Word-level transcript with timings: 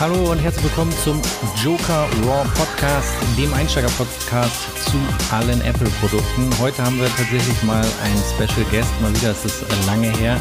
Hallo 0.00 0.32
und 0.32 0.38
herzlich 0.40 0.64
willkommen 0.64 0.90
zum 0.90 1.22
Joker 1.62 2.08
Raw 2.26 2.44
Podcast, 2.56 3.14
dem 3.38 3.54
Einsteiger-Podcast 3.54 4.86
zu 4.86 4.96
allen 5.32 5.60
Apple-Produkten. 5.62 6.50
Heute 6.60 6.84
haben 6.84 6.98
wir 6.98 7.06
tatsächlich 7.06 7.62
mal 7.62 7.84
einen 8.02 8.22
Special 8.34 8.66
Guest, 8.72 8.90
mal 9.00 9.14
wieder, 9.14 9.30
es 9.30 9.44
ist 9.44 9.64
lange 9.86 10.10
her 10.18 10.36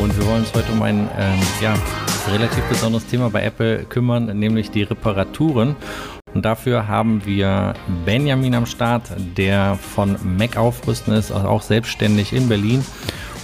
und 0.00 0.16
wir 0.16 0.24
wollen 0.26 0.42
uns 0.42 0.54
heute 0.54 0.70
um 0.70 0.82
ein 0.82 1.10
ähm, 1.18 1.40
ja, 1.60 1.74
relativ 2.32 2.62
besonderes 2.68 3.04
Thema 3.06 3.28
bei 3.28 3.42
Apple 3.42 3.84
kümmern, 3.84 4.38
nämlich 4.38 4.70
die 4.70 4.84
Reparaturen. 4.84 5.74
Und 6.32 6.44
dafür 6.44 6.86
haben 6.86 7.26
wir 7.26 7.74
Benjamin 8.06 8.54
am 8.54 8.66
Start, 8.66 9.02
der 9.36 9.74
von 9.74 10.16
Mac 10.38 10.56
aufrüsten 10.56 11.12
ist, 11.12 11.32
auch 11.32 11.62
selbstständig 11.62 12.32
in 12.32 12.48
Berlin. 12.48 12.84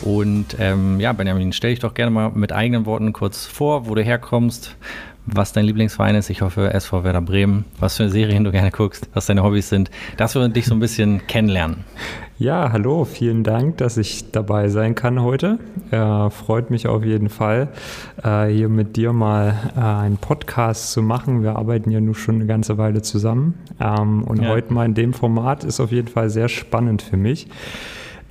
Und 0.03 0.57
ähm, 0.61 1.01
ja, 1.01 1.13
Benjamin, 1.13 1.53
stell 1.53 1.71
dich 1.71 1.81
doch 1.81 1.95
gerne 1.95 2.13
mal 2.13 2.31
mit 2.31 2.53
eigenen 2.53 2.87
Worten 2.87 3.13
kurz 3.13 3.45
vor, 3.47 3.89
wo 3.89 3.97
du 3.97 4.03
herkommst, 4.03 4.77
was 5.35 5.53
dein 5.53 5.65
Lieblingsverein 5.65 6.15
ist. 6.15 6.31
Ich 6.31 6.43
hoffe 6.43 6.73
SV 6.73 7.05
Werder 7.05 7.21
Bremen, 7.21 7.65
was 7.79 7.97
für 7.97 8.09
Serien 8.09 8.45
du 8.45 8.51
gerne 8.51 8.71
guckst, 8.71 9.09
was 9.15 9.27
deine 9.27 9.43
Hobbys 9.43 9.69
sind, 9.69 9.91
dass 10.17 10.35
wir 10.35 10.49
dich 10.49 10.67
so 10.67 10.75
ein 10.75 10.81
bisschen 10.81 11.27
kennenlernen. 11.27 11.85
Ja, 12.39 12.71
hallo, 12.71 13.05
vielen 13.05 13.43
Dank, 13.43 13.79
dass 13.79 13.97
ich 13.97 14.31
dabei 14.31 14.69
sein 14.69 14.95
kann 14.95 15.23
heute. 15.23 15.59
Äh, 15.91 16.31
freut 16.31 16.71
mich 16.71 16.87
auf 16.87 17.05
jeden 17.05 17.31
Fall, 17.31 17.69
äh, 18.23 18.47
hier 18.47 18.69
mit 18.69 18.97
dir 18.97 19.13
mal 19.13 19.73
äh, 19.77 19.81
einen 19.81 20.19
Podcast 20.19 20.93
zu 20.93 21.03
machen. 21.03 21.43
Wir 21.43 21.57
arbeiten 21.57 21.91
ja 21.91 22.01
nun 22.01 22.15
schon 22.15 22.37
eine 22.37 22.47
ganze 22.47 22.79
Weile 22.79 23.03
zusammen. 23.03 23.55
Ähm, 23.81 24.23
und 24.23 24.43
ja. 24.43 24.51
heute 24.51 24.73
mal 24.73 24.87
in 24.87 24.95
dem 24.95 25.15
Format 25.15 25.65
ist 25.65 25.81
auf 25.81 25.91
jeden 25.91 26.09
Fall 26.09 26.31
sehr 26.31 26.49
spannend 26.49 27.03
für 27.03 27.17
mich. 27.17 27.49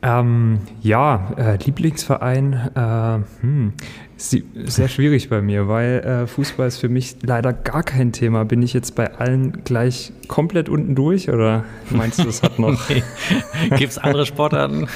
Ähm, 0.02 0.60
ja, 0.82 1.34
äh, 1.38 1.58
Lieblingsverein, 1.58 2.54
äh, 2.54 3.42
hm, 3.42 3.74
sehr 4.18 4.88
schwierig 4.88 5.30
bei 5.30 5.42
mir, 5.42 5.68
weil 5.68 6.00
äh, 6.00 6.28
Fußball 6.28 6.68
ist 6.68 6.78
für 6.78 6.90
mich 6.90 7.18
leider 7.22 7.54
gar 7.54 7.84
kein 7.84 8.12
Thema. 8.12 8.46
Bin 8.46 8.62
ich 8.64 8.74
jetzt 8.74 8.96
bei 8.96 9.14
allen 9.16 9.64
gleich 9.64 10.12
komplett 10.28 10.70
unten 10.70 10.96
durch 10.96 11.30
oder 11.30 11.64
meinst 11.90 12.24
du, 12.24 12.28
es 12.28 12.42
hat 12.42 12.58
noch. 12.58 12.90
nee. 12.90 13.04
Gibt 13.78 13.92
es 13.92 13.98
andere 13.98 14.26
Sportarten? 14.26 14.88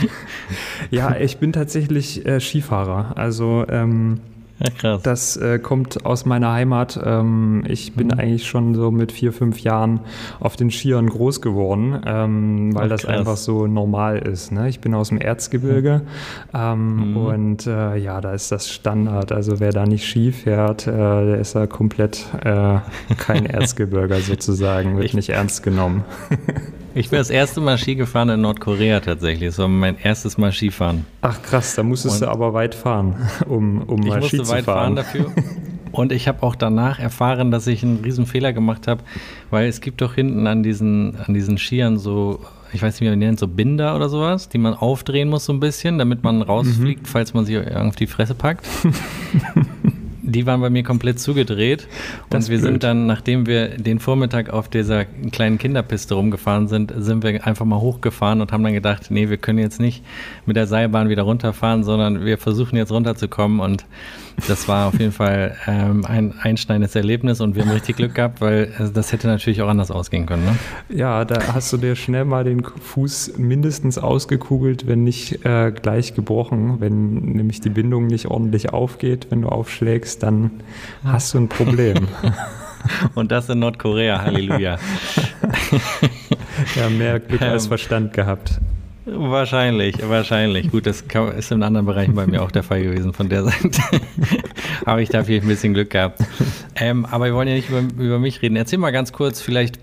ja, 0.90 1.14
ich 1.16 1.36
bin 1.36 1.52
tatsächlich 1.52 2.24
äh, 2.24 2.40
Skifahrer. 2.40 3.16
Also 3.16 3.66
ähm, 3.68 4.20
ja, 4.58 4.70
krass. 4.70 5.02
Das 5.02 5.36
äh, 5.36 5.58
kommt 5.58 6.04
aus 6.04 6.24
meiner 6.24 6.52
Heimat. 6.52 7.00
Ähm, 7.02 7.64
ich 7.66 7.94
bin 7.94 8.08
mhm. 8.08 8.14
eigentlich 8.14 8.46
schon 8.46 8.74
so 8.74 8.90
mit 8.90 9.12
vier, 9.12 9.32
fünf 9.32 9.60
Jahren 9.60 10.00
auf 10.40 10.56
den 10.56 10.70
Skiern 10.70 11.08
groß 11.08 11.40
geworden, 11.40 12.00
ähm, 12.06 12.74
weil 12.74 12.84
Ach, 12.84 12.88
das 12.90 13.04
einfach 13.04 13.36
so 13.36 13.66
normal 13.66 14.18
ist. 14.18 14.52
Ne? 14.52 14.68
Ich 14.68 14.80
bin 14.80 14.94
aus 14.94 15.08
dem 15.08 15.18
Erzgebirge 15.18 16.02
mhm. 16.52 16.58
ähm, 16.58 17.10
mhm. 17.10 17.16
und 17.16 17.66
äh, 17.66 17.96
ja, 17.96 18.20
da 18.20 18.32
ist 18.32 18.52
das 18.52 18.70
Standard. 18.70 19.32
Also 19.32 19.60
wer 19.60 19.72
da 19.72 19.86
nicht 19.86 20.06
Ski 20.06 20.32
fährt, 20.32 20.86
äh, 20.86 20.92
der 20.92 21.38
ist 21.38 21.54
ja 21.54 21.66
komplett 21.66 22.26
äh, 22.44 22.78
kein 23.18 23.46
Erzgebirger 23.52 24.20
sozusagen, 24.20 24.96
wird 24.96 25.06
ich, 25.06 25.14
nicht 25.14 25.30
ernst 25.30 25.62
genommen. 25.62 26.04
Ich 26.94 27.08
bin 27.08 27.18
das 27.18 27.30
erste 27.30 27.60
Mal 27.60 27.78
Ski 27.78 27.94
gefahren 27.94 28.28
in 28.28 28.42
Nordkorea 28.42 29.00
tatsächlich. 29.00 29.50
Das 29.50 29.58
war 29.58 29.68
mein 29.68 29.96
erstes 29.98 30.36
Mal 30.36 30.52
Skifahren. 30.52 31.06
Ach 31.22 31.40
krass, 31.42 31.74
da 31.74 31.82
musstest 31.82 32.20
und 32.20 32.28
du 32.28 32.30
aber 32.30 32.52
weit 32.52 32.74
fahren, 32.74 33.16
um, 33.48 33.82
um 33.82 34.00
mal 34.00 34.22
Ski 34.22 34.41
zu 34.44 34.50
fahren. 34.50 34.58
Weit 34.58 34.64
fahren 34.64 34.96
dafür. 34.96 35.32
Und 35.92 36.10
ich 36.10 36.26
habe 36.26 36.42
auch 36.42 36.56
danach 36.56 36.98
erfahren, 36.98 37.50
dass 37.50 37.66
ich 37.66 37.82
einen 37.82 37.98
riesen 38.02 38.24
Fehler 38.26 38.52
gemacht 38.54 38.88
habe, 38.88 39.02
weil 39.50 39.68
es 39.68 39.82
gibt 39.82 40.00
doch 40.00 40.14
hinten 40.14 40.46
an 40.46 40.62
diesen, 40.62 41.16
an 41.16 41.34
diesen 41.34 41.58
Skiern 41.58 41.98
so, 41.98 42.40
ich 42.72 42.82
weiß 42.82 42.94
nicht, 42.94 43.02
wie 43.02 43.10
man 43.10 43.20
die 43.20 43.26
nennt, 43.26 43.38
so 43.38 43.46
Binder 43.46 43.94
oder 43.94 44.08
sowas, 44.08 44.48
die 44.48 44.58
man 44.58 44.72
aufdrehen 44.72 45.28
muss 45.28 45.44
so 45.44 45.52
ein 45.52 45.60
bisschen, 45.60 45.98
damit 45.98 46.22
man 46.22 46.40
rausfliegt, 46.40 47.02
mhm. 47.02 47.06
falls 47.06 47.34
man 47.34 47.44
sie 47.44 47.58
auf 47.58 47.96
die 47.96 48.06
Fresse 48.06 48.34
packt. 48.34 48.66
die 50.22 50.46
waren 50.46 50.60
bei 50.60 50.70
mir 50.70 50.82
komplett 50.82 51.20
zugedreht. 51.20 51.86
Das 52.30 52.46
und 52.46 52.50
wir 52.50 52.58
blöd. 52.58 52.72
sind 52.72 52.82
dann, 52.84 53.06
nachdem 53.06 53.46
wir 53.46 53.76
den 53.76 53.98
Vormittag 53.98 54.50
auf 54.50 54.68
dieser 54.68 55.04
kleinen 55.04 55.58
Kinderpiste 55.58 56.14
rumgefahren 56.14 56.68
sind, 56.68 56.92
sind 56.96 57.22
wir 57.22 57.46
einfach 57.46 57.66
mal 57.66 57.80
hochgefahren 57.80 58.40
und 58.40 58.52
haben 58.52 58.64
dann 58.64 58.72
gedacht, 58.72 59.10
nee, 59.10 59.28
wir 59.28 59.36
können 59.36 59.58
jetzt 59.58 59.80
nicht 59.80 60.02
mit 60.46 60.56
der 60.56 60.66
Seilbahn 60.66 61.10
wieder 61.10 61.22
runterfahren, 61.22 61.84
sondern 61.84 62.24
wir 62.24 62.38
versuchen 62.38 62.76
jetzt 62.76 62.92
runterzukommen 62.92 63.60
und 63.60 63.84
das 64.48 64.68
war 64.68 64.88
auf 64.88 64.98
jeden 64.98 65.12
Fall 65.12 65.56
ähm, 65.66 66.04
ein 66.04 66.34
einschneidendes 66.40 66.94
Erlebnis 66.94 67.40
und 67.40 67.54
wir 67.54 67.62
haben 67.62 67.70
richtig 67.70 67.96
Glück 67.96 68.14
gehabt, 68.14 68.40
weil 68.40 68.72
äh, 68.78 68.90
das 68.92 69.12
hätte 69.12 69.26
natürlich 69.26 69.62
auch 69.62 69.68
anders 69.68 69.90
ausgehen 69.90 70.26
können. 70.26 70.44
Ne? 70.44 70.56
Ja, 70.88 71.24
da 71.24 71.54
hast 71.54 71.72
du 71.72 71.76
dir 71.76 71.96
schnell 71.96 72.24
mal 72.24 72.44
den 72.44 72.64
Fuß 72.64 73.38
mindestens 73.38 73.98
ausgekugelt, 73.98 74.86
wenn 74.86 75.04
nicht 75.04 75.44
äh, 75.44 75.70
gleich 75.72 76.14
gebrochen. 76.14 76.80
Wenn 76.80 77.14
nämlich 77.14 77.60
die 77.60 77.70
Bindung 77.70 78.06
nicht 78.06 78.26
ordentlich 78.26 78.70
aufgeht, 78.70 79.28
wenn 79.30 79.42
du 79.42 79.48
aufschlägst, 79.48 80.22
dann 80.22 80.50
hast 81.04 81.34
du 81.34 81.38
ein 81.38 81.48
Problem. 81.48 82.08
und 83.14 83.32
das 83.32 83.48
in 83.48 83.58
Nordkorea, 83.58 84.22
Halleluja. 84.22 84.78
ja, 86.76 86.88
mehr 86.90 87.20
Glück 87.20 87.42
als 87.42 87.64
ähm, 87.64 87.68
Verstand 87.68 88.12
gehabt. 88.12 88.60
Wahrscheinlich, 89.04 89.96
wahrscheinlich. 90.08 90.70
Gut, 90.70 90.86
das 90.86 91.04
ist 91.36 91.50
in 91.50 91.62
anderen 91.62 91.86
Bereichen 91.86 92.14
bei 92.14 92.26
mir 92.26 92.42
auch 92.42 92.52
der 92.52 92.62
Fall 92.62 92.82
gewesen. 92.82 93.12
Von 93.12 93.28
der 93.28 93.44
Seite 93.44 93.80
habe 94.86 95.02
ich 95.02 95.08
dafür 95.08 95.40
ein 95.40 95.48
bisschen 95.48 95.74
Glück 95.74 95.90
gehabt. 95.90 96.20
Ähm, 96.76 97.04
aber 97.06 97.26
wir 97.26 97.34
wollen 97.34 97.48
ja 97.48 97.54
nicht 97.54 97.68
über, 97.68 97.82
über 98.02 98.18
mich 98.18 98.42
reden. 98.42 98.56
Erzähl 98.56 98.78
mal 98.78 98.92
ganz 98.92 99.12
kurz 99.12 99.40
vielleicht 99.40 99.78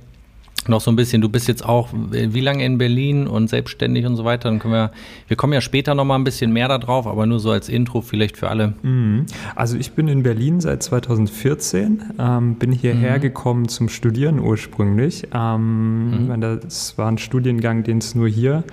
noch 0.68 0.82
so 0.82 0.92
ein 0.92 0.96
bisschen, 0.96 1.22
du 1.22 1.30
bist 1.30 1.48
jetzt 1.48 1.66
auch 1.66 1.90
wie 1.94 2.42
lange 2.42 2.64
in 2.64 2.78
Berlin 2.78 3.28
und 3.28 3.50
selbstständig 3.50 4.06
und 4.06 4.16
so 4.16 4.26
weiter. 4.26 4.50
Dann 4.50 4.60
können 4.60 4.74
wir, 4.74 4.92
wir 5.28 5.38
kommen 5.38 5.54
ja 5.54 5.62
später 5.62 5.96
noch 5.96 6.06
mal 6.06 6.16
ein 6.16 6.24
bisschen 6.24 6.52
mehr 6.52 6.68
darauf, 6.68 7.08
aber 7.08 7.26
nur 7.26 7.40
so 7.40 7.52
als 7.52 7.70
Intro 7.70 8.02
vielleicht 8.02 8.38
für 8.38 8.50
alle. 8.50 8.74
Mhm. 8.84 9.26
Also 9.56 9.78
ich 9.78 9.94
bin 9.94 10.08
in 10.08 10.24
Berlin 10.24 10.60
seit 10.62 10.84
2014, 10.84 12.04
ähm, 12.20 12.56
bin 12.56 12.72
hierher 12.72 13.18
mhm. 13.18 13.22
gekommen 13.22 13.68
zum 13.68 13.90
Studieren 13.90 14.40
ursprünglich. 14.40 15.28
Ähm, 15.34 16.28
mhm. 16.28 16.42
Das 16.42 16.98
war 16.98 17.10
ein 17.10 17.18
Studiengang, 17.18 17.84
den 17.84 18.00
es 18.00 18.16
nur 18.16 18.28
hier 18.28 18.64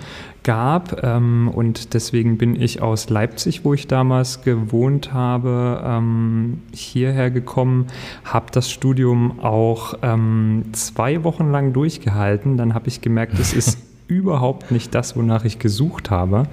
gab. 0.46 1.02
Ähm, 1.02 1.50
und 1.52 1.92
deswegen 1.92 2.38
bin 2.38 2.58
ich 2.58 2.80
aus 2.80 3.10
Leipzig, 3.10 3.64
wo 3.64 3.74
ich 3.74 3.88
damals 3.88 4.42
gewohnt 4.42 5.12
habe, 5.12 5.82
ähm, 5.84 6.62
hierher 6.72 7.30
gekommen, 7.30 7.88
habe 8.24 8.46
das 8.52 8.70
Studium 8.70 9.40
auch 9.40 9.94
ähm, 10.02 10.66
zwei 10.72 11.24
Wochen 11.24 11.50
lang 11.50 11.72
durchgehalten. 11.72 12.56
Dann 12.56 12.74
habe 12.74 12.86
ich 12.88 13.00
gemerkt, 13.00 13.38
es 13.40 13.52
ist 13.52 13.78
überhaupt 14.08 14.70
nicht 14.70 14.94
das, 14.94 15.16
wonach 15.16 15.44
ich 15.44 15.58
gesucht 15.58 16.10
habe. 16.10 16.44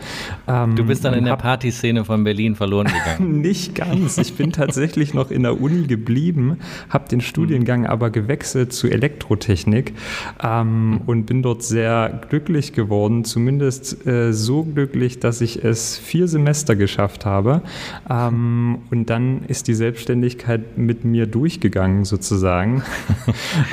Ähm, 0.47 0.75
du 0.75 0.85
bist 0.85 1.05
dann 1.05 1.13
in 1.13 1.25
der 1.25 1.37
Partyszene 1.37 2.03
von 2.03 2.23
Berlin 2.23 2.55
verloren 2.55 2.87
gegangen. 2.87 3.41
nicht 3.41 3.75
ganz. 3.75 4.17
Ich 4.17 4.33
bin 4.35 4.51
tatsächlich 4.51 5.13
noch 5.13 5.29
in 5.29 5.43
der 5.43 5.61
Uni 5.61 5.85
geblieben, 5.87 6.57
habe 6.89 7.07
den 7.09 7.21
Studiengang 7.21 7.85
aber 7.85 8.09
gewechselt 8.09 8.73
zu 8.73 8.87
Elektrotechnik 8.87 9.93
ähm, 10.43 11.01
und 11.05 11.25
bin 11.25 11.43
dort 11.43 11.63
sehr 11.63 12.21
glücklich 12.29 12.73
geworden. 12.73 13.23
Zumindest 13.23 14.05
äh, 14.07 14.33
so 14.33 14.63
glücklich, 14.63 15.19
dass 15.19 15.41
ich 15.41 15.63
es 15.63 15.97
vier 15.97 16.27
Semester 16.27 16.75
geschafft 16.75 17.25
habe. 17.25 17.61
Ähm, 18.09 18.79
und 18.89 19.09
dann 19.09 19.43
ist 19.45 19.67
die 19.67 19.75
Selbstständigkeit 19.75 20.77
mit 20.77 21.05
mir 21.05 21.27
durchgegangen 21.27 22.05
sozusagen. 22.05 22.83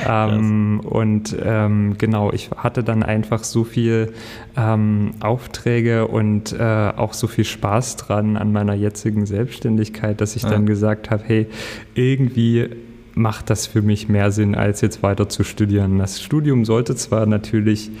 Ähm, 0.07 0.79
und 0.81 1.35
ähm, 1.43 1.95
genau, 1.97 2.31
ich 2.31 2.49
hatte 2.55 2.83
dann 2.83 3.03
einfach 3.03 3.43
so 3.43 3.63
viel 3.71 4.13
ähm, 4.57 5.11
Aufträge 5.19 6.07
und 6.07 6.53
äh, 6.53 6.91
auch 6.95 7.13
so 7.13 7.27
viel 7.27 7.45
Spaß 7.45 7.97
dran 7.97 8.37
an 8.37 8.51
meiner 8.51 8.73
jetzigen 8.73 9.25
Selbstständigkeit, 9.25 10.21
dass 10.21 10.35
ich 10.35 10.43
ja. 10.43 10.49
dann 10.49 10.65
gesagt 10.65 11.09
habe, 11.09 11.23
hey, 11.25 11.47
irgendwie 11.95 12.69
macht 13.13 13.49
das 13.49 13.67
für 13.67 13.81
mich 13.81 14.09
mehr 14.09 14.31
Sinn, 14.31 14.55
als 14.55 14.81
jetzt 14.81 15.03
weiter 15.03 15.29
zu 15.29 15.43
studieren. 15.43 15.97
Das 15.99 16.21
Studium 16.21 16.65
sollte 16.65 16.95
zwar 16.95 17.25
natürlich 17.25 17.91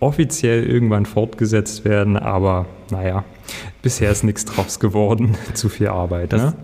offiziell 0.00 0.64
irgendwann 0.64 1.06
fortgesetzt 1.06 1.84
werden, 1.84 2.16
aber 2.16 2.66
naja, 2.90 3.24
bisher 3.82 4.10
ist 4.10 4.24
nichts 4.24 4.44
draus 4.44 4.80
geworden. 4.80 5.36
Zu 5.54 5.68
viel 5.68 5.88
Arbeit. 5.88 6.32
Das, 6.32 6.42
ne? 6.42 6.54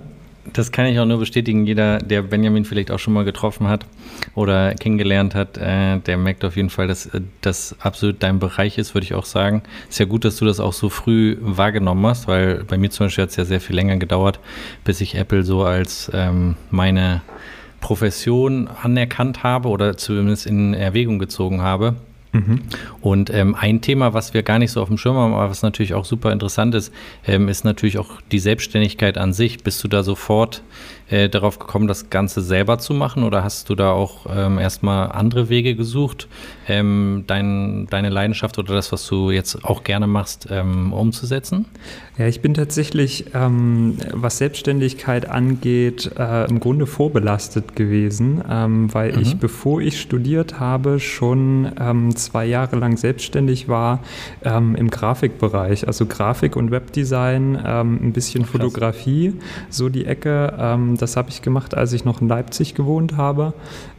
Das 0.53 0.71
kann 0.73 0.87
ich 0.87 0.99
auch 0.99 1.07
nur 1.07 1.19
bestätigen. 1.19 1.67
Jeder, 1.67 1.99
der 1.99 2.23
Benjamin 2.23 2.65
vielleicht 2.65 2.91
auch 2.91 2.99
schon 2.99 3.15
mal 3.15 3.25
getroffen 3.25 3.67
hat 3.67 3.87
oder 4.35 4.75
kennengelernt 4.75 5.35
hat, 5.35 5.57
äh, 5.57 5.99
der 5.99 6.17
merkt 6.19 6.45
auf 6.45 6.57
jeden 6.57 6.71
Fall, 6.71 6.87
dass 6.87 7.07
äh, 7.07 7.23
das 7.41 7.75
absolut 7.81 8.23
dein 8.23 8.39
Bereich 8.39 8.77
ist, 8.77 8.95
würde 8.95 9.05
ich 9.05 9.15
auch 9.15 9.25
sagen. 9.25 9.63
Ist 9.89 9.99
ja 9.99 10.07
gut, 10.07 10.25
dass 10.25 10.37
du 10.37 10.45
das 10.45 10.61
auch 10.61 10.75
so 10.75 10.91
früh 10.91 11.37
wahrgenommen 11.41 12.07
hast, 12.07 12.29
weil 12.29 12.65
bei 12.65 12.77
mir 12.77 12.91
zum 12.91 13.07
Beispiel 13.07 13.23
hat 13.23 13.31
es 13.31 13.37
ja 13.37 13.45
sehr 13.45 13.61
viel 13.61 13.75
länger 13.75 13.97
gedauert, 13.97 14.39
bis 14.85 15.01
ich 15.01 15.15
Apple 15.15 15.45
so 15.45 15.65
als 15.65 16.11
ähm, 16.13 16.57
meine 16.71 17.23
Profession 17.81 18.69
anerkannt 18.83 19.43
habe 19.43 19.69
oder 19.69 19.97
zumindest 19.97 20.47
in 20.47 20.75
Erwägung 20.75 21.19
gezogen 21.19 21.63
habe. 21.63 21.97
Mhm. 22.35 22.61
Und 23.01 23.31
ähm, 23.33 23.55
ein 23.55 23.81
Thema, 23.81 24.13
was 24.13 24.35
wir 24.35 24.43
gar 24.43 24.59
nicht 24.59 24.73
so 24.73 24.83
auf 24.83 24.89
dem 24.89 24.99
Schirm 24.99 25.17
haben, 25.17 25.35
aber 25.35 25.49
was 25.51 25.63
natürlich 25.63 25.95
auch 25.95 26.05
super 26.05 26.33
interessant 26.33 26.75
ist, 26.75 26.93
ähm, 27.27 27.49
ist 27.49 27.65
natürlich 27.65 27.99
auch 27.99 28.21
die 28.33 28.41
Selbstständigkeit 28.41 29.17
an 29.19 29.33
sich. 29.33 29.63
Bist 29.63 29.83
du 29.85 29.89
da 29.89 30.03
sofort 30.03 30.63
äh, 31.11 31.29
darauf 31.29 31.59
gekommen, 31.59 31.87
das 31.87 32.11
Ganze 32.11 32.41
selber 32.41 32.79
zu 32.79 32.95
machen 32.95 33.23
oder 33.25 33.45
hast 33.45 33.71
du 33.71 33.75
da 33.75 33.91
auch 33.93 34.27
ähm, 34.29 34.59
erstmal 34.59 35.13
andere 35.13 35.49
Wege 35.49 35.77
gesucht, 35.77 36.29
ähm, 36.67 37.25
dein, 37.27 37.87
deine 37.91 38.09
Leidenschaft 38.09 38.59
oder 38.59 38.75
das, 38.75 38.91
was 38.91 39.07
du 39.07 39.31
jetzt 39.31 39.65
auch 39.65 39.85
gerne 39.85 40.07
machst, 40.07 40.49
ähm, 40.51 40.93
umzusetzen? 40.93 41.67
Ja, 42.19 42.27
ich 42.27 42.41
bin 42.41 42.55
tatsächlich, 42.55 43.27
ähm, 43.35 43.99
was 44.13 44.39
Selbstständigkeit 44.39 45.29
angeht, 45.29 46.11
äh, 46.19 46.49
im 46.49 46.59
Grunde 46.59 46.87
vorbelastet 46.87 47.77
gewesen, 47.77 48.43
weil 48.93 49.13
mhm. 49.13 49.23
ich, 49.23 49.37
bevor 49.37 49.81
ich 49.81 50.01
studiert 50.01 50.59
habe, 50.59 51.01
schon 51.01 51.71
zwei 52.25 52.47
Jahre 52.47 52.77
lang 52.77 52.97
selbstständig 52.97 53.69
war 53.69 54.01
im 54.43 54.91
Grafikbereich, 54.91 55.87
also 55.87 56.07
Grafik 56.07 56.57
und 56.57 56.71
Webdesign, 56.71 57.57
ein 57.57 58.13
bisschen 58.13 58.45
Ach, 58.45 58.51
Fotografie, 58.51 59.35
so 59.71 59.89
die 59.89 60.07
Ecke. 60.07 60.95
das 60.99 61.17
habe 61.17 61.31
ich 61.31 61.43
gemacht, 61.43 61.75
als 61.75 61.93
ich 61.93 62.05
noch 62.05 62.21
in 62.21 62.29
Leipzig 62.29 62.75
gewohnt 62.75 63.17
habe. 63.17 63.55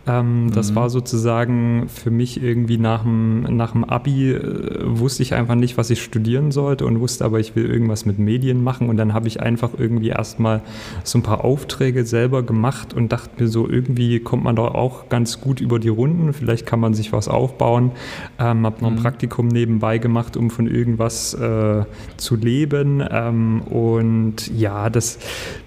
Ähm, 0.07 0.51
das 0.53 0.71
mhm. 0.71 0.75
war 0.75 0.89
sozusagen 0.89 1.87
für 1.87 2.11
mich 2.11 2.41
irgendwie 2.41 2.77
nach 2.77 3.03
dem, 3.03 3.41
nach 3.41 3.71
dem 3.71 3.83
Abi, 3.83 4.31
äh, 4.31 4.81
wusste 4.85 5.23
ich 5.23 5.33
einfach 5.33 5.55
nicht, 5.55 5.77
was 5.77 5.89
ich 5.89 6.03
studieren 6.03 6.51
sollte 6.51 6.85
und 6.85 6.99
wusste 6.99 7.25
aber, 7.25 7.39
ich 7.39 7.55
will 7.55 7.65
irgendwas 7.65 8.05
mit 8.05 8.19
Medien 8.19 8.63
machen. 8.63 8.89
Und 8.89 8.97
dann 8.97 9.13
habe 9.13 9.27
ich 9.27 9.41
einfach 9.41 9.71
irgendwie 9.77 10.09
erstmal 10.09 10.61
so 11.03 11.17
ein 11.17 11.23
paar 11.23 11.43
Aufträge 11.43 12.05
selber 12.05 12.43
gemacht 12.43 12.93
und 12.93 13.11
dachte 13.11 13.43
mir 13.43 13.47
so, 13.47 13.67
irgendwie 13.67 14.19
kommt 14.19 14.43
man 14.43 14.55
doch 14.55 14.75
auch 14.75 15.09
ganz 15.09 15.41
gut 15.41 15.59
über 15.59 15.79
die 15.79 15.89
Runden. 15.89 16.33
Vielleicht 16.33 16.65
kann 16.65 16.79
man 16.79 16.93
sich 16.93 17.11
was 17.11 17.27
aufbauen. 17.27 17.91
Ähm, 18.39 18.65
habe 18.65 18.81
noch 18.81 18.89
ein 18.89 18.95
mhm. 18.95 19.01
Praktikum 19.01 19.47
nebenbei 19.47 19.97
gemacht, 19.97 20.37
um 20.37 20.51
von 20.51 20.67
irgendwas 20.67 21.33
äh, 21.33 21.83
zu 22.17 22.35
leben. 22.35 23.03
Ähm, 23.09 23.61
und 23.61 24.47
ja, 24.55 24.89
das 24.91 25.17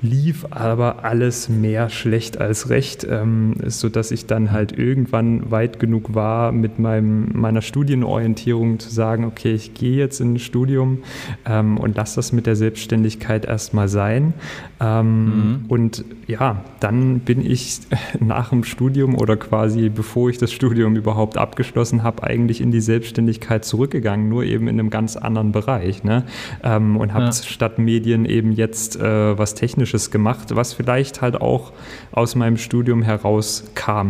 lief 0.00 0.46
aber 0.50 1.04
alles 1.04 1.48
mehr 1.48 1.90
schlecht 1.90 2.40
als 2.40 2.70
recht, 2.70 3.06
ähm, 3.08 3.54
sodass 3.66 4.12
ich 4.12 4.27
dann 4.30 4.52
halt 4.52 4.76
irgendwann 4.76 5.50
weit 5.50 5.78
genug 5.78 6.14
war, 6.14 6.52
mit 6.52 6.78
meinem, 6.78 7.28
meiner 7.32 7.62
Studienorientierung 7.62 8.78
zu 8.78 8.90
sagen, 8.90 9.24
okay, 9.24 9.54
ich 9.54 9.74
gehe 9.74 9.96
jetzt 9.96 10.20
in 10.20 10.34
ein 10.34 10.38
Studium 10.38 10.98
ähm, 11.46 11.78
und 11.78 11.96
lasse 11.96 12.16
das 12.16 12.32
mit 12.32 12.46
der 12.46 12.56
Selbstständigkeit 12.56 13.44
erstmal 13.44 13.88
sein. 13.88 14.34
Ähm, 14.80 15.24
mhm. 15.24 15.64
Und 15.68 16.04
ja, 16.26 16.62
dann 16.80 17.20
bin 17.20 17.44
ich 17.44 17.80
nach 18.20 18.50
dem 18.50 18.64
Studium 18.64 19.14
oder 19.16 19.36
quasi 19.36 19.88
bevor 19.88 20.30
ich 20.30 20.38
das 20.38 20.52
Studium 20.52 20.96
überhaupt 20.96 21.36
abgeschlossen 21.36 22.02
habe, 22.02 22.22
eigentlich 22.22 22.60
in 22.60 22.70
die 22.70 22.80
Selbstständigkeit 22.80 23.64
zurückgegangen, 23.64 24.28
nur 24.28 24.44
eben 24.44 24.68
in 24.68 24.78
einem 24.78 24.90
ganz 24.90 25.16
anderen 25.16 25.52
Bereich. 25.52 26.04
Ne? 26.04 26.24
Ähm, 26.62 26.96
und 26.96 27.14
habe 27.14 27.26
ja. 27.26 27.32
statt 27.32 27.78
Medien 27.78 28.24
eben 28.24 28.52
jetzt 28.52 28.96
äh, 29.00 29.38
was 29.38 29.54
Technisches 29.54 30.10
gemacht, 30.10 30.54
was 30.54 30.72
vielleicht 30.72 31.22
halt 31.22 31.40
auch 31.40 31.72
aus 32.12 32.34
meinem 32.34 32.56
Studium 32.56 33.02
heraus 33.02 33.64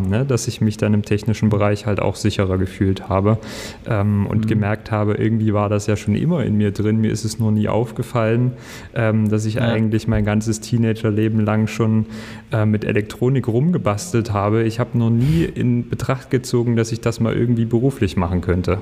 kam 0.08 0.18
ne? 0.20 0.26
dass 0.26 0.48
ich 0.48 0.60
mich 0.60 0.76
dann 0.76 0.94
im 0.94 1.02
technischen 1.02 1.48
Bereich 1.48 1.86
halt 1.86 2.00
auch 2.00 2.16
sicherer 2.16 2.58
gefühlt 2.58 3.08
habe 3.08 3.38
ähm, 3.86 4.26
und 4.26 4.44
mhm. 4.44 4.48
gemerkt 4.48 4.90
habe, 4.90 5.14
irgendwie 5.14 5.52
war 5.52 5.68
das 5.68 5.86
ja 5.86 5.96
schon 5.96 6.14
immer 6.14 6.44
in 6.44 6.56
mir 6.56 6.72
drin. 6.72 7.00
Mir 7.00 7.10
ist 7.10 7.24
es 7.24 7.38
nur 7.38 7.52
nie 7.52 7.68
aufgefallen, 7.68 8.52
ähm, 8.94 9.28
dass 9.28 9.44
ich 9.44 9.54
ja. 9.54 9.62
eigentlich 9.62 10.08
mein 10.08 10.24
ganzes 10.24 10.60
Teenagerleben 10.60 11.44
lang 11.44 11.66
schon 11.66 12.06
äh, 12.52 12.64
mit 12.64 12.84
Elektronik 12.84 13.48
rumgebastelt 13.48 14.32
habe. 14.32 14.64
Ich 14.64 14.80
habe 14.80 14.98
noch 14.98 15.10
nie 15.10 15.44
in 15.44 15.88
Betracht 15.88 16.30
gezogen, 16.30 16.76
dass 16.76 16.92
ich 16.92 17.00
das 17.00 17.20
mal 17.20 17.34
irgendwie 17.34 17.64
beruflich 17.64 18.16
machen 18.16 18.40
könnte. 18.40 18.78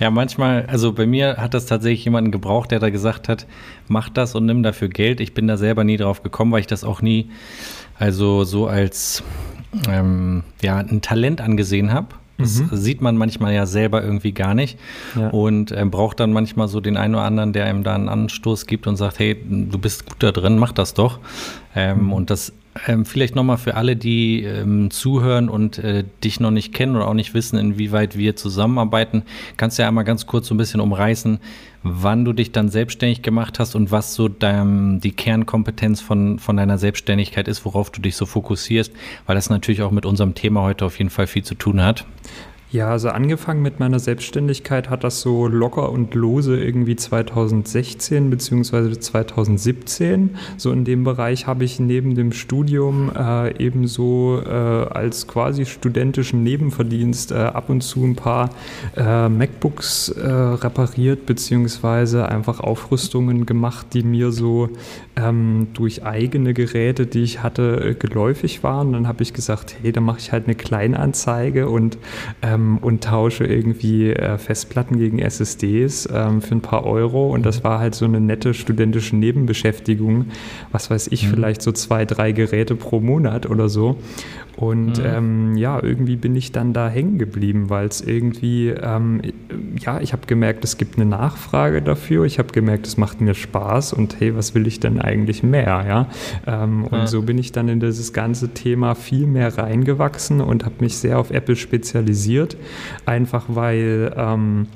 Ja, 0.00 0.10
manchmal, 0.10 0.66
also 0.66 0.92
bei 0.92 1.06
mir 1.06 1.36
hat 1.36 1.54
das 1.54 1.66
tatsächlich 1.66 2.04
jemanden 2.04 2.30
gebraucht, 2.30 2.70
der 2.70 2.80
da 2.80 2.90
gesagt 2.90 3.28
hat, 3.28 3.46
mach 3.88 4.08
das 4.08 4.34
und 4.34 4.46
nimm 4.46 4.62
dafür 4.62 4.88
Geld. 4.88 5.20
Ich 5.20 5.34
bin 5.34 5.46
da 5.46 5.56
selber 5.56 5.84
nie 5.84 5.96
drauf 5.96 6.22
gekommen, 6.22 6.52
weil 6.52 6.60
ich 6.60 6.66
das 6.66 6.84
auch 6.84 7.00
nie, 7.00 7.30
also 7.98 8.44
so 8.44 8.66
als 8.66 9.22
ähm, 9.88 10.42
ja, 10.62 10.78
ein 10.78 11.00
Talent 11.00 11.40
angesehen 11.40 11.92
habe. 11.92 12.08
Das 12.36 12.58
mhm. 12.58 12.68
sieht 12.72 13.00
man 13.00 13.16
manchmal 13.16 13.54
ja 13.54 13.64
selber 13.64 14.02
irgendwie 14.02 14.32
gar 14.32 14.54
nicht 14.54 14.76
ja. 15.14 15.28
und 15.28 15.70
äh, 15.70 15.84
braucht 15.84 16.18
dann 16.18 16.32
manchmal 16.32 16.66
so 16.66 16.80
den 16.80 16.96
einen 16.96 17.14
oder 17.14 17.24
anderen, 17.24 17.52
der 17.52 17.64
einem 17.64 17.84
da 17.84 17.94
einen 17.94 18.08
Anstoß 18.08 18.66
gibt 18.66 18.88
und 18.88 18.96
sagt, 18.96 19.20
hey, 19.20 19.36
du 19.48 19.78
bist 19.78 20.06
gut 20.06 20.16
da 20.18 20.32
drin, 20.32 20.58
mach 20.58 20.72
das 20.72 20.94
doch. 20.94 21.20
Ähm, 21.74 22.04
mhm. 22.04 22.12
Und 22.12 22.30
das 22.30 22.52
ähm, 22.86 23.04
vielleicht 23.04 23.36
nochmal 23.36 23.58
für 23.58 23.76
alle, 23.76 23.96
die 23.96 24.42
ähm, 24.42 24.90
zuhören 24.90 25.48
und 25.48 25.78
äh, 25.78 26.04
dich 26.22 26.40
noch 26.40 26.50
nicht 26.50 26.74
kennen 26.74 26.96
oder 26.96 27.06
auch 27.06 27.14
nicht 27.14 27.34
wissen, 27.34 27.58
inwieweit 27.58 28.18
wir 28.18 28.36
zusammenarbeiten, 28.36 29.22
kannst 29.56 29.78
du 29.78 29.82
ja 29.82 29.88
einmal 29.88 30.04
ganz 30.04 30.26
kurz 30.26 30.48
so 30.48 30.54
ein 30.54 30.58
bisschen 30.58 30.80
umreißen, 30.80 31.38
wann 31.84 32.24
du 32.24 32.32
dich 32.32 32.50
dann 32.50 32.68
selbstständig 32.68 33.22
gemacht 33.22 33.58
hast 33.58 33.76
und 33.76 33.92
was 33.92 34.14
so 34.14 34.28
dein, 34.28 35.00
die 35.00 35.12
Kernkompetenz 35.12 36.00
von, 36.00 36.38
von 36.38 36.56
deiner 36.56 36.78
Selbstständigkeit 36.78 37.46
ist, 37.46 37.64
worauf 37.64 37.90
du 37.90 38.00
dich 38.00 38.16
so 38.16 38.26
fokussierst, 38.26 38.92
weil 39.26 39.36
das 39.36 39.50
natürlich 39.50 39.82
auch 39.82 39.92
mit 39.92 40.06
unserem 40.06 40.34
Thema 40.34 40.62
heute 40.62 40.84
auf 40.84 40.98
jeden 40.98 41.10
Fall 41.10 41.26
viel 41.26 41.44
zu 41.44 41.54
tun 41.54 41.80
hat. 41.82 42.06
Ja, 42.74 42.88
also 42.88 43.10
angefangen 43.10 43.62
mit 43.62 43.78
meiner 43.78 44.00
Selbstständigkeit 44.00 44.90
hat 44.90 45.04
das 45.04 45.20
so 45.20 45.46
locker 45.46 45.92
und 45.92 46.12
lose 46.16 46.60
irgendwie 46.60 46.96
2016 46.96 48.30
bzw. 48.30 48.98
2017. 48.98 50.30
So 50.56 50.72
in 50.72 50.84
dem 50.84 51.04
Bereich 51.04 51.46
habe 51.46 51.62
ich 51.62 51.78
neben 51.78 52.16
dem 52.16 52.32
Studium 52.32 53.12
äh, 53.16 53.56
ebenso 53.64 54.42
äh, 54.44 54.48
als 54.48 55.28
quasi 55.28 55.66
studentischen 55.66 56.42
Nebenverdienst 56.42 57.30
äh, 57.30 57.36
ab 57.36 57.70
und 57.70 57.82
zu 57.82 58.02
ein 58.02 58.16
paar 58.16 58.50
äh, 58.96 59.28
MacBooks 59.28 60.08
äh, 60.08 60.28
repariert 60.28 61.26
bzw. 61.26 62.22
einfach 62.22 62.58
Aufrüstungen 62.58 63.46
gemacht, 63.46 63.86
die 63.92 64.02
mir 64.02 64.32
so 64.32 64.68
ähm, 65.16 65.68
durch 65.74 66.04
eigene 66.04 66.54
Geräte, 66.54 67.06
die 67.06 67.22
ich 67.22 67.42
hatte, 67.42 67.90
äh, 67.90 67.94
geläufig 67.94 68.62
waren. 68.62 68.92
Dann 68.92 69.06
habe 69.06 69.22
ich 69.22 69.32
gesagt, 69.32 69.76
hey, 69.80 69.92
da 69.92 70.00
mache 70.00 70.18
ich 70.18 70.32
halt 70.32 70.46
eine 70.46 70.54
Kleinanzeige 70.54 71.68
und 71.68 71.98
ähm, 72.42 72.54
ähm, 72.54 72.78
und 72.78 73.04
tausche 73.04 73.44
irgendwie 73.44 74.10
äh, 74.10 74.38
Festplatten 74.38 74.98
gegen 74.98 75.18
SSDs 75.18 76.08
ähm, 76.12 76.42
für 76.42 76.54
ein 76.54 76.60
paar 76.60 76.84
Euro. 76.84 77.30
Und 77.32 77.44
das 77.44 77.64
war 77.64 77.78
halt 77.78 77.94
so 77.94 78.04
eine 78.04 78.20
nette 78.20 78.54
studentische 78.54 79.16
Nebenbeschäftigung. 79.16 80.26
Was 80.72 80.90
weiß 80.90 81.08
ich, 81.08 81.26
mhm. 81.26 81.30
vielleicht 81.30 81.62
so 81.62 81.72
zwei, 81.72 82.04
drei 82.04 82.32
Geräte 82.32 82.74
pro 82.74 83.00
Monat 83.00 83.46
oder 83.48 83.68
so. 83.68 83.98
Und 84.56 84.98
mhm. 84.98 85.04
ähm, 85.04 85.56
ja, 85.56 85.82
irgendwie 85.82 86.16
bin 86.16 86.36
ich 86.36 86.52
dann 86.52 86.72
da 86.72 86.88
hängen 86.88 87.18
geblieben, 87.18 87.70
weil 87.70 87.88
es 87.88 88.00
irgendwie, 88.00 88.68
ähm, 88.68 89.20
ja, 89.80 90.00
ich 90.00 90.12
habe 90.12 90.26
gemerkt, 90.26 90.64
es 90.64 90.76
gibt 90.76 90.96
eine 90.96 91.06
Nachfrage 91.06 91.82
dafür. 91.82 92.24
Ich 92.24 92.38
habe 92.38 92.52
gemerkt, 92.52 92.86
es 92.86 92.96
macht 92.96 93.20
mir 93.20 93.34
Spaß 93.34 93.92
und 93.94 94.20
hey, 94.20 94.36
was 94.36 94.54
will 94.54 94.66
ich 94.66 94.78
denn 94.78 95.00
eigentlich 95.04 95.42
mehr? 95.42 95.84
Ja? 95.86 96.08
Ähm, 96.46 96.86
ja. 96.90 96.98
Und 96.98 97.08
so 97.08 97.22
bin 97.22 97.38
ich 97.38 97.52
dann 97.52 97.68
in 97.68 97.80
dieses 97.80 98.12
ganze 98.12 98.48
Thema 98.54 98.94
viel 98.94 99.26
mehr 99.26 99.56
reingewachsen 99.56 100.40
und 100.40 100.64
habe 100.64 100.76
mich 100.80 100.96
sehr 100.96 101.18
auf 101.18 101.30
Apple 101.30 101.56
spezialisiert, 101.56 102.56
einfach 103.06 103.44
weil 103.48 104.12
ähm, 104.16 104.66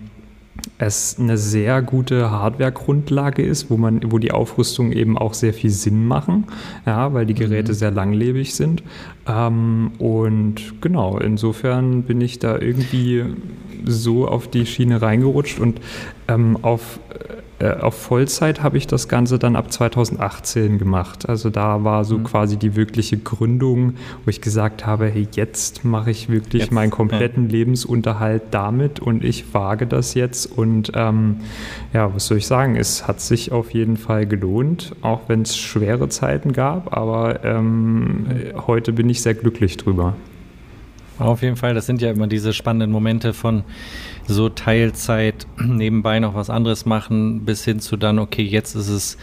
es 0.79 1.17
eine 1.19 1.37
sehr 1.37 1.83
gute 1.83 2.31
Hardware-Grundlage 2.31 3.43
ist, 3.43 3.71
wo 3.71 3.77
man, 3.77 4.01
wo 4.11 4.19
die 4.19 4.33
Aufrüstungen 4.33 4.93
eben 4.93 5.19
auch 5.19 5.35
sehr 5.35 5.53
viel 5.53 5.71
Sinn 5.71 6.07
machen, 6.07 6.47
ja, 6.87 7.13
weil 7.13 7.27
die 7.27 7.35
Geräte 7.35 7.73
mhm. 7.73 7.77
sehr 7.77 7.91
langlebig 7.91 8.55
sind. 8.55 8.83
Ähm, 9.27 9.93
und 9.99 10.81
genau, 10.81 11.19
insofern 11.19 12.03
bin 12.03 12.21
ich 12.21 12.39
da 12.39 12.59
irgendwie 12.59 13.25
so 13.85 14.27
auf 14.27 14.49
die 14.49 14.67
Schiene 14.67 15.01
reingerutscht 15.03 15.59
und 15.59 15.81
ähm, 16.29 16.59
auf 16.63 17.01
äh, 17.61 17.73
auf 17.73 18.01
Vollzeit 18.01 18.63
habe 18.63 18.79
ich 18.79 18.87
das 18.87 19.09
Ganze 19.09 19.39
dann 19.39 19.57
ab 19.57 19.73
2018 19.73 20.79
gemacht. 20.79 21.29
Also 21.29 21.51
da 21.51 21.83
war 21.83 22.05
so 22.05 22.19
mhm. 22.19 22.25
quasi 22.25 22.57
die 22.57 22.77
wirkliche 22.77 23.19
Gründung, 23.19 23.95
wo 24.25 24.31
ich 24.31 24.41
gesagt 24.41 24.87
habe, 24.87 25.07
hey, 25.07 25.27
jetzt 25.33 25.85
mache 25.85 26.11
ich 26.11 26.29
wirklich 26.29 26.63
jetzt, 26.65 26.73
meinen 26.73 26.91
kompletten 26.91 27.47
ja. 27.47 27.53
Lebensunterhalt 27.53 28.43
damit 28.53 29.01
und 29.01 29.25
ich 29.25 29.53
wage 29.55 29.87
das 29.87 30.15
jetzt. 30.15 30.47
Und 30.47 30.93
ähm, 30.95 31.39
ja, 31.93 32.15
was 32.15 32.27
soll 32.27 32.39
ich 32.39 32.47
sagen? 32.47 32.77
Es 32.77 33.09
hat 33.09 33.21
sich 33.21 33.51
auf 33.51 33.73
jeden 33.73 33.97
Fall 33.97 34.27
gelohnt, 34.27 34.95
auch 35.03 35.23
wenn 35.27 35.43
es 35.43 35.57
schwere 35.57 36.09
Zeiten 36.09 36.53
gab. 36.53 36.97
Aber 36.97 37.45
ähm, 37.45 38.05
mhm. 38.05 38.67
heute 38.69 38.93
bin 38.93 39.09
ich 39.09 39.21
sehr 39.21 39.35
glücklich 39.35 39.77
drüber. 39.77 40.15
Auf 41.19 41.43
jeden 41.43 41.57
Fall, 41.57 41.75
das 41.75 41.87
sind 41.87 42.01
ja 42.01 42.13
immer 42.13 42.29
diese 42.29 42.53
spannenden 42.53 42.93
Momente 42.93 43.35
von 43.35 43.65
so 44.29 44.49
Teilzeit 44.49 45.47
nebenbei 45.57 46.21
noch 46.21 46.35
was 46.35 46.51
anderes 46.51 46.87
machen, 46.87 47.45
bis 47.45 47.65
hin 47.65 47.81
zu 47.81 47.97
dann, 47.97 48.19
okay, 48.19 48.43
jetzt 48.43 48.75
ist 48.77 48.89
es 48.89 49.19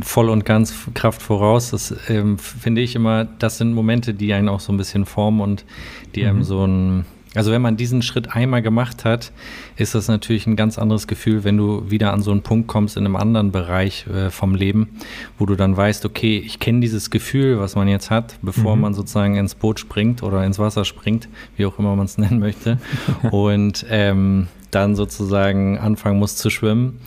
voll 0.00 0.30
und 0.30 0.44
ganz 0.44 0.74
Kraft 0.94 1.20
voraus. 1.20 1.70
Das 1.70 1.94
ähm, 2.08 2.38
finde 2.38 2.80
ich 2.80 2.94
immer, 2.94 3.24
das 3.24 3.58
sind 3.58 3.74
Momente, 3.74 4.14
die 4.14 4.32
einen 4.32 4.48
auch 4.48 4.60
so 4.60 4.72
ein 4.72 4.76
bisschen 4.76 5.04
formen 5.04 5.40
und 5.40 5.64
die 6.14 6.22
mhm. 6.22 6.28
einem 6.28 6.42
so 6.44 6.66
ein 6.66 7.04
also 7.36 7.52
wenn 7.52 7.62
man 7.62 7.76
diesen 7.76 8.02
Schritt 8.02 8.34
einmal 8.34 8.62
gemacht 8.62 9.04
hat, 9.04 9.32
ist 9.76 9.94
das 9.94 10.08
natürlich 10.08 10.46
ein 10.46 10.56
ganz 10.56 10.78
anderes 10.78 11.06
Gefühl, 11.06 11.44
wenn 11.44 11.56
du 11.56 11.90
wieder 11.90 12.12
an 12.12 12.22
so 12.22 12.30
einen 12.30 12.42
Punkt 12.42 12.68
kommst 12.68 12.96
in 12.96 13.04
einem 13.04 13.16
anderen 13.16 13.52
Bereich 13.52 14.06
äh, 14.06 14.30
vom 14.30 14.54
Leben, 14.54 14.88
wo 15.38 15.46
du 15.46 15.54
dann 15.54 15.76
weißt, 15.76 16.04
okay, 16.04 16.38
ich 16.38 16.58
kenne 16.58 16.80
dieses 16.80 17.10
Gefühl, 17.10 17.58
was 17.58 17.74
man 17.76 17.88
jetzt 17.88 18.10
hat, 18.10 18.38
bevor 18.42 18.76
mhm. 18.76 18.82
man 18.82 18.94
sozusagen 18.94 19.36
ins 19.36 19.54
Boot 19.54 19.80
springt 19.80 20.22
oder 20.22 20.44
ins 20.44 20.58
Wasser 20.58 20.84
springt, 20.84 21.28
wie 21.56 21.66
auch 21.66 21.78
immer 21.78 21.94
man 21.96 22.06
es 22.06 22.18
nennen 22.18 22.38
möchte, 22.38 22.78
und 23.30 23.86
ähm, 23.90 24.48
dann 24.70 24.94
sozusagen 24.94 25.78
anfangen 25.78 26.18
muss 26.18 26.36
zu 26.36 26.50
schwimmen. 26.50 27.00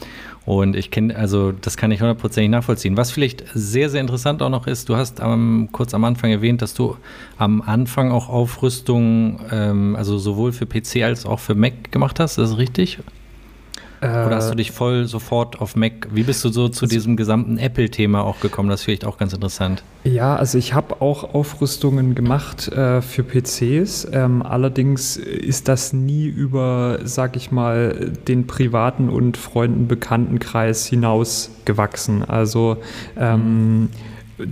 Und 0.46 0.76
ich 0.76 0.90
kenne, 0.90 1.16
also 1.16 1.52
das 1.52 1.78
kann 1.78 1.92
ich 1.92 2.02
hundertprozentig 2.02 2.50
nachvollziehen. 2.50 2.98
Was 2.98 3.12
vielleicht 3.12 3.46
sehr, 3.54 3.90
sehr 3.90 4.02
interessant 4.02 4.42
auch 4.42 4.50
noch 4.50 4.68
ist, 4.68 4.90
du 4.90 4.96
hast 4.96 5.20
ähm, 5.20 5.70
kurz 5.72 5.94
am 5.94 6.04
Anfang 6.04 6.32
erwähnt, 6.32 6.62
dass 6.62 6.74
du 6.74 6.98
am 7.38 7.62
Anfang 7.62 8.12
auch 8.12 8.30
Aufrüstung, 8.30 9.40
ähm, 9.52 9.96
also 9.96 10.18
sowohl 10.18 10.52
für 10.52 10.66
PC 10.66 11.04
als 11.04 11.26
auch 11.26 11.40
für 11.40 11.56
Mac 11.56 11.92
gemacht 11.92 12.20
hast. 12.20 12.38
Ist 12.38 12.52
das 12.52 12.58
Oder 14.02 14.36
hast 14.36 14.50
du 14.50 14.54
äh, 14.54 14.58
dich 14.58 14.72
voll 14.72 15.06
sofort 15.06 15.60
auf 15.60 15.76
Mac? 15.76 16.08
Wie 16.12 16.24
bist 16.24 16.44
du 16.46 16.50
so 16.50 16.70
zu 16.70 16.86
also, 16.86 16.96
diesem 16.96 17.18
gesamten 17.18 17.58
Apple-Thema 17.58 18.24
auch 18.24 18.40
gekommen? 18.40 18.70
Das 18.70 18.82
ist 18.82 18.86
vielleicht 18.86 19.06
auch 19.06 19.18
ganz 19.18 19.34
interessant. 19.34 19.84
Ja, 20.06 20.36
also 20.36 20.58
ich 20.58 20.74
habe 20.74 21.02
auch 21.02 21.34
Aufrüstungen 21.34 22.16
gemacht 22.16 22.70
äh, 22.70 23.02
für 23.02 23.24
PCs. 23.24 24.08
Ähm, 24.14 24.42
allerdings 24.42 25.18
ist 25.18 25.68
das 25.68 25.92
nie 25.92 26.28
über, 26.28 27.00
sag 27.04 27.36
ich 27.36 27.52
mal, 27.52 28.14
den 28.28 28.48
privaten 28.48 29.10
und 29.10 29.36
Freunden-Bekanntenkreis 29.36 30.86
hinaus 30.86 31.52
gewachsen. 31.66 32.24
Also 32.24 32.78
ähm, 33.18 33.82
mhm 33.82 33.90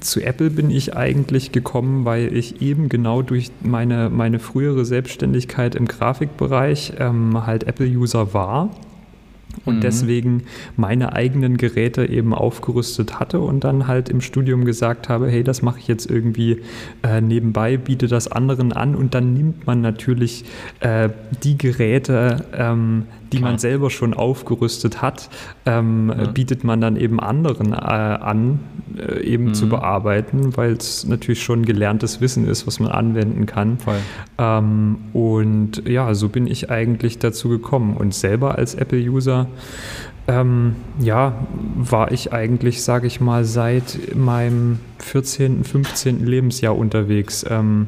zu 0.02 0.22
Apple 0.22 0.50
bin 0.50 0.70
ich 0.70 0.98
eigentlich 0.98 1.54
gekommen, 1.54 2.04
weil 2.04 2.36
ich 2.36 2.62
eben 2.62 2.90
genau 2.90 3.22
durch 3.22 3.52
meine, 3.62 4.10
meine 4.10 4.40
frühere 4.40 4.84
Selbstständigkeit 4.84 5.76
im 5.76 5.86
Grafikbereich 5.86 6.92
ähm, 7.00 7.46
halt 7.46 7.64
Apple-User 7.64 8.34
war 8.34 8.70
und 9.66 9.78
mhm. 9.78 9.82
deswegen 9.82 10.44
meine 10.76 11.14
eigenen 11.14 11.58
Geräte 11.58 12.06
eben 12.06 12.34
aufgerüstet 12.34 13.20
hatte 13.20 13.40
und 13.40 13.64
dann 13.64 13.88
halt 13.88 14.10
im 14.10 14.22
Studium 14.22 14.66
gesagt 14.66 15.10
habe, 15.10 15.30
hey, 15.30 15.44
das 15.44 15.62
mache 15.62 15.80
ich 15.80 15.88
jetzt 15.88 16.10
irgendwie 16.10 16.62
äh, 17.04 17.22
nebenbei, 17.22 17.78
biete 17.78 18.08
das 18.08 18.32
anderen 18.32 18.74
an 18.74 18.96
und 18.96 19.14
dann 19.14 19.34
nimmt 19.34 19.68
man 19.68 19.82
natürlich 19.82 20.46
äh, 20.80 21.10
die 21.44 21.58
Geräte, 21.58 22.46
ähm, 22.54 23.06
die 23.32 23.38
Klar. 23.38 23.52
man 23.52 23.60
selber 23.60 23.90
schon 23.90 24.14
aufgerüstet 24.14 25.02
hat, 25.02 25.30
ähm, 25.66 26.14
ja. 26.16 26.28
bietet 26.28 26.64
man 26.64 26.82
dann 26.82 26.96
eben 26.96 27.20
anderen 27.20 27.74
äh, 27.74 27.76
an, 27.76 28.60
äh, 28.98 29.22
eben 29.22 29.46
mhm. 29.46 29.54
zu 29.54 29.70
bearbeiten, 29.70 30.56
weil 30.58 30.74
es 30.74 31.06
natürlich 31.06 31.44
schon 31.44 31.66
gelerntes 31.66 32.22
Wissen 32.22 32.48
ist, 32.48 32.68
was 32.68 32.80
man 32.80 32.92
anwenden 32.92 33.46
kann. 33.46 33.78
Ähm, 34.38 34.98
und 35.14 35.88
ja, 35.88 36.14
so 36.14 36.30
bin 36.30 36.48
ich 36.48 36.70
eigentlich 36.70 37.20
dazu 37.20 37.50
gekommen. 37.50 37.98
Und 37.98 38.14
selber 38.14 38.58
als 38.58 38.76
Apple-User 38.76 39.48
ähm, 40.28 40.76
ja, 41.00 41.34
war 41.78 42.12
ich 42.12 42.34
eigentlich, 42.34 42.84
sage 42.84 43.08
ich 43.08 43.22
mal, 43.22 43.46
seit 43.46 44.16
meinem 44.16 44.80
14., 45.00 45.64
15. 45.64 46.26
Lebensjahr 46.26 46.78
unterwegs. 46.78 47.46
Ähm, 47.50 47.88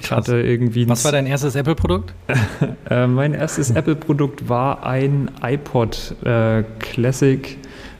ich 0.00 0.10
hatte 0.10 0.40
irgendwie. 0.40 0.88
Was 0.88 1.04
war 1.04 1.12
dein 1.12 1.26
erstes 1.26 1.54
Apple-Produkt? 1.54 2.14
äh, 2.90 3.06
mein 3.06 3.34
erstes 3.34 3.70
Apple-Produkt 3.70 4.48
war 4.48 4.84
ein 4.84 5.30
iPod 5.42 6.14
äh, 6.24 6.64
Classic 6.78 7.56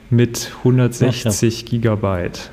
mit 0.09 0.51
160 0.59 1.63
Ach, 1.65 1.69
Gigabyte. 1.69 2.51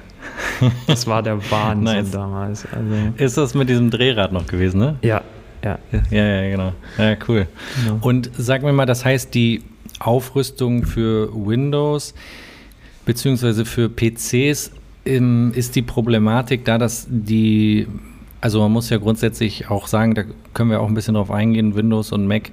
Das 0.86 1.06
war 1.06 1.22
der 1.22 1.38
Wahnsinn 1.50 1.84
nice. 1.84 2.10
damals. 2.10 2.66
Also 2.72 2.94
Ist 3.16 3.36
das 3.36 3.54
mit 3.54 3.68
diesem 3.68 3.90
Drehrad 3.90 4.32
noch 4.32 4.46
gewesen, 4.46 4.78
ne? 4.78 4.96
Ja, 5.02 5.22
ja. 5.64 5.78
Ja, 6.10 6.26
ja, 6.26 6.50
genau. 6.50 6.72
Ja, 6.98 7.16
cool. 7.28 7.46
Genau. 7.82 7.98
Und 8.00 8.30
sag 8.36 8.62
mir 8.62 8.72
mal, 8.72 8.86
das 8.86 9.04
heißt, 9.04 9.34
die 9.34 9.62
Aufrüstung 9.98 10.84
für 10.84 11.30
Windows 11.32 12.14
beziehungsweise 13.04 13.64
für 13.64 13.88
PCs 13.88 14.72
ähm, 15.06 15.52
ist 15.54 15.76
die 15.76 15.82
Problematik 15.82 16.64
da, 16.64 16.76
dass 16.76 17.06
die 17.08 17.86
also 18.40 18.60
man 18.60 18.72
muss 18.72 18.90
ja 18.90 18.98
grundsätzlich 18.98 19.70
auch 19.70 19.86
sagen, 19.86 20.14
da 20.14 20.24
können 20.54 20.70
wir 20.70 20.80
auch 20.80 20.88
ein 20.88 20.94
bisschen 20.94 21.14
drauf 21.14 21.30
eingehen, 21.30 21.74
Windows 21.74 22.12
und 22.12 22.26
Mac, 22.26 22.50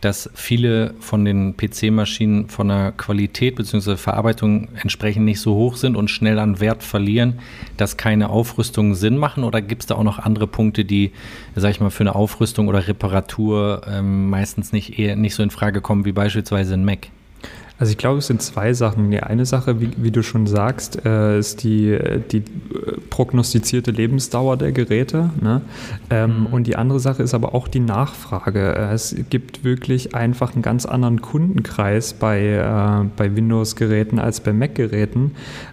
dass 0.00 0.30
viele 0.34 0.94
von 1.00 1.24
den 1.24 1.56
PC-Maschinen 1.56 2.48
von 2.48 2.68
der 2.68 2.92
Qualität 2.92 3.56
bzw. 3.56 3.96
Verarbeitung 3.96 4.68
entsprechend 4.82 5.24
nicht 5.24 5.40
so 5.40 5.54
hoch 5.54 5.76
sind 5.76 5.96
und 5.96 6.10
schnell 6.10 6.38
an 6.38 6.60
Wert 6.60 6.82
verlieren, 6.82 7.40
dass 7.76 7.96
keine 7.96 8.28
Aufrüstungen 8.30 8.94
Sinn 8.94 9.16
machen? 9.16 9.42
Oder 9.42 9.62
gibt 9.62 9.82
es 9.82 9.86
da 9.86 9.94
auch 9.94 10.04
noch 10.04 10.18
andere 10.18 10.46
Punkte, 10.46 10.84
die, 10.84 11.12
sag 11.54 11.70
ich 11.70 11.80
mal, 11.80 11.90
für 11.90 12.02
eine 12.02 12.14
Aufrüstung 12.14 12.68
oder 12.68 12.86
Reparatur 12.86 13.82
ähm, 13.88 14.28
meistens 14.28 14.72
nicht, 14.72 14.98
eher, 14.98 15.16
nicht 15.16 15.34
so 15.34 15.42
in 15.42 15.50
Frage 15.50 15.80
kommen 15.80 16.04
wie 16.04 16.12
beispielsweise 16.12 16.74
ein 16.74 16.84
Mac? 16.84 17.08
Also 17.78 17.90
ich 17.90 17.98
glaube, 17.98 18.18
es 18.18 18.26
sind 18.26 18.40
zwei 18.40 18.72
Sachen. 18.72 19.10
Die 19.10 19.20
eine 19.20 19.44
Sache, 19.44 19.80
wie, 19.80 19.90
wie 19.96 20.10
du 20.10 20.22
schon 20.22 20.46
sagst, 20.46 21.04
äh, 21.04 21.38
ist 21.38 21.62
die, 21.62 21.98
die 22.32 22.42
prognostizierte 23.10 23.90
Lebensdauer 23.90 24.56
der 24.56 24.72
Geräte. 24.72 25.30
Ne? 25.40 25.60
Ähm, 26.08 26.40
mhm. 26.40 26.46
Und 26.46 26.66
die 26.66 26.76
andere 26.76 27.00
Sache 27.00 27.22
ist 27.22 27.34
aber 27.34 27.54
auch 27.54 27.68
die 27.68 27.80
Nachfrage. 27.80 28.74
Äh, 28.74 28.94
es 28.94 29.14
gibt 29.28 29.62
wirklich 29.62 30.14
einfach 30.14 30.54
einen 30.54 30.62
ganz 30.62 30.86
anderen 30.86 31.20
Kundenkreis 31.20 32.14
bei, 32.14 32.40
äh, 32.40 33.08
bei 33.16 33.36
Windows-Geräten 33.36 34.18
als 34.18 34.40
bei 34.40 34.54
Mac-Geräten. 34.54 35.32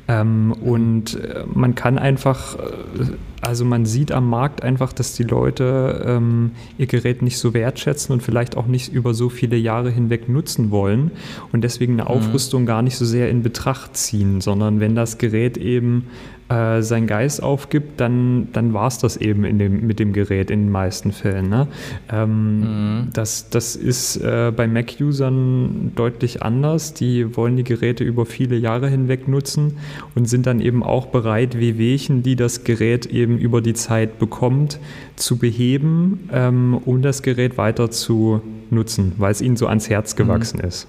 Ähm, 0.09 0.47
mhm. 0.47 0.51
Und 0.53 1.15
äh, 1.15 1.45
man 1.53 1.73
kann 1.75 1.97
einfach, 1.97 2.55
äh, 2.55 3.05
also 3.45 3.65
man 3.65 3.85
sieht 3.85 4.11
am 4.11 4.29
Markt 4.29 4.63
einfach, 4.63 4.93
dass 4.93 5.13
die 5.13 5.23
Leute 5.23 6.03
ähm, 6.07 6.51
ihr 6.77 6.87
Gerät 6.87 7.21
nicht 7.21 7.37
so 7.37 7.53
wertschätzen 7.53 8.13
und 8.13 8.23
vielleicht 8.23 8.55
auch 8.55 8.67
nicht 8.67 8.93
über 8.93 9.13
so 9.13 9.29
viele 9.29 9.57
Jahre 9.57 9.91
hinweg 9.91 10.29
nutzen 10.29 10.71
wollen 10.71 11.11
und 11.51 11.63
deswegen 11.63 11.93
eine 11.93 12.03
mhm. 12.03 12.07
Aufrüstung 12.07 12.65
gar 12.65 12.81
nicht 12.81 12.95
so 12.95 13.05
sehr 13.05 13.29
in 13.29 13.43
Betracht 13.43 13.97
ziehen, 13.97 14.39
sondern 14.41 14.79
wenn 14.79 14.95
das 14.95 15.17
Gerät 15.17 15.57
eben 15.57 16.07
äh, 16.49 16.81
seinen 16.81 17.07
Geist 17.07 17.41
aufgibt, 17.41 17.99
dann, 17.99 18.49
dann 18.53 18.73
war 18.73 18.87
es 18.87 18.97
das 18.97 19.17
eben 19.17 19.45
in 19.45 19.59
dem, 19.59 19.87
mit 19.87 19.99
dem 19.99 20.13
Gerät 20.13 20.51
in 20.51 20.65
den 20.65 20.71
meisten 20.71 21.11
Fällen. 21.11 21.49
Ne? 21.49 21.67
Ähm, 22.11 22.59
mhm. 22.59 23.09
das, 23.13 23.49
das 23.49 23.75
ist 23.75 24.17
äh, 24.17 24.51
bei 24.55 24.67
Mac-Usern 24.67 25.93
deutlich 25.95 26.43
anders. 26.43 26.93
Die 26.93 27.35
wollen 27.35 27.55
die 27.55 27.63
Geräte 27.63 28.03
über 28.03 28.25
viele 28.25 28.57
Jahre 28.57 28.89
hinweg 28.89 29.27
nutzen 29.27 29.77
und 30.15 30.27
sind 30.27 30.45
dann 30.45 30.59
eben 30.59 30.83
auch 30.83 31.07
bereit, 31.07 31.57
Wehwehchen, 31.57 32.23
die 32.23 32.35
das 32.35 32.63
Gerät 32.63 33.05
eben 33.05 33.37
über 33.37 33.61
die 33.61 33.73
Zeit 33.73 34.19
bekommt, 34.19 34.79
zu 35.15 35.37
beheben, 35.37 36.29
ähm, 36.31 36.79
um 36.85 37.01
das 37.01 37.23
Gerät 37.23 37.57
weiter 37.57 37.89
zu 37.89 38.41
nutzen, 38.69 39.13
weil 39.17 39.31
es 39.31 39.41
ihnen 39.41 39.57
so 39.57 39.67
ans 39.67 39.89
Herz 39.89 40.15
gewachsen 40.15 40.59
mhm. 40.61 40.67
ist. 40.67 40.87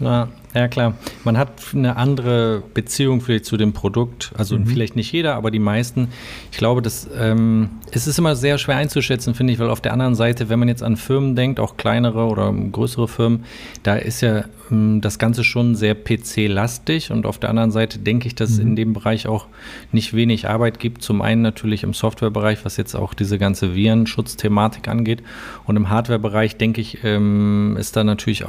Ja, 0.00 0.28
ja, 0.54 0.68
klar. 0.68 0.94
Man 1.24 1.36
hat 1.36 1.50
eine 1.74 1.96
andere 1.96 2.62
Beziehung 2.74 3.20
vielleicht 3.20 3.44
zu 3.44 3.56
dem 3.56 3.72
Produkt. 3.72 4.32
Also 4.36 4.58
mhm. 4.58 4.66
vielleicht 4.66 4.96
nicht 4.96 5.12
jeder, 5.12 5.34
aber 5.34 5.50
die 5.50 5.58
meisten. 5.58 6.08
Ich 6.50 6.58
glaube, 6.58 6.82
das, 6.82 7.08
ähm, 7.18 7.70
es 7.90 8.06
ist 8.06 8.18
immer 8.18 8.34
sehr 8.34 8.58
schwer 8.58 8.76
einzuschätzen, 8.76 9.34
finde 9.34 9.52
ich, 9.52 9.58
weil 9.58 9.70
auf 9.70 9.80
der 9.80 9.92
anderen 9.92 10.14
Seite, 10.14 10.48
wenn 10.48 10.58
man 10.58 10.68
jetzt 10.68 10.82
an 10.82 10.96
Firmen 10.96 11.36
denkt, 11.36 11.60
auch 11.60 11.76
kleinere 11.76 12.26
oder 12.26 12.52
größere 12.52 13.08
Firmen, 13.08 13.44
da 13.82 13.96
ist 13.96 14.20
ja 14.20 14.44
ähm, 14.70 15.00
das 15.00 15.18
Ganze 15.18 15.44
schon 15.44 15.74
sehr 15.74 15.94
PC-lastig. 15.94 17.10
Und 17.10 17.26
auf 17.26 17.38
der 17.38 17.50
anderen 17.50 17.70
Seite 17.70 17.98
denke 17.98 18.26
ich, 18.26 18.34
dass 18.34 18.50
es 18.50 18.58
mhm. 18.58 18.68
in 18.68 18.76
dem 18.76 18.92
Bereich 18.92 19.26
auch 19.26 19.46
nicht 19.92 20.14
wenig 20.14 20.48
Arbeit 20.48 20.78
gibt. 20.78 21.02
Zum 21.02 21.22
einen 21.22 21.42
natürlich 21.42 21.82
im 21.82 21.94
Softwarebereich, 21.94 22.64
was 22.64 22.76
jetzt 22.76 22.94
auch 22.94 23.14
diese 23.14 23.38
ganze 23.38 23.74
Virenschutzthematik 23.74 24.88
angeht. 24.88 25.22
Und 25.66 25.76
im 25.76 25.90
Hardwarebereich, 25.90 26.56
denke 26.56 26.80
ich, 26.80 27.04
ähm, 27.04 27.76
ist 27.78 27.96
da 27.96 28.04
natürlich, 28.04 28.44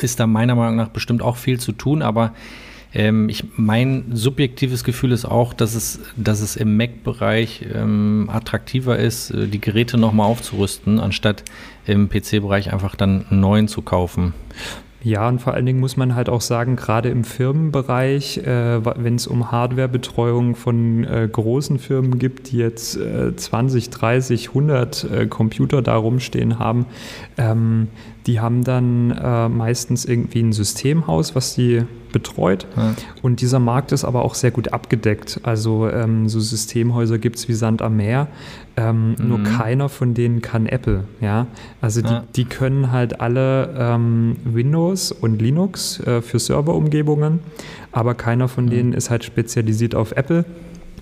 ist 0.00 0.20
da 0.20 0.26
meiner 0.26 0.54
Meinung 0.54 0.76
nach 0.76 0.88
bestimmt 0.88 1.22
auch 1.22 1.27
viel 1.36 1.60
zu 1.60 1.72
tun. 1.72 2.02
Aber 2.02 2.32
ähm, 2.94 3.28
ich, 3.28 3.44
mein 3.56 4.06
subjektives 4.12 4.82
Gefühl 4.82 5.12
ist 5.12 5.24
auch, 5.24 5.52
dass 5.52 5.74
es, 5.74 6.00
dass 6.16 6.40
es 6.40 6.56
im 6.56 6.76
Mac-Bereich 6.76 7.66
ähm, 7.74 8.30
attraktiver 8.32 8.98
ist, 8.98 9.30
äh, 9.30 9.46
die 9.46 9.60
Geräte 9.60 9.98
nochmal 9.98 10.26
aufzurüsten, 10.26 10.98
anstatt 10.98 11.44
im 11.86 12.08
PC-Bereich 12.08 12.72
einfach 12.72 12.96
dann 12.96 13.26
einen 13.30 13.40
neuen 13.40 13.68
zu 13.68 13.82
kaufen. 13.82 14.32
Ja, 15.00 15.28
und 15.28 15.40
vor 15.40 15.54
allen 15.54 15.64
Dingen 15.64 15.78
muss 15.78 15.96
man 15.96 16.16
halt 16.16 16.28
auch 16.28 16.40
sagen, 16.40 16.74
gerade 16.74 17.08
im 17.08 17.22
Firmenbereich, 17.22 18.38
äh, 18.38 18.84
wenn 18.84 19.14
es 19.14 19.28
um 19.28 19.52
Hardwarebetreuung 19.52 20.56
von 20.56 21.04
äh, 21.04 21.28
großen 21.30 21.78
Firmen 21.78 22.18
gibt, 22.18 22.50
die 22.50 22.56
jetzt 22.56 22.96
äh, 22.96 23.34
20, 23.36 23.90
30, 23.90 24.48
100 24.48 25.30
Computer 25.30 25.82
da 25.82 25.96
rumstehen 25.96 26.58
haben, 26.58 26.86
ähm, 27.36 27.88
die 28.28 28.40
haben 28.40 28.62
dann 28.62 29.10
äh, 29.10 29.48
meistens 29.48 30.04
irgendwie 30.04 30.40
ein 30.40 30.52
Systemhaus, 30.52 31.34
was 31.34 31.54
sie 31.54 31.84
betreut. 32.12 32.66
Ja. 32.76 32.94
Und 33.22 33.40
dieser 33.40 33.58
Markt 33.58 33.90
ist 33.90 34.04
aber 34.04 34.22
auch 34.22 34.34
sehr 34.34 34.50
gut 34.50 34.72
abgedeckt. 34.72 35.40
Also 35.44 35.88
ähm, 35.88 36.28
so 36.28 36.38
Systemhäuser 36.38 37.16
gibt 37.16 37.36
es 37.36 37.48
wie 37.48 37.54
Sand 37.54 37.80
am 37.80 37.96
Meer. 37.96 38.28
Ähm, 38.76 39.16
mhm. 39.18 39.28
Nur 39.28 39.42
keiner 39.44 39.88
von 39.88 40.12
denen 40.12 40.42
kann 40.42 40.66
Apple. 40.66 41.04
Ja? 41.22 41.46
Also 41.80 42.02
die, 42.02 42.08
ja. 42.08 42.24
die 42.36 42.44
können 42.44 42.92
halt 42.92 43.20
alle 43.22 43.74
ähm, 43.78 44.36
Windows 44.44 45.10
und 45.10 45.40
Linux 45.40 45.98
äh, 46.00 46.20
für 46.20 46.38
Serverumgebungen, 46.38 47.40
aber 47.92 48.14
keiner 48.14 48.48
von 48.48 48.66
mhm. 48.66 48.70
denen 48.70 48.92
ist 48.92 49.08
halt 49.08 49.24
spezialisiert 49.24 49.94
auf 49.94 50.12
Apple 50.12 50.44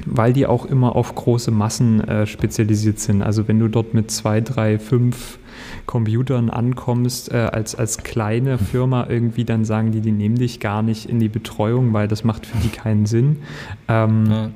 weil 0.04 0.32
die 0.32 0.46
auch 0.46 0.66
immer 0.66 0.96
auf 0.96 1.14
große 1.14 1.50
Massen 1.50 2.00
äh, 2.06 2.26
spezialisiert 2.26 2.98
sind. 2.98 3.22
Also 3.22 3.48
wenn 3.48 3.58
du 3.58 3.68
dort 3.68 3.94
mit 3.94 4.10
zwei, 4.10 4.40
drei, 4.40 4.78
fünf 4.78 5.38
Computern 5.86 6.50
ankommst, 6.50 7.32
äh, 7.32 7.36
als, 7.36 7.74
als 7.74 7.98
kleine 7.98 8.58
Firma 8.58 9.06
irgendwie, 9.08 9.44
dann 9.44 9.64
sagen 9.64 9.92
die, 9.92 10.00
die 10.00 10.12
nehmen 10.12 10.36
dich 10.36 10.60
gar 10.60 10.82
nicht 10.82 11.08
in 11.08 11.18
die 11.18 11.28
Betreuung, 11.28 11.92
weil 11.92 12.08
das 12.08 12.24
macht 12.24 12.46
für 12.46 12.58
die 12.58 12.68
keinen 12.68 13.06
Sinn. 13.06 13.38
Ähm, 13.88 14.26
ja. 14.28 14.50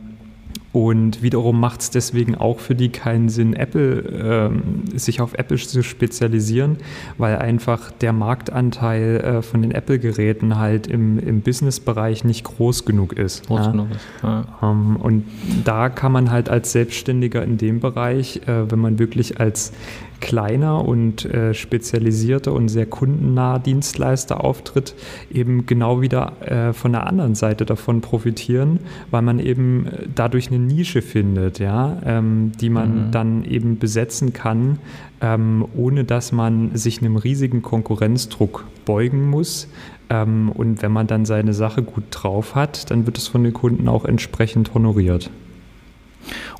Und 0.72 1.20
wiederum 1.20 1.58
macht 1.58 1.80
es 1.80 1.90
deswegen 1.90 2.36
auch 2.36 2.60
für 2.60 2.76
die 2.76 2.90
keinen 2.90 3.28
Sinn, 3.28 3.54
Apple 3.54 4.50
ähm, 4.52 4.84
sich 4.94 5.20
auf 5.20 5.34
Apple 5.34 5.56
zu 5.56 5.82
spezialisieren, 5.82 6.76
weil 7.18 7.38
einfach 7.38 7.90
der 7.90 8.12
Marktanteil 8.12 9.16
äh, 9.16 9.42
von 9.42 9.62
den 9.62 9.72
Apple-Geräten 9.72 10.58
halt 10.58 10.86
im, 10.86 11.18
im 11.18 11.40
Business-Bereich 11.40 12.22
nicht 12.22 12.44
groß 12.44 12.84
genug 12.84 13.14
ist. 13.14 13.48
Groß 13.48 13.66
ja. 13.66 13.72
genug 13.72 13.90
ist. 13.90 14.06
Ja. 14.22 14.44
Ähm, 14.62 14.96
und 14.96 15.24
da 15.64 15.88
kann 15.88 16.12
man 16.12 16.30
halt 16.30 16.48
als 16.48 16.70
Selbstständiger 16.70 17.42
in 17.42 17.58
dem 17.58 17.80
Bereich, 17.80 18.42
äh, 18.46 18.70
wenn 18.70 18.78
man 18.78 19.00
wirklich 19.00 19.40
als 19.40 19.72
kleiner 20.20 20.84
und 20.86 21.24
äh, 21.24 21.54
spezialisierter 21.54 22.52
und 22.52 22.68
sehr 22.68 22.86
kundennaher 22.86 23.58
Dienstleister 23.58 24.44
auftritt, 24.44 24.94
eben 25.32 25.66
genau 25.66 26.00
wieder 26.00 26.32
äh, 26.40 26.72
von 26.72 26.92
der 26.92 27.06
anderen 27.06 27.34
Seite 27.34 27.64
davon 27.64 28.00
profitieren, 28.00 28.80
weil 29.10 29.22
man 29.22 29.38
eben 29.38 29.86
äh, 29.86 30.06
dadurch 30.14 30.48
eine 30.48 30.58
Nische 30.58 31.02
findet, 31.02 31.58
ja, 31.58 31.98
ähm, 32.04 32.52
die 32.60 32.70
man 32.70 33.06
mhm. 33.06 33.10
dann 33.10 33.44
eben 33.44 33.78
besetzen 33.78 34.32
kann, 34.32 34.78
ähm, 35.20 35.66
ohne 35.76 36.04
dass 36.04 36.32
man 36.32 36.76
sich 36.76 37.00
einem 37.00 37.16
riesigen 37.16 37.62
Konkurrenzdruck 37.62 38.66
beugen 38.84 39.28
muss. 39.28 39.68
Ähm, 40.08 40.50
und 40.50 40.82
wenn 40.82 40.92
man 40.92 41.06
dann 41.06 41.24
seine 41.24 41.54
Sache 41.54 41.82
gut 41.82 42.04
drauf 42.10 42.54
hat, 42.54 42.90
dann 42.90 43.06
wird 43.06 43.18
es 43.18 43.28
von 43.28 43.44
den 43.44 43.52
Kunden 43.52 43.88
auch 43.88 44.04
entsprechend 44.04 44.74
honoriert. 44.74 45.30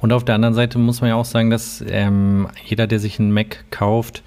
Und 0.00 0.12
auf 0.12 0.25
der 0.25 0.35
anderen 0.35 0.55
Seite 0.55 0.79
muss 0.79 1.00
man 1.00 1.11
ja 1.11 1.17
auch 1.17 1.25
sagen, 1.25 1.50
dass 1.50 1.85
ähm, 1.88 2.49
jeder, 2.64 2.87
der 2.87 2.99
sich 2.99 3.19
einen 3.19 3.33
Mac 3.33 3.64
kauft, 3.71 4.23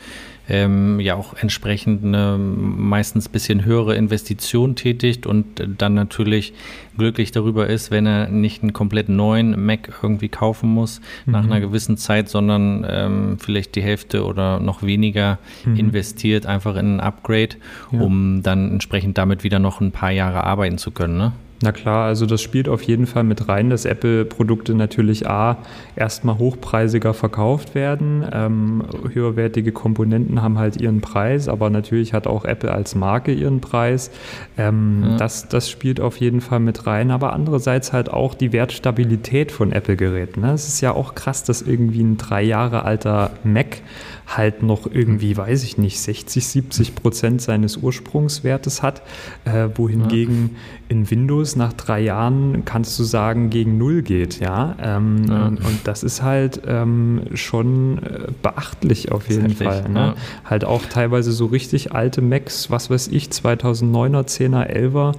ähm, 0.50 1.00
ja 1.00 1.16
auch 1.16 1.36
entsprechend 1.36 2.04
eine 2.04 2.38
meistens 2.38 3.30
ein 3.30 3.32
bisschen 3.32 3.64
höhere 3.64 3.96
Investition 3.96 4.76
tätigt 4.76 5.26
und 5.26 5.46
dann 5.78 5.94
natürlich 5.94 6.54
glücklich 6.98 7.32
darüber 7.32 7.68
ist, 7.68 7.92
wenn 7.92 8.06
er 8.06 8.28
nicht 8.28 8.62
einen 8.62 8.74
komplett 8.74 9.08
neuen 9.08 9.66
Mac 9.66 9.92
irgendwie 10.02 10.28
kaufen 10.28 10.70
muss 10.70 11.00
mhm. 11.26 11.32
nach 11.32 11.44
einer 11.46 11.62
gewissen 11.62 11.98
Zeit, 11.98 12.28
sondern 12.28 12.86
ähm, 12.88 13.38
vielleicht 13.40 13.76
die 13.76 13.82
Hälfte 13.82 14.26
oder 14.26 14.60
noch 14.60 14.84
weniger 14.84 15.40
mhm. 15.66 15.78
investiert 15.78 16.46
einfach 16.46 16.76
in 16.76 16.98
ein 16.98 17.00
Upgrade, 17.00 17.56
ja. 17.92 18.02
um 18.02 18.44
dann 18.44 18.72
entsprechend 18.72 19.18
damit 19.18 19.44
wieder 19.44 19.60
noch 19.60 19.80
ein 19.80 19.92
paar 19.92 20.12
Jahre 20.12 20.44
arbeiten 20.44 20.78
zu 20.78 20.92
können. 20.92 21.18
Ne? 21.18 21.32
Na 21.64 21.72
klar, 21.72 22.08
also 22.08 22.26
das 22.26 22.42
spielt 22.42 22.68
auf 22.68 22.82
jeden 22.84 23.06
Fall 23.06 23.24
mit 23.24 23.48
rein, 23.48 23.70
dass 23.70 23.86
Apple-Produkte 23.86 24.76
natürlich 24.76 25.30
A, 25.30 25.60
erstmal 25.96 26.38
hochpreisiger 26.38 27.14
verkauft 27.14 27.74
werden. 27.74 28.26
Ähm, 28.34 28.84
höherwertige 29.14 29.72
Komponenten 29.72 30.42
haben 30.42 30.60
halt 30.60 30.82
ihren 30.82 31.00
Preis, 31.00 31.48
aber 31.48 31.70
natürlich 31.70 32.12
hat 32.14 32.28
auch 32.28 32.44
Apple 32.44 32.70
als 32.70 32.96
Marke 32.96 33.32
ihren 33.32 33.62
Preis. 33.62 34.12
Ähm, 34.58 35.06
ja. 35.12 35.16
das, 35.16 35.48
das 35.48 35.70
spielt 35.70 36.02
auf 36.02 36.18
jeden 36.18 36.42
Fall 36.42 36.60
mit 36.60 36.86
rein, 36.86 37.12
aber 37.12 37.32
andererseits 37.32 37.94
halt 37.94 38.12
auch 38.12 38.34
die 38.34 38.52
Wertstabilität 38.52 39.54
von 39.54 39.72
Apple-Geräten. 39.72 40.42
Ne? 40.42 40.52
Es 40.52 40.68
ist 40.68 40.82
ja 40.82 40.92
auch 40.92 41.16
krass, 41.16 41.46
dass 41.46 41.62
irgendwie 41.62 42.04
ein 42.04 42.18
drei 42.18 42.44
Jahre 42.44 42.84
alter 42.84 43.32
Mac 43.46 43.78
halt 44.28 44.64
noch 44.64 44.88
irgendwie, 44.92 45.36
weiß 45.36 45.64
ich 45.64 45.78
nicht, 45.78 46.00
60, 46.00 46.46
70 46.46 46.96
Prozent 46.96 47.42
seines 47.42 47.78
Ursprungswertes 47.78 48.82
hat, 48.82 49.02
äh, 49.46 49.70
wohingegen 49.76 50.52
ja. 50.54 50.60
in 50.90 51.10
Windows 51.10 51.56
nach 51.56 51.74
drei 51.74 52.02
Jahren 52.02 52.66
kannst 52.66 52.98
du 53.00 53.04
sagen, 53.04 53.50
gegen 53.50 53.78
null 53.78 54.02
geht, 54.02 54.40
ja. 54.40 54.76
Ähm, 54.82 55.26
ja. 55.28 55.48
Und, 55.48 55.58
und, 55.60 55.80
das 55.84 56.04
ist 56.04 56.22
halt 56.22 56.62
ähm, 56.68 57.24
schon 57.34 58.00
äh, 58.00 58.32
beachtlich 58.42 59.12
auf 59.12 59.30
jeden 59.30 59.56
Fall. 59.56 59.90
Ne? 59.90 60.00
Ja. 60.00 60.16
Halt 60.46 60.66
auch 60.66 60.84
teilweise 60.86 61.32
so 61.32 61.48
richtig 61.48 61.92
alte 61.94 62.22
Macs, 62.22 62.72
was 62.72 62.90
weiß 62.90 63.10
ich, 63.10 63.28
2009er, 63.28 64.26
10er, 64.26 64.70
11er, 64.70 65.16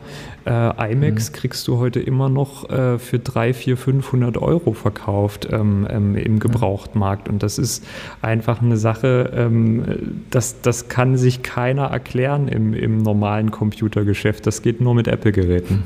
äh, 0.46 0.92
iMacs 0.92 1.30
mhm. 1.30 1.34
kriegst 1.34 1.66
du 1.68 1.78
heute 1.78 2.00
immer 2.00 2.28
noch 2.28 2.68
äh, 2.68 2.98
für 2.98 3.18
3, 3.18 3.54
4, 3.54 3.76
500 3.76 4.36
Euro 4.38 4.72
verkauft 4.72 5.48
ähm, 5.50 5.86
ähm, 5.88 6.16
im 6.16 6.38
Gebrauchtmarkt. 6.38 7.28
Und 7.28 7.42
das 7.42 7.58
ist 7.58 7.84
einfach 8.20 8.60
eine 8.60 8.76
Sache, 8.76 8.93
ähm, 9.02 10.22
das, 10.30 10.60
das 10.60 10.88
kann 10.88 11.16
sich 11.16 11.42
keiner 11.42 11.86
erklären 11.86 12.48
im, 12.48 12.74
im 12.74 12.98
normalen 12.98 13.50
Computergeschäft. 13.50 14.46
Das 14.46 14.62
geht 14.62 14.80
nur 14.80 14.94
mit 14.94 15.08
Apple-Geräten. 15.08 15.84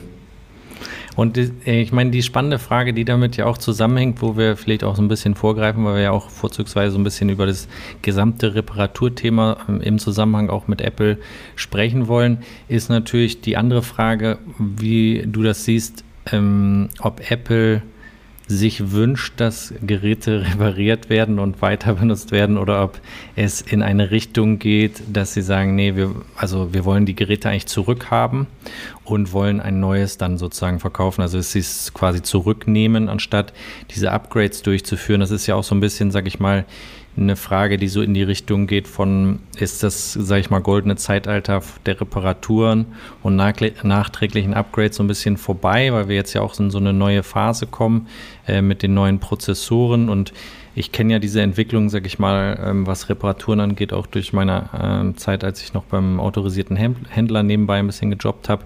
Und 1.18 1.36
äh, 1.36 1.80
ich 1.80 1.90
meine, 1.90 2.10
die 2.10 2.22
spannende 2.22 2.60
Frage, 2.60 2.94
die 2.94 3.04
damit 3.04 3.36
ja 3.36 3.46
auch 3.46 3.58
zusammenhängt, 3.58 4.22
wo 4.22 4.36
wir 4.36 4.56
vielleicht 4.56 4.84
auch 4.84 4.94
so 4.94 5.02
ein 5.02 5.08
bisschen 5.08 5.34
vorgreifen, 5.34 5.84
weil 5.84 5.96
wir 5.96 6.02
ja 6.02 6.10
auch 6.12 6.30
vorzugsweise 6.30 6.92
so 6.92 6.98
ein 6.98 7.02
bisschen 7.02 7.28
über 7.28 7.44
das 7.44 7.66
gesamte 8.02 8.54
Reparaturthema 8.54 9.56
ähm, 9.68 9.80
im 9.80 9.98
Zusammenhang 9.98 10.48
auch 10.48 10.68
mit 10.68 10.80
Apple 10.80 11.18
sprechen 11.56 12.06
wollen, 12.06 12.38
ist 12.68 12.88
natürlich 12.88 13.40
die 13.40 13.56
andere 13.56 13.82
Frage, 13.82 14.38
wie 14.58 15.24
du 15.26 15.42
das 15.42 15.64
siehst, 15.64 16.04
ähm, 16.30 16.88
ob 17.00 17.28
Apple 17.28 17.82
sich 18.48 18.92
wünscht, 18.92 19.34
dass 19.36 19.74
Geräte 19.82 20.44
repariert 20.52 21.10
werden 21.10 21.38
und 21.38 21.62
weiter 21.62 21.94
benutzt 21.94 22.32
werden 22.32 22.56
oder 22.56 22.82
ob 22.82 22.98
es 23.36 23.60
in 23.60 23.82
eine 23.82 24.10
Richtung 24.10 24.58
geht, 24.58 25.02
dass 25.12 25.34
sie 25.34 25.42
sagen, 25.42 25.74
nee, 25.74 25.94
wir, 25.94 26.14
also 26.36 26.72
wir 26.72 26.84
wollen 26.84 27.06
die 27.06 27.14
Geräte 27.14 27.50
eigentlich 27.50 27.66
zurückhaben 27.66 28.46
und 29.04 29.32
wollen 29.32 29.60
ein 29.60 29.80
neues 29.80 30.18
dann 30.18 30.38
sozusagen 30.38 30.80
verkaufen. 30.80 31.22
Also 31.22 31.38
es 31.38 31.54
ist 31.54 31.94
quasi 31.94 32.22
zurücknehmen, 32.22 33.08
anstatt 33.08 33.52
diese 33.94 34.12
Upgrades 34.12 34.62
durchzuführen. 34.62 35.20
Das 35.20 35.30
ist 35.30 35.46
ja 35.46 35.54
auch 35.54 35.64
so 35.64 35.74
ein 35.74 35.80
bisschen, 35.80 36.10
sag 36.10 36.26
ich 36.26 36.40
mal, 36.40 36.64
eine 37.18 37.36
Frage, 37.36 37.76
die 37.76 37.88
so 37.88 38.02
in 38.02 38.14
die 38.14 38.22
Richtung 38.22 38.66
geht 38.66 38.88
von, 38.88 39.40
ist 39.58 39.82
das, 39.82 40.12
sage 40.12 40.40
ich 40.40 40.50
mal, 40.50 40.60
goldene 40.60 40.96
Zeitalter 40.96 41.62
der 41.86 42.00
Reparaturen 42.00 42.86
und 43.22 43.36
nachträglichen 43.36 44.54
Upgrades 44.54 44.96
so 44.96 45.02
ein 45.02 45.08
bisschen 45.08 45.36
vorbei, 45.36 45.92
weil 45.92 46.08
wir 46.08 46.16
jetzt 46.16 46.34
ja 46.34 46.42
auch 46.42 46.58
in 46.58 46.70
so 46.70 46.78
eine 46.78 46.92
neue 46.92 47.22
Phase 47.22 47.66
kommen 47.66 48.08
äh, 48.46 48.62
mit 48.62 48.82
den 48.82 48.94
neuen 48.94 49.18
Prozessoren. 49.18 50.08
Und 50.08 50.32
ich 50.74 50.92
kenne 50.92 51.14
ja 51.14 51.18
diese 51.18 51.42
Entwicklung, 51.42 51.88
sage 51.90 52.06
ich 52.06 52.18
mal, 52.18 52.58
ähm, 52.64 52.86
was 52.86 53.08
Reparaturen 53.08 53.60
angeht, 53.60 53.92
auch 53.92 54.06
durch 54.06 54.32
meine 54.32 54.70
ähm, 54.80 55.16
Zeit, 55.16 55.44
als 55.44 55.62
ich 55.62 55.74
noch 55.74 55.84
beim 55.84 56.20
autorisierten 56.20 56.76
Händler 56.76 57.42
nebenbei 57.42 57.78
ein 57.78 57.86
bisschen 57.86 58.10
gejobbt 58.10 58.48
habe, 58.48 58.64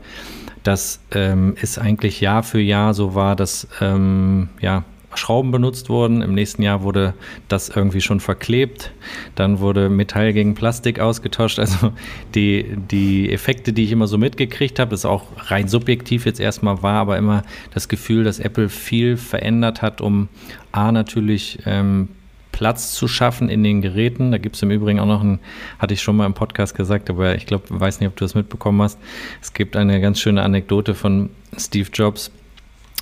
dass 0.63 1.01
ähm, 1.13 1.57
es 1.61 1.79
eigentlich 1.79 2.21
Jahr 2.21 2.43
für 2.43 2.61
Jahr 2.61 2.95
so 2.95 3.15
war, 3.15 3.35
dass 3.35 3.67
ähm, 3.81 4.51
ja, 4.61 4.85
Schrauben 5.15 5.51
benutzt 5.51 5.89
wurden. 5.89 6.23
Im 6.23 6.35
nächsten 6.35 6.63
Jahr 6.63 6.83
wurde 6.83 7.15
das 7.49 7.69
irgendwie 7.69 8.01
schon 8.01 8.21
verklebt. 8.21 8.93
Dann 9.35 9.61
wurde 9.61 9.89
Metall 9.89 10.33
gegen 10.33 10.55
Plastik 10.55 11.01
ausgetauscht. 11.01 11.59
Also 11.59 11.93
die, 12.35 12.77
die 12.91 13.33
Effekte, 13.33 13.73
die 13.73 13.85
ich 13.85 13.93
immer 13.93 14.07
so 14.07 14.19
mitgekriegt 14.19 14.79
habe, 14.79 14.95
ist 14.95 15.05
auch 15.05 15.27
rein 15.37 15.69
subjektiv 15.69 16.27
jetzt 16.27 16.41
erstmal 16.41 16.83
war, 16.83 17.01
aber 17.01 17.19
immer 17.19 17.43
das 17.73 17.89
Gefühl, 17.89 18.25
dass 18.25 18.39
Apple 18.39 18.69
viel 18.69 19.17
verändert 19.17 19.83
hat, 19.83 20.01
um 20.01 20.29
A 20.73 20.93
natürlich 20.93 21.59
ähm, 21.67 22.09
Platz 22.53 22.93
zu 22.93 23.09
schaffen 23.09 23.49
in 23.49 23.65
den 23.65 23.83
Geräten. 23.83 24.31
Da 24.31 24.39
gibt 24.39 24.57
es 24.57 24.63
im 24.63 24.71
Übrigen 24.71 25.01
auch 25.01 25.07
noch 25.07 25.23
einen, 25.23 25.41
hatte 25.79 25.95
ich 25.95 26.03
schon 26.03 26.17
mal 26.17 26.27
im 26.27 26.35
Podcast 26.35 26.75
gesagt, 26.75 27.11
aber 27.11 27.35
ich 27.35 27.47
glaube, 27.47 27.65
weiß 27.69 28.01
nicht, 28.01 28.09
ob 28.09 28.17
du 28.17 28.25
das 28.25 28.35
mitbekommen 28.35 28.81
hast. 28.83 28.99
Es 29.41 29.53
gibt 29.53 29.75
eine 29.75 30.01
ganz 30.01 30.21
schöne 30.21 30.43
Anekdote 30.43 30.95
von 30.95 31.31
Steve 31.57 31.89
Jobs, 31.93 32.31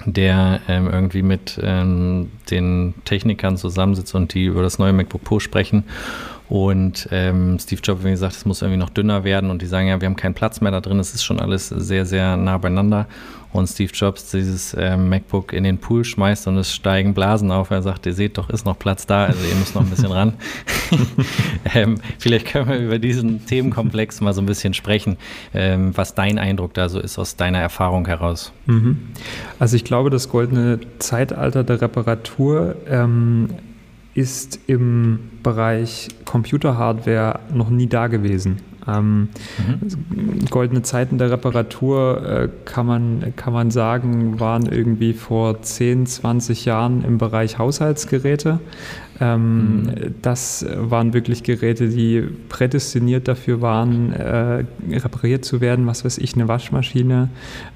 der 0.05 0.61
ähm, 0.69 0.89
irgendwie 0.89 1.23
mit 1.23 1.59
ähm, 1.63 2.31
den 2.51 2.95
Technikern 3.05 3.57
zusammensitzt 3.57 4.15
und 4.15 4.35
die 4.35 4.45
über 4.45 4.63
das 4.63 4.79
neue 4.79 4.93
MacBook 4.93 5.25
Pro 5.25 5.41
sprechen. 5.41 5.85
Und 6.49 7.09
ähm, 7.13 7.59
Steve 7.61 7.81
Jobs, 7.83 8.03
wie 8.05 8.11
gesagt, 8.11 8.35
es 8.35 8.45
muss 8.45 8.61
irgendwie 8.61 8.81
noch 8.81 8.91
dünner 8.91 9.23
werden. 9.23 9.51
Und 9.51 9.63
die 9.63 9.67
sagen 9.67 9.87
ja, 9.87 10.01
wir 10.01 10.07
haben 10.07 10.17
keinen 10.17 10.35
Platz 10.35 10.61
mehr 10.61 10.73
da 10.73 10.81
drin, 10.81 10.99
es 10.99 11.15
ist 11.15 11.23
schon 11.23 11.39
alles 11.39 11.69
sehr, 11.69 12.05
sehr 12.07 12.37
nah 12.37 12.59
beieinander 12.59 13.07
und 13.53 13.67
Steve 13.67 13.93
Jobs 13.93 14.31
dieses 14.31 14.75
äh, 14.75 14.97
MacBook 14.97 15.53
in 15.53 15.65
den 15.65 15.79
Pool 15.79 16.05
schmeißt 16.05 16.47
und 16.47 16.57
es 16.57 16.73
steigen 16.73 17.15
Blasen 17.15 17.51
auf. 17.51 17.71
Er 17.71 17.83
sagt, 17.83 18.07
ihr 18.07 18.13
seht 18.13 18.39
doch, 18.39 18.49
ist 18.51 18.65
noch 18.65 18.79
Platz 18.79 19.07
da, 19.07 19.25
also 19.25 19.45
ihr 19.45 19.57
müsst 19.57 19.75
noch 19.75 19.83
ein 19.83 19.91
bisschen 19.91 20.13
ran. 20.13 20.35
ähm, 21.75 22.01
vielleicht 22.19 22.47
können 22.47 22.69
wir 22.69 22.79
über 22.79 22.99
diesen 22.99 23.45
Themenkomplex 23.47 24.21
mal 24.21 24.33
so 24.33 24.41
ein 24.41 24.47
bisschen 24.47 24.73
sprechen, 24.75 25.17
ähm, 25.53 25.97
was 25.97 26.15
dein 26.15 26.39
Eindruck 26.39 26.75
da 26.75 26.89
so 26.89 27.01
ist 27.01 27.19
aus 27.19 27.37
deiner 27.37 27.59
Erfahrung 27.59 28.07
heraus. 28.07 28.53
Mhm. 28.67 28.99
Also 29.59 29.77
ich 29.77 29.85
glaube, 29.85 30.11
das 30.11 30.29
goldene 30.29 30.79
Zeitalter 30.99 31.65
der 31.65 31.81
Reparatur 31.81 32.77
ähm, 32.89 33.49
ist 34.15 34.61
im 34.67 35.31
Bereich 35.43 36.09
Computerhardware 36.25 37.41
noch 37.53 37.71
nie 37.71 37.87
da 37.87 38.07
gewesen. 38.07 38.59
Ähm, 38.99 39.29
mhm. 39.59 40.47
Goldene 40.51 40.83
Zeiten 40.83 41.19
der 41.19 41.31
Reparatur 41.31 42.23
äh, 42.27 42.49
kann, 42.65 42.87
man, 42.87 43.35
kann 43.37 43.53
man 43.53 43.71
sagen, 43.71 44.41
waren 44.41 44.67
irgendwie 44.67 45.13
vor 45.13 45.63
10, 45.63 46.07
20 46.07 46.65
Jahren 46.65 47.05
im 47.05 47.19
Bereich 47.19 47.59
Haushaltsgeräte. 47.59 48.61
Ähm, 49.21 49.83
mhm. 49.83 50.15
Das 50.23 50.65
waren 50.69 51.13
wirklich 51.13 51.43
Geräte, 51.43 51.89
die 51.89 52.23
prädestiniert 52.49 53.29
dafür 53.29 53.61
waren, 53.61 54.13
äh, 54.13 54.65
repariert 54.91 55.45
zu 55.45 55.61
werden. 55.61 55.87
Was 55.87 56.05
weiß 56.05 56.19
ich, 56.19 56.35
eine 56.35 56.49
Waschmaschine 56.49 57.29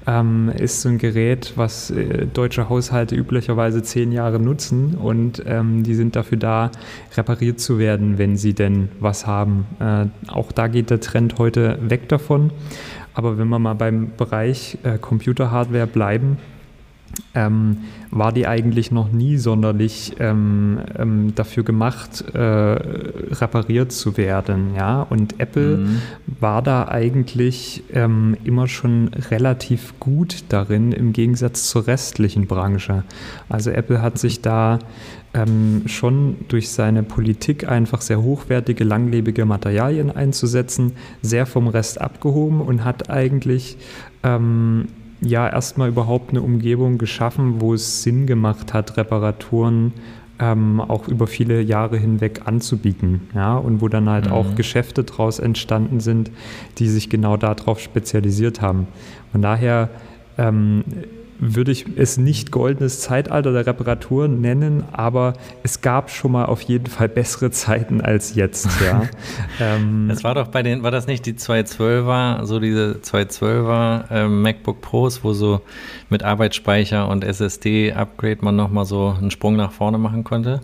ähm, 0.07 0.51
ist 0.57 0.81
so 0.81 0.89
ein 0.89 0.97
Gerät, 0.97 1.53
was 1.55 1.91
äh, 1.91 2.25
deutsche 2.25 2.69
Haushalte 2.69 3.15
üblicherweise 3.15 3.83
zehn 3.83 4.11
Jahre 4.11 4.39
nutzen 4.39 4.95
und 4.95 5.43
ähm, 5.45 5.83
die 5.83 5.95
sind 5.95 6.15
dafür 6.15 6.37
da, 6.37 6.71
repariert 7.15 7.59
zu 7.59 7.77
werden, 7.77 8.17
wenn 8.17 8.37
sie 8.37 8.53
denn 8.53 8.89
was 8.99 9.27
haben. 9.27 9.65
Äh, 9.79 10.05
auch 10.31 10.51
da 10.51 10.67
geht 10.67 10.89
der 10.89 10.99
Trend 10.99 11.37
heute 11.37 11.77
weg 11.81 12.09
davon. 12.09 12.51
Aber 13.13 13.37
wenn 13.37 13.47
wir 13.47 13.59
mal 13.59 13.75
beim 13.75 14.11
Bereich 14.17 14.77
äh, 14.83 14.97
Computerhardware 14.97 15.87
bleiben, 15.87 16.37
ähm, 17.33 17.77
war 18.11 18.31
die 18.31 18.47
eigentlich 18.47 18.91
noch 18.91 19.11
nie 19.11 19.37
sonderlich 19.37 20.13
ähm, 20.19 20.79
ähm, 20.97 21.35
dafür 21.35 21.63
gemacht, 21.63 22.23
äh, 22.33 22.39
repariert 22.39 23.91
zu 23.91 24.17
werden. 24.17 24.73
Ja? 24.75 25.01
Und 25.01 25.39
Apple 25.39 25.77
mhm. 25.77 26.01
war 26.39 26.61
da 26.61 26.87
eigentlich 26.87 27.83
ähm, 27.93 28.37
immer 28.43 28.67
schon 28.67 29.09
relativ 29.29 29.99
gut 29.99 30.45
darin, 30.49 30.91
im 30.91 31.13
Gegensatz 31.13 31.69
zur 31.69 31.87
restlichen 31.87 32.47
Branche. 32.47 33.03
Also 33.49 33.71
Apple 33.71 34.01
hat 34.01 34.17
sich 34.17 34.41
da 34.41 34.79
ähm, 35.33 35.83
schon 35.87 36.37
durch 36.47 36.69
seine 36.69 37.03
Politik 37.03 37.67
einfach 37.67 38.01
sehr 38.01 38.21
hochwertige, 38.21 38.85
langlebige 38.85 39.45
Materialien 39.45 40.09
einzusetzen, 40.09 40.93
sehr 41.21 41.45
vom 41.45 41.67
Rest 41.67 41.99
abgehoben 41.99 42.61
und 42.61 42.85
hat 42.85 43.09
eigentlich 43.09 43.77
ähm, 44.23 44.87
ja 45.21 45.47
erstmal 45.49 45.89
überhaupt 45.89 46.31
eine 46.31 46.41
Umgebung 46.41 46.97
geschaffen, 46.97 47.61
wo 47.61 47.73
es 47.73 48.03
Sinn 48.03 48.27
gemacht 48.27 48.73
hat, 48.73 48.97
Reparaturen 48.97 49.93
ähm, 50.39 50.81
auch 50.81 51.07
über 51.07 51.27
viele 51.27 51.61
Jahre 51.61 51.97
hinweg 51.97 52.41
anzubieten. 52.45 53.29
Ja? 53.33 53.55
Und 53.57 53.81
wo 53.81 53.87
dann 53.87 54.09
halt 54.09 54.27
mhm. 54.27 54.33
auch 54.33 54.55
Geschäfte 54.55 55.03
draus 55.03 55.39
entstanden 55.39 55.99
sind, 55.99 56.31
die 56.77 56.89
sich 56.89 57.09
genau 57.09 57.37
darauf 57.37 57.79
spezialisiert 57.79 58.61
haben. 58.61 58.87
Von 59.31 59.41
daher 59.41 59.89
ähm, 60.37 60.83
würde 61.39 61.71
ich 61.71 61.85
es 61.97 62.17
nicht 62.17 62.51
goldenes 62.51 63.01
Zeitalter 63.01 63.51
der 63.51 63.65
Reparatur 63.65 64.27
nennen, 64.27 64.83
aber 64.91 65.33
es 65.63 65.81
gab 65.81 66.09
schon 66.09 66.31
mal 66.31 66.45
auf 66.45 66.61
jeden 66.61 66.87
Fall 66.87 67.09
bessere 67.09 67.51
Zeiten 67.51 68.01
als 68.01 68.35
jetzt. 68.35 68.69
Ja. 68.85 69.03
ähm, 69.59 70.07
das 70.07 70.23
war 70.23 70.35
doch 70.35 70.47
bei 70.47 70.63
den, 70.63 70.83
war 70.83 70.91
das 70.91 71.07
nicht 71.07 71.25
die 71.25 71.33
212er, 71.33 72.45
so 72.45 72.59
diese 72.59 72.99
212er 73.03 74.11
äh, 74.11 74.27
MacBook 74.27 74.81
Pros, 74.81 75.23
wo 75.23 75.33
so 75.33 75.61
mit 76.09 76.23
Arbeitsspeicher 76.23 77.07
und 77.07 77.23
SSD-Upgrade 77.23 78.37
man 78.41 78.55
nochmal 78.55 78.85
so 78.85 79.15
einen 79.17 79.31
Sprung 79.31 79.55
nach 79.55 79.71
vorne 79.71 79.97
machen 79.97 80.23
konnte? 80.23 80.61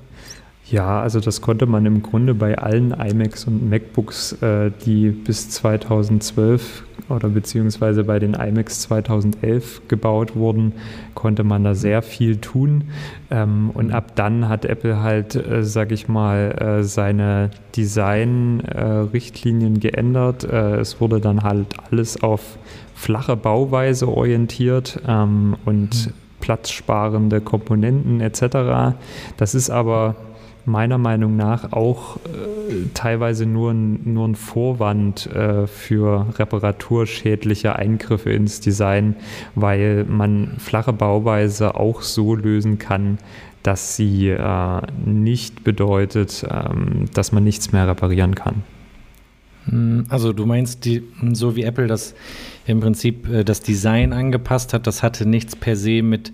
Ja, 0.72 1.02
also 1.02 1.20
das 1.20 1.42
konnte 1.42 1.66
man 1.66 1.86
im 1.86 2.02
Grunde 2.02 2.34
bei 2.34 2.58
allen 2.58 2.92
iMacs 2.92 3.44
und 3.44 3.70
MacBooks, 3.70 4.42
äh, 4.42 4.72
die 4.86 5.10
bis 5.10 5.50
2012 5.50 6.86
oder 7.10 7.28
beziehungsweise 7.28 8.06
bei 8.06 8.20
den 8.20 8.36
iMacs 8.36 8.84
2011 8.84 9.90
gebaut 9.90 10.38
wurden, 10.38 10.72
konnte 11.14 11.44
man 11.44 11.66
da 11.66 11.76
sehr 11.76 12.02
viel 12.02 12.38
tun. 12.38 12.86
Ähm, 13.30 13.72
und 13.74 13.92
ab 13.92 14.16
dann 14.16 14.48
hat 14.48 14.64
Apple 14.64 15.02
halt, 15.02 15.36
äh, 15.36 15.66
sag 15.66 15.92
ich 15.92 16.08
mal, 16.08 16.56
äh, 16.58 16.86
seine 16.86 17.52
Design-Richtlinien 17.76 19.76
äh, 19.76 19.80
geändert. 19.80 20.46
Es 20.46 21.02
wurde 21.02 21.20
dann 21.20 21.44
halt 21.44 21.68
alles 21.92 22.24
auf 22.24 22.58
flache 22.96 23.36
Bauweise 23.36 24.08
orientiert 24.08 25.02
ähm, 25.06 25.58
und 25.66 26.08
mhm. 26.08 26.14
platzsparende 26.40 27.42
Komponenten 27.42 28.22
etc. 28.22 28.96
Das 29.36 29.54
ist 29.54 29.70
aber 29.70 30.16
meiner 30.66 30.98
Meinung 30.98 31.36
nach 31.36 31.72
auch 31.72 32.18
äh, 32.18 32.88
teilweise 32.94 33.46
nur 33.46 33.72
ein, 33.72 34.02
nur 34.14 34.28
ein 34.28 34.36
Vorwand 34.36 35.28
äh, 35.28 35.68
für 35.68 36.28
reparaturschädliche 36.38 37.76
Eingriffe 37.76 38.32
ins 38.32 38.60
Design, 38.60 39.16
weil 39.56 40.06
man 40.06 40.54
flache 40.58 40.94
Bauweise 40.94 41.76
auch 41.76 42.02
so 42.02 42.36
lösen 42.36 42.78
kann, 42.78 43.18
dass 43.64 43.96
sie 43.96 44.30
äh, 44.30 44.82
nicht 45.06 45.64
bedeutet, 45.64 46.46
ähm, 46.50 47.06
dass 47.14 47.32
man 47.32 47.44
nichts 47.44 47.72
mehr 47.72 47.88
reparieren 47.88 48.36
kann. 48.36 48.64
Hm, 49.66 50.06
also 50.10 50.34
du 50.34 50.46
meinst, 50.46 50.86
die, 50.86 51.04
so 51.34 51.56
wie 51.56 51.64
Apple 51.64 51.88
das 51.88 52.16
im 52.66 52.80
Prinzip 52.80 53.30
äh, 53.30 53.44
das 53.44 53.62
Design 53.62 54.14
angepasst 54.14 54.74
hat, 54.74 54.88
das 54.88 55.04
hatte 55.04 55.28
nichts 55.28 55.56
per 55.56 55.76
se 55.76 56.02
mit 56.02 56.34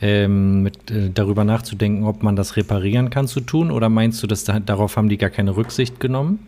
ähm, 0.00 0.62
mit, 0.62 0.90
äh, 0.90 1.10
darüber 1.12 1.44
nachzudenken, 1.44 2.04
ob 2.04 2.22
man 2.22 2.36
das 2.36 2.56
reparieren 2.56 3.10
kann, 3.10 3.26
zu 3.26 3.40
tun? 3.40 3.70
Oder 3.70 3.88
meinst 3.88 4.22
du, 4.22 4.26
dass 4.26 4.44
da, 4.44 4.60
darauf 4.60 4.96
haben 4.96 5.08
die 5.08 5.18
gar 5.18 5.30
keine 5.30 5.56
Rücksicht 5.56 6.00
genommen? 6.00 6.38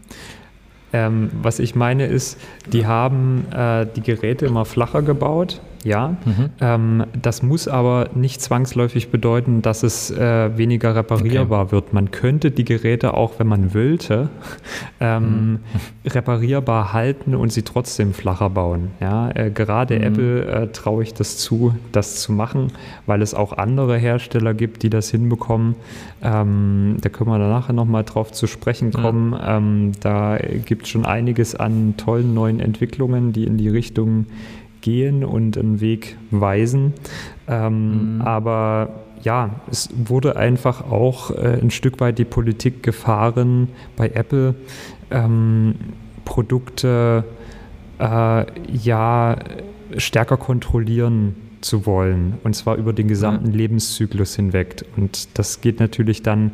Ähm, 0.92 1.30
was 1.42 1.58
ich 1.58 1.74
meine 1.74 2.06
ist, 2.06 2.38
die 2.72 2.87
haben 2.87 3.46
äh, 3.52 3.87
die 3.94 4.00
Geräte 4.00 4.46
immer 4.46 4.64
flacher 4.64 5.02
gebaut 5.02 5.61
ja. 5.84 6.16
Mhm. 6.24 6.50
Ähm, 6.60 7.04
das 7.20 7.42
muss 7.42 7.68
aber 7.68 8.10
nicht 8.14 8.40
zwangsläufig 8.40 9.10
bedeuten, 9.10 9.62
dass 9.62 9.82
es 9.82 10.10
äh, 10.10 10.56
weniger 10.56 10.94
reparierbar 10.94 11.64
okay. 11.64 11.72
wird. 11.72 11.92
Man 11.92 12.10
könnte 12.10 12.50
die 12.50 12.64
Geräte 12.64 13.14
auch, 13.14 13.38
wenn 13.38 13.46
man 13.46 13.74
wollte, 13.74 14.28
ähm, 15.00 15.50
mhm. 15.52 15.58
reparierbar 16.06 16.92
halten 16.92 17.34
und 17.34 17.52
sie 17.52 17.62
trotzdem 17.62 18.12
flacher 18.12 18.50
bauen. 18.50 18.90
Ja? 19.00 19.30
Äh, 19.30 19.50
gerade 19.50 19.96
mhm. 19.96 20.04
Apple 20.04 20.44
äh, 20.46 20.66
traue 20.68 21.02
ich 21.02 21.14
das 21.14 21.38
zu, 21.38 21.74
das 21.92 22.20
zu 22.20 22.32
machen, 22.32 22.72
weil 23.06 23.22
es 23.22 23.34
auch 23.34 23.56
andere 23.56 23.96
Hersteller 23.98 24.54
gibt, 24.54 24.82
die 24.82 24.90
das 24.90 25.10
hinbekommen. 25.10 25.76
Ähm, 26.22 26.96
da 27.00 27.08
können 27.08 27.30
wir 27.30 27.38
nachher 27.38 27.72
nochmal 27.72 28.04
drauf 28.04 28.32
zu 28.32 28.46
sprechen 28.46 28.92
kommen. 28.92 29.38
Ähm, 29.40 29.92
da 30.00 30.38
gibt 30.64 30.84
es 30.84 30.88
schon 30.88 31.06
einiges 31.06 31.54
an 31.54 31.94
tollen 31.96 32.34
neuen 32.34 32.60
Entwicklungen, 32.60 33.32
die 33.32 33.44
in 33.44 33.56
die 33.56 33.68
Richtung 33.68 34.26
gehen 34.80 35.24
und 35.24 35.56
einen 35.56 35.80
Weg 35.80 36.16
weisen. 36.30 36.94
Ähm, 37.46 38.16
mhm. 38.16 38.22
Aber 38.22 38.90
ja, 39.22 39.50
es 39.70 39.88
wurde 39.96 40.36
einfach 40.36 40.90
auch 40.90 41.30
äh, 41.30 41.58
ein 41.60 41.70
Stück 41.70 42.00
weit 42.00 42.18
die 42.18 42.24
Politik 42.24 42.82
gefahren 42.82 43.68
bei 43.96 44.08
Apple, 44.08 44.54
ähm, 45.10 45.74
Produkte 46.24 47.24
äh, 47.98 48.46
ja 48.72 49.36
stärker 49.96 50.36
kontrollieren 50.36 51.34
zu 51.60 51.86
wollen 51.86 52.34
und 52.44 52.54
zwar 52.54 52.76
über 52.76 52.92
den 52.92 53.08
gesamten 53.08 53.50
ja. 53.50 53.56
Lebenszyklus 53.56 54.36
hinweg. 54.36 54.84
Und 54.96 55.38
das 55.38 55.60
geht 55.60 55.80
natürlich 55.80 56.22
dann 56.22 56.52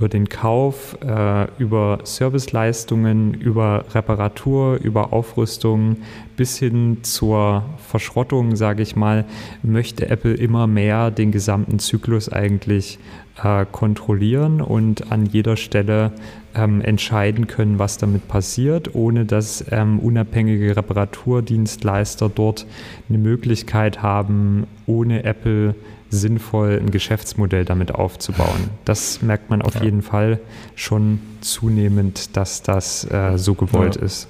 über 0.00 0.08
den 0.08 0.30
Kauf, 0.30 0.96
äh, 1.06 1.46
über 1.58 1.98
Serviceleistungen, 2.04 3.34
über 3.34 3.84
Reparatur, 3.94 4.78
über 4.82 5.12
Aufrüstung 5.12 5.98
bis 6.38 6.56
hin 6.56 7.00
zur 7.02 7.64
Verschrottung, 7.86 8.56
sage 8.56 8.82
ich 8.82 8.96
mal, 8.96 9.26
möchte 9.62 10.08
Apple 10.08 10.32
immer 10.32 10.66
mehr 10.66 11.10
den 11.10 11.32
gesamten 11.32 11.78
Zyklus 11.80 12.30
eigentlich 12.30 12.98
äh, 13.44 13.66
kontrollieren 13.70 14.62
und 14.62 15.12
an 15.12 15.26
jeder 15.26 15.58
Stelle 15.58 16.12
ähm, 16.54 16.80
entscheiden 16.80 17.46
können, 17.46 17.78
was 17.78 17.98
damit 17.98 18.26
passiert, 18.26 18.94
ohne 18.94 19.26
dass 19.26 19.66
ähm, 19.70 19.98
unabhängige 19.98 20.78
Reparaturdienstleister 20.78 22.30
dort 22.34 22.66
eine 23.10 23.18
Möglichkeit 23.18 24.00
haben, 24.00 24.66
ohne 24.86 25.24
Apple 25.24 25.74
sinnvoll 26.10 26.78
ein 26.80 26.90
Geschäftsmodell 26.90 27.64
damit 27.64 27.94
aufzubauen. 27.94 28.70
Das 28.84 29.22
merkt 29.22 29.50
man 29.50 29.62
auf 29.62 29.76
ja. 29.76 29.84
jeden 29.84 30.02
Fall 30.02 30.40
schon 30.74 31.20
zunehmend, 31.40 32.36
dass 32.36 32.62
das 32.62 33.10
äh, 33.10 33.38
so 33.38 33.54
gewollt 33.54 33.96
ja. 33.96 34.02
ist. 34.02 34.28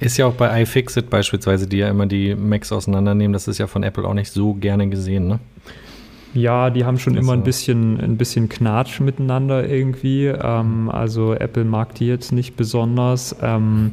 Ist 0.00 0.16
ja 0.16 0.26
auch 0.26 0.34
bei 0.34 0.62
iFixit 0.62 1.10
beispielsweise, 1.10 1.66
die 1.66 1.78
ja 1.78 1.88
immer 1.88 2.06
die 2.06 2.34
Macs 2.34 2.72
auseinandernehmen, 2.72 3.32
das 3.32 3.48
ist 3.48 3.58
ja 3.58 3.66
von 3.66 3.82
Apple 3.82 4.06
auch 4.06 4.14
nicht 4.14 4.32
so 4.32 4.54
gerne 4.54 4.88
gesehen, 4.88 5.28
ne? 5.28 5.40
Ja, 6.34 6.70
die 6.70 6.84
haben 6.84 6.98
schon 6.98 7.16
also. 7.16 7.24
immer 7.24 7.38
ein 7.38 7.44
bisschen, 7.44 8.00
ein 8.00 8.16
bisschen 8.16 8.48
Knatsch 8.48 9.00
miteinander 9.00 9.68
irgendwie. 9.68 10.26
Ähm, 10.26 10.88
also 10.88 11.34
Apple 11.34 11.64
mag 11.64 11.94
die 11.94 12.06
jetzt 12.06 12.32
nicht 12.32 12.56
besonders. 12.56 13.36
Ähm, 13.42 13.92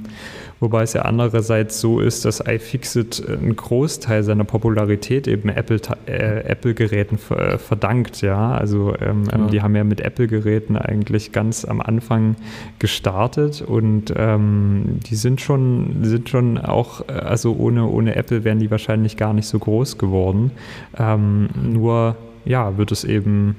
wobei 0.62 0.84
es 0.84 0.94
ja 0.94 1.02
andererseits 1.02 1.82
so 1.82 2.00
ist, 2.00 2.24
dass 2.24 2.40
iFixit 2.40 3.28
einen 3.28 3.56
Großteil 3.56 4.24
seiner 4.24 4.46
Popularität 4.46 5.28
eben 5.28 5.50
Apple-Geräten 5.50 5.98
äh, 6.08 7.32
Apple 7.32 7.54
äh, 7.54 7.58
verdankt. 7.58 8.22
Ja, 8.22 8.52
also 8.52 8.94
ähm, 9.02 9.24
ja. 9.30 9.48
die 9.48 9.62
haben 9.62 9.76
ja 9.76 9.84
mit 9.84 10.00
Apple-Geräten 10.00 10.78
eigentlich 10.78 11.34
ganz 11.34 11.66
am 11.66 11.82
Anfang 11.82 12.38
gestartet 12.80 13.62
und 13.62 14.14
ähm, 14.16 15.00
die 15.10 15.16
sind 15.16 15.42
schon, 15.42 16.04
sind 16.04 16.30
schon 16.30 16.58
auch, 16.58 17.02
äh, 17.10 17.14
also 17.14 17.56
ohne, 17.58 17.86
ohne 17.86 18.16
Apple 18.16 18.46
wären 18.46 18.60
die 18.60 18.72
wahrscheinlich 18.72 19.18
gar 19.18 19.34
nicht 19.34 19.48
so 19.48 19.60
groß 19.60 19.98
geworden. 19.98 20.52
Ähm, 20.98 21.50
nur 21.62 22.16
ja, 22.50 22.78
wird 22.78 22.92
es 22.92 23.04
eben 23.04 23.56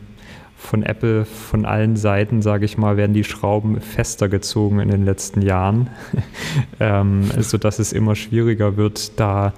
von 0.57 0.83
Apple 0.83 1.25
von 1.25 1.65
allen 1.65 1.97
Seiten, 1.97 2.43
sage 2.43 2.65
ich 2.65 2.77
mal, 2.77 2.97
werden 2.97 3.15
die 3.15 3.25
Schrauben 3.25 3.81
fester 3.81 4.29
gezogen 4.29 4.81
in 4.81 4.91
den 4.91 5.05
letzten 5.05 5.43
Jahren, 5.43 5.89
ähm, 6.81 7.31
sodass 7.39 7.79
es 7.79 7.93
immer 7.93 8.17
schwieriger 8.17 8.77
wird, 8.77 9.19
da 9.19 9.55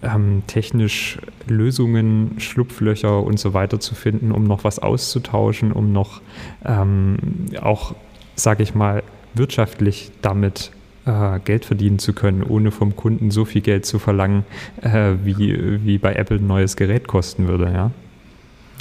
ähm, 0.00 0.44
technisch 0.46 1.18
Lösungen, 1.48 2.36
Schlupflöcher 2.38 3.20
und 3.20 3.40
so 3.40 3.52
weiter 3.52 3.80
zu 3.80 3.96
finden, 3.96 4.30
um 4.30 4.44
noch 4.44 4.62
was 4.62 4.78
auszutauschen, 4.78 5.72
um 5.72 5.92
noch 5.92 6.22
ähm, 6.64 7.16
auch, 7.60 7.96
sage 8.36 8.62
ich 8.62 8.76
mal, 8.76 9.02
wirtschaftlich 9.34 10.12
damit 10.22 10.70
äh, 11.04 11.40
Geld 11.40 11.64
verdienen 11.64 11.98
zu 11.98 12.12
können, 12.12 12.44
ohne 12.44 12.70
vom 12.70 12.94
Kunden 12.94 13.32
so 13.32 13.44
viel 13.44 13.60
Geld 13.60 13.86
zu 13.86 13.98
verlangen, 13.98 14.44
äh, 14.82 15.14
wie, 15.24 15.84
wie 15.84 15.98
bei 15.98 16.14
Apple 16.14 16.36
ein 16.36 16.46
neues 16.46 16.76
Gerät 16.76 17.08
kosten 17.08 17.48
würde. 17.48 17.72
Ja. 17.72 17.90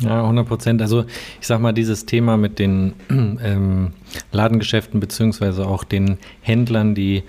Ja, 0.02 0.22
100 0.22 0.48
Prozent. 0.48 0.82
Also 0.82 1.06
ich 1.42 1.48
sag 1.48 1.60
mal, 1.60 1.74
dieses 1.74 2.06
Thema 2.06 2.38
mit 2.38 2.60
den 2.60 2.94
ähm, 3.10 3.94
Ladengeschäften 4.32 5.00
beziehungsweise 5.00 5.68
auch 5.68 5.84
den 5.84 6.18
Händlern, 6.42 6.94
die 6.94 7.24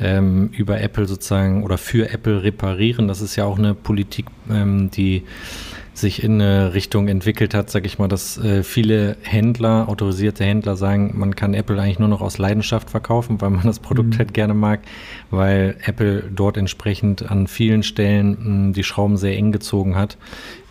ähm, 0.00 0.50
über 0.52 0.80
Apple 0.80 1.06
sozusagen 1.06 1.62
oder 1.62 1.78
für 1.78 2.10
Apple 2.10 2.42
reparieren, 2.42 3.08
das 3.08 3.20
ist 3.20 3.36
ja 3.36 3.44
auch 3.44 3.58
eine 3.58 3.74
Politik, 3.74 4.26
ähm, 4.50 4.90
die 4.90 5.24
sich 6.00 6.22
in 6.22 6.40
eine 6.40 6.74
Richtung 6.74 7.08
entwickelt 7.08 7.54
hat, 7.54 7.70
sage 7.70 7.86
ich 7.86 7.98
mal, 7.98 8.08
dass 8.08 8.38
äh, 8.38 8.62
viele 8.62 9.16
Händler, 9.22 9.88
autorisierte 9.88 10.44
Händler 10.44 10.76
sagen, 10.76 11.12
man 11.16 11.36
kann 11.36 11.54
Apple 11.54 11.80
eigentlich 11.80 11.98
nur 11.98 12.08
noch 12.08 12.20
aus 12.20 12.38
Leidenschaft 12.38 12.90
verkaufen, 12.90 13.40
weil 13.40 13.50
man 13.50 13.62
das 13.64 13.78
Produkt 13.78 14.14
mhm. 14.14 14.18
halt 14.18 14.34
gerne 14.34 14.54
mag, 14.54 14.80
weil 15.30 15.76
Apple 15.84 16.24
dort 16.34 16.56
entsprechend 16.56 17.30
an 17.30 17.46
vielen 17.46 17.82
Stellen 17.82 18.30
mh, 18.30 18.44
hm, 18.44 18.72
die 18.72 18.84
Schrauben 18.84 19.16
sehr 19.16 19.36
eng 19.36 19.52
gezogen 19.52 19.96
hat. 19.96 20.16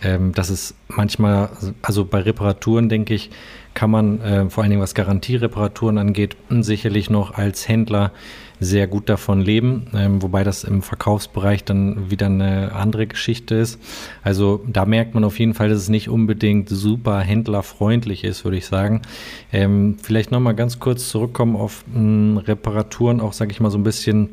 Ähm, 0.01 0.33
das 0.33 0.49
ist 0.49 0.75
manchmal, 0.87 1.49
also 1.81 2.05
bei 2.05 2.19
Reparaturen 2.19 2.89
denke 2.89 3.13
ich, 3.13 3.29
kann 3.73 3.91
man 3.91 4.21
äh, 4.21 4.49
vor 4.49 4.63
allen 4.63 4.71
Dingen 4.71 4.81
was 4.81 4.95
Garantiereparaturen 4.95 5.97
angeht, 5.97 6.35
sicherlich 6.49 7.09
noch 7.09 7.35
als 7.35 7.67
Händler 7.67 8.11
sehr 8.59 8.87
gut 8.87 9.09
davon 9.09 9.41
leben, 9.41 9.87
ähm, 9.93 10.21
wobei 10.21 10.43
das 10.43 10.63
im 10.63 10.81
Verkaufsbereich 10.81 11.63
dann 11.63 12.11
wieder 12.11 12.25
eine 12.25 12.73
andere 12.73 13.07
Geschichte 13.07 13.55
ist. 13.55 13.79
Also 14.21 14.63
da 14.67 14.85
merkt 14.85 15.13
man 15.13 15.23
auf 15.23 15.39
jeden 15.39 15.53
Fall, 15.53 15.69
dass 15.69 15.79
es 15.79 15.89
nicht 15.89 16.09
unbedingt 16.09 16.69
super 16.69 17.19
händlerfreundlich 17.19 18.23
ist, 18.23 18.43
würde 18.43 18.57
ich 18.57 18.65
sagen. 18.65 19.01
Ähm, 19.53 19.97
vielleicht 20.01 20.31
nochmal 20.31 20.55
ganz 20.55 20.79
kurz 20.79 21.09
zurückkommen 21.09 21.55
auf 21.55 21.85
mh, 21.87 21.95
hm, 21.95 22.37
Reparaturen, 22.37 23.21
auch 23.21 23.33
sage 23.33 23.51
ich 23.51 23.59
mal 23.59 23.71
so 23.71 23.77
ein 23.77 23.83
bisschen 23.83 24.29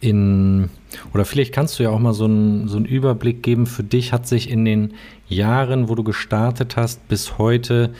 in, 0.00 0.68
oder 1.14 1.24
vielleicht 1.24 1.54
kannst 1.54 1.78
du 1.78 1.82
ja 1.82 1.90
auch 1.90 1.98
mal 1.98 2.12
so 2.12 2.26
einen, 2.26 2.68
so 2.68 2.76
einen 2.76 2.86
Überblick 2.86 3.42
geben. 3.42 3.66
Für 3.66 3.82
dich 3.82 4.12
hat 4.12 4.26
sich 4.26 4.50
in 4.50 4.64
den 4.64 4.94
Jahren, 5.28 5.88
wo 5.88 5.94
du 5.94 6.04
gestartet 6.04 6.76
hast, 6.76 7.08
bis 7.08 7.38
heute, 7.38 7.94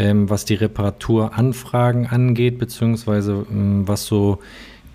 ähm, 0.00 0.30
was 0.30 0.46
die 0.46 0.54
Reparaturanfragen 0.54 2.06
angeht, 2.06 2.58
beziehungsweise 2.58 3.44
ähm, 3.50 3.86
was 3.86 4.06
so 4.06 4.38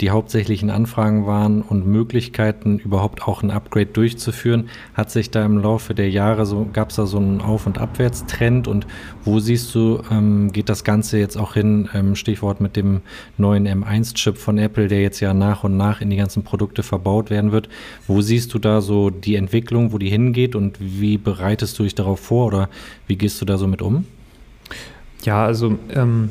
die 0.02 0.10
hauptsächlichen 0.10 0.72
Anfragen 0.72 1.26
waren 1.26 1.62
und 1.62 1.88
Möglichkeiten, 1.88 2.80
überhaupt 2.80 3.26
auch 3.26 3.44
ein 3.44 3.52
Upgrade 3.52 3.86
durchzuführen, 3.86 4.68
hat 4.94 5.10
sich 5.10 5.32
da 5.32 5.46
im 5.46 5.58
Laufe 5.60 5.94
der 5.94 6.10
Jahre 6.10 6.46
so, 6.46 6.68
gab 6.74 6.90
es 6.90 6.98
da 6.98 7.06
so 7.06 7.18
einen 7.18 7.40
Auf- 7.40 7.66
und 7.66 7.78
Abwärtstrend 7.78 8.68
und 8.68 8.88
wo 9.24 9.40
siehst 9.40 9.74
du, 9.74 10.02
ähm, 10.12 10.52
geht 10.52 10.68
das 10.68 10.84
Ganze 10.84 11.18
jetzt 11.18 11.38
auch 11.38 11.54
hin, 11.54 11.88
ähm, 11.94 12.16
Stichwort 12.16 12.60
mit 12.60 12.76
dem 12.76 13.02
neuen 13.38 13.68
M1-Chip 13.68 14.38
von 14.38 14.58
Apple, 14.58 14.88
der 14.90 15.02
jetzt 15.02 15.22
ja 15.22 15.34
nach 15.34 15.64
und 15.64 15.78
nach 15.78 16.02
in 16.02 16.10
die 16.10 16.18
ganzen 16.18 16.44
Produkte 16.44 16.84
verbaut 16.84 17.30
werden 17.30 17.54
wird. 17.54 17.70
Wo 18.06 18.20
siehst 18.22 18.54
du 18.54 18.60
da 18.60 18.82
so 18.82 19.12
die 19.12 19.36
Entwicklung, 19.36 19.94
wo 19.94 19.98
die 19.98 20.10
hingeht 20.10 20.56
und 20.56 20.78
wie 20.80 21.18
bereitest 21.18 21.80
du 21.80 21.84
dich 21.84 21.96
darauf 21.96 22.20
vor 22.20 22.48
oder 22.48 22.70
wie 23.08 23.16
gehst 23.16 23.40
du 23.40 23.46
da 23.46 23.58
so 23.58 23.68
mit 23.68 23.82
um? 23.82 24.06
Ja, 25.26 25.44
also 25.44 25.78
ähm, 25.94 26.30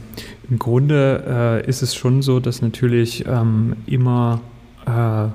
im 0.48 0.59
Grunde 0.59 1.62
äh, 1.64 1.68
ist 1.68 1.83
es 1.83 1.94
schon 1.94 2.22
so, 2.22 2.38
dass 2.38 2.62
natürlich 2.62 3.24
ähm, 3.26 3.74
immer, 3.87 4.40
äh, 4.87 5.26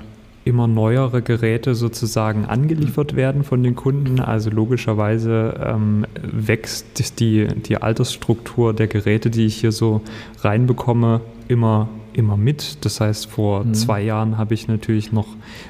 immer 0.47 0.67
neuere 0.67 1.21
Geräte 1.21 1.75
sozusagen 1.75 2.45
angeliefert 2.45 3.17
werden 3.17 3.43
von 3.43 3.61
den 3.61 3.75
Kunden. 3.75 4.21
Also 4.21 4.49
logischerweise 4.49 5.55
ähm, 5.61 6.05
wächst 6.23 7.19
die, 7.19 7.47
die 7.47 7.77
Altersstruktur 7.77 8.73
der 8.73 8.87
Geräte, 8.87 9.29
die 9.29 9.45
ich 9.45 9.57
hier 9.57 9.73
so 9.73 10.01
reinbekomme, 10.41 11.21
immer 11.47 11.89
immer 12.13 12.37
mit. 12.37 12.83
Das 12.85 12.99
heißt, 12.99 13.27
vor 13.27 13.63
mhm. 13.63 13.73
zwei 13.73 14.01
Jahren 14.01 14.37
habe 14.37 14.53
ich 14.53 14.67
natürlich 14.67 15.11
noch 15.11 15.27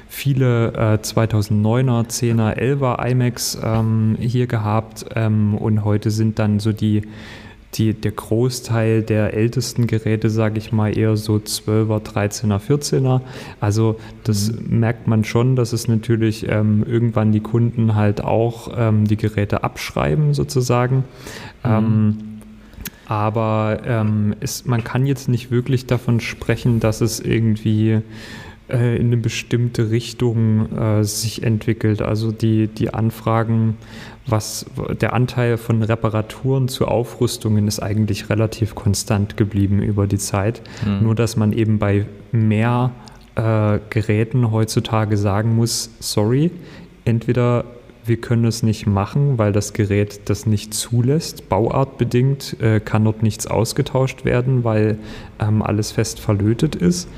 viele 0.08 0.72
äh, 0.72 0.98
2009er, 0.98 2.08
10er, 2.08 2.58
11er 2.58 3.10
iMacs 3.10 3.58
ähm, 3.62 4.16
hier 4.18 4.46
gehabt 4.46 5.06
ähm, 5.14 5.54
und 5.54 5.84
heute 5.84 6.10
sind 6.10 6.38
dann 6.38 6.58
so 6.58 6.72
die 6.72 7.02
die, 7.74 7.94
der 7.94 8.12
Großteil 8.12 9.02
der 9.02 9.34
ältesten 9.34 9.86
Geräte, 9.86 10.28
sage 10.28 10.58
ich 10.58 10.72
mal, 10.72 10.96
eher 10.96 11.16
so 11.16 11.36
12er, 11.36 12.02
13er, 12.02 12.58
14er. 12.58 13.20
Also 13.60 13.98
das 14.24 14.52
mhm. 14.52 14.80
merkt 14.80 15.06
man 15.06 15.24
schon, 15.24 15.54
dass 15.56 15.72
es 15.72 15.86
natürlich 15.86 16.48
ähm, 16.48 16.84
irgendwann 16.86 17.32
die 17.32 17.40
Kunden 17.40 17.94
halt 17.94 18.24
auch 18.24 18.72
ähm, 18.76 19.06
die 19.06 19.16
Geräte 19.16 19.62
abschreiben 19.62 20.34
sozusagen. 20.34 21.04
Mhm. 21.62 21.70
Ähm, 21.70 22.18
aber 23.06 23.80
ähm, 23.86 24.36
es, 24.40 24.66
man 24.66 24.84
kann 24.84 25.06
jetzt 25.06 25.28
nicht 25.28 25.50
wirklich 25.50 25.86
davon 25.86 26.20
sprechen, 26.20 26.78
dass 26.78 27.00
es 27.00 27.18
irgendwie 27.18 28.02
äh, 28.70 28.96
in 28.96 29.08
eine 29.08 29.16
bestimmte 29.16 29.90
Richtung 29.90 30.72
äh, 30.76 31.04
sich 31.04 31.42
entwickelt. 31.42 32.02
Also 32.02 32.30
die, 32.30 32.68
die 32.68 32.94
Anfragen, 32.94 33.76
was 34.30 34.66
der 35.00 35.12
Anteil 35.12 35.56
von 35.56 35.82
Reparaturen 35.82 36.68
zu 36.68 36.86
Aufrüstungen 36.86 37.68
ist 37.68 37.80
eigentlich 37.80 38.30
relativ 38.30 38.74
konstant 38.74 39.36
geblieben 39.36 39.82
über 39.82 40.06
die 40.06 40.18
Zeit. 40.18 40.62
Mhm. 40.84 41.02
Nur 41.02 41.14
dass 41.14 41.36
man 41.36 41.52
eben 41.52 41.78
bei 41.78 42.06
mehr 42.32 42.92
äh, 43.34 43.78
Geräten 43.90 44.50
heutzutage 44.50 45.16
sagen 45.16 45.54
muss, 45.54 45.90
sorry, 46.00 46.50
entweder 47.04 47.64
wir 48.04 48.16
können 48.16 48.44
es 48.44 48.62
nicht 48.62 48.86
machen, 48.86 49.38
weil 49.38 49.52
das 49.52 49.72
Gerät 49.72 50.28
das 50.28 50.46
nicht 50.46 50.74
zulässt. 50.74 51.48
Bauartbedingt 51.48 52.56
äh, 52.60 52.80
kann 52.80 53.04
dort 53.04 53.22
nichts 53.22 53.46
ausgetauscht 53.46 54.24
werden, 54.24 54.64
weil 54.64 54.98
ähm, 55.38 55.62
alles 55.62 55.92
fest 55.92 56.18
verlötet 56.18 56.74
ist. 56.74 57.08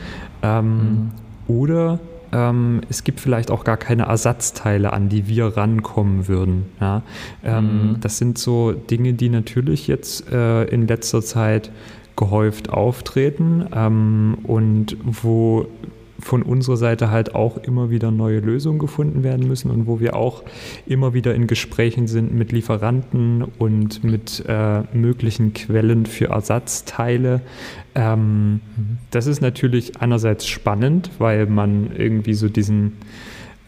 Ähm, 0.42 0.66
mhm. 0.66 1.10
Oder 1.46 2.00
ähm, 2.32 2.80
es 2.88 3.04
gibt 3.04 3.20
vielleicht 3.20 3.50
auch 3.50 3.64
gar 3.64 3.76
keine 3.76 4.04
Ersatzteile, 4.04 4.92
an 4.92 5.08
die 5.08 5.28
wir 5.28 5.56
rankommen 5.56 6.28
würden. 6.28 6.66
Ja? 6.80 7.02
Ähm, 7.44 7.64
mhm. 7.64 8.00
Das 8.00 8.18
sind 8.18 8.38
so 8.38 8.72
Dinge, 8.72 9.12
die 9.12 9.28
natürlich 9.28 9.86
jetzt 9.86 10.30
äh, 10.32 10.64
in 10.64 10.86
letzter 10.88 11.22
Zeit 11.22 11.70
gehäuft 12.16 12.70
auftreten 12.70 13.66
ähm, 13.74 14.38
und 14.44 14.96
wo 15.04 15.66
von 16.22 16.42
unserer 16.42 16.76
Seite 16.76 17.10
halt 17.10 17.34
auch 17.34 17.56
immer 17.58 17.90
wieder 17.90 18.10
neue 18.10 18.38
Lösungen 18.38 18.78
gefunden 18.78 19.24
werden 19.24 19.48
müssen 19.48 19.70
und 19.70 19.86
wo 19.86 19.98
wir 19.98 20.14
auch 20.14 20.44
immer 20.86 21.14
wieder 21.14 21.34
in 21.34 21.48
Gesprächen 21.48 22.06
sind 22.06 22.32
mit 22.32 22.52
Lieferanten 22.52 23.42
und 23.58 24.04
mit 24.04 24.44
äh, 24.46 24.82
möglichen 24.92 25.52
Quellen 25.52 26.06
für 26.06 26.26
Ersatzteile. 26.26 27.42
Ähm. 27.94 28.60
Das 29.10 29.26
ist 29.26 29.40
natürlich 29.40 30.00
einerseits 30.00 30.46
spannend, 30.46 31.10
weil 31.18 31.46
man 31.46 31.90
irgendwie 31.96 32.34
so 32.34 32.48
diesen 32.48 32.92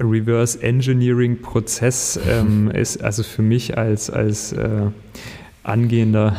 Reverse 0.00 0.62
Engineering 0.62 1.40
Prozess 1.40 2.18
ähm, 2.28 2.70
ist, 2.74 3.02
also 3.02 3.22
für 3.24 3.42
mich 3.42 3.76
als, 3.76 4.10
als 4.10 4.52
äh, 4.52 4.86
angehender 5.64 6.36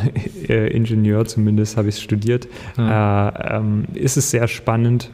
äh, 0.48 0.68
Ingenieur, 0.72 1.26
zumindest 1.26 1.78
habe 1.78 1.90
ich 1.90 1.96
es 1.96 2.02
studiert, 2.02 2.48
ja. 2.78 3.30
äh, 3.30 3.58
ähm, 3.58 3.86
ist 3.94 4.18
es 4.18 4.32
sehr 4.32 4.48
spannend, 4.48 5.12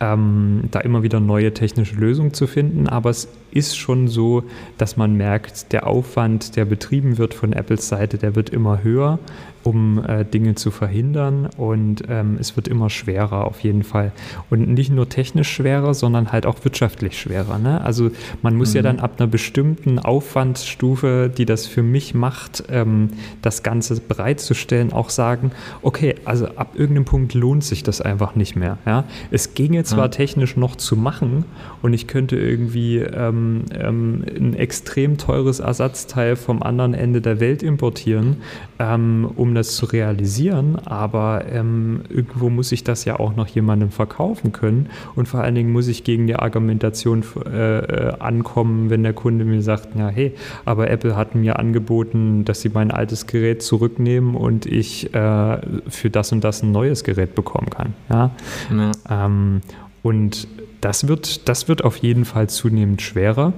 ähm, 0.00 0.64
da 0.70 0.80
immer 0.80 1.02
wieder 1.02 1.20
neue 1.20 1.54
technische 1.54 1.96
Lösungen 1.96 2.34
zu 2.34 2.46
finden. 2.46 2.88
Aber 2.88 3.10
es 3.10 3.28
ist 3.56 3.76
schon 3.76 4.08
so, 4.08 4.44
dass 4.78 4.96
man 4.96 5.16
merkt, 5.16 5.72
der 5.72 5.86
Aufwand, 5.86 6.56
der 6.56 6.64
betrieben 6.64 7.18
wird 7.18 7.34
von 7.34 7.52
Apples 7.52 7.88
Seite, 7.88 8.18
der 8.18 8.34
wird 8.34 8.50
immer 8.50 8.82
höher 8.82 9.18
um 9.66 10.02
äh, 10.06 10.24
Dinge 10.24 10.54
zu 10.54 10.70
verhindern 10.70 11.48
und 11.56 12.04
ähm, 12.08 12.36
es 12.40 12.54
wird 12.54 12.68
immer 12.68 12.88
schwerer 12.88 13.44
auf 13.44 13.60
jeden 13.60 13.82
Fall. 13.82 14.12
Und 14.48 14.68
nicht 14.68 14.92
nur 14.92 15.08
technisch 15.08 15.50
schwerer, 15.50 15.92
sondern 15.92 16.30
halt 16.30 16.46
auch 16.46 16.64
wirtschaftlich 16.64 17.18
schwerer. 17.18 17.58
Ne? 17.58 17.80
Also 17.80 18.10
man 18.42 18.54
muss 18.54 18.70
mhm. 18.70 18.76
ja 18.76 18.82
dann 18.82 19.00
ab 19.00 19.14
einer 19.18 19.26
bestimmten 19.26 19.98
Aufwandsstufe, 19.98 21.30
die 21.36 21.46
das 21.46 21.66
für 21.66 21.82
mich 21.82 22.14
macht, 22.14 22.64
ähm, 22.70 23.10
das 23.42 23.64
Ganze 23.64 24.00
bereitzustellen, 24.00 24.92
auch 24.92 25.10
sagen, 25.10 25.50
okay, 25.82 26.14
also 26.24 26.46
ab 26.46 26.74
irgendeinem 26.74 27.04
Punkt 27.04 27.34
lohnt 27.34 27.64
sich 27.64 27.82
das 27.82 28.00
einfach 28.00 28.36
nicht 28.36 28.54
mehr. 28.54 28.78
Ja? 28.86 29.02
Es 29.32 29.54
ginge 29.54 29.82
zwar 29.82 30.06
mhm. 30.06 30.12
technisch 30.12 30.56
noch 30.56 30.76
zu 30.76 30.96
machen 30.96 31.44
und 31.82 31.92
ich 31.92 32.06
könnte 32.06 32.36
irgendwie 32.36 32.98
ähm, 32.98 33.45
ähm, 33.72 34.24
ein 34.36 34.54
extrem 34.54 35.18
teures 35.18 35.60
Ersatzteil 35.60 36.36
vom 36.36 36.62
anderen 36.62 36.94
Ende 36.94 37.20
der 37.20 37.40
Welt 37.40 37.62
importieren, 37.62 38.38
ähm, 38.78 39.30
um 39.36 39.54
das 39.54 39.76
zu 39.76 39.86
realisieren, 39.86 40.76
aber 40.84 41.44
ähm, 41.50 42.02
irgendwo 42.08 42.50
muss 42.50 42.72
ich 42.72 42.84
das 42.84 43.04
ja 43.04 43.18
auch 43.18 43.36
noch 43.36 43.46
jemandem 43.48 43.90
verkaufen 43.90 44.52
können 44.52 44.88
und 45.14 45.28
vor 45.28 45.40
allen 45.40 45.54
Dingen 45.54 45.72
muss 45.72 45.88
ich 45.88 46.04
gegen 46.04 46.26
die 46.26 46.36
Argumentation 46.36 47.24
äh, 47.46 47.78
äh, 47.78 48.12
ankommen, 48.18 48.90
wenn 48.90 49.02
der 49.02 49.12
Kunde 49.12 49.44
mir 49.44 49.62
sagt, 49.62 49.88
ja 49.96 50.08
hey, 50.08 50.34
aber 50.64 50.90
Apple 50.90 51.16
hat 51.16 51.34
mir 51.34 51.58
angeboten, 51.58 52.44
dass 52.44 52.60
sie 52.60 52.70
mein 52.70 52.90
altes 52.90 53.26
Gerät 53.26 53.62
zurücknehmen 53.62 54.34
und 54.34 54.66
ich 54.66 55.14
äh, 55.14 55.58
für 55.88 56.10
das 56.10 56.32
und 56.32 56.44
das 56.44 56.62
ein 56.62 56.72
neues 56.72 57.04
Gerät 57.04 57.34
bekommen 57.34 57.70
kann. 57.70 57.94
Ja? 58.08 58.30
ja. 58.70 59.60
Und 60.06 60.46
das 60.82 61.08
wird, 61.08 61.48
das 61.48 61.66
wird 61.66 61.82
auf 61.82 61.96
jeden 61.96 62.24
Fall 62.24 62.48
zunehmend 62.48 63.02
schwerer. 63.02 63.52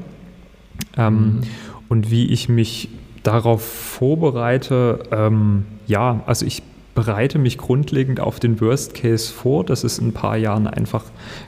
Ähm, 0.96 1.14
mhm. 1.14 1.40
Und 1.90 2.10
wie 2.10 2.24
ich 2.28 2.48
mich 2.48 2.88
darauf 3.22 3.62
vorbereite, 3.62 5.00
ähm, 5.10 5.66
ja, 5.86 6.22
also 6.24 6.46
ich 6.46 6.62
bereite 6.94 7.38
mich 7.38 7.58
grundlegend 7.58 8.18
auf 8.18 8.40
den 8.40 8.62
Worst 8.62 8.94
Case 8.94 9.30
vor, 9.30 9.62
dass 9.62 9.84
es 9.84 9.98
in 9.98 10.08
ein 10.08 10.12
paar 10.14 10.38
Jahren 10.38 10.66
einfach 10.66 11.04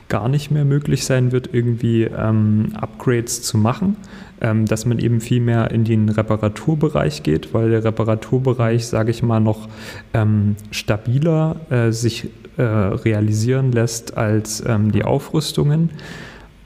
gar 0.07 0.29
nicht 0.29 0.51
mehr 0.51 0.65
möglich 0.65 1.03
sein 1.03 1.31
wird, 1.31 1.49
irgendwie 1.51 2.03
ähm, 2.03 2.73
Upgrades 2.79 3.41
zu 3.41 3.57
machen, 3.57 3.97
ähm, 4.39 4.67
dass 4.67 4.85
man 4.85 4.99
eben 4.99 5.19
viel 5.19 5.41
mehr 5.41 5.71
in 5.71 5.83
den 5.83 6.09
Reparaturbereich 6.09 7.23
geht, 7.23 7.55
weil 7.55 7.71
der 7.71 7.83
Reparaturbereich, 7.83 8.85
sage 8.85 9.09
ich 9.09 9.23
mal, 9.23 9.39
noch 9.39 9.67
ähm, 10.13 10.57
stabiler 10.69 11.55
äh, 11.71 11.91
sich 11.91 12.29
äh, 12.61 12.65
realisieren 12.65 13.71
lässt 13.71 14.17
als 14.17 14.63
ähm, 14.65 14.91
die 14.91 15.03
Aufrüstungen. 15.03 15.89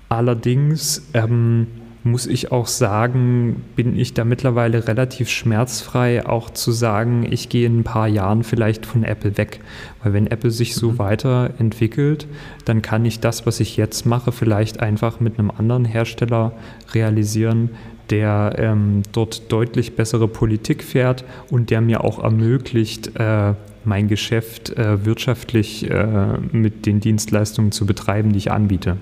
Allerdings 0.09 1.09
ähm, 1.13 1.67
muss 2.03 2.27
ich 2.27 2.51
auch 2.51 2.67
sagen, 2.67 3.63
bin 3.75 3.97
ich 3.97 4.13
da 4.13 4.25
mittlerweile 4.25 4.87
relativ 4.87 5.27
schmerzfrei, 5.29 6.23
auch 6.27 6.51
zu 6.51 6.71
sagen, 6.71 7.25
ich 7.27 7.49
gehe 7.49 7.65
in 7.65 7.79
ein 7.79 7.83
paar 7.83 8.07
Jahren 8.07 8.43
vielleicht 8.43 8.85
von 8.85 9.03
Apple 9.03 9.37
weg. 9.37 9.59
Weil 10.03 10.13
wenn 10.13 10.27
Apple 10.27 10.51
sich 10.51 10.75
so 10.75 10.91
mhm. 10.91 10.99
weiterentwickelt, 10.99 12.27
dann 12.65 12.83
kann 12.83 13.05
ich 13.05 13.21
das, 13.21 13.47
was 13.47 13.59
ich 13.59 13.75
jetzt 13.75 14.05
mache, 14.05 14.31
vielleicht 14.31 14.81
einfach 14.81 15.19
mit 15.19 15.39
einem 15.39 15.49
anderen 15.49 15.85
Hersteller 15.85 16.51
realisieren, 16.93 17.71
der 18.11 18.53
ähm, 18.59 19.01
dort 19.11 19.51
deutlich 19.51 19.95
bessere 19.95 20.27
Politik 20.27 20.83
fährt 20.83 21.25
und 21.49 21.71
der 21.71 21.81
mir 21.81 22.03
auch 22.03 22.23
ermöglicht, 22.23 23.15
äh, 23.15 23.53
mein 23.85 24.07
Geschäft 24.07 24.69
äh, 24.71 25.05
wirtschaftlich 25.05 25.89
äh, 25.89 26.37
mit 26.51 26.85
den 26.85 26.99
Dienstleistungen 26.99 27.71
zu 27.71 27.85
betreiben, 27.85 28.31
die 28.31 28.37
ich 28.37 28.51
anbiete. 28.51 28.97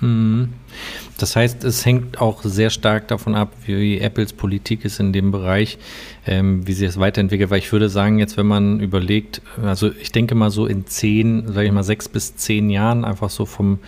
Mhm. 0.00 0.50
Das 1.18 1.36
heißt, 1.36 1.64
es 1.64 1.86
hängt 1.86 2.20
auch 2.20 2.42
sehr 2.42 2.70
stark 2.70 3.08
davon 3.08 3.34
ab, 3.34 3.52
wie 3.66 3.98
Apples 4.00 4.32
Politik 4.32 4.84
ist 4.84 5.00
in 5.00 5.12
dem 5.12 5.30
Bereich, 5.30 5.78
ähm, 6.26 6.66
wie 6.66 6.72
sie 6.72 6.84
es 6.86 6.98
weiterentwickelt. 6.98 7.50
Weil 7.50 7.58
ich 7.58 7.72
würde 7.72 7.88
sagen, 7.88 8.18
jetzt, 8.18 8.36
wenn 8.36 8.46
man 8.46 8.80
überlegt, 8.80 9.40
also 9.62 9.90
ich 10.00 10.12
denke 10.12 10.34
mal 10.34 10.50
so 10.50 10.66
in 10.66 10.86
zehn, 10.86 11.52
sage 11.52 11.66
ich 11.66 11.72
mal 11.72 11.84
sechs 11.84 12.08
bis 12.08 12.36
zehn 12.36 12.70
Jahren, 12.70 13.04
einfach 13.04 13.30
so 13.30 13.46
vom, 13.46 13.78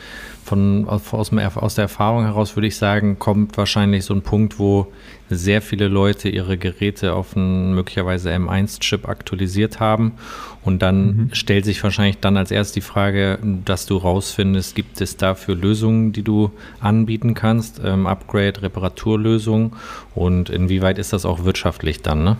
von, 0.44 0.88
aus, 0.88 1.12
aus 1.12 1.75
der 1.75 1.83
Erfahrung 1.83 2.25
heraus 2.25 2.57
würde 2.57 2.68
ich 2.68 2.77
sagen, 2.77 3.18
kommt 3.18 3.57
wahrscheinlich 3.57 4.05
so 4.05 4.14
ein 4.14 4.22
Punkt, 4.22 4.59
wo 4.59 4.87
sehr 5.29 5.61
viele 5.61 5.88
Leute 5.88 6.29
ihre 6.29 6.57
Geräte 6.57 7.14
auf 7.14 7.37
einen 7.37 7.75
möglicherweise 7.75 8.31
M1-Chip 8.31 9.09
aktualisiert 9.09 9.81
haben. 9.81 10.12
Und 10.62 10.83
dann 10.83 11.07
mhm. 11.07 11.31
stellt 11.33 11.64
sich 11.64 11.83
wahrscheinlich 11.83 12.18
dann 12.18 12.37
als 12.37 12.51
erstes 12.51 12.75
die 12.75 12.81
Frage, 12.81 13.38
dass 13.64 13.87
du 13.87 13.96
rausfindest, 13.96 14.75
gibt 14.75 15.01
es 15.01 15.16
dafür 15.16 15.55
Lösungen, 15.55 16.12
die 16.12 16.22
du 16.22 16.51
anbieten 16.81 17.35
kannst, 17.35 17.81
ähm, 17.85 18.07
Upgrade, 18.07 18.62
Reparaturlösungen 18.62 19.73
und 20.15 20.51
inwieweit 20.51 20.99
ist 20.99 21.12
das 21.12 21.25
auch 21.25 21.45
wirtschaftlich 21.45 22.03
dann, 22.03 22.25
ne? 22.25 22.37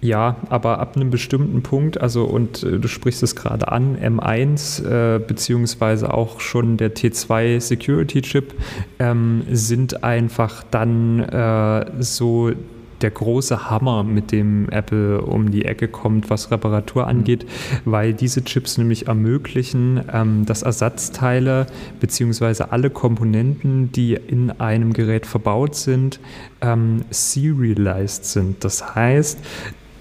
Ja, 0.00 0.36
aber 0.48 0.78
ab 0.78 0.94
einem 0.94 1.10
bestimmten 1.10 1.62
Punkt, 1.62 2.00
also 2.00 2.24
und 2.24 2.62
äh, 2.62 2.78
du 2.78 2.86
sprichst 2.86 3.22
es 3.24 3.34
gerade 3.34 3.66
an, 3.72 3.96
M1 3.96 4.84
äh, 4.84 5.18
beziehungsweise 5.18 6.14
auch 6.14 6.40
schon 6.40 6.76
der 6.76 6.94
T2 6.94 7.60
Security 7.60 8.22
Chip 8.22 8.54
ähm, 9.00 9.42
sind 9.50 10.04
einfach 10.04 10.62
dann 10.70 11.18
äh, 11.20 11.86
so 11.98 12.52
der 13.00 13.10
große 13.10 13.70
Hammer, 13.70 14.02
mit 14.04 14.32
dem 14.32 14.68
Apple 14.70 15.20
um 15.22 15.50
die 15.50 15.64
Ecke 15.64 15.88
kommt, 15.88 16.30
was 16.30 16.50
Reparatur 16.50 17.04
mhm. 17.04 17.08
angeht, 17.08 17.46
weil 17.84 18.14
diese 18.14 18.44
Chips 18.44 18.78
nämlich 18.78 19.08
ermöglichen, 19.08 20.00
ähm, 20.12 20.46
dass 20.46 20.62
Ersatzteile 20.62 21.66
bzw. 22.00 22.64
alle 22.70 22.90
Komponenten, 22.90 23.92
die 23.92 24.14
in 24.14 24.50
einem 24.52 24.92
Gerät 24.92 25.26
verbaut 25.26 25.74
sind, 25.74 26.20
ähm, 26.60 27.04
serialized 27.10 28.24
sind. 28.24 28.64
Das 28.64 28.94
heißt, 28.94 29.38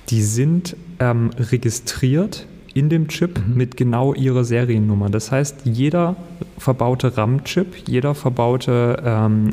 die 0.09 0.21
sind 0.21 0.75
ähm, 0.99 1.31
registriert 1.37 2.47
in 2.77 2.89
dem 2.89 3.07
Chip 3.07 3.39
mhm. 3.39 3.55
mit 3.55 3.75
genau 3.75 4.13
ihrer 4.13 4.43
Seriennummer. 4.43 5.09
Das 5.09 5.31
heißt, 5.31 5.61
jeder 5.65 6.15
verbaute 6.57 7.17
RAM-Chip, 7.17 7.75
jeder 7.87 8.13
verbaute 8.13 9.01
ähm, 9.03 9.49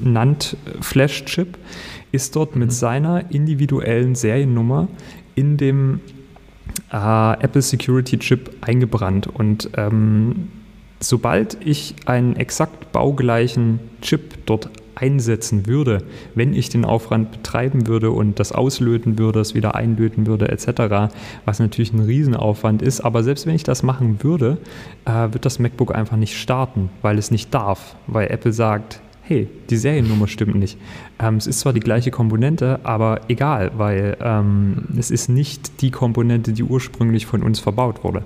NAND-Flash-Chip 0.00 1.56
ist 2.12 2.36
dort 2.36 2.54
mhm. 2.54 2.60
mit 2.60 2.72
seiner 2.72 3.30
individuellen 3.30 4.14
Seriennummer 4.14 4.88
in 5.34 5.56
dem 5.56 6.00
äh, 6.92 7.32
Apple 7.42 7.62
Security 7.62 8.18
Chip 8.18 8.50
eingebrannt. 8.60 9.26
Und 9.26 9.70
ähm, 9.76 10.48
sobald 11.00 11.58
ich 11.64 11.94
einen 12.06 12.36
exakt 12.36 12.92
baugleichen 12.92 13.80
Chip 14.02 14.46
dort 14.46 14.70
einsetzen 14.94 15.66
würde, 15.66 16.04
wenn 16.34 16.52
ich 16.52 16.68
den 16.68 16.84
Aufwand 16.84 17.30
betreiben 17.30 17.86
würde 17.86 18.10
und 18.10 18.38
das 18.38 18.52
auslöten 18.52 19.18
würde, 19.18 19.40
es 19.40 19.54
wieder 19.54 19.74
einlöten 19.74 20.26
würde, 20.26 20.48
etc., 20.50 21.12
was 21.44 21.58
natürlich 21.58 21.92
ein 21.92 22.00
Riesenaufwand 22.00 22.82
ist. 22.82 23.00
Aber 23.00 23.22
selbst 23.22 23.46
wenn 23.46 23.54
ich 23.54 23.64
das 23.64 23.82
machen 23.82 24.22
würde, 24.22 24.58
äh, 25.06 25.32
wird 25.32 25.46
das 25.46 25.58
MacBook 25.58 25.94
einfach 25.94 26.16
nicht 26.16 26.38
starten, 26.38 26.90
weil 27.02 27.18
es 27.18 27.30
nicht 27.30 27.54
darf, 27.54 27.96
weil 28.06 28.30
Apple 28.30 28.52
sagt, 28.52 29.00
hey, 29.30 29.46
die 29.70 29.76
Seriennummer 29.76 30.26
stimmt 30.26 30.56
nicht. 30.56 30.76
Ähm, 31.20 31.36
es 31.36 31.46
ist 31.46 31.60
zwar 31.60 31.72
die 31.72 31.78
gleiche 31.78 32.10
Komponente, 32.10 32.80
aber 32.82 33.20
egal, 33.28 33.70
weil 33.76 34.16
ähm, 34.20 34.88
es 34.98 35.12
ist 35.12 35.28
nicht 35.28 35.82
die 35.82 35.92
Komponente, 35.92 36.52
die 36.52 36.64
ursprünglich 36.64 37.26
von 37.26 37.44
uns 37.44 37.60
verbaut 37.60 38.02
wurde. 38.02 38.24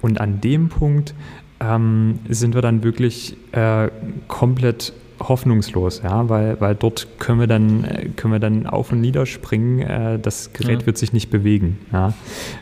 Und 0.00 0.18
an 0.18 0.40
dem 0.40 0.70
Punkt 0.70 1.14
ähm, 1.60 2.20
sind 2.30 2.54
wir 2.54 2.62
dann 2.62 2.82
wirklich 2.82 3.36
äh, 3.52 3.90
komplett 4.28 4.94
hoffnungslos, 5.20 6.02
ja, 6.02 6.28
weil, 6.28 6.60
weil 6.60 6.74
dort 6.74 7.06
können 7.18 7.40
wir 7.40 7.46
dann, 7.46 7.86
können 8.16 8.32
wir 8.32 8.40
dann 8.40 8.66
auf 8.66 8.92
und 8.92 9.00
nieder 9.00 9.26
springen, 9.26 9.80
äh, 9.80 10.18
das 10.18 10.52
Gerät 10.52 10.80
ja. 10.80 10.86
wird 10.86 10.98
sich 10.98 11.12
nicht 11.12 11.30
bewegen. 11.30 11.78
Ja. 11.92 12.12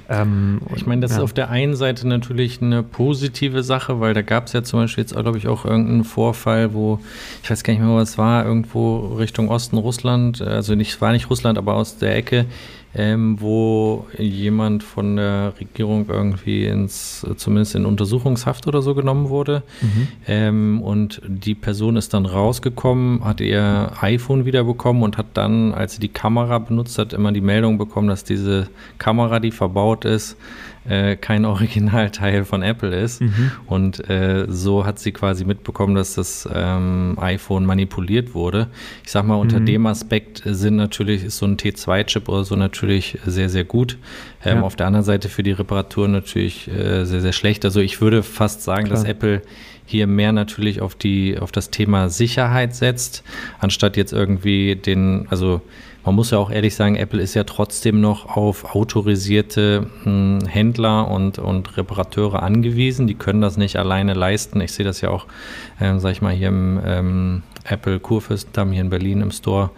Ähm, 0.09 0.61
ich 0.75 0.87
meine, 0.87 1.01
das 1.01 1.13
ja. 1.13 1.19
ist 1.19 1.23
auf 1.23 1.33
der 1.33 1.51
einen 1.51 1.77
Seite 1.77 2.07
natürlich 2.07 2.63
eine 2.63 2.83
positive 2.83 3.63
Sache, 3.63 4.01
weil 4.01 4.15
da 4.15 4.23
gab 4.23 4.47
es 4.47 4.53
ja 4.53 4.63
zum 4.63 4.81
Beispiel 4.81 5.03
jetzt, 5.03 5.15
glaube 5.15 5.39
ich, 5.39 5.49
auch 5.49 5.65
irgendeinen 5.65 6.05
Vorfall, 6.05 6.75
wo, 6.75 7.01
ich 7.43 7.51
weiß 7.51 7.65
gar 7.65 7.73
nicht 7.73 7.83
mehr, 7.83 7.95
was 7.95 8.11
es 8.11 8.19
war, 8.19 8.45
irgendwo 8.45 9.15
Richtung 9.17 9.49
Osten 9.49 9.77
Russland, 9.77 10.41
also 10.41 10.75
nicht, 10.75 11.01
war 11.01 11.13
nicht 11.13 11.31
Russland, 11.31 11.59
aber 11.59 11.75
aus 11.75 11.99
der 11.99 12.17
Ecke, 12.17 12.47
ähm, 12.95 13.41
wo 13.41 14.07
jemand 14.19 14.83
von 14.83 15.17
der 15.17 15.55
Regierung 15.59 16.07
irgendwie 16.09 16.67
ins, 16.67 17.27
zumindest 17.37 17.75
in 17.75 17.87
Untersuchungshaft 17.87 18.67
oder 18.67 18.83
so 18.83 18.95
genommen 18.95 19.29
wurde. 19.29 19.63
Mhm. 19.81 20.09
Ähm, 20.27 20.83
und 20.83 21.21
die 21.27 21.55
Person 21.55 21.97
ist 21.97 22.15
dann 22.15 22.27
rausgekommen, 22.27 23.25
hat 23.25 23.41
ihr 23.41 23.93
iPhone 24.01 24.45
wiederbekommen 24.45 25.03
und 25.03 25.19
hat 25.19 25.27
dann, 25.35 25.75
als 25.75 25.95
sie 25.95 26.01
die 26.01 26.09
Kamera 26.09 26.59
benutzt 26.59 26.99
hat, 26.99 27.13
immer 27.13 27.33
die 27.33 27.41
Meldung 27.41 27.79
bekommen, 27.79 28.09
dass 28.09 28.25
diese 28.25 28.69
Kamera, 28.99 29.41
die 29.41 29.51
verbaut 29.51 30.05
ist, 30.05 30.37
äh, 30.89 31.17
kein 31.17 31.45
Originalteil 31.45 32.45
von 32.45 32.63
Apple 32.63 32.95
ist. 32.95 33.21
Mhm. 33.21 33.53
Und 33.67 34.09
äh, 34.11 34.47
so 34.49 34.85
hat 34.85 34.99
sie 34.99 35.13
quasi 35.13 35.45
mitbekommen, 35.45 35.95
dass 35.95 36.15
das 36.15 36.49
ähm, 36.53 37.17
iPhone 37.21 37.65
manipuliert 37.65 38.35
wurde. 38.35 38.69
Ich 39.05 39.11
sag 39.11 39.25
mal, 39.27 39.37
unter 39.37 39.61
mhm. 39.61 39.67
dem 39.67 39.87
Aspekt 39.87 40.43
sind 40.45 40.77
natürlich, 40.77 41.25
ist 41.25 41.39
so 41.39 41.47
ein 41.47 41.57
T2-Chip 41.57 42.29
oder 42.29 42.45
so 42.45 42.57
natürlich 42.57 43.19
sehr, 43.25 43.49
sehr 43.49 43.65
gut. 43.65 43.99
Ähm, 44.45 44.59
ja. 44.59 44.63
Auf 44.63 44.77
der 44.77 44.87
anderen 44.87 45.05
Seite 45.05 45.29
für 45.29 45.43
die 45.43 45.53
Reparatur 45.53 46.09
natürlich 46.09 46.69
äh, 46.69 47.05
sehr, 47.05 47.21
sehr 47.21 47.33
schlecht. 47.33 47.65
Also 47.65 47.81
ich 47.81 48.01
würde 48.01 48.23
fast 48.23 48.63
sagen, 48.63 48.87
Klar. 48.87 48.99
dass 48.99 49.05
Apple 49.05 49.43
hier 49.87 50.07
mehr 50.07 50.33
natürlich 50.33 50.81
auf 50.81 50.95
die, 50.95 51.39
auf 51.39 51.53
das 51.53 51.71
Thema 51.71 52.09
Sicherheit 52.09 52.75
setzt, 52.75 53.23
anstatt 53.59 53.97
jetzt 53.97 54.13
irgendwie 54.13 54.77
den, 54.77 55.27
also 55.29 55.61
man 56.05 56.15
muss 56.15 56.31
ja 56.31 56.39
auch 56.39 56.51
ehrlich 56.51 56.75
sagen, 56.75 56.97
Apple 56.97 57.21
ist 57.21 57.35
ja 57.35 57.45
trotzdem 57.45 58.01
noch 58.01 58.37
auf 58.37 58.75
autorisierte 58.75 59.87
mh, 60.05 60.05
hm, 60.05 60.47
Händler 60.47 61.09
und, 61.11 61.39
und 61.39 61.77
Reparateure 61.77 62.43
angewiesen. 62.43 63.07
Die 63.07 63.15
können 63.15 63.41
das 63.41 63.57
nicht 63.57 63.77
alleine 63.77 64.15
leisten. 64.15 64.61
Ich 64.61 64.73
sehe 64.73 64.85
das 64.85 65.01
ja 65.01 65.11
auch, 65.11 65.27
ähm, 65.81 66.01
sag 66.01 66.13
ich 66.13 66.23
mal, 66.23 66.35
hier 66.35 66.49
im 66.49 66.81
ähm, 66.85 67.43
Apple 67.65 67.99
Kurfürstendamm 67.99 68.73
hier 68.73 68.83
in 68.83 68.91
Berlin 68.91 69.23
im 69.23 69.31
Store, 69.31 69.71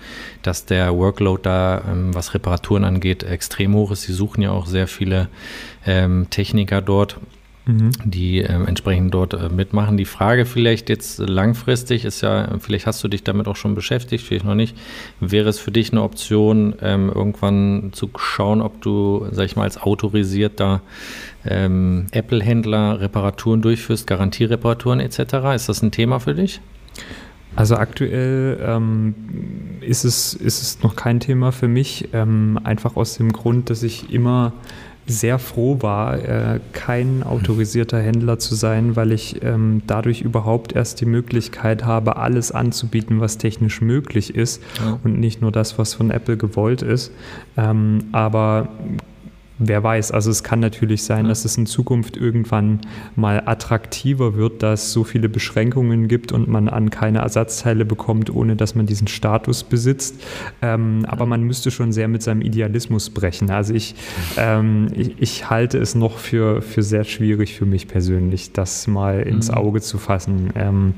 dass 0.43 0.67
der 0.67 0.95
Workload 0.97 1.43
da, 1.45 1.83
ähm, 1.89 2.15
was 2.15 2.35
Reparaturen 2.35 2.85
angeht, 2.85 3.23
extrem 3.23 3.75
hoch 3.75 3.93
ist. 3.93 4.03
Sie 4.03 4.13
suchen 4.13 4.43
ja 4.43 4.51
auch 4.51 4.67
sehr 4.67 4.89
viele 4.89 5.29
ähm, 5.87 6.27
Techniker 6.31 6.83
dort 6.83 7.19
mhm. 7.67 7.91
die 8.05 8.41
äh, 8.41 8.53
entsprechend 8.53 9.13
dort 9.13 9.35
äh, 9.35 9.49
mitmachen. 9.49 9.97
Die 9.97 10.05
Frage 10.05 10.47
vielleicht 10.47 10.89
jetzt 10.89 11.19
langfristig 11.19 12.05
ist 12.05 12.23
ja, 12.23 12.59
vielleicht 12.59 12.87
hast 12.87 13.03
du 13.05 13.09
dich 13.09 13.25
damit 13.25 13.49
auch 13.49 13.57
schon 13.57 13.75
beschäftigt, 13.75 14.25
vielleicht 14.25 14.45
noch 14.45 14.55
nicht. 14.55 14.77
Wäre 15.21 15.49
es 15.49 15.59
für 15.59 15.73
dich 15.73 15.93
eine 15.93 16.03
Option, 16.03 16.75
ähm, 16.81 17.11
irgendwann 17.15 17.91
zu 17.93 18.11
schauen, 18.17 18.63
ob 18.63 18.81
du, 18.81 19.27
sag 19.31 19.47
ich 19.47 19.57
mal, 19.57 19.65
als 19.65 19.81
autorisierter 19.81 20.81
ähm, 21.45 22.07
Apple-Händler 22.13 23.01
Reparaturen 23.01 23.63
durchführst, 23.63 24.07
Garantiereparaturen 24.07 25.01
etc.? 25.01 25.19
Ist 25.55 25.69
das 25.69 25.83
ein 25.83 25.91
Thema 25.91 26.21
für 26.21 26.35
dich? 26.35 26.61
Also 27.55 27.77
aktuell 27.77 28.59
ähm, 28.63 29.15
ist, 29.81 30.05
es, 30.05 30.35
ist 30.35 30.61
es 30.61 30.83
noch 30.83 30.95
kein 30.95 31.21
Thema 31.21 31.53
für 31.53 31.69
mich, 31.69 32.11
ähm, 32.13 32.61
einfach 32.65 32.97
aus 32.97 33.17
dem 33.17 33.33
Grund, 33.33 33.71
dass 33.71 33.83
ich 33.83 34.13
immer 34.13 34.53
sehr 35.07 35.39
froh 35.39 35.79
war, 35.81 36.19
äh, 36.19 36.61
kein 36.73 37.23
autorisierter 37.23 38.01
Händler 38.01 38.39
zu 38.39 38.55
sein, 38.55 38.97
weil 38.97 39.13
ich 39.13 39.43
ähm, 39.43 39.83
dadurch 39.87 40.21
überhaupt 40.21 40.75
erst 40.75 41.01
die 41.01 41.07
Möglichkeit 41.07 41.85
habe, 41.85 42.17
alles 42.17 42.51
anzubieten, 42.51 43.21
was 43.21 43.39
technisch 43.39 43.81
möglich 43.81 44.35
ist 44.35 44.63
ja. 44.79 44.99
und 45.05 45.21
nicht 45.21 45.41
nur 45.41 45.53
das, 45.53 45.79
was 45.79 45.95
von 45.95 46.11
Apple 46.11 46.37
gewollt 46.37 46.83
ist. 46.83 47.13
Ähm, 47.57 48.05
aber 48.13 48.69
wer 49.59 49.83
weiß, 49.83 50.13
also 50.13 50.31
es 50.31 50.43
kann 50.43 50.61
natürlich 50.61 51.03
sein, 51.05 51.29
dass 51.29 51.45
es 51.45 51.57
in 51.57 51.67
Zukunft 51.67 52.17
irgendwann 52.17 52.81
mal 53.15 53.43
attraktiver 53.47 54.35
wird, 54.35 54.63
dass 54.63 54.85
es 54.85 54.93
so 54.93 55.05
viele 55.05 55.29
Beschränkungen 55.29 56.09
gibt 56.09 56.33
und 56.33 56.49
man 56.49 56.69
an 56.69 56.91
keine 56.91 57.19
Ersatzteile 57.19 57.85
bekommt, 57.85 58.31
ohne 58.31 58.57
dass 58.57 58.75
man 58.75 58.87
diesen 58.87 59.09
Status 59.09 59.65
besitzt. 59.65 60.23
Ähm. 60.63 61.05
Aber 61.07 61.27
man 61.27 61.43
müsste 61.43 61.71
schon 61.71 61.93
sehr 61.93 62.09
mit 62.09 62.23
seinem 62.23 62.43
Idealismus 62.43 63.11
brechen. 63.11 63.51
Also 63.51 63.75
ich, 63.75 63.95
ähm, 64.37 64.89
ich, 64.95 65.15
ich, 65.19 65.51
halte 65.51 65.79
es 65.79 65.95
noch 65.95 66.19
für, 66.19 66.63
für 66.63 66.83
sehr 66.83 67.05
schwierig 67.05 67.55
für 67.55 67.67
mich 67.67 67.89
persönlich, 67.89 68.53
das 68.53 68.87
mal 68.87 69.23
ins 69.23 69.49
mhm. 69.49 69.55
Auge 69.55 69.81
zu 69.81 69.99
fassen. 69.99 70.51
Ähm, 70.55 70.95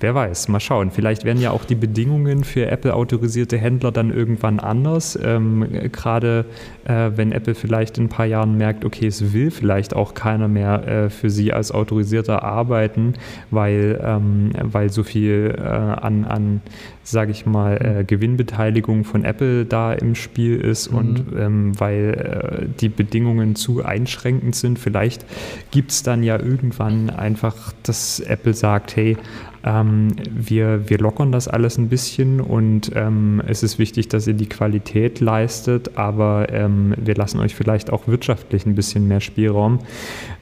Wer 0.00 0.14
weiß, 0.14 0.48
mal 0.48 0.60
schauen. 0.60 0.90
Vielleicht 0.90 1.24
werden 1.24 1.42
ja 1.42 1.50
auch 1.50 1.66
die 1.66 1.74
Bedingungen 1.74 2.42
für 2.42 2.70
Apple-autorisierte 2.70 3.58
Händler 3.58 3.92
dann 3.92 4.10
irgendwann 4.10 4.58
anders. 4.58 5.18
Ähm, 5.22 5.66
Gerade 5.92 6.46
äh, 6.84 7.10
wenn 7.16 7.32
Apple 7.32 7.54
vielleicht 7.54 7.98
in 7.98 8.04
ein 8.04 8.08
paar 8.08 8.24
Jahren 8.24 8.56
merkt, 8.56 8.86
okay, 8.86 9.06
es 9.06 9.34
will 9.34 9.50
vielleicht 9.50 9.94
auch 9.94 10.14
keiner 10.14 10.48
mehr 10.48 10.88
äh, 10.88 11.10
für 11.10 11.28
sie 11.28 11.52
als 11.52 11.70
Autorisierter 11.70 12.42
arbeiten, 12.42 13.12
weil, 13.50 14.00
ähm, 14.02 14.52
weil 14.62 14.90
so 14.90 15.02
viel 15.02 15.54
äh, 15.58 15.60
an, 15.62 16.24
an 16.24 16.62
sage 17.02 17.32
ich 17.32 17.44
mal, 17.44 17.76
äh, 17.76 18.04
Gewinnbeteiligung 18.04 19.04
von 19.04 19.24
Apple 19.24 19.64
da 19.64 19.92
im 19.92 20.14
Spiel 20.14 20.60
ist 20.60 20.90
mhm. 20.90 20.98
und 20.98 21.24
ähm, 21.36 21.80
weil 21.80 22.62
äh, 22.62 22.66
die 22.80 22.88
Bedingungen 22.88 23.54
zu 23.54 23.84
einschränkend 23.84 24.54
sind. 24.54 24.78
Vielleicht 24.78 25.26
gibt 25.70 25.90
es 25.90 26.02
dann 26.02 26.22
ja 26.22 26.38
irgendwann 26.38 27.10
einfach, 27.10 27.72
dass 27.82 28.20
Apple 28.20 28.54
sagt, 28.54 28.96
hey, 28.96 29.16
ähm, 29.64 30.08
wir, 30.30 30.88
wir 30.88 30.98
lockern 30.98 31.32
das 31.32 31.48
alles 31.48 31.76
ein 31.76 31.88
bisschen 31.88 32.40
und 32.40 32.92
ähm, 32.94 33.42
es 33.46 33.62
ist 33.62 33.78
wichtig, 33.78 34.08
dass 34.08 34.26
ihr 34.26 34.34
die 34.34 34.48
Qualität 34.48 35.20
leistet, 35.20 35.98
aber 35.98 36.48
ähm, 36.50 36.94
wir 36.96 37.14
lassen 37.14 37.40
euch 37.40 37.54
vielleicht 37.54 37.92
auch 37.92 38.06
wirtschaftlich 38.06 38.64
ein 38.64 38.74
bisschen 38.74 39.06
mehr 39.06 39.20
Spielraum. 39.20 39.80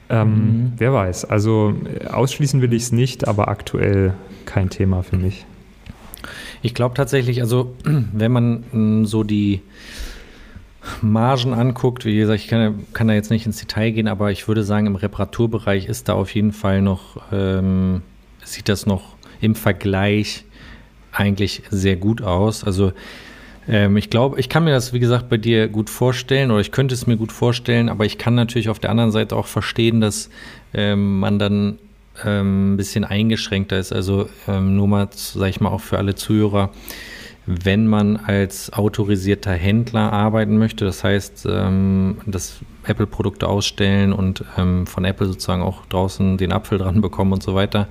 Ähm, 0.09 0.29
mhm. 0.29 0.73
Wer 0.77 0.93
weiß. 0.93 1.25
Also 1.25 1.73
ausschließen 2.09 2.61
will 2.61 2.73
ich 2.73 2.83
es 2.83 2.91
nicht, 2.91 3.27
aber 3.27 3.49
aktuell 3.49 4.13
kein 4.45 4.69
Thema 4.69 5.03
für 5.03 5.17
mich. 5.17 5.45
Ich 6.61 6.73
glaube 6.73 6.95
tatsächlich, 6.95 7.41
also 7.41 7.75
wenn 7.83 8.31
man 8.31 8.63
m, 8.73 9.05
so 9.05 9.23
die 9.23 9.61
Margen 11.01 11.53
anguckt, 11.53 12.05
wie 12.05 12.17
gesagt, 12.17 12.39
ich 12.39 12.47
kann, 12.47 12.85
kann, 12.93 13.07
da 13.07 13.13
jetzt 13.13 13.31
nicht 13.31 13.45
ins 13.45 13.57
Detail 13.57 13.91
gehen, 13.91 14.07
aber 14.07 14.31
ich 14.31 14.47
würde 14.47 14.63
sagen, 14.63 14.87
im 14.87 14.95
Reparaturbereich 14.95 15.87
ist 15.87 16.07
da 16.07 16.13
auf 16.13 16.33
jeden 16.33 16.53
Fall 16.53 16.81
noch 16.81 17.21
ähm, 17.33 18.01
sieht 18.53 18.69
das 18.69 18.85
noch 18.85 19.15
im 19.41 19.55
Vergleich 19.55 20.45
eigentlich 21.11 21.63
sehr 21.69 21.95
gut 21.95 22.21
aus. 22.21 22.63
Also 22.63 22.93
ähm, 23.67 23.97
ich 23.97 24.09
glaube, 24.09 24.39
ich 24.39 24.49
kann 24.49 24.63
mir 24.63 24.71
das, 24.71 24.93
wie 24.93 24.99
gesagt, 24.99 25.29
bei 25.29 25.37
dir 25.37 25.67
gut 25.67 25.89
vorstellen 25.89 26.51
oder 26.51 26.61
ich 26.61 26.71
könnte 26.71 26.95
es 26.95 27.07
mir 27.07 27.17
gut 27.17 27.31
vorstellen, 27.31 27.89
aber 27.89 28.05
ich 28.05 28.17
kann 28.17 28.35
natürlich 28.35 28.69
auf 28.69 28.79
der 28.79 28.89
anderen 28.89 29.11
Seite 29.11 29.35
auch 29.35 29.47
verstehen, 29.47 30.01
dass 30.01 30.29
ähm, 30.73 31.19
man 31.19 31.39
dann 31.39 31.77
ähm, 32.25 32.73
ein 32.73 32.77
bisschen 32.77 33.03
eingeschränkter 33.03 33.77
ist. 33.77 33.93
Also 33.93 34.29
ähm, 34.47 34.75
nur 34.75 34.87
mal, 34.87 35.09
sage 35.11 35.49
ich 35.49 35.61
mal, 35.61 35.69
auch 35.69 35.81
für 35.81 35.97
alle 35.97 36.15
Zuhörer, 36.15 36.71
wenn 37.45 37.87
man 37.87 38.17
als 38.17 38.71
autorisierter 38.73 39.53
Händler 39.53 40.13
arbeiten 40.13 40.57
möchte, 40.57 40.85
das 40.85 41.03
heißt, 41.03 41.47
ähm, 41.49 42.17
dass 42.27 42.59
Apple-Produkte 42.83 43.47
ausstellen 43.47 44.13
und 44.13 44.43
ähm, 44.57 44.85
von 44.85 45.03
Apple 45.03 45.27
sozusagen 45.27 45.63
auch 45.63 45.85
draußen 45.87 46.37
den 46.37 46.51
Apfel 46.51 46.77
dran 46.77 47.01
bekommen 47.01 47.33
und 47.33 47.41
so 47.41 47.55
weiter, 47.55 47.87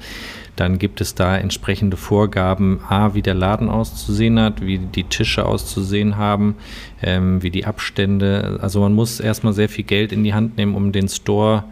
dann 0.59 0.79
gibt 0.79 1.01
es 1.01 1.15
da 1.15 1.37
entsprechende 1.37 1.97
Vorgaben, 1.97 2.81
A, 2.89 3.15
wie 3.15 3.23
der 3.23 3.35
Laden 3.35 3.69
auszusehen 3.69 4.41
hat, 4.41 4.61
wie 4.61 4.79
die 4.79 5.05
Tische 5.05 5.47
auszusehen 5.47 6.17
haben, 6.17 6.57
ähm, 7.01 7.43
wie 7.43 7.51
die 7.51 7.65
Abstände. 7.65 8.59
Also 8.61 8.81
man 8.81 8.93
muss 8.93 9.21
erstmal 9.21 9.53
sehr 9.53 9.69
viel 9.69 9.85
Geld 9.85 10.11
in 10.11 10.25
die 10.25 10.35
Hand 10.35 10.57
nehmen, 10.57 10.75
um 10.75 10.91
den 10.91 11.09
Store 11.09 11.65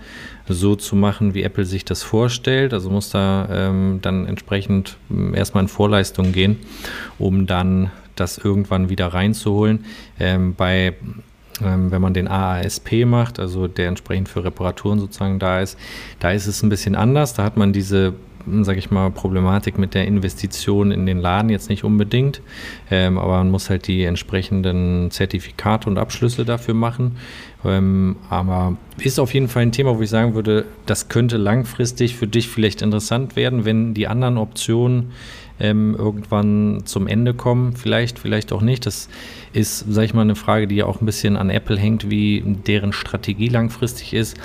so 0.49 0.77
zu 0.77 0.95
machen, 0.95 1.35
wie 1.35 1.43
Apple 1.43 1.65
sich 1.65 1.85
das 1.85 2.05
vorstellt. 2.05 2.73
Also 2.73 2.89
muss 2.91 3.11
da 3.11 3.49
ähm, 3.51 3.99
dann 4.03 4.27
entsprechend 4.27 4.99
ähm, 5.11 5.35
erstmal 5.35 5.65
in 5.65 5.69
Vorleistung 5.69 6.31
gehen, 6.31 6.57
um 7.19 7.47
dann 7.47 7.91
das 8.15 8.39
irgendwann 8.39 8.89
wieder 8.89 9.09
reinzuholen. 9.09 9.85
Ähm, 10.21 10.55
bei 10.55 10.95
ähm, 11.63 11.91
wenn 11.91 12.03
man 12.03 12.15
den 12.15 12.29
AASP 12.29 13.07
macht, 13.07 13.41
also 13.41 13.67
der 13.67 13.89
entsprechend 13.89 14.29
für 14.29 14.45
Reparaturen 14.45 15.01
sozusagen 15.01 15.39
da 15.39 15.61
ist, 15.61 15.79
da 16.19 16.31
ist 16.31 16.47
es 16.47 16.63
ein 16.63 16.69
bisschen 16.69 16.95
anders. 16.95 17.35
Da 17.35 17.45
hat 17.45 17.57
man 17.57 17.73
diese 17.73 18.13
sage 18.63 18.79
ich 18.79 18.91
mal, 18.91 19.11
Problematik 19.11 19.79
mit 19.79 19.95
der 19.95 20.07
Investition 20.07 20.91
in 20.91 21.07
den 21.07 21.19
Laden 21.19 21.51
jetzt 21.51 21.69
nicht 21.69 21.85
unbedingt, 21.85 22.41
ähm, 22.91 23.19
aber 23.19 23.39
man 23.39 23.51
muss 23.51 23.71
halt 23.71 23.87
die 23.87 24.05
entsprechenden 24.05 25.11
Zertifikate 25.11 25.89
und 25.89 25.99
Abschlüsse 25.99 26.45
dafür 26.45 26.75
machen. 26.75 27.17
Ähm, 27.65 28.17
aber 28.31 28.77
ist 28.99 29.19
auf 29.19 29.35
jeden 29.35 29.49
Fall 29.49 29.63
ein 29.63 29.73
Thema, 29.73 29.97
wo 29.97 30.03
ich 30.03 30.11
sagen 30.11 30.35
würde, 30.35 30.67
das 30.87 31.09
könnte 31.09 31.37
langfristig 31.37 32.17
für 32.17 32.27
dich 32.27 32.49
vielleicht 32.49 32.83
interessant 32.83 33.37
werden, 33.37 33.65
wenn 33.65 33.95
die 33.95 34.07
anderen 34.07 34.39
Optionen 34.39 35.13
ähm, 35.59 35.97
irgendwann 35.99 36.83
zum 36.85 37.07
Ende 37.07 37.35
kommen. 37.35 37.75
Vielleicht, 37.75 38.19
vielleicht 38.19 38.53
auch 38.53 38.61
nicht. 38.61 38.87
Das 38.87 39.09
ist, 39.53 39.81
sage 39.93 40.05
ich 40.05 40.15
mal, 40.15 40.23
eine 40.23 40.37
Frage, 40.37 40.67
die 40.67 40.77
ja 40.77 40.87
auch 40.87 41.01
ein 41.01 41.07
bisschen 41.07 41.37
an 41.37 41.51
Apple 41.51 41.79
hängt, 41.79 42.11
wie 42.11 42.43
deren 42.45 42.93
Strategie 42.93 43.49
langfristig 43.49 44.13
ist 44.13 44.37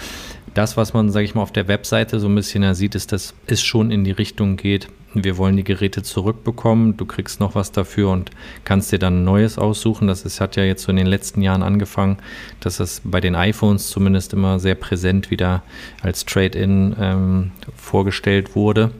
das, 0.54 0.78
was 0.78 0.94
man, 0.94 1.10
sage 1.10 1.26
ich 1.26 1.36
mal, 1.36 1.42
auf 1.42 1.54
der 1.54 1.68
Webseite 1.68 2.20
so 2.20 2.28
ein 2.28 2.36
bisschen 2.36 2.74
sieht, 2.74 2.96
ist, 2.96 3.12
dass 3.12 3.34
es 3.48 3.62
schon 3.62 3.92
in 3.92 4.04
die 4.04 4.12
Richtung 4.12 4.58
geht, 4.58 4.88
wir 5.14 5.38
wollen 5.38 5.58
die 5.58 5.64
Geräte 5.64 6.04
zurückbekommen, 6.04 6.96
du 6.96 7.06
kriegst 7.06 7.42
noch 7.42 7.54
was 7.54 7.72
dafür 7.72 8.10
und 8.12 8.32
kannst 8.64 8.92
dir 8.92 9.00
dann 9.00 9.22
ein 9.22 9.24
neues 9.26 9.58
aussuchen. 9.58 10.08
Das 10.08 10.24
ist, 10.24 10.40
hat 10.40 10.56
ja 10.56 10.64
jetzt 10.64 10.84
so 10.84 10.90
in 10.90 10.96
den 10.96 11.08
letzten 11.08 11.42
Jahren 11.42 11.64
angefangen, 11.64 12.18
dass 12.62 12.78
das 12.78 13.02
bei 13.04 13.20
den 13.20 13.36
iPhones 13.36 13.90
zumindest 13.90 14.32
immer 14.32 14.60
sehr 14.60 14.76
präsent 14.76 15.30
wieder 15.30 15.64
als 16.02 16.26
Trade-in 16.26 16.96
ähm, 16.98 17.52
vorgestellt 17.76 18.56
wurde. 18.56 18.92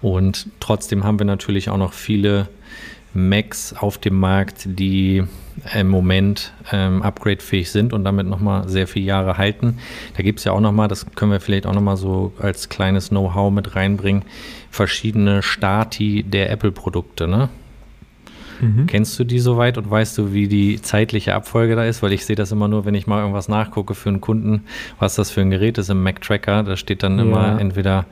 Und 0.00 0.48
trotzdem 0.60 1.04
haben 1.04 1.18
wir 1.18 1.26
natürlich 1.26 1.70
auch 1.70 1.76
noch 1.76 1.92
viele 1.92 2.48
Macs 3.14 3.74
auf 3.76 3.98
dem 3.98 4.18
Markt, 4.18 4.62
die 4.66 5.24
im 5.74 5.88
Moment 5.88 6.52
ähm, 6.72 7.02
upgradefähig 7.02 7.70
sind 7.70 7.92
und 7.92 8.04
damit 8.04 8.26
nochmal 8.26 8.68
sehr 8.68 8.86
viele 8.86 9.06
Jahre 9.06 9.36
halten. 9.36 9.78
Da 10.16 10.22
gibt 10.22 10.38
es 10.38 10.44
ja 10.44 10.52
auch 10.52 10.60
nochmal, 10.60 10.88
das 10.88 11.06
können 11.14 11.32
wir 11.32 11.40
vielleicht 11.40 11.66
auch 11.66 11.74
nochmal 11.74 11.96
so 11.96 12.32
als 12.38 12.68
kleines 12.68 13.08
Know-how 13.08 13.52
mit 13.52 13.76
reinbringen, 13.76 14.24
verschiedene 14.70 15.42
Stati 15.42 16.22
der 16.22 16.50
Apple-Produkte. 16.50 17.28
Ne? 17.28 17.48
Mhm. 18.60 18.86
Kennst 18.86 19.18
du 19.18 19.24
die 19.24 19.38
soweit 19.38 19.76
und 19.78 19.90
weißt 19.90 20.16
du, 20.18 20.32
wie 20.32 20.48
die 20.48 20.80
zeitliche 20.80 21.34
Abfolge 21.34 21.76
da 21.76 21.84
ist? 21.84 22.02
Weil 22.02 22.12
ich 22.12 22.24
sehe 22.24 22.36
das 22.36 22.52
immer 22.52 22.68
nur, 22.68 22.84
wenn 22.84 22.94
ich 22.94 23.06
mal 23.06 23.20
irgendwas 23.20 23.48
nachgucke 23.48 23.94
für 23.94 24.08
einen 24.08 24.20
Kunden, 24.20 24.64
was 24.98 25.14
das 25.14 25.30
für 25.30 25.40
ein 25.40 25.50
Gerät 25.50 25.78
ist 25.78 25.90
im 25.90 26.02
Mac-Tracker. 26.02 26.62
Da 26.62 26.76
steht 26.76 27.02
dann 27.02 27.18
ja. 27.18 27.24
immer 27.24 27.60
entweder 27.60 28.06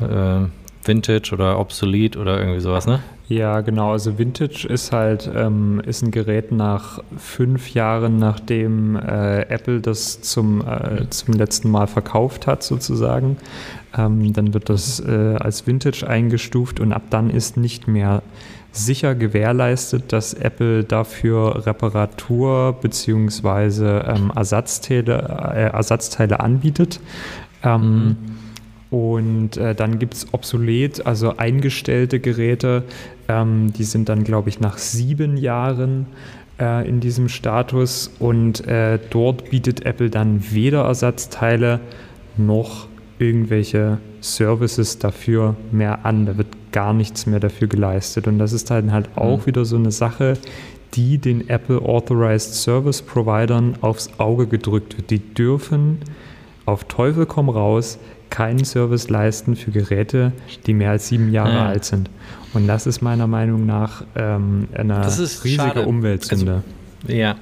äh, 0.00 0.46
Vintage 0.84 1.30
oder 1.32 1.58
Obsolete 1.58 2.18
oder 2.18 2.38
irgendwie 2.38 2.60
sowas, 2.60 2.86
ne? 2.86 3.00
Ja, 3.26 3.62
genau. 3.62 3.92
Also 3.92 4.18
Vintage 4.18 4.68
ist 4.68 4.92
halt 4.92 5.30
ähm, 5.34 5.80
ist 5.86 6.02
ein 6.02 6.10
Gerät 6.10 6.52
nach 6.52 7.02
fünf 7.16 7.72
Jahren, 7.72 8.18
nachdem 8.18 8.96
äh, 8.96 9.42
Apple 9.48 9.80
das 9.80 10.20
zum, 10.20 10.60
äh, 10.60 11.08
zum 11.08 11.34
letzten 11.34 11.70
Mal 11.70 11.86
verkauft 11.86 12.46
hat, 12.46 12.62
sozusagen. 12.62 13.38
Ähm, 13.96 14.30
dann 14.34 14.52
wird 14.52 14.68
das 14.68 15.00
äh, 15.00 15.36
als 15.38 15.66
Vintage 15.66 16.06
eingestuft 16.06 16.80
und 16.80 16.92
ab 16.92 17.04
dann 17.08 17.30
ist 17.30 17.56
nicht 17.56 17.88
mehr 17.88 18.22
sicher 18.72 19.14
gewährleistet, 19.14 20.12
dass 20.12 20.34
Apple 20.34 20.84
dafür 20.84 21.64
Reparatur 21.64 22.74
bzw. 22.74 24.00
Ähm, 24.00 24.32
Ersatzteile, 24.34 25.52
äh, 25.54 25.70
Ersatzteile 25.72 26.40
anbietet. 26.40 27.00
Ähm, 27.62 28.04
mhm. 28.04 28.16
Und 28.94 29.56
äh, 29.56 29.74
dann 29.74 29.98
gibt 29.98 30.14
es 30.14 30.32
obsolet, 30.32 31.04
also 31.04 31.36
eingestellte 31.36 32.20
Geräte, 32.20 32.84
ähm, 33.26 33.72
die 33.72 33.82
sind 33.82 34.08
dann, 34.08 34.22
glaube 34.22 34.50
ich, 34.50 34.60
nach 34.60 34.78
sieben 34.78 35.36
Jahren 35.36 36.06
äh, 36.60 36.88
in 36.88 37.00
diesem 37.00 37.28
Status. 37.28 38.14
Und 38.20 38.64
äh, 38.68 39.00
dort 39.10 39.50
bietet 39.50 39.84
Apple 39.84 40.10
dann 40.10 40.44
weder 40.52 40.84
Ersatzteile 40.84 41.80
noch 42.36 42.86
irgendwelche 43.18 43.98
Services 44.20 45.00
dafür 45.00 45.56
mehr 45.72 46.06
an. 46.06 46.26
Da 46.26 46.38
wird 46.38 46.56
gar 46.70 46.94
nichts 46.94 47.26
mehr 47.26 47.40
dafür 47.40 47.66
geleistet. 47.66 48.28
Und 48.28 48.38
das 48.38 48.52
ist 48.52 48.70
dann 48.70 48.92
halt 48.92 49.08
auch 49.16 49.38
mhm. 49.38 49.46
wieder 49.46 49.64
so 49.64 49.74
eine 49.74 49.90
Sache, 49.90 50.34
die 50.92 51.18
den 51.18 51.48
Apple 51.48 51.82
Authorized 51.82 52.54
Service 52.54 53.02
Providern 53.02 53.74
aufs 53.80 54.08
Auge 54.18 54.46
gedrückt 54.46 54.96
wird. 54.96 55.10
Die 55.10 55.18
dürfen 55.18 55.98
auf 56.64 56.84
Teufel 56.84 57.26
komm 57.26 57.48
raus 57.48 57.98
keinen 58.34 58.64
Service 58.64 59.08
leisten 59.08 59.54
für 59.54 59.70
Geräte, 59.70 60.32
die 60.66 60.74
mehr 60.74 60.90
als 60.90 61.08
sieben 61.08 61.30
Jahre 61.30 61.54
ja. 61.54 61.66
alt 61.66 61.84
sind. 61.84 62.10
Und 62.52 62.66
das 62.66 62.86
ist 62.86 63.00
meiner 63.00 63.28
Meinung 63.28 63.64
nach 63.64 64.04
ähm, 64.16 64.66
eine 64.74 65.06
riesige 65.06 65.48
schade. 65.48 65.86
Umweltsünde. 65.86 66.62
Also, 67.02 67.16
ja, 67.16 67.36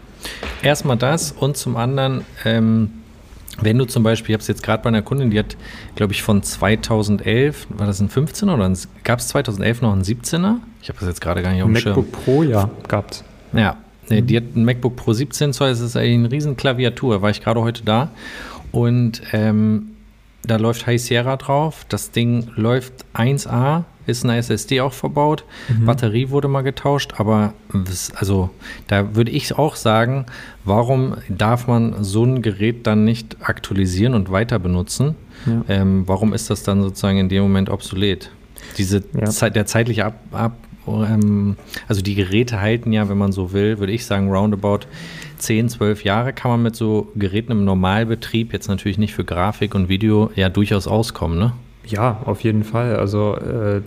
erstmal 0.63 0.99
das 0.99 1.33
und 1.33 1.57
zum 1.57 1.77
anderen, 1.77 2.23
ähm, 2.45 2.91
wenn 3.61 3.79
du 3.79 3.87
zum 3.87 4.03
Beispiel, 4.03 4.33
ich 4.33 4.35
habe 4.35 4.43
es 4.43 4.49
jetzt 4.49 4.63
gerade 4.63 4.83
bei 4.83 4.89
einer 4.89 5.03
Kundin, 5.03 5.31
die 5.31 5.39
hat, 5.39 5.57
glaube 5.95 6.13
ich, 6.13 6.23
von 6.23 6.43
2011, 6.43 7.69
war 7.71 7.87
das 7.87 8.01
ein 8.01 8.11
15er 8.11 8.55
oder 8.55 8.71
gab 9.03 9.19
es 9.19 9.29
2011 9.29 9.81
noch 9.81 9.95
ein 9.95 10.03
17er? 10.03 10.57
Ich 10.83 10.89
habe 10.91 10.99
das 10.99 11.09
jetzt 11.09 11.21
gerade 11.21 11.43
gar 11.43 11.53
nicht 11.53 11.63
auf 11.63 11.69
dem 11.69 11.73
MacBook 11.73 12.07
Schirm. 12.07 12.25
Pro, 12.25 12.43
ja, 12.43 12.71
gab 12.89 13.13
es. 13.13 13.25
Ja, 13.55 13.79
Mhm. 14.09 14.27
Die 14.27 14.37
hat 14.37 14.45
ein 14.55 14.65
MacBook 14.65 14.97
Pro 14.97 15.13
17 15.13 15.53
Zoll, 15.53 15.71
das 15.71 15.81
ist 15.81 15.97
eigentlich 15.97 16.15
eine 16.15 16.31
riesen 16.31 16.57
Klaviatur, 16.57 17.23
war 17.23 17.31
ich 17.31 17.43
gerade 17.43 17.61
heute 17.61 17.83
da. 17.85 18.11
Und 18.71 19.23
ähm, 19.33 19.92
da 20.45 20.57
läuft 20.57 20.87
High 20.87 21.01
Sierra 21.01 21.37
drauf. 21.37 21.87
Das 21.89 22.11
Ding 22.11 22.49
läuft 22.57 23.05
1A, 23.15 23.85
ist 24.07 24.25
eine 24.25 24.37
SSD 24.37 24.81
auch 24.81 24.93
verbaut. 24.93 25.45
Mhm. 25.69 25.87
Batterie 25.87 26.31
wurde 26.31 26.49
mal 26.49 26.63
getauscht, 26.63 27.15
aber 27.19 27.55
also 28.17 28.51
da 28.89 29.15
würde 29.15 29.31
ich 29.31 29.57
auch 29.57 29.77
sagen, 29.77 30.27
warum 30.65 31.17
darf 31.29 31.69
man 31.69 32.03
so 32.03 32.25
ein 32.25 32.43
Gerät 32.43 32.87
dann 32.87 33.05
nicht 33.05 33.37
aktualisieren 33.41 34.15
und 34.15 34.31
weiter 34.31 34.59
benutzen? 34.59 35.15
Ja. 35.47 35.63
Ähm, 35.69 36.03
warum 36.07 36.35
ist 36.35 36.51
das 36.51 36.63
dann 36.63 36.83
sozusagen 36.83 37.19
in 37.19 37.29
dem 37.29 37.43
Moment 37.43 37.71
obsolet? 37.71 38.31
Diese 38.79 39.03
ja. 39.19 39.27
Zeit, 39.27 39.55
der 39.55 39.67
zeitliche 39.67 40.05
Ab, 40.05 40.21
Ab 40.33 40.57
ähm, 40.87 41.57
also 41.89 42.03
die 42.03 42.15
Geräte 42.15 42.61
halten 42.61 42.93
ja, 42.93 43.09
wenn 43.09 43.19
man 43.19 43.33
so 43.33 43.53
will, 43.53 43.79
würde 43.79 43.93
ich 43.93 44.05
sagen, 44.05 44.31
roundabout 44.31 44.81
10, 45.43 45.69
12 45.69 46.05
Jahre 46.05 46.33
kann 46.33 46.51
man 46.51 46.63
mit 46.63 46.77
so 46.77 47.13
Geräten 47.15 47.53
im 47.53 47.65
Normalbetrieb, 47.65 48.53
jetzt 48.53 48.69
natürlich 48.69 48.99
nicht 48.99 49.15
für 49.15 49.25
Grafik 49.25 49.75
und 49.75 49.89
Video, 49.89 50.31
ja 50.35 50.49
durchaus 50.49 50.87
auskommen, 50.87 51.39
ne? 51.39 51.53
Ja, 51.85 52.21
auf 52.27 52.43
jeden 52.43 52.63
Fall. 52.63 52.95
Also 52.95 53.37
äh, 53.37 53.81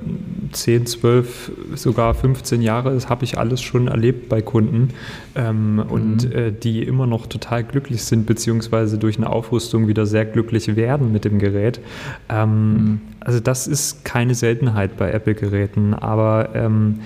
10, 0.52 0.86
12, 0.86 1.52
sogar 1.76 2.14
15 2.14 2.62
Jahre, 2.62 2.94
das 2.94 3.10
habe 3.10 3.24
ich 3.24 3.38
alles 3.38 3.62
schon 3.62 3.88
erlebt 3.88 4.28
bei 4.28 4.42
Kunden 4.42 4.90
ähm, 5.36 5.76
mhm. 5.76 5.80
und 5.84 6.34
äh, 6.34 6.52
die 6.52 6.84
immer 6.84 7.08
noch 7.08 7.26
total 7.28 7.64
glücklich 7.64 8.04
sind, 8.04 8.26
beziehungsweise 8.26 8.98
durch 8.98 9.18
eine 9.18 9.30
Aufrüstung 9.30 9.88
wieder 9.88 10.06
sehr 10.06 10.26
glücklich 10.26 10.76
werden 10.76 11.14
mit 11.14 11.24
dem 11.24 11.40
Gerät. 11.40 11.80
Ähm, 12.28 12.74
mhm. 12.74 13.02
Also 13.22 13.40
das 13.40 13.66
ist 13.66 14.04
keine 14.04 14.36
Seltenheit 14.36 14.98
bei 14.98 15.12
Apple-Geräten, 15.12 15.94
aber 15.94 16.50
ähm, 16.54 17.00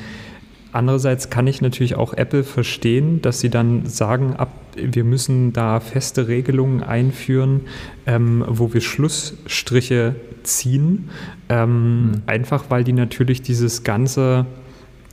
Andererseits 0.71 1.29
kann 1.29 1.47
ich 1.47 1.61
natürlich 1.61 1.95
auch 1.95 2.13
Apple 2.13 2.43
verstehen, 2.43 3.21
dass 3.21 3.39
sie 3.39 3.49
dann 3.49 3.85
sagen, 3.87 4.35
ab, 4.35 4.51
wir 4.75 5.03
müssen 5.03 5.51
da 5.51 5.79
feste 5.79 6.27
Regelungen 6.27 6.83
einführen, 6.83 7.61
ähm, 8.05 8.43
wo 8.47 8.73
wir 8.73 8.81
Schlussstriche 8.81 10.15
ziehen, 10.43 11.09
ähm, 11.49 12.01
mhm. 12.01 12.11
einfach 12.27 12.65
weil 12.69 12.83
die 12.83 12.93
natürlich 12.93 13.41
dieses 13.41 13.83
ganze 13.83 14.45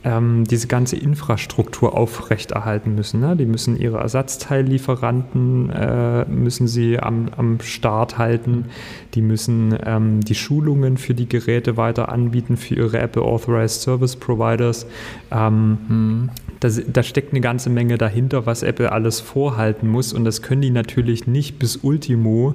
ähm, 0.05 0.45
diese 0.45 0.69
ganze 0.69 0.97
Infrastruktur 0.97 1.97
aufrechterhalten 1.97 2.95
müssen. 2.95 3.21
Ne? 3.21 3.37
Die 3.37 3.47
müssen 3.47 3.77
ihre 3.77 3.99
Ersatzteillieferanten 3.99 5.71
äh, 5.71 6.25
müssen 6.27 6.69
sie 6.69 6.99
am, 6.99 7.29
am 7.37 7.61
Start 7.61 8.19
halten. 8.19 8.67
Die 9.15 9.23
müssen 9.23 9.77
ähm, 9.85 10.21
die 10.21 10.35
Schulungen 10.35 10.97
für 10.97 11.15
die 11.15 11.29
Geräte 11.29 11.77
weiter 11.77 12.09
anbieten 12.09 12.57
für 12.57 12.75
ihre 12.75 12.99
Apple 12.99 13.23
Authorized 13.23 13.83
Service 13.83 14.17
Providers. 14.17 14.87
Ähm, 15.31 15.79
mhm. 15.89 16.31
da, 16.61 16.69
da 16.69 17.03
steckt 17.03 17.33
eine 17.33 17.41
ganze 17.41 17.71
Menge 17.71 17.99
dahinter, 17.99 18.47
was 18.47 18.63
Apple 18.63 18.93
alles 18.93 19.21
vorhalten 19.21 19.89
muss. 19.89 20.13
Und 20.13 20.25
das 20.25 20.43
können 20.43 20.63
die 20.63 20.71
natürlich 20.71 21.27
nicht 21.27 21.59
bis 21.59 21.79
Ultimo 21.79 22.55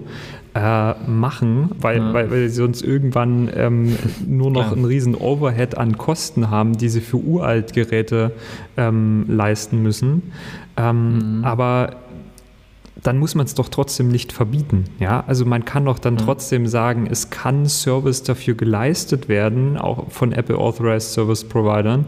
äh, 0.54 0.94
machen, 1.08 1.72
weil, 1.80 1.98
ja. 1.98 2.14
weil, 2.14 2.32
weil, 2.32 2.50
sie 2.50 2.56
sonst 2.56 2.82
irgendwann 2.82 3.50
ähm, 3.56 3.96
nur 4.28 4.52
noch 4.52 4.64
Klar. 4.64 4.74
einen 4.74 4.86
riesen 4.86 5.16
Overhead 5.16 5.78
an 5.78 5.98
Kosten 5.98 6.50
haben, 6.50 6.78
die 6.78 6.90
sie 6.90 7.02
für 7.02 7.18
Uraltgeräte 7.18 8.32
ähm, 8.76 9.26
leisten 9.28 9.82
müssen. 9.82 10.32
Ähm, 10.76 11.38
mhm. 11.38 11.46
Aber 11.46 11.96
dann 13.04 13.18
muss 13.18 13.34
man 13.36 13.46
es 13.46 13.56
doch 13.56 13.70
trotzdem 13.70 14.10
nicht 14.10 14.32
verbieten. 14.32 14.86
Ja? 15.00 15.24
Also 15.26 15.46
man 15.46 15.66
kann 15.66 15.86
doch 15.86 16.00
dann 16.00 16.16
mhm. 16.16 16.20
trotzdem 16.20 16.68
sagen, 16.68 17.08
es 17.10 17.30
kann 17.30 17.66
Service 17.68 18.24
dafür 18.24 18.56
geleistet 18.56 19.30
werden, 19.30 19.78
auch 19.78 20.12
von 20.12 20.32
Apple 20.32 20.58
Authorized 20.58 21.14
Service 21.14 21.44
Providern, 21.44 22.06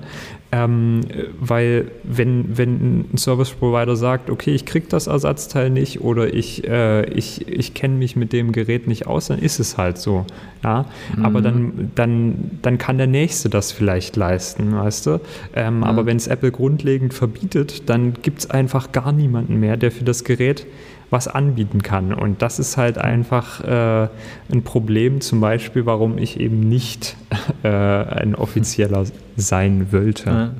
ähm, 0.53 1.01
weil 1.39 1.89
wenn, 2.03 2.55
wenn 2.55 3.05
ein 3.11 3.17
Service 3.17 3.49
Provider 3.49 3.95
sagt, 3.95 4.29
okay, 4.29 4.51
ich 4.51 4.65
kriege 4.65 4.85
das 4.87 5.07
Ersatzteil 5.07 5.71
nicht 5.71 6.01
oder 6.01 6.31
ich, 6.31 6.67
äh, 6.67 7.09
ich, 7.09 7.47
ich 7.47 7.73
kenne 7.73 7.95
mich 7.95 8.15
mit 8.15 8.33
dem 8.33 8.51
Gerät 8.51 8.87
nicht 8.87 9.07
aus, 9.07 9.29
dann 9.29 9.39
ist 9.39 9.59
es 9.59 9.79
halt 9.79 9.97
so. 9.97 10.27
Ja? 10.63 10.85
Mhm. 11.17 11.25
Aber 11.25 11.41
dann, 11.41 11.91
dann, 11.95 12.51
dann 12.61 12.77
kann 12.77 12.99
der 12.99 13.07
Nächste 13.07 13.49
das 13.49 13.71
vielleicht 13.71 14.15
leisten, 14.15 14.75
weißt 14.75 15.07
du? 15.07 15.21
Ähm, 15.55 15.77
mhm. 15.77 15.83
Aber 15.85 16.05
wenn 16.05 16.17
es 16.17 16.27
Apple 16.27 16.51
grundlegend 16.51 17.15
verbietet, 17.15 17.89
dann 17.89 18.13
gibt 18.21 18.39
es 18.39 18.51
einfach 18.51 18.91
gar 18.91 19.11
niemanden 19.11 19.59
mehr, 19.59 19.75
der 19.75 19.89
für 19.89 20.03
das 20.03 20.23
Gerät 20.23 20.67
was 21.09 21.27
anbieten 21.27 21.81
kann. 21.81 22.13
Und 22.13 22.43
das 22.43 22.59
ist 22.59 22.77
halt 22.77 22.99
einfach 22.99 23.63
äh, 23.63 24.07
ein 24.51 24.63
Problem, 24.63 25.19
zum 25.21 25.41
Beispiel, 25.41 25.87
warum 25.87 26.19
ich 26.19 26.39
eben 26.39 26.59
nicht 26.59 27.15
äh, 27.63 27.69
ein 27.69 28.35
Offizieller 28.35 29.05
sein 29.35 29.91
wollte. 29.91 30.29
Ja. 30.29 30.51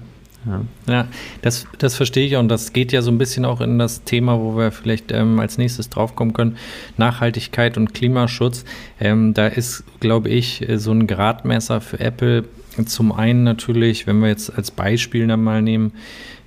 Ja. 0.46 0.62
ja, 0.90 1.08
das, 1.42 1.66
das 1.78 1.96
verstehe 1.96 2.26
ich 2.28 2.36
und 2.36 2.50
das 2.50 2.74
geht 2.74 2.92
ja 2.92 3.02
so 3.02 3.12
ein 3.12 3.18
bisschen 3.18 3.46
auch 3.46 3.62
in 3.62 3.80
das 3.80 4.04
Thema, 4.04 4.40
wo 4.40 4.58
wir 4.58 4.72
vielleicht 4.72 5.14
ähm, 5.14 5.40
als 5.40 5.58
nächstes 5.58 5.90
draufkommen 5.90 6.34
können, 6.34 6.58
Nachhaltigkeit 6.98 7.78
und 7.78 7.94
Klimaschutz. 7.94 8.66
Ähm, 9.00 9.34
da 9.34 9.48
ist, 9.48 9.86
glaube 10.02 10.28
ich, 10.28 10.66
so 10.76 10.92
ein 10.92 11.08
Gradmesser 11.08 11.80
für 11.80 12.02
Apple 12.02 12.44
zum 12.86 13.12
einen 13.12 13.44
natürlich, 13.44 14.08
wenn 14.08 14.20
wir 14.20 14.30
jetzt 14.30 14.56
als 14.56 14.72
Beispiel 14.72 15.28
dann 15.28 15.44
mal 15.44 15.62
nehmen, 15.62 15.94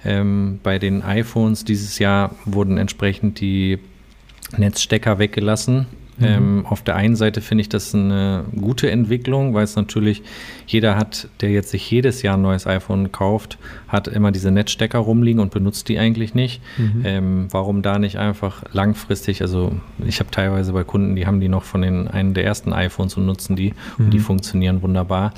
ähm, 0.04 0.60
bei 0.62 0.78
den 0.78 1.02
iPhones 1.02 1.64
dieses 1.64 1.98
Jahr 1.98 2.34
wurden 2.44 2.78
entsprechend 2.78 3.40
die 3.40 3.78
Netzstecker 4.56 5.18
weggelassen. 5.18 5.86
Mhm. 6.18 6.24
Ähm, 6.24 6.66
auf 6.66 6.82
der 6.82 6.96
einen 6.96 7.16
Seite 7.16 7.40
finde 7.40 7.62
ich 7.62 7.68
das 7.68 7.94
eine 7.94 8.44
gute 8.54 8.90
Entwicklung, 8.90 9.54
weil 9.54 9.64
es 9.64 9.76
natürlich 9.76 10.22
jeder 10.66 10.96
hat, 10.96 11.28
der 11.40 11.50
jetzt 11.50 11.70
sich 11.70 11.90
jedes 11.90 12.22
Jahr 12.22 12.36
ein 12.36 12.42
neues 12.42 12.66
iPhone 12.66 13.12
kauft, 13.12 13.58
hat 13.88 14.08
immer 14.08 14.32
diese 14.32 14.50
Netzstecker 14.50 14.98
rumliegen 14.98 15.40
und 15.40 15.52
benutzt 15.52 15.88
die 15.88 15.98
eigentlich 15.98 16.34
nicht. 16.34 16.60
Mhm. 16.76 17.02
Ähm, 17.04 17.48
warum 17.50 17.82
da 17.82 17.98
nicht 17.98 18.18
einfach 18.18 18.64
langfristig, 18.72 19.42
also 19.42 19.72
ich 20.04 20.18
habe 20.18 20.30
teilweise 20.30 20.72
bei 20.72 20.84
Kunden, 20.84 21.14
die 21.14 21.26
haben 21.26 21.40
die 21.40 21.48
noch 21.48 21.62
von 21.62 21.82
den 21.82 22.08
einen 22.08 22.34
der 22.34 22.44
ersten 22.44 22.72
iPhones 22.72 23.16
und 23.16 23.26
nutzen 23.26 23.54
die 23.54 23.74
mhm. 23.98 24.04
und 24.06 24.10
die 24.10 24.18
mhm. 24.18 24.22
funktionieren 24.22 24.82
wunderbar. 24.82 25.32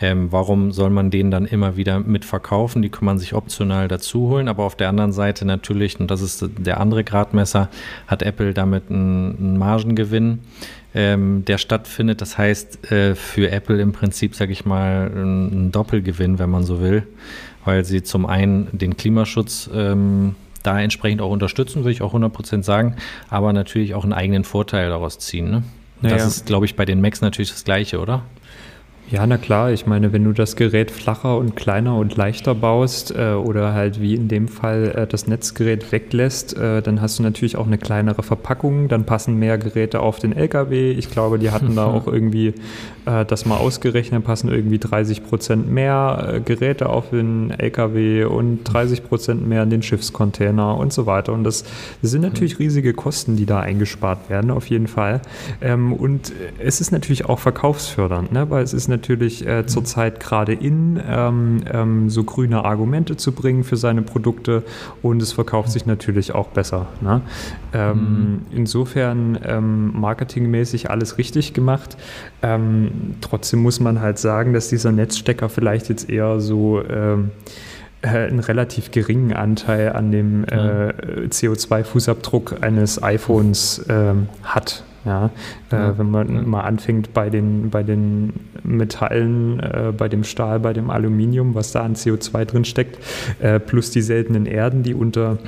Ähm, 0.00 0.32
warum 0.32 0.72
soll 0.72 0.90
man 0.90 1.10
den 1.10 1.30
dann 1.30 1.44
immer 1.44 1.76
wieder 1.76 2.00
mitverkaufen? 2.00 2.80
Die 2.80 2.88
kann 2.88 3.04
man 3.04 3.18
sich 3.18 3.34
optional 3.34 3.86
dazu 3.86 4.28
holen, 4.28 4.48
aber 4.48 4.64
auf 4.64 4.76
der 4.76 4.88
anderen 4.88 5.12
Seite 5.12 5.44
natürlich, 5.44 6.00
und 6.00 6.10
das 6.10 6.22
ist 6.22 6.48
der 6.58 6.80
andere 6.80 7.04
Gradmesser, 7.04 7.68
hat 8.06 8.22
Apple 8.22 8.54
damit 8.54 8.90
einen, 8.90 9.36
einen 9.38 9.58
Margengewinn 9.58 10.40
ähm, 10.94 11.44
der 11.44 11.58
stattfindet. 11.58 12.20
Das 12.20 12.38
heißt, 12.38 12.90
äh, 12.90 13.14
für 13.14 13.50
Apple 13.50 13.80
im 13.80 13.92
Prinzip, 13.92 14.34
sage 14.34 14.52
ich 14.52 14.64
mal, 14.64 15.10
ein 15.14 15.72
Doppelgewinn, 15.72 16.38
wenn 16.38 16.50
man 16.50 16.64
so 16.64 16.80
will, 16.80 17.04
weil 17.64 17.84
sie 17.84 18.02
zum 18.02 18.26
einen 18.26 18.68
den 18.72 18.96
Klimaschutz 18.96 19.70
ähm, 19.72 20.34
da 20.62 20.80
entsprechend 20.80 21.22
auch 21.22 21.30
unterstützen, 21.30 21.80
würde 21.80 21.92
ich 21.92 22.02
auch 22.02 22.14
100% 22.14 22.62
sagen, 22.62 22.96
aber 23.28 23.52
natürlich 23.52 23.94
auch 23.94 24.04
einen 24.04 24.12
eigenen 24.12 24.44
Vorteil 24.44 24.90
daraus 24.90 25.18
ziehen. 25.18 25.50
Ne? 25.50 25.62
Naja. 26.02 26.16
Das 26.16 26.26
ist, 26.26 26.46
glaube 26.46 26.66
ich, 26.66 26.76
bei 26.76 26.84
den 26.84 27.00
Macs 27.00 27.20
natürlich 27.20 27.50
das 27.50 27.64
Gleiche, 27.64 28.00
oder? 28.00 28.22
Ja, 29.10 29.26
na 29.26 29.38
klar. 29.38 29.72
Ich 29.72 29.86
meine, 29.86 30.12
wenn 30.12 30.22
du 30.22 30.32
das 30.32 30.54
Gerät 30.54 30.92
flacher 30.92 31.36
und 31.36 31.56
kleiner 31.56 31.96
und 31.96 32.16
leichter 32.16 32.54
baust 32.54 33.10
äh, 33.10 33.32
oder 33.32 33.74
halt 33.74 34.00
wie 34.00 34.14
in 34.14 34.28
dem 34.28 34.46
Fall 34.46 34.92
äh, 34.94 35.06
das 35.08 35.26
Netzgerät 35.26 35.90
weglässt, 35.90 36.56
äh, 36.56 36.80
dann 36.80 37.00
hast 37.00 37.18
du 37.18 37.24
natürlich 37.24 37.56
auch 37.56 37.66
eine 37.66 37.76
kleinere 37.76 38.22
Verpackung. 38.22 38.86
Dann 38.86 39.06
passen 39.06 39.34
mehr 39.34 39.58
Geräte 39.58 39.98
auf 39.98 40.20
den 40.20 40.32
LKW. 40.32 40.92
Ich 40.92 41.10
glaube, 41.10 41.40
die 41.40 41.50
hatten 41.50 41.74
da 41.74 41.86
auch 41.92 42.06
irgendwie 42.06 42.54
äh, 43.10 43.24
das 43.24 43.46
mal 43.46 43.56
ausgerechnet, 43.56 44.24
passen 44.24 44.50
irgendwie 44.50 44.78
30 44.78 45.24
Prozent 45.24 45.70
mehr 45.70 46.34
äh, 46.34 46.40
Geräte 46.40 46.88
auf 46.88 47.10
den 47.10 47.50
LKW 47.50 48.24
und 48.24 48.64
30 48.64 49.04
Prozent 49.04 49.46
mehr 49.46 49.62
in 49.62 49.70
den 49.70 49.82
Schiffscontainer 49.82 50.76
und 50.76 50.92
so 50.92 51.06
weiter. 51.06 51.32
Und 51.32 51.44
das, 51.44 51.64
das 52.02 52.10
sind 52.10 52.22
natürlich 52.22 52.58
riesige 52.58 52.94
Kosten, 52.94 53.36
die 53.36 53.46
da 53.46 53.60
eingespart 53.60 54.28
werden, 54.28 54.50
auf 54.50 54.66
jeden 54.66 54.86
Fall. 54.86 55.20
Ähm, 55.60 55.92
und 55.92 56.32
es 56.58 56.80
ist 56.80 56.90
natürlich 56.90 57.26
auch 57.26 57.38
verkaufsfördernd, 57.38 58.32
ne? 58.32 58.48
weil 58.50 58.62
es 58.62 58.72
ist 58.72 58.88
natürlich 58.88 59.00
natürlich 59.00 59.46
äh, 59.46 59.66
zurzeit 59.66 60.20
gerade 60.20 60.52
in, 60.52 61.00
ähm, 61.08 61.62
ähm, 61.72 62.10
so 62.10 62.24
grüne 62.24 62.64
Argumente 62.64 63.16
zu 63.16 63.32
bringen 63.32 63.64
für 63.64 63.76
seine 63.76 64.02
Produkte 64.02 64.62
und 65.02 65.22
es 65.22 65.32
verkauft 65.32 65.70
sich 65.70 65.86
natürlich 65.86 66.34
auch 66.34 66.48
besser. 66.48 66.86
Ne? 67.00 67.22
Ähm, 67.72 67.96
mhm. 67.96 68.40
Insofern 68.52 69.38
ähm, 69.44 69.98
marketingmäßig 69.98 70.90
alles 70.90 71.18
richtig 71.18 71.54
gemacht. 71.54 71.96
Ähm, 72.42 72.90
trotzdem 73.20 73.60
muss 73.60 73.80
man 73.80 74.00
halt 74.00 74.18
sagen, 74.18 74.52
dass 74.52 74.68
dieser 74.68 74.92
Netzstecker 74.92 75.48
vielleicht 75.48 75.88
jetzt 75.88 76.08
eher 76.08 76.40
so 76.40 76.82
ähm, 76.84 77.30
äh, 78.02 78.08
einen 78.08 78.40
relativ 78.40 78.90
geringen 78.90 79.32
Anteil 79.32 79.92
an 79.92 80.10
dem 80.10 80.44
äh, 80.44 80.92
CO2-Fußabdruck 81.28 82.62
eines 82.62 83.02
iPhones 83.02 83.78
äh, 83.88 84.14
hat. 84.42 84.84
Ja, 85.04 85.30
äh, 85.70 85.92
wenn 85.96 86.10
man 86.10 86.34
ja. 86.34 86.42
mal 86.42 86.60
anfängt 86.60 87.14
bei 87.14 87.30
den, 87.30 87.70
bei 87.70 87.82
den 87.82 88.34
Metallen, 88.62 89.58
äh, 89.60 89.92
bei 89.96 90.08
dem 90.10 90.24
Stahl, 90.24 90.60
bei 90.60 90.74
dem 90.74 90.90
Aluminium, 90.90 91.54
was 91.54 91.72
da 91.72 91.82
an 91.82 91.94
CO2 91.94 92.44
drin 92.44 92.64
steckt, 92.66 92.98
äh, 93.40 93.58
plus 93.58 93.90
die 93.90 94.02
seltenen 94.02 94.44
Erden, 94.44 94.82
die 94.82 94.92
unter 94.92 95.38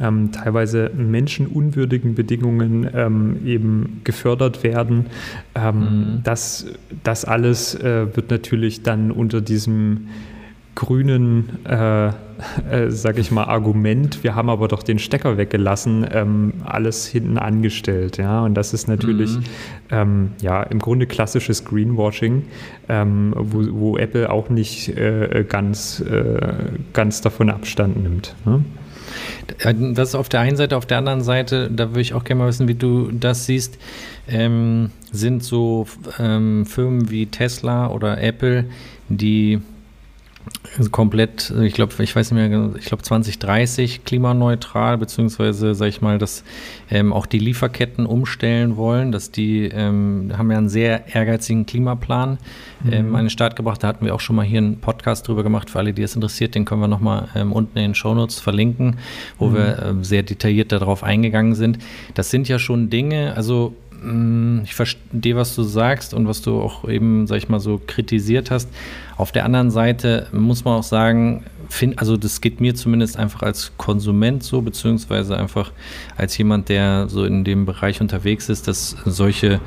ähm, 0.00 0.32
teilweise 0.32 0.90
menschenunwürdigen 0.94 2.14
Bedingungen 2.14 2.88
ähm, 2.94 3.46
eben 3.46 4.00
gefördert 4.04 4.62
werden. 4.62 5.06
Ähm, 5.54 5.78
mhm. 5.78 6.20
das, 6.24 6.66
das 7.02 7.24
alles 7.24 7.74
äh, 7.74 8.14
wird 8.14 8.30
natürlich 8.30 8.82
dann 8.82 9.10
unter 9.10 9.40
diesem 9.40 10.08
grünen, 10.76 11.64
äh, 11.64 12.08
äh, 12.08 12.12
sag 12.90 13.18
ich 13.18 13.32
mal, 13.32 13.44
Argument, 13.44 14.22
wir 14.22 14.36
haben 14.36 14.48
aber 14.48 14.68
doch 14.68 14.84
den 14.84 15.00
Stecker 15.00 15.36
weggelassen, 15.36 16.06
ähm, 16.12 16.52
alles 16.64 17.06
hinten 17.06 17.38
angestellt. 17.38 18.18
Ja? 18.18 18.44
Und 18.44 18.54
das 18.54 18.72
ist 18.72 18.86
natürlich 18.86 19.36
mhm. 19.36 19.44
ähm, 19.90 20.30
ja, 20.40 20.62
im 20.62 20.78
Grunde 20.78 21.06
klassisches 21.06 21.64
Greenwashing, 21.64 22.44
ähm, 22.88 23.32
wo, 23.36 23.64
wo, 23.72 23.96
Apple 23.96 24.30
auch 24.30 24.50
nicht 24.50 24.90
äh, 24.96 25.44
ganz, 25.48 26.00
äh, 26.00 26.54
ganz 26.92 27.22
davon 27.22 27.50
Abstand 27.50 28.00
nimmt. 28.00 28.36
Ne? 28.44 28.62
Das 29.58 30.10
ist 30.10 30.14
auf 30.14 30.28
der 30.28 30.40
einen 30.40 30.56
Seite, 30.56 30.76
auf 30.76 30.86
der 30.86 30.98
anderen 30.98 31.22
Seite, 31.22 31.70
da 31.70 31.90
würde 31.90 32.00
ich 32.00 32.14
auch 32.14 32.24
gerne 32.24 32.42
mal 32.42 32.48
wissen, 32.48 32.68
wie 32.68 32.74
du 32.74 33.10
das 33.12 33.46
siehst, 33.46 33.78
ähm, 34.28 34.90
sind 35.12 35.42
so 35.42 35.86
ähm, 36.18 36.66
Firmen 36.66 37.10
wie 37.10 37.26
Tesla 37.26 37.88
oder 37.88 38.20
Apple, 38.22 38.66
die 39.08 39.60
komplett, 40.90 41.52
ich 41.62 41.72
glaube, 41.72 41.92
ich 42.02 42.14
weiß 42.14 42.32
nicht 42.32 42.48
mehr, 42.48 42.70
ich 42.76 42.84
glaube 42.84 43.02
2030 43.02 44.04
klimaneutral, 44.04 44.98
beziehungsweise, 44.98 45.74
sage 45.74 45.88
ich 45.88 46.00
mal, 46.00 46.18
dass 46.18 46.44
ähm, 46.90 47.12
auch 47.12 47.26
die 47.26 47.38
Lieferketten 47.38 48.06
umstellen 48.06 48.76
wollen, 48.76 49.12
dass 49.12 49.30
die 49.30 49.64
ähm, 49.64 50.32
haben 50.36 50.50
ja 50.50 50.58
einen 50.58 50.68
sehr 50.68 51.14
ehrgeizigen 51.14 51.66
Klimaplan 51.66 52.38
mhm. 52.84 52.92
ähm, 52.92 53.14
an 53.14 53.24
den 53.24 53.30
Start 53.30 53.56
gebracht. 53.56 53.82
Da 53.82 53.88
hatten 53.88 54.04
wir 54.04 54.14
auch 54.14 54.20
schon 54.20 54.36
mal 54.36 54.44
hier 54.44 54.58
einen 54.58 54.80
Podcast 54.80 55.26
drüber 55.26 55.42
gemacht. 55.42 55.70
Für 55.70 55.78
alle, 55.78 55.92
die 55.92 56.02
es 56.02 56.14
interessiert, 56.14 56.54
den 56.54 56.64
können 56.64 56.80
wir 56.80 56.88
nochmal 56.88 57.28
ähm, 57.34 57.52
unten 57.52 57.78
in 57.78 57.84
den 57.84 57.94
Shownotes 57.94 58.40
verlinken, 58.40 58.96
wo 59.38 59.48
mhm. 59.48 59.54
wir 59.54 59.78
äh, 59.78 60.04
sehr 60.04 60.22
detailliert 60.22 60.72
darauf 60.72 61.02
eingegangen 61.02 61.54
sind. 61.54 61.78
Das 62.14 62.30
sind 62.30 62.48
ja 62.48 62.58
schon 62.58 62.90
Dinge, 62.90 63.34
also 63.36 63.74
ich 64.64 64.74
verstehe, 64.74 65.36
was 65.36 65.54
du 65.54 65.62
sagst 65.62 66.14
und 66.14 66.28
was 66.28 66.42
du 66.42 66.60
auch 66.60 66.88
eben, 66.88 67.26
sag 67.26 67.38
ich 67.38 67.48
mal, 67.48 67.60
so 67.60 67.80
kritisiert 67.84 68.50
hast. 68.50 68.68
Auf 69.16 69.32
der 69.32 69.44
anderen 69.44 69.70
Seite 69.70 70.28
muss 70.32 70.64
man 70.64 70.74
auch 70.78 70.82
sagen, 70.82 71.44
find, 71.68 71.98
also 71.98 72.16
das 72.16 72.40
geht 72.40 72.60
mir 72.60 72.74
zumindest 72.74 73.16
einfach 73.16 73.42
als 73.42 73.72
Konsument 73.76 74.42
so, 74.42 74.62
beziehungsweise 74.62 75.36
einfach 75.36 75.72
als 76.16 76.36
jemand, 76.38 76.68
der 76.68 77.08
so 77.08 77.24
in 77.24 77.44
dem 77.44 77.66
Bereich 77.66 78.00
unterwegs 78.00 78.48
ist, 78.48 78.68
dass 78.68 78.96
solche 79.04 79.60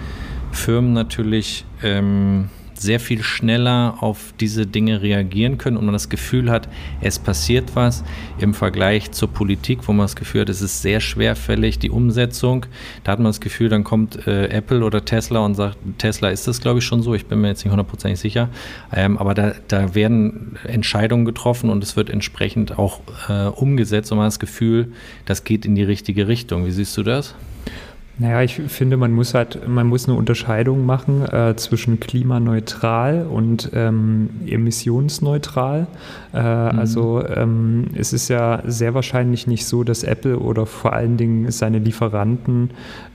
Firmen 0.51 0.93
natürlich 0.93 1.65
ähm, 1.83 2.49
sehr 2.81 2.99
viel 2.99 3.23
schneller 3.23 3.97
auf 4.01 4.33
diese 4.39 4.65
Dinge 4.65 5.01
reagieren 5.01 5.57
können 5.57 5.77
und 5.77 5.85
man 5.85 5.93
das 5.93 6.09
Gefühl 6.09 6.49
hat, 6.49 6.67
es 7.01 7.19
passiert 7.19 7.75
was 7.75 8.03
im 8.39 8.53
Vergleich 8.53 9.11
zur 9.11 9.29
Politik, 9.29 9.87
wo 9.87 9.93
man 9.93 10.05
das 10.05 10.15
Gefühl 10.15 10.41
hat, 10.41 10.49
es 10.49 10.61
ist 10.61 10.81
sehr 10.81 10.99
schwerfällig, 10.99 11.79
die 11.79 11.89
Umsetzung. 11.89 12.65
Da 13.03 13.11
hat 13.11 13.19
man 13.19 13.27
das 13.27 13.41
Gefühl, 13.41 13.69
dann 13.69 13.83
kommt 13.83 14.27
äh, 14.27 14.47
Apple 14.47 14.83
oder 14.83 15.03
Tesla 15.05 15.39
und 15.39 15.55
sagt, 15.55 15.77
Tesla 15.97 16.29
ist 16.29 16.47
das, 16.47 16.61
glaube 16.61 16.79
ich, 16.79 16.85
schon 16.85 17.01
so, 17.01 17.13
ich 17.13 17.25
bin 17.25 17.41
mir 17.41 17.49
jetzt 17.49 17.63
nicht 17.63 17.71
hundertprozentig 17.71 18.19
sicher, 18.19 18.49
ähm, 18.93 19.17
aber 19.17 19.33
da, 19.33 19.53
da 19.67 19.95
werden 19.95 20.57
Entscheidungen 20.63 21.25
getroffen 21.25 21.69
und 21.69 21.83
es 21.83 21.95
wird 21.95 22.09
entsprechend 22.09 22.77
auch 22.77 23.01
äh, 23.27 23.47
umgesetzt 23.47 24.11
und 24.11 24.17
man 24.17 24.25
hat 24.25 24.33
das 24.33 24.39
Gefühl, 24.39 24.91
das 25.25 25.43
geht 25.43 25.65
in 25.65 25.75
die 25.75 25.83
richtige 25.83 26.27
Richtung. 26.27 26.65
Wie 26.65 26.71
siehst 26.71 26.95
du 26.97 27.03
das? 27.03 27.35
Naja, 28.19 28.41
ich 28.41 28.55
finde, 28.55 28.97
man 28.97 29.13
muss 29.13 29.33
halt, 29.33 29.65
man 29.65 29.87
muss 29.87 30.09
eine 30.09 30.17
Unterscheidung 30.17 30.85
machen 30.85 31.25
äh, 31.25 31.55
zwischen 31.55 32.01
klimaneutral 32.01 33.25
und 33.25 33.71
ähm, 33.73 34.29
emissionsneutral. 34.45 35.87
Äh, 36.33 36.39
mhm. 36.41 36.79
Also 36.79 37.25
ähm, 37.25 37.87
es 37.95 38.11
ist 38.11 38.27
ja 38.27 38.61
sehr 38.65 38.93
wahrscheinlich 38.93 39.47
nicht 39.47 39.65
so, 39.65 39.85
dass 39.85 40.03
Apple 40.03 40.37
oder 40.37 40.65
vor 40.65 40.91
allen 40.91 41.15
Dingen 41.15 41.49
seine 41.51 41.79
Lieferanten 41.79 42.71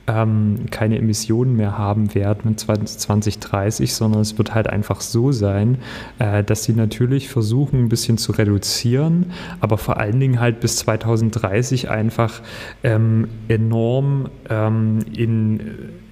ähm, 0.06 0.66
keine 0.70 0.98
Emissionen 0.98 1.56
mehr 1.56 1.78
haben 1.78 2.14
werden 2.14 2.50
mit 2.50 2.60
2030, 2.60 3.94
sondern 3.94 4.20
es 4.20 4.36
wird 4.38 4.54
halt 4.54 4.68
einfach 4.68 5.00
so 5.00 5.32
sein, 5.32 5.78
äh, 6.18 6.44
dass 6.44 6.64
sie 6.64 6.74
natürlich 6.74 7.28
versuchen, 7.28 7.84
ein 7.84 7.88
bisschen 7.88 8.18
zu 8.18 8.32
reduzieren, 8.32 9.32
aber 9.60 9.78
vor 9.78 9.98
allen 9.98 10.20
Dingen 10.20 10.40
halt 10.40 10.60
bis 10.60 10.76
2030 10.76 11.90
einfach 11.90 12.42
ähm, 12.82 13.28
enorm 13.48 14.28
ähm, 14.50 15.00
in 15.16 15.60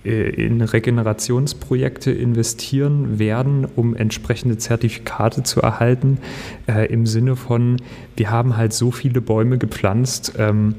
äh, 0.05 0.31
in 0.31 0.61
Regenerationsprojekte 0.61 2.11
investieren 2.11 3.19
werden, 3.19 3.67
um 3.77 3.95
entsprechende 3.95 4.59
Zertifikate 4.59 5.45
zu 5.45 5.61
erhalten, 5.61 6.19
äh, 6.67 6.87
im 6.93 7.07
Sinne 7.07 7.37
von, 7.37 7.77
wir 8.17 8.31
haben 8.31 8.57
halt 8.57 8.73
so 8.73 8.91
viele 8.91 9.21
Bäume 9.21 9.59
gepflanzt, 9.59 10.35
ähm, 10.39 10.75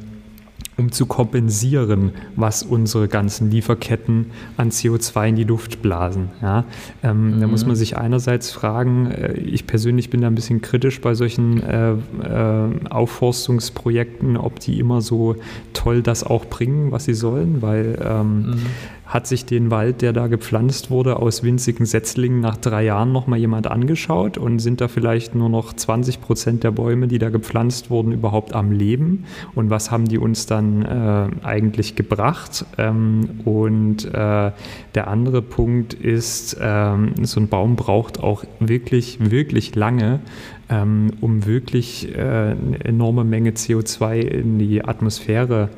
um 0.77 0.91
zu 0.91 1.05
kompensieren, 1.05 2.11
was 2.35 2.63
unsere 2.63 3.07
ganzen 3.07 3.51
Lieferketten 3.51 4.27
an 4.57 4.69
CO2 4.69 5.29
in 5.29 5.35
die 5.35 5.43
Luft 5.43 5.81
blasen. 5.81 6.29
Ja? 6.41 6.65
Ähm, 7.03 7.35
mhm. 7.35 7.41
Da 7.41 7.47
muss 7.47 7.65
man 7.65 7.75
sich 7.75 7.97
einerseits 7.97 8.51
fragen, 8.51 9.11
äh, 9.11 9.33
ich 9.33 9.67
persönlich 9.67 10.09
bin 10.09 10.21
da 10.21 10.27
ein 10.27 10.35
bisschen 10.35 10.61
kritisch 10.61 11.01
bei 11.01 11.13
solchen 11.13 11.61
äh, 11.61 11.91
äh, 11.91 12.89
Aufforstungsprojekten, 12.89 14.37
ob 14.37 14.59
die 14.59 14.79
immer 14.79 15.01
so 15.01 15.35
toll 15.73 16.01
das 16.01 16.23
auch 16.23 16.45
bringen, 16.45 16.91
was 16.91 17.05
sie 17.05 17.13
sollen, 17.13 17.61
weil 17.61 17.99
ähm, 18.03 18.41
mhm 18.41 18.65
hat 19.05 19.27
sich 19.27 19.45
den 19.45 19.69
Wald, 19.69 20.01
der 20.01 20.13
da 20.13 20.27
gepflanzt 20.27 20.89
wurde, 20.89 21.17
aus 21.17 21.43
winzigen 21.43 21.85
Setzlingen 21.85 22.39
nach 22.39 22.57
drei 22.57 22.85
Jahren 22.85 23.11
nochmal 23.11 23.39
jemand 23.39 23.67
angeschaut 23.67 24.37
und 24.37 24.59
sind 24.59 24.81
da 24.81 24.87
vielleicht 24.87 25.35
nur 25.35 25.49
noch 25.49 25.73
20 25.73 26.21
Prozent 26.21 26.63
der 26.63 26.71
Bäume, 26.71 27.07
die 27.07 27.19
da 27.19 27.29
gepflanzt 27.29 27.89
wurden, 27.89 28.11
überhaupt 28.11 28.53
am 28.53 28.71
Leben 28.71 29.25
und 29.55 29.69
was 29.69 29.91
haben 29.91 30.05
die 30.05 30.17
uns 30.17 30.45
dann 30.45 30.83
äh, 30.83 31.45
eigentlich 31.45 31.95
gebracht? 31.95 32.65
Ähm, 32.77 33.41
und 33.45 34.05
äh, 34.05 34.51
der 34.95 35.07
andere 35.07 35.41
Punkt 35.41 35.93
ist, 35.93 36.57
ähm, 36.61 37.13
so 37.23 37.39
ein 37.39 37.47
Baum 37.49 37.75
braucht 37.75 38.19
auch 38.21 38.43
wirklich, 38.59 39.17
wirklich 39.19 39.75
lange, 39.75 40.21
ähm, 40.69 41.11
um 41.21 41.45
wirklich 41.45 42.15
äh, 42.15 42.21
eine 42.21 42.83
enorme 42.83 43.23
Menge 43.23 43.51
CO2 43.51 44.19
in 44.19 44.59
die 44.59 44.83
Atmosphäre, 44.83 45.69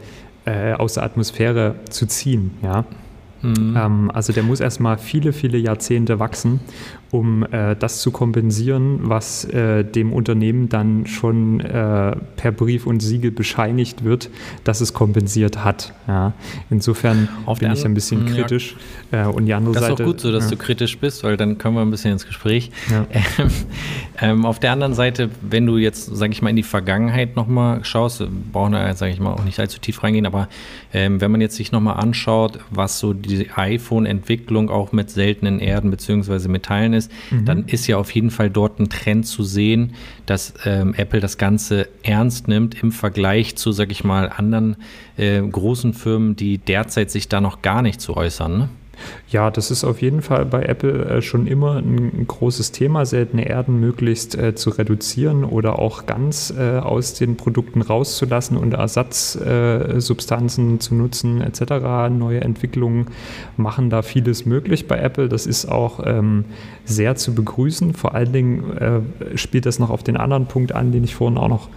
äh, 0.45 0.73
aus 0.73 0.93
der 0.93 1.03
Atmosphäre 1.03 1.76
zu 1.89 2.05
ziehen. 2.05 2.51
Ja? 2.61 2.86
Mhm. 3.45 3.75
Ähm, 3.77 4.11
also 4.11 4.33
der 4.33 4.43
muss 4.43 4.59
erstmal 4.59 4.97
viele, 4.97 5.33
viele 5.33 5.57
Jahrzehnte 5.57 6.19
wachsen 6.19 6.59
um 7.16 7.43
äh, 7.43 7.76
das 7.78 8.01
zu 8.01 8.11
kompensieren, 8.11 8.99
was 9.03 9.45
äh, 9.45 9.86
dem 9.86 10.11
Unternehmen 10.11 10.68
dann 10.68 11.07
schon 11.07 11.61
äh, 11.61 12.16
per 12.36 12.51
Brief 12.51 12.86
und 12.86 12.99
Siegel 13.01 13.32
bescheinigt 13.32 14.03
wird, 14.03 14.30
dass 14.66 14.82
es 14.82 14.93
kompensiert 14.93 15.63
hat. 15.63 15.93
Ja. 16.07 16.34
Insofern 16.70 17.30
Auf 17.45 17.59
bin 17.59 17.72
ich 17.72 17.86
ein 17.86 17.93
bisschen 17.93 18.26
kritisch. 18.26 18.76
Ja. 19.11 19.30
Äh, 19.30 19.32
und 19.32 19.45
die 19.45 19.53
andere 19.53 19.74
das 19.74 19.84
Seite. 19.84 19.93
Das 19.93 19.99
ist 19.99 20.05
auch 20.05 20.11
gut 20.11 20.20
so, 20.20 20.32
dass 20.32 20.45
ja. 20.45 20.49
du 20.51 20.57
kritisch 20.57 20.97
bist, 20.97 21.24
weil 21.24 21.38
dann 21.38 21.57
kommen 21.57 21.78
wir 21.78 21.82
ein 21.82 21.91
bisschen 21.91 22.11
ins 22.11 22.26
Gespräch. 22.26 22.72
Ähm, 23.38 23.49
ähm, 24.22 24.45
auf 24.45 24.59
der 24.59 24.72
anderen 24.72 24.93
Seite, 24.93 25.30
wenn 25.41 25.66
du 25.66 25.78
jetzt, 25.78 26.05
sage 26.16 26.32
ich 26.32 26.41
mal, 26.41 26.49
in 26.49 26.55
die 26.55 26.63
Vergangenheit 26.63 27.36
nochmal 27.36 27.84
schaust, 27.84 28.24
brauchen 28.51 28.74
wir, 28.74 28.93
sage 28.93 29.11
ich 29.11 29.20
mal, 29.20 29.34
auch 29.34 29.43
nicht 29.43 29.59
allzu 29.59 29.80
tief 29.80 30.03
reingehen, 30.03 30.26
aber 30.26 30.47
ähm, 30.93 31.22
wenn 31.22 31.32
man 31.32 31.41
jetzt 31.41 31.55
sich 31.55 31.72
nochmal 31.72 31.97
anschaut, 31.97 32.59
was 32.70 32.99
so 32.99 33.13
die 33.13 33.49
iPhone-Entwicklung 33.53 34.70
auch 34.70 34.91
mit 34.91 35.09
seltenen 35.09 35.59
Erden 35.59 35.91
bzw. 35.91 36.47
Metallen 36.47 36.93
ist, 36.93 37.04
ist, 37.05 37.31
mhm. 37.31 37.45
dann 37.45 37.65
ist 37.65 37.87
ja 37.87 37.97
auf 37.97 38.11
jeden 38.11 38.31
Fall 38.31 38.49
dort 38.49 38.79
ein 38.79 38.89
Trend 38.89 39.25
zu 39.25 39.43
sehen, 39.43 39.93
dass 40.25 40.53
ähm, 40.65 40.93
Apple 40.95 41.19
das 41.19 41.37
Ganze 41.37 41.87
ernst 42.03 42.47
nimmt 42.47 42.81
im 42.81 42.91
Vergleich 42.91 43.55
zu, 43.55 43.71
sag 43.71 43.91
ich 43.91 44.03
mal, 44.03 44.29
anderen 44.29 44.77
äh, 45.17 45.41
großen 45.41 45.93
Firmen, 45.93 46.35
die 46.35 46.57
derzeit 46.57 47.11
sich 47.11 47.29
da 47.29 47.41
noch 47.41 47.61
gar 47.61 47.81
nicht 47.81 48.01
zu 48.01 48.15
äußern. 48.15 48.57
Ne? 48.57 48.69
Ja, 49.29 49.51
das 49.51 49.71
ist 49.71 49.83
auf 49.83 50.01
jeden 50.01 50.21
Fall 50.21 50.45
bei 50.45 50.63
Apple 50.63 51.05
äh, 51.05 51.21
schon 51.21 51.47
immer 51.47 51.77
ein 51.77 52.25
großes 52.27 52.71
Thema, 52.71 53.05
seltene 53.05 53.47
Erden 53.47 53.79
möglichst 53.79 54.37
äh, 54.37 54.55
zu 54.55 54.69
reduzieren 54.69 55.43
oder 55.43 55.79
auch 55.79 56.05
ganz 56.05 56.53
äh, 56.57 56.77
aus 56.77 57.13
den 57.13 57.37
Produkten 57.37 57.81
rauszulassen 57.81 58.57
und 58.57 58.73
Ersatzsubstanzen 58.73 60.79
zu 60.79 60.95
nutzen 60.95 61.41
etc. 61.41 62.09
Neue 62.09 62.41
Entwicklungen 62.41 63.07
machen 63.57 63.89
da 63.89 64.01
vieles 64.01 64.45
möglich 64.45 64.87
bei 64.87 64.97
Apple. 64.97 65.29
Das 65.29 65.45
ist 65.45 65.65
auch 65.65 66.01
ähm, 66.05 66.45
sehr 66.85 67.15
zu 67.15 67.33
begrüßen. 67.33 67.93
Vor 67.93 68.15
allen 68.15 68.31
Dingen 68.31 69.05
spielt 69.35 69.65
das 69.65 69.79
noch 69.79 69.89
auf 69.89 70.03
den 70.03 70.17
anderen 70.17 70.45
Punkt 70.45 70.73
an, 70.73 70.91
den 70.91 71.03
ich 71.03 71.15
vorhin 71.15 71.37
auch 71.37 71.47
noch 71.47 71.69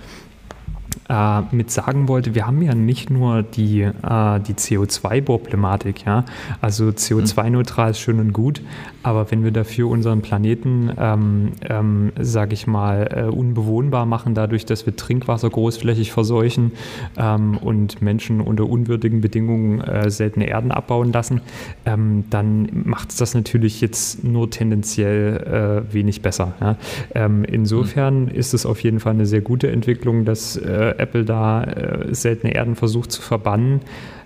äh, 1.08 1.40
mit 1.52 1.70
sagen 1.70 2.08
wollte, 2.08 2.34
wir 2.34 2.46
haben 2.46 2.62
ja 2.62 2.74
nicht 2.74 3.10
nur 3.10 3.42
die, 3.42 3.82
äh, 3.82 4.40
die 4.40 4.54
CO2-Problematik, 4.54 6.04
ja. 6.04 6.24
Also 6.60 6.86
CO2-neutral 6.88 7.90
ist 7.90 8.00
schön 8.00 8.20
und 8.20 8.32
gut, 8.32 8.62
aber 9.02 9.30
wenn 9.30 9.44
wir 9.44 9.50
dafür 9.50 9.88
unseren 9.88 10.20
Planeten, 10.20 10.90
ähm, 10.98 11.52
ähm, 11.68 12.12
sage 12.20 12.54
ich 12.54 12.66
mal, 12.66 13.08
äh, 13.10 13.22
unbewohnbar 13.30 14.06
machen, 14.06 14.34
dadurch, 14.34 14.66
dass 14.66 14.84
wir 14.86 14.96
Trinkwasser 14.96 15.48
großflächig 15.48 16.12
verseuchen 16.12 16.72
ähm, 17.16 17.56
und 17.56 18.02
Menschen 18.02 18.40
unter 18.40 18.68
unwürdigen 18.68 19.20
Bedingungen 19.20 19.80
äh, 19.80 20.10
seltene 20.10 20.48
Erden 20.48 20.72
abbauen 20.72 21.12
lassen, 21.12 21.40
ähm, 21.86 22.24
dann 22.30 22.68
macht 22.84 23.10
es 23.10 23.16
das 23.16 23.34
natürlich 23.34 23.80
jetzt 23.80 24.24
nur 24.24 24.50
tendenziell 24.50 25.84
äh, 25.88 25.94
wenig 25.94 26.22
besser. 26.22 26.54
Ja? 26.60 26.76
Ähm, 27.14 27.44
insofern 27.44 28.28
ist 28.28 28.52
es 28.52 28.66
auf 28.66 28.82
jeden 28.82 29.00
Fall 29.00 29.14
eine 29.14 29.26
sehr 29.26 29.40
gute 29.40 29.70
Entwicklung, 29.70 30.24
dass 30.24 30.56
äh, 30.56 30.87
Apple 30.96 31.24
da 31.24 31.64
äh, 31.64 32.14
seltene 32.14 32.54
Erden 32.54 32.76
versucht 32.76 33.12
zu 33.12 33.22
verbannen. 33.22 33.80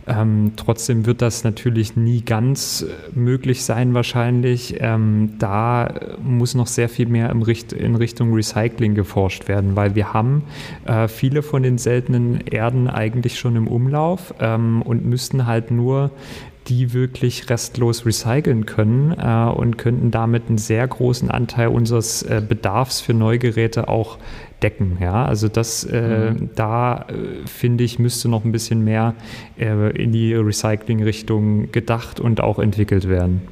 Ähm, 0.07 0.53
trotzdem 0.57 1.07
wird 1.07 1.23
das 1.23 1.45
natürlich 1.45 1.97
nie 1.97 2.23
ganz 2.23 2.83
äh, 2.83 3.19
möglich 3.19 3.65
sein 3.65 3.95
wahrscheinlich. 3.95 4.77
Ähm, 4.81 5.35
da 5.39 5.95
muss 6.23 6.55
noch 6.55 6.67
sehr 6.67 6.89
viel 6.89 7.07
mehr 7.07 7.33
Richt 7.47 7.73
in 7.73 7.95
Richtung 7.95 8.35
Recycling 8.35 8.95
geforscht 8.95 9.47
werden, 9.47 9.77
weil 9.77 9.95
wir 9.95 10.13
haben 10.13 10.43
äh, 10.87 11.07
viele 11.07 11.43
von 11.43 11.63
den 11.63 11.79
seltenen 11.79 12.41
Erden 12.41 12.89
eigentlich 12.89 13.39
schon 13.39 13.55
im 13.55 13.69
Umlauf 13.69 14.35
ähm, 14.41 14.83
und 14.83 15.05
müssten 15.05 15.47
halt 15.47 15.71
nur 15.71 16.11
die 16.69 16.93
wirklich 16.93 17.49
restlos 17.51 18.07
recyceln 18.07 18.67
können 18.67 19.13
äh, 19.19 19.51
und 19.51 19.79
könnten 19.79 20.11
damit 20.11 20.45
einen 20.49 20.59
sehr 20.59 20.87
großen 20.87 21.31
Anteil 21.31 21.69
unseres 21.69 22.23
äh, 22.23 22.43
Bedarfs 22.47 23.01
für 23.01 23.15
Neugeräte 23.15 23.89
auch 23.89 24.19
decken. 24.63 24.99
Ja? 25.01 25.25
Also 25.25 25.49
das, 25.49 25.85
äh, 25.85 26.31
mhm. 26.31 26.51
da 26.55 27.07
äh, 27.09 27.47
finde 27.47 27.85
ich, 27.85 27.99
müsste 27.99 28.29
noch 28.29 28.45
ein 28.45 28.53
bisschen 28.53 28.85
mehr 28.85 29.15
äh, 29.59 29.91
in 29.97 30.13
die 30.13 30.35
Recycling-Richtung 30.35 31.73
gedacht 31.73 32.21
und 32.21 32.41
auch 32.41 32.59
entwickelt 32.59 33.09
werden. 33.09 33.43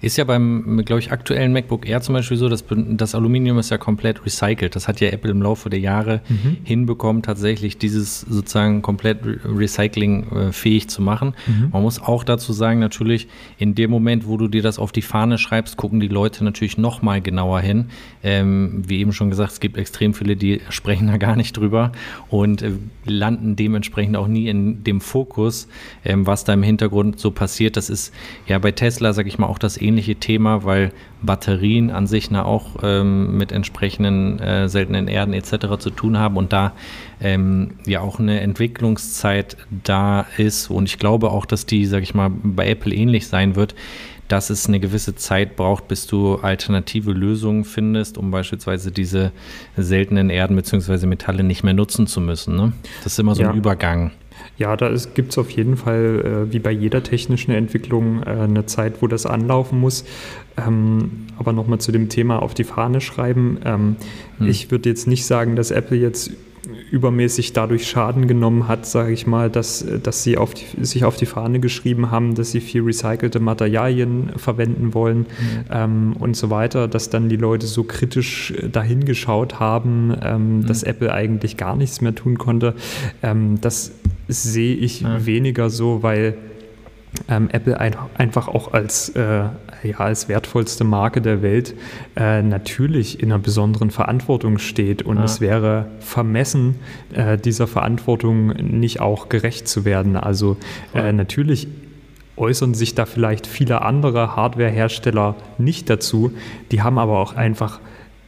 Ist 0.00 0.16
ja 0.16 0.24
beim, 0.24 0.82
glaube 0.84 1.00
ich, 1.00 1.12
aktuellen 1.12 1.52
MacBook 1.52 1.88
Air 1.88 2.00
zum 2.00 2.14
Beispiel 2.14 2.36
so, 2.36 2.48
dass 2.48 2.64
das 2.68 3.14
Aluminium 3.14 3.58
ist 3.58 3.70
ja 3.70 3.78
komplett 3.78 4.24
recycelt. 4.24 4.76
Das 4.76 4.88
hat 4.88 5.00
ja 5.00 5.08
Apple 5.08 5.30
im 5.30 5.42
Laufe 5.42 5.70
der 5.70 5.80
Jahre 5.80 6.20
mhm. 6.28 6.58
hinbekommen, 6.64 7.22
tatsächlich 7.22 7.78
dieses 7.78 8.20
sozusagen 8.20 8.82
komplett 8.82 9.20
recyclingfähig 9.44 10.88
zu 10.88 11.02
machen. 11.02 11.34
Mhm. 11.46 11.70
Man 11.72 11.82
muss 11.82 12.00
auch 12.00 12.24
dazu 12.24 12.52
sagen, 12.52 12.80
natürlich, 12.80 13.28
in 13.58 13.74
dem 13.74 13.90
Moment, 13.90 14.26
wo 14.26 14.36
du 14.36 14.48
dir 14.48 14.62
das 14.62 14.78
auf 14.78 14.92
die 14.92 15.02
Fahne 15.02 15.38
schreibst, 15.38 15.76
gucken 15.76 16.00
die 16.00 16.08
Leute 16.08 16.44
natürlich 16.44 16.78
noch 16.78 17.02
mal 17.02 17.20
genauer 17.20 17.60
hin. 17.60 17.86
Ähm, 18.22 18.82
wie 18.86 19.00
eben 19.00 19.12
schon 19.12 19.30
gesagt, 19.30 19.52
es 19.52 19.60
gibt 19.60 19.76
extrem 19.76 20.14
viele, 20.14 20.36
die 20.36 20.60
sprechen 20.68 21.06
da 21.06 21.16
gar 21.16 21.36
nicht 21.36 21.56
drüber 21.56 21.92
und 22.28 22.62
äh, 22.62 22.72
landen 23.04 23.56
dementsprechend 23.56 24.16
auch 24.16 24.28
nie 24.28 24.48
in 24.48 24.84
dem 24.84 25.00
Fokus, 25.00 25.68
ähm, 26.04 26.26
was 26.26 26.44
da 26.44 26.52
im 26.52 26.62
Hintergrund 26.62 27.18
so 27.18 27.30
passiert. 27.30 27.76
Das 27.76 27.90
ist 27.90 28.12
ja 28.46 28.58
bei 28.58 28.72
Tesla, 28.72 29.12
sage 29.12 29.28
ich 29.28 29.38
mal, 29.38 29.46
auch 29.46 29.58
das 29.58 29.80
ähnliche 29.80 29.93
ähnliche 29.94 30.16
Thema, 30.16 30.64
weil 30.64 30.92
Batterien 31.22 31.90
an 31.90 32.06
sich 32.06 32.30
na, 32.30 32.44
auch 32.44 32.76
ähm, 32.82 33.38
mit 33.38 33.52
entsprechenden 33.52 34.40
äh, 34.40 34.68
seltenen 34.68 35.06
Erden 35.06 35.32
etc. 35.32 35.78
zu 35.78 35.90
tun 35.90 36.18
haben 36.18 36.36
und 36.36 36.52
da 36.52 36.72
ähm, 37.20 37.74
ja 37.86 38.00
auch 38.00 38.18
eine 38.18 38.40
Entwicklungszeit 38.40 39.56
da 39.84 40.26
ist. 40.36 40.68
Und 40.68 40.86
ich 40.86 40.98
glaube 40.98 41.30
auch, 41.30 41.46
dass 41.46 41.64
die, 41.64 41.86
sage 41.86 42.02
ich 42.02 42.14
mal, 42.14 42.30
bei 42.30 42.68
Apple 42.68 42.92
ähnlich 42.92 43.28
sein 43.28 43.56
wird 43.56 43.74
dass 44.26 44.48
es 44.48 44.66
eine 44.66 44.80
gewisse 44.80 45.14
Zeit 45.14 45.54
braucht, 45.54 45.86
bis 45.86 46.06
du 46.06 46.36
alternative 46.36 47.12
Lösungen 47.12 47.64
findest, 47.64 48.16
um 48.16 48.30
beispielsweise 48.30 48.90
diese 48.90 49.32
seltenen 49.76 50.30
Erden 50.30 50.56
bzw. 50.56 51.06
Metalle 51.06 51.44
nicht 51.44 51.62
mehr 51.62 51.74
nutzen 51.74 52.06
zu 52.06 52.22
müssen. 52.22 52.56
Ne? 52.56 52.72
Das 53.02 53.12
ist 53.12 53.18
immer 53.18 53.34
so 53.34 53.42
ja. 53.42 53.50
ein 53.50 53.56
Übergang. 53.56 54.12
Ja, 54.56 54.76
da 54.76 54.94
gibt 55.14 55.32
es 55.32 55.38
auf 55.38 55.50
jeden 55.50 55.76
Fall, 55.76 56.46
äh, 56.48 56.52
wie 56.52 56.60
bei 56.60 56.70
jeder 56.70 57.02
technischen 57.02 57.52
Entwicklung, 57.52 58.22
äh, 58.22 58.30
eine 58.30 58.66
Zeit, 58.66 59.02
wo 59.02 59.06
das 59.06 59.26
anlaufen 59.26 59.80
muss. 59.80 60.04
Ähm, 60.56 61.26
aber 61.36 61.52
nochmal 61.52 61.80
zu 61.80 61.90
dem 61.90 62.08
Thema 62.08 62.40
auf 62.40 62.54
die 62.54 62.64
Fahne 62.64 63.00
schreiben. 63.00 63.58
Ähm, 63.64 63.96
hm. 64.38 64.48
Ich 64.48 64.70
würde 64.70 64.88
jetzt 64.88 65.08
nicht 65.08 65.26
sagen, 65.26 65.56
dass 65.56 65.72
Apple 65.72 65.96
jetzt 65.96 66.30
übermäßig 66.90 67.52
dadurch 67.52 67.88
Schaden 67.88 68.26
genommen 68.26 68.68
hat, 68.68 68.86
sage 68.86 69.12
ich 69.12 69.26
mal, 69.26 69.50
dass, 69.50 69.84
dass 70.02 70.22
sie 70.22 70.38
auf 70.38 70.54
die, 70.54 70.84
sich 70.84 71.04
auf 71.04 71.16
die 71.16 71.26
Fahne 71.26 71.60
geschrieben 71.60 72.10
haben, 72.10 72.34
dass 72.34 72.52
sie 72.52 72.60
viel 72.60 72.82
recycelte 72.82 73.40
Materialien 73.40 74.32
verwenden 74.36 74.94
wollen 74.94 75.18
mhm. 75.18 75.64
ähm, 75.70 76.16
und 76.18 76.36
so 76.36 76.50
weiter, 76.50 76.88
dass 76.88 77.10
dann 77.10 77.28
die 77.28 77.36
Leute 77.36 77.66
so 77.66 77.84
kritisch 77.84 78.54
dahingeschaut 78.70 79.60
haben, 79.60 80.14
ähm, 80.22 80.58
mhm. 80.58 80.66
dass 80.66 80.82
Apple 80.82 81.12
eigentlich 81.12 81.56
gar 81.56 81.76
nichts 81.76 82.00
mehr 82.00 82.14
tun 82.14 82.38
konnte. 82.38 82.74
Ähm, 83.22 83.60
das 83.60 83.92
sehe 84.28 84.74
ich 84.74 85.02
ja. 85.02 85.24
weniger 85.26 85.70
so, 85.70 86.02
weil 86.02 86.36
ähm, 87.28 87.48
Apple 87.50 87.78
ein, 87.78 87.94
einfach 88.18 88.48
auch 88.48 88.72
als, 88.72 89.10
äh, 89.10 89.44
ja, 89.82 89.98
als 89.98 90.28
wertvollste 90.28 90.84
Marke 90.84 91.20
der 91.20 91.42
Welt 91.42 91.74
äh, 92.16 92.42
natürlich 92.42 93.20
in 93.22 93.32
einer 93.32 93.38
besonderen 93.38 93.90
Verantwortung 93.90 94.58
steht 94.58 95.02
und 95.02 95.18
ja. 95.18 95.24
es 95.24 95.40
wäre 95.40 95.86
vermessen, 96.00 96.76
äh, 97.12 97.38
dieser 97.38 97.66
Verantwortung 97.66 98.48
nicht 98.48 99.00
auch 99.00 99.28
gerecht 99.28 99.68
zu 99.68 99.84
werden. 99.84 100.16
Also 100.16 100.56
äh, 100.94 101.12
natürlich 101.12 101.68
äußern 102.36 102.74
sich 102.74 102.94
da 102.94 103.06
vielleicht 103.06 103.46
viele 103.46 103.82
andere 103.82 104.34
Hardwarehersteller 104.34 105.36
nicht 105.58 105.88
dazu, 105.88 106.32
die 106.72 106.82
haben 106.82 106.98
aber 106.98 107.18
auch 107.18 107.36
einfach 107.36 107.80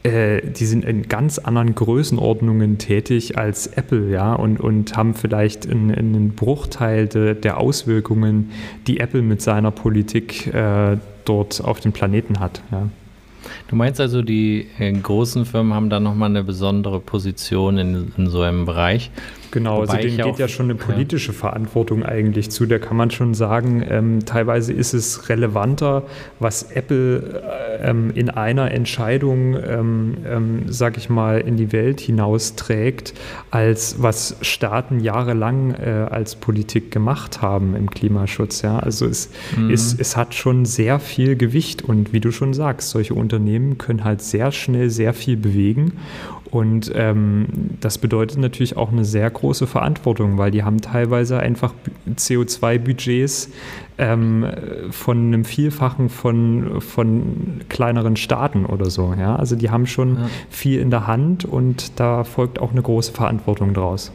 äh, 0.07 0.43
die 0.51 0.65
sind 0.65 0.85
in 0.85 1.03
ganz 1.09 1.39
anderen 1.39 1.75
Größenordnungen 1.75 2.79
tätig 2.79 3.37
als 3.37 3.67
Apple, 3.67 4.11
ja, 4.11 4.35
und, 4.35 4.61
und 4.61 4.97
haben 4.97 5.15
vielleicht 5.15 5.69
einen, 5.69 5.95
einen 5.95 6.31
Bruchteil 6.31 7.07
de, 7.07 7.35
der 7.35 7.59
Auswirkungen, 7.59 8.51
die 8.87 9.01
Apple 9.01 9.23
mit 9.23 9.43
seiner 9.43 9.71
Politik 9.71 10.53
äh, 10.55 10.97
dort 11.25 11.63
auf 11.63 11.81
dem 11.81 11.93
Planeten 11.93 12.41
hat. 12.41 12.63
Ja. 12.71 12.89
Du 13.69 13.77
meinst 13.77 14.01
also, 14.01 14.23
die 14.23 14.67
äh, 14.79 14.93
großen 14.93 15.45
Firmen 15.45 15.75
haben 15.75 15.91
da 15.91 16.01
nochmal 16.01 16.31
eine 16.31 16.43
besondere 16.43 17.01
Position 17.01 17.79
in, 17.79 18.13
in 18.17 18.29
so 18.29 18.43
einem 18.43 18.65
Bereich? 18.65 19.11
Genau, 19.57 19.81
also 19.81 19.95
Wobei 19.95 20.03
also 20.03 20.17
denen 20.17 20.29
geht 20.29 20.39
ja 20.39 20.49
schon 20.49 20.67
eine 20.67 20.75
politische 20.75 21.33
ja. 21.33 21.39
Verantwortung 21.39 22.03
eigentlich 22.03 22.51
zu. 22.51 22.67
Da 22.67 22.79
kann 22.79 22.95
man 22.95 23.11
schon 23.11 23.33
sagen, 23.33 23.83
ähm, 23.89 24.27
teilweise 24.27 24.75
ist 24.75 24.93
es 24.93 25.31
relevanter, 25.31 26.03
was 26.41 26.65
Apple 26.73 27.43
ähm, 27.81 28.11
in 28.15 28.29
einer 28.29 28.71
Entscheidung, 28.71 29.57
ähm, 29.57 30.19
ähm, 30.27 30.63
sag 30.67 30.99
ich 30.99 31.09
mal, 31.09 31.41
in 31.41 31.57
die 31.57 31.73
Welt 31.73 32.01
hinausträgt, 32.01 33.15
als 33.51 34.03
was 34.03 34.37
Staaten 34.43 35.01
jahrelang 35.01 35.73
äh, 35.73 36.07
als 36.11 36.37
Politik 36.37 36.91
gemacht 36.91 37.41
haben 37.41 37.75
im 37.77 37.89
Klimaschutz. 37.89 38.61
Ja? 38.61 38.79
Also 38.79 39.07
es, 39.07 39.31
mhm. 39.57 39.71
es, 39.71 39.97
es 39.99 40.19
hat 40.19 40.35
schon 40.35 40.67
sehr 40.67 40.99
viel 40.99 41.35
Gewicht 41.35 41.81
und 41.81 42.13
wie 42.13 42.21
du 42.21 42.31
schon 42.31 42.53
sagst, 42.53 42.91
solche 42.91 43.15
Unternehmen 43.15 43.79
können 43.79 44.05
halt 44.05 44.21
sehr 44.21 44.53
schnell 44.53 44.91
sehr 44.91 45.15
viel 45.15 45.39
bewegen 45.39 45.95
und 46.51 46.92
ähm, 46.94 47.47
das 47.80 47.99
bedeutet 47.99 48.38
natürlich 48.38 48.76
auch 48.76 48.92
eine 48.92 49.05
sehr 49.05 49.28
große 49.30 49.66
Verantwortung, 49.66 50.38
weil 50.38 50.51
die 50.51 50.62
haben 50.62 50.80
teilweise 50.80 51.38
einfach 51.40 51.74
CO2-Budgets 52.09 53.51
ähm, 53.99 54.47
von 54.90 55.18
einem 55.18 55.44
Vielfachen 55.44 56.09
von, 56.09 56.80
von 56.80 57.61
kleineren 57.68 58.16
Staaten 58.16 58.66
oder 58.66 58.90
so. 58.90 59.14
Ja? 59.18 59.36
Also 59.36 59.57
die 59.57 59.70
haben 59.70 59.86
schon 59.86 60.16
ja. 60.16 60.28
viel 60.51 60.80
in 60.80 60.90
der 60.90 61.07
Hand 61.07 61.44
und 61.44 61.99
da 61.99 62.24
folgt 62.24 62.61
auch 62.61 62.72
eine 62.72 62.82
große 62.82 63.12
Verantwortung 63.12 63.74
draus. 63.74 64.12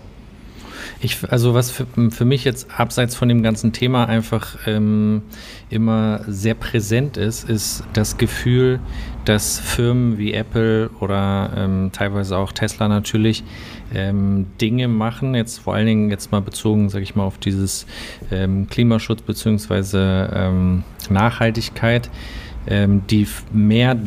Ich, 1.01 1.17
also 1.29 1.53
was 1.53 1.71
für, 1.71 1.85
für, 2.11 2.25
mich 2.25 2.43
jetzt 2.43 2.67
abseits 2.77 3.15
von 3.15 3.27
dem 3.29 3.43
ganzen 3.43 3.73
Thema 3.73 4.05
einfach 4.05 4.57
ähm, 4.67 5.21
immer 5.69 6.21
sehr 6.27 6.53
präsent 6.53 7.17
ist, 7.17 7.49
ist 7.49 7.83
das 7.93 8.17
Gefühl, 8.17 8.79
dass 9.25 9.59
Firmen 9.59 10.17
wie 10.17 10.33
Apple 10.33 10.89
oder 10.99 11.51
ähm, 11.55 11.91
teilweise 11.91 12.37
auch 12.37 12.51
Tesla 12.51 12.87
natürlich 12.87 13.43
ähm, 13.93 14.47
Dinge 14.59 14.87
machen, 14.87 15.35
jetzt 15.35 15.59
vor 15.59 15.75
allen 15.75 15.85
Dingen 15.85 16.09
jetzt 16.09 16.31
mal 16.31 16.41
bezogen, 16.41 16.89
sage 16.89 17.03
ich 17.03 17.15
mal, 17.15 17.23
auf 17.23 17.37
dieses 17.37 17.85
ähm, 18.31 18.67
Klimaschutz 18.67 19.21
bzw. 19.21 19.97
Ähm, 20.33 20.83
Nachhaltigkeit, 21.09 22.09
ähm, 22.67 23.03
die 23.09 23.27
mehr 23.51 23.97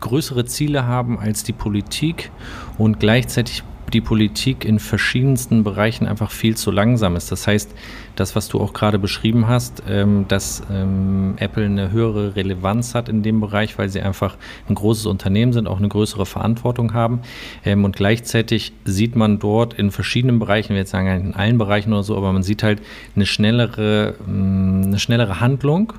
größere 0.00 0.46
Ziele 0.46 0.86
haben 0.86 1.18
als 1.18 1.44
die 1.44 1.52
Politik 1.52 2.30
und 2.78 3.00
gleichzeitig 3.00 3.62
die 3.90 4.00
Politik 4.00 4.64
in 4.64 4.78
verschiedensten 4.78 5.64
Bereichen 5.64 6.06
einfach 6.06 6.30
viel 6.30 6.56
zu 6.56 6.70
langsam 6.70 7.16
ist. 7.16 7.30
Das 7.32 7.46
heißt, 7.46 7.74
das, 8.16 8.34
was 8.34 8.48
du 8.48 8.60
auch 8.60 8.72
gerade 8.72 8.98
beschrieben 8.98 9.46
hast, 9.48 9.82
ähm, 9.88 10.26
dass 10.28 10.62
ähm, 10.70 11.34
Apple 11.38 11.64
eine 11.64 11.90
höhere 11.90 12.36
Relevanz 12.36 12.94
hat 12.94 13.08
in 13.08 13.22
dem 13.22 13.40
Bereich, 13.40 13.78
weil 13.78 13.88
sie 13.88 14.00
einfach 14.00 14.36
ein 14.68 14.74
großes 14.74 15.06
Unternehmen 15.06 15.52
sind, 15.52 15.68
auch 15.68 15.78
eine 15.78 15.88
größere 15.88 16.26
Verantwortung 16.26 16.94
haben. 16.94 17.20
Ähm, 17.64 17.84
und 17.84 17.96
gleichzeitig 17.96 18.72
sieht 18.84 19.16
man 19.16 19.38
dort 19.38 19.74
in 19.74 19.90
verschiedenen 19.90 20.38
Bereichen, 20.38 20.70
wir 20.70 20.78
jetzt 20.78 20.90
sagen 20.90 21.08
in 21.08 21.34
allen 21.34 21.58
Bereichen 21.58 21.92
oder 21.92 22.02
so, 22.02 22.16
aber 22.16 22.32
man 22.32 22.42
sieht 22.42 22.62
halt 22.62 22.82
eine 23.14 23.26
schnellere, 23.26 24.14
mm, 24.26 24.84
eine 24.84 24.98
schnellere 24.98 25.40
Handlung 25.40 25.92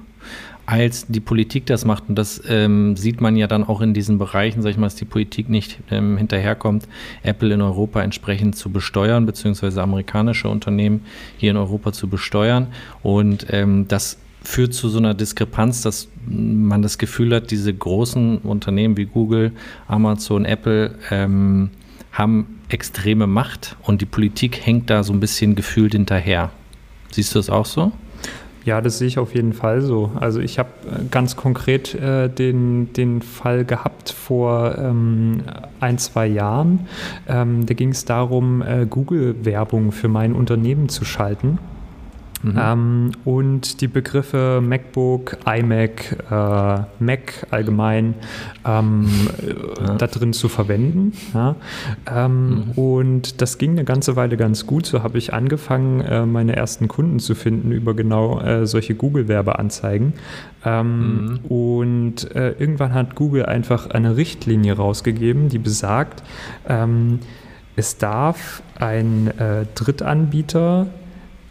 als 0.70 1.08
die 1.08 1.20
Politik 1.20 1.66
das 1.66 1.84
macht. 1.84 2.04
Und 2.10 2.16
das 2.16 2.44
ähm, 2.48 2.96
sieht 2.96 3.22
man 3.22 3.36
ja 3.36 3.48
dann 3.48 3.64
auch 3.64 3.82
in 3.82 3.96
diesen 3.96 4.20
Bereichen, 4.20 4.62
sag 4.62 4.70
ich 4.70 4.78
mal, 4.78 4.86
dass 4.86 4.96
die 4.96 5.06
Politik 5.06 5.50
nicht 5.50 5.80
ähm, 5.90 6.16
hinterherkommt, 6.16 6.88
Apple 7.24 7.52
in 7.52 7.62
Europa 7.62 8.04
entsprechend 8.04 8.56
zu 8.56 8.70
besteuern, 8.70 9.26
beziehungsweise 9.26 9.82
amerikanische 9.82 10.48
Unternehmen 10.48 11.02
hier 11.38 11.50
in 11.50 11.58
Europa 11.58 11.92
zu 11.92 12.08
besteuern. 12.08 12.68
Und 13.02 13.48
ähm, 13.50 13.88
das 13.88 14.20
führt 14.44 14.76
zu 14.76 14.90
so 14.90 15.00
einer 15.00 15.16
Diskrepanz, 15.16 15.82
dass 15.82 16.08
man 16.28 16.84
das 16.84 17.00
Gefühl 17.00 17.34
hat, 17.34 17.50
diese 17.50 17.74
großen 17.74 18.38
Unternehmen 18.38 18.96
wie 18.96 19.06
Google, 19.06 19.54
Amazon, 19.88 20.46
Apple 20.46 20.94
ähm, 21.10 21.72
haben 22.12 22.60
extreme 22.70 23.26
Macht 23.26 23.76
und 23.82 24.02
die 24.02 24.06
Politik 24.06 24.68
hängt 24.68 24.92
da 24.92 25.02
so 25.02 25.14
ein 25.14 25.20
bisschen 25.20 25.56
gefühlt 25.56 25.94
hinterher. 25.94 26.52
Siehst 27.10 27.34
du 27.34 27.40
das 27.40 27.50
auch 27.50 27.66
so? 27.66 27.92
Ja, 28.70 28.82
das 28.82 29.00
sehe 29.00 29.08
ich 29.08 29.18
auf 29.18 29.34
jeden 29.34 29.54
Fall 29.54 29.82
so. 29.82 30.12
Also 30.20 30.40
ich 30.42 30.60
habe 30.60 30.70
äh, 30.86 31.06
ganz 31.10 31.36
konkret 31.36 31.96
äh, 31.96 32.30
den, 32.30 32.94
den 32.94 33.24
Fall 33.24 33.66
gehabt 33.66 34.12
vor 34.12 34.78
ähm, 34.78 35.42
ein, 35.80 35.98
zwei 35.98 36.28
Jahren. 36.28 36.88
Ähm, 37.28 37.66
da 37.66 37.74
ging 37.74 37.90
es 37.90 38.06
darum, 38.06 38.62
äh, 38.62 38.86
Google-Werbung 38.88 39.92
für 39.92 40.08
mein 40.08 40.34
Unternehmen 40.34 40.88
zu 40.88 41.04
schalten. 41.04 41.58
Mhm. 42.42 42.56
Ähm, 42.58 43.12
und 43.26 43.82
die 43.82 43.88
Begriffe 43.88 44.62
MacBook, 44.64 45.38
iMac, 45.46 46.18
äh, 46.32 47.04
Mac 47.04 47.48
allgemein 47.52 48.16
ähm, 48.66 49.10
ja. 49.80 49.96
da 49.96 50.08
drin 50.08 50.34
zu 50.34 50.48
verwenden. 50.48 51.14
Ja? 51.34 51.56
Ähm, 52.10 52.50
mhm. 52.50 52.72
Und 52.72 53.42
das 53.42 53.58
ging 53.58 53.72
eine 53.72 53.84
ganze 53.84 54.16
Weile 54.16 54.38
ganz 54.38 54.66
gut. 54.66 54.86
So 54.86 55.04
habe 55.04 55.18
ich 55.18 55.34
angefangen, 55.34 56.02
äh, 56.02 56.26
meine 56.26 56.56
ersten 56.56 56.88
Kunden 56.88 57.20
zu 57.20 57.36
finden 57.36 57.72
über 57.72 57.94
genau 57.94 58.40
äh, 58.40 58.66
solche 58.66 58.96
Google-Werbeanzeigen. 58.96 60.14
Ähm, 60.64 61.26
mhm. 61.26 61.40
Und 61.50 62.36
äh, 62.36 62.52
irgendwann 62.52 62.94
hat 62.94 63.16
Google 63.16 63.46
einfach 63.46 63.90
eine 63.90 64.16
Richtlinie 64.16 64.74
rausgegeben, 64.74 65.50
die 65.50 65.60
besagt, 65.60 66.24
ähm, 66.68 67.20
es 67.76 67.98
darf 67.98 68.62
ein 68.78 69.28
äh, 69.40 69.66
Drittanbieter 69.76 70.88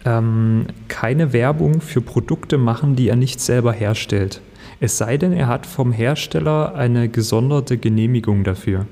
ähm, 0.09 0.67
keine 0.89 1.33
Werbung 1.33 1.81
für 1.81 2.01
Produkte 2.01 2.57
machen, 2.57 2.97
die 2.97 3.09
er 3.09 3.17
nicht 3.17 3.41
selber 3.41 3.73
herstellt. 3.73 4.41
Es 4.81 4.97
sei 4.97 5.17
denn, 5.17 5.33
er 5.33 5.49
hat 5.49 5.67
vom 5.67 5.93
Hersteller 5.93 6.75
eine 6.75 7.09
gesonderte 7.09 7.79
Genehmigung 7.79 8.45
dafür. 8.45 8.87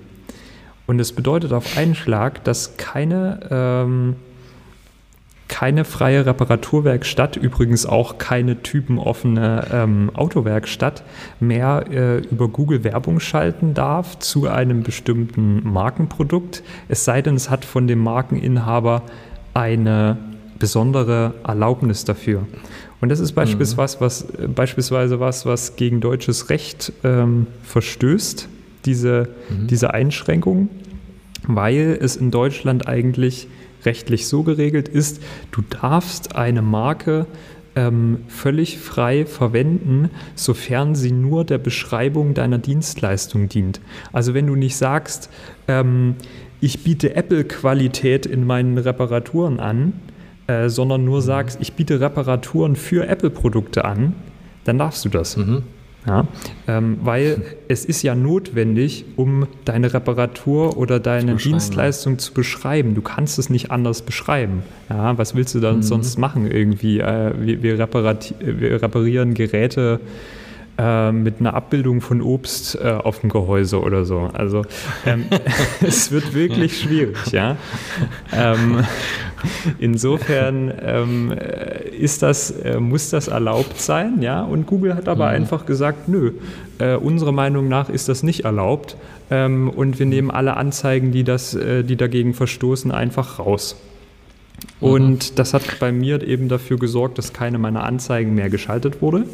Und 0.86 1.00
es 1.00 1.12
bedeutet 1.12 1.52
auf 1.52 1.76
einen 1.76 1.94
Schlag, 1.94 2.44
dass 2.44 2.76
keine, 2.76 3.40
ähm, 3.50 4.16
keine 5.48 5.84
freie 5.84 6.26
Reparaturwerkstatt, 6.26 7.36
übrigens 7.36 7.86
auch 7.86 8.18
keine 8.18 8.62
typenoffene 8.62 9.66
ähm, 9.72 10.10
Autowerkstatt, 10.14 11.02
mehr 11.40 11.86
äh, 11.90 12.18
über 12.18 12.48
Google 12.48 12.84
Werbung 12.84 13.20
schalten 13.20 13.74
darf 13.74 14.18
zu 14.18 14.48
einem 14.48 14.82
bestimmten 14.82 15.62
Markenprodukt. 15.72 16.62
Es 16.88 17.04
sei 17.04 17.22
denn, 17.22 17.36
es 17.36 17.48
hat 17.48 17.64
von 17.64 17.86
dem 17.86 18.00
Markeninhaber 18.00 19.02
eine 19.54 20.18
besondere 20.59 21.34
Erlaubnis 21.46 22.04
dafür. 22.04 22.46
Und 23.00 23.11
das 23.11 23.20
ist 23.20 23.32
beispielsweise, 23.32 23.96
mhm. 23.96 24.00
was, 24.00 24.26
beispielsweise 24.54 25.20
was, 25.20 25.46
was 25.46 25.76
gegen 25.76 26.00
deutsches 26.00 26.50
Recht 26.50 26.92
ähm, 27.04 27.46
verstößt, 27.62 28.48
diese, 28.84 29.28
mhm. 29.50 29.66
diese 29.66 29.92
Einschränkung, 29.92 30.68
weil 31.46 31.98
es 32.00 32.16
in 32.16 32.30
Deutschland 32.30 32.88
eigentlich 32.88 33.48
rechtlich 33.84 34.26
so 34.26 34.42
geregelt 34.42 34.88
ist, 34.88 35.22
du 35.52 35.62
darfst 35.62 36.34
eine 36.34 36.62
Marke 36.62 37.26
ähm, 37.76 38.20
völlig 38.28 38.78
frei 38.78 39.26
verwenden, 39.26 40.11
sofern 40.34 40.94
sie 40.94 41.12
nur 41.12 41.44
der 41.44 41.59
Beschreibung 41.59 42.34
deiner 42.34 42.59
Dienstleistung 42.59 43.48
dient. 43.48 43.80
Also 44.12 44.34
wenn 44.34 44.46
du 44.46 44.57
nicht 44.57 44.76
sagst, 44.76 45.30
ähm, 45.68 46.16
ich 46.61 46.82
biete 46.82 47.14
Apple-Qualität 47.14 48.24
in 48.24 48.46
meinen 48.46 48.78
Reparaturen 48.78 49.61
an, 49.61 49.92
äh, 50.47 50.68
sondern 50.68 51.05
nur 51.05 51.22
sagst, 51.22 51.59
ich 51.61 51.72
biete 51.72 52.01
Reparaturen 52.01 52.76
für 52.76 53.07
Apple-Produkte 53.07 53.84
an, 53.84 54.14
dann 54.64 54.78
darfst 54.78 55.05
du 55.05 55.09
das. 55.09 55.36
Mhm. 55.36 55.62
Ja, 56.07 56.28
ähm, 56.68 56.99
weil 57.03 57.42
es 57.66 57.84
ist 57.84 58.03
ja 58.03 58.14
notwendig, 58.14 59.05
um 59.16 59.49
deine 59.64 59.92
Reparatur 59.92 60.76
oder 60.76 61.01
deine 61.01 61.34
Dienstleistung 61.34 62.20
zu 62.20 62.32
beschreiben. 62.32 62.94
Du 62.94 63.03
kannst 63.03 63.40
es 63.40 63.51
nicht 63.51 63.72
anders 63.72 64.03
beschreiben. 64.03 64.62
Ja, 64.88 65.18
was 65.18 65.34
willst 65.34 65.57
du 65.57 65.61
dann 65.61 65.78
mhm. 65.78 65.82
sonst 65.82 66.16
machen 66.16 66.49
irgendwie? 66.49 67.01
Äh, 67.01 67.32
wir, 67.40 67.62
wir, 67.62 67.78
wir, 67.78 68.82
reparieren 68.82 69.34
Geräte 69.34 69.99
äh, 70.78 71.12
mit 71.12 71.40
einer 71.40 71.54
Abbildung 71.54 72.00
von 72.00 72.20
Obst 72.20 72.76
äh, 72.76 72.90
auf 72.90 73.20
dem 73.20 73.30
Gehäuse 73.30 73.80
oder 73.80 74.04
so. 74.04 74.30
Also 74.32 74.62
ähm, 75.06 75.24
es 75.80 76.10
wird 76.10 76.34
wirklich 76.34 76.80
schwierig, 76.80 77.16
ja. 77.32 77.56
Ähm, 78.32 78.84
insofern 79.78 80.72
ähm, 80.82 81.34
ist 81.98 82.22
das, 82.22 82.50
äh, 82.50 82.78
muss 82.78 83.10
das 83.10 83.28
erlaubt 83.28 83.80
sein, 83.80 84.20
ja. 84.20 84.42
Und 84.42 84.66
Google 84.66 84.94
hat 84.94 85.08
aber 85.08 85.28
mhm. 85.28 85.34
einfach 85.34 85.66
gesagt, 85.66 86.08
nö, 86.08 86.32
äh, 86.78 86.96
unserer 86.96 87.32
Meinung 87.32 87.68
nach 87.68 87.88
ist 87.88 88.08
das 88.08 88.22
nicht 88.22 88.44
erlaubt. 88.44 88.96
Ähm, 89.30 89.70
und 89.70 89.98
wir 89.98 90.06
nehmen 90.06 90.30
alle 90.30 90.56
Anzeigen, 90.56 91.10
die, 91.10 91.24
das, 91.24 91.54
äh, 91.54 91.82
die 91.82 91.96
dagegen 91.96 92.34
verstoßen, 92.34 92.90
einfach 92.90 93.38
raus. 93.38 93.76
Und 94.80 95.30
mhm. 95.30 95.34
das 95.36 95.54
hat 95.54 95.78
bei 95.80 95.92
mir 95.92 96.22
eben 96.22 96.48
dafür 96.48 96.78
gesorgt, 96.78 97.18
dass 97.18 97.32
keine 97.32 97.58
meiner 97.58 97.84
Anzeigen 97.84 98.34
mehr 98.34 98.50
geschaltet 98.50 99.02
wurde. 99.02 99.24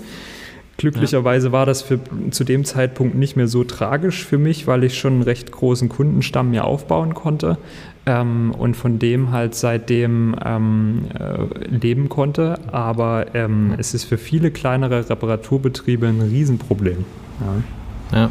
Glücklicherweise 0.83 1.47
ja. 1.47 1.53
war 1.53 1.65
das 1.65 1.81
für, 1.81 2.01
zu 2.33 2.43
dem 2.43 2.65
Zeitpunkt 2.65 3.15
nicht 3.15 3.37
mehr 3.37 3.47
so 3.47 3.63
tragisch 3.63 4.25
für 4.25 4.37
mich, 4.37 4.67
weil 4.67 4.83
ich 4.83 4.99
schon 4.99 5.13
einen 5.13 5.23
recht 5.23 5.53
großen 5.53 5.89
Kundenstamm 5.89 6.51
mir 6.51 6.65
aufbauen 6.65 7.15
konnte 7.15 7.57
ähm, 8.05 8.53
und 8.59 8.77
von 8.77 8.99
dem 8.99 9.31
halt 9.31 9.55
seitdem 9.55 10.35
ähm, 10.45 11.05
äh, 11.17 11.69
leben 11.69 12.09
konnte. 12.09 12.59
Aber 12.73 13.27
ähm, 13.35 13.77
es 13.79 13.95
ist 13.95 14.05
für 14.05 14.19
viele 14.19 14.51
kleinere 14.51 15.09
Reparaturbetriebe 15.09 16.09
ein 16.09 16.21
Riesenproblem. 16.21 17.05
Ja. 17.41 17.63
Ja, 18.13 18.31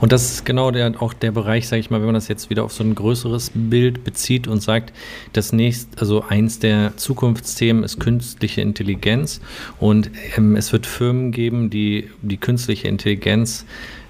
und 0.00 0.10
das 0.10 0.32
ist 0.32 0.44
genau 0.44 0.72
der, 0.72 1.00
auch 1.00 1.12
der 1.12 1.30
Bereich, 1.30 1.68
sage 1.68 1.78
ich 1.78 1.90
mal, 1.90 2.00
wenn 2.00 2.06
man 2.06 2.14
das 2.14 2.26
jetzt 2.26 2.50
wieder 2.50 2.64
auf 2.64 2.72
so 2.72 2.82
ein 2.82 2.96
größeres 2.96 3.52
Bild 3.54 4.02
bezieht 4.02 4.48
und 4.48 4.60
sagt, 4.60 4.92
das 5.32 5.52
nächste, 5.52 6.00
also 6.00 6.24
eins 6.28 6.58
der 6.58 6.96
Zukunftsthemen 6.96 7.84
ist 7.84 8.00
künstliche 8.00 8.62
Intelligenz 8.62 9.40
und 9.78 10.10
ähm, 10.36 10.56
es 10.56 10.72
wird 10.72 10.86
Firmen 10.86 11.30
geben, 11.30 11.70
die 11.70 12.10
die 12.20 12.36
künstliche 12.36 12.88
Intelligenz 12.88 13.64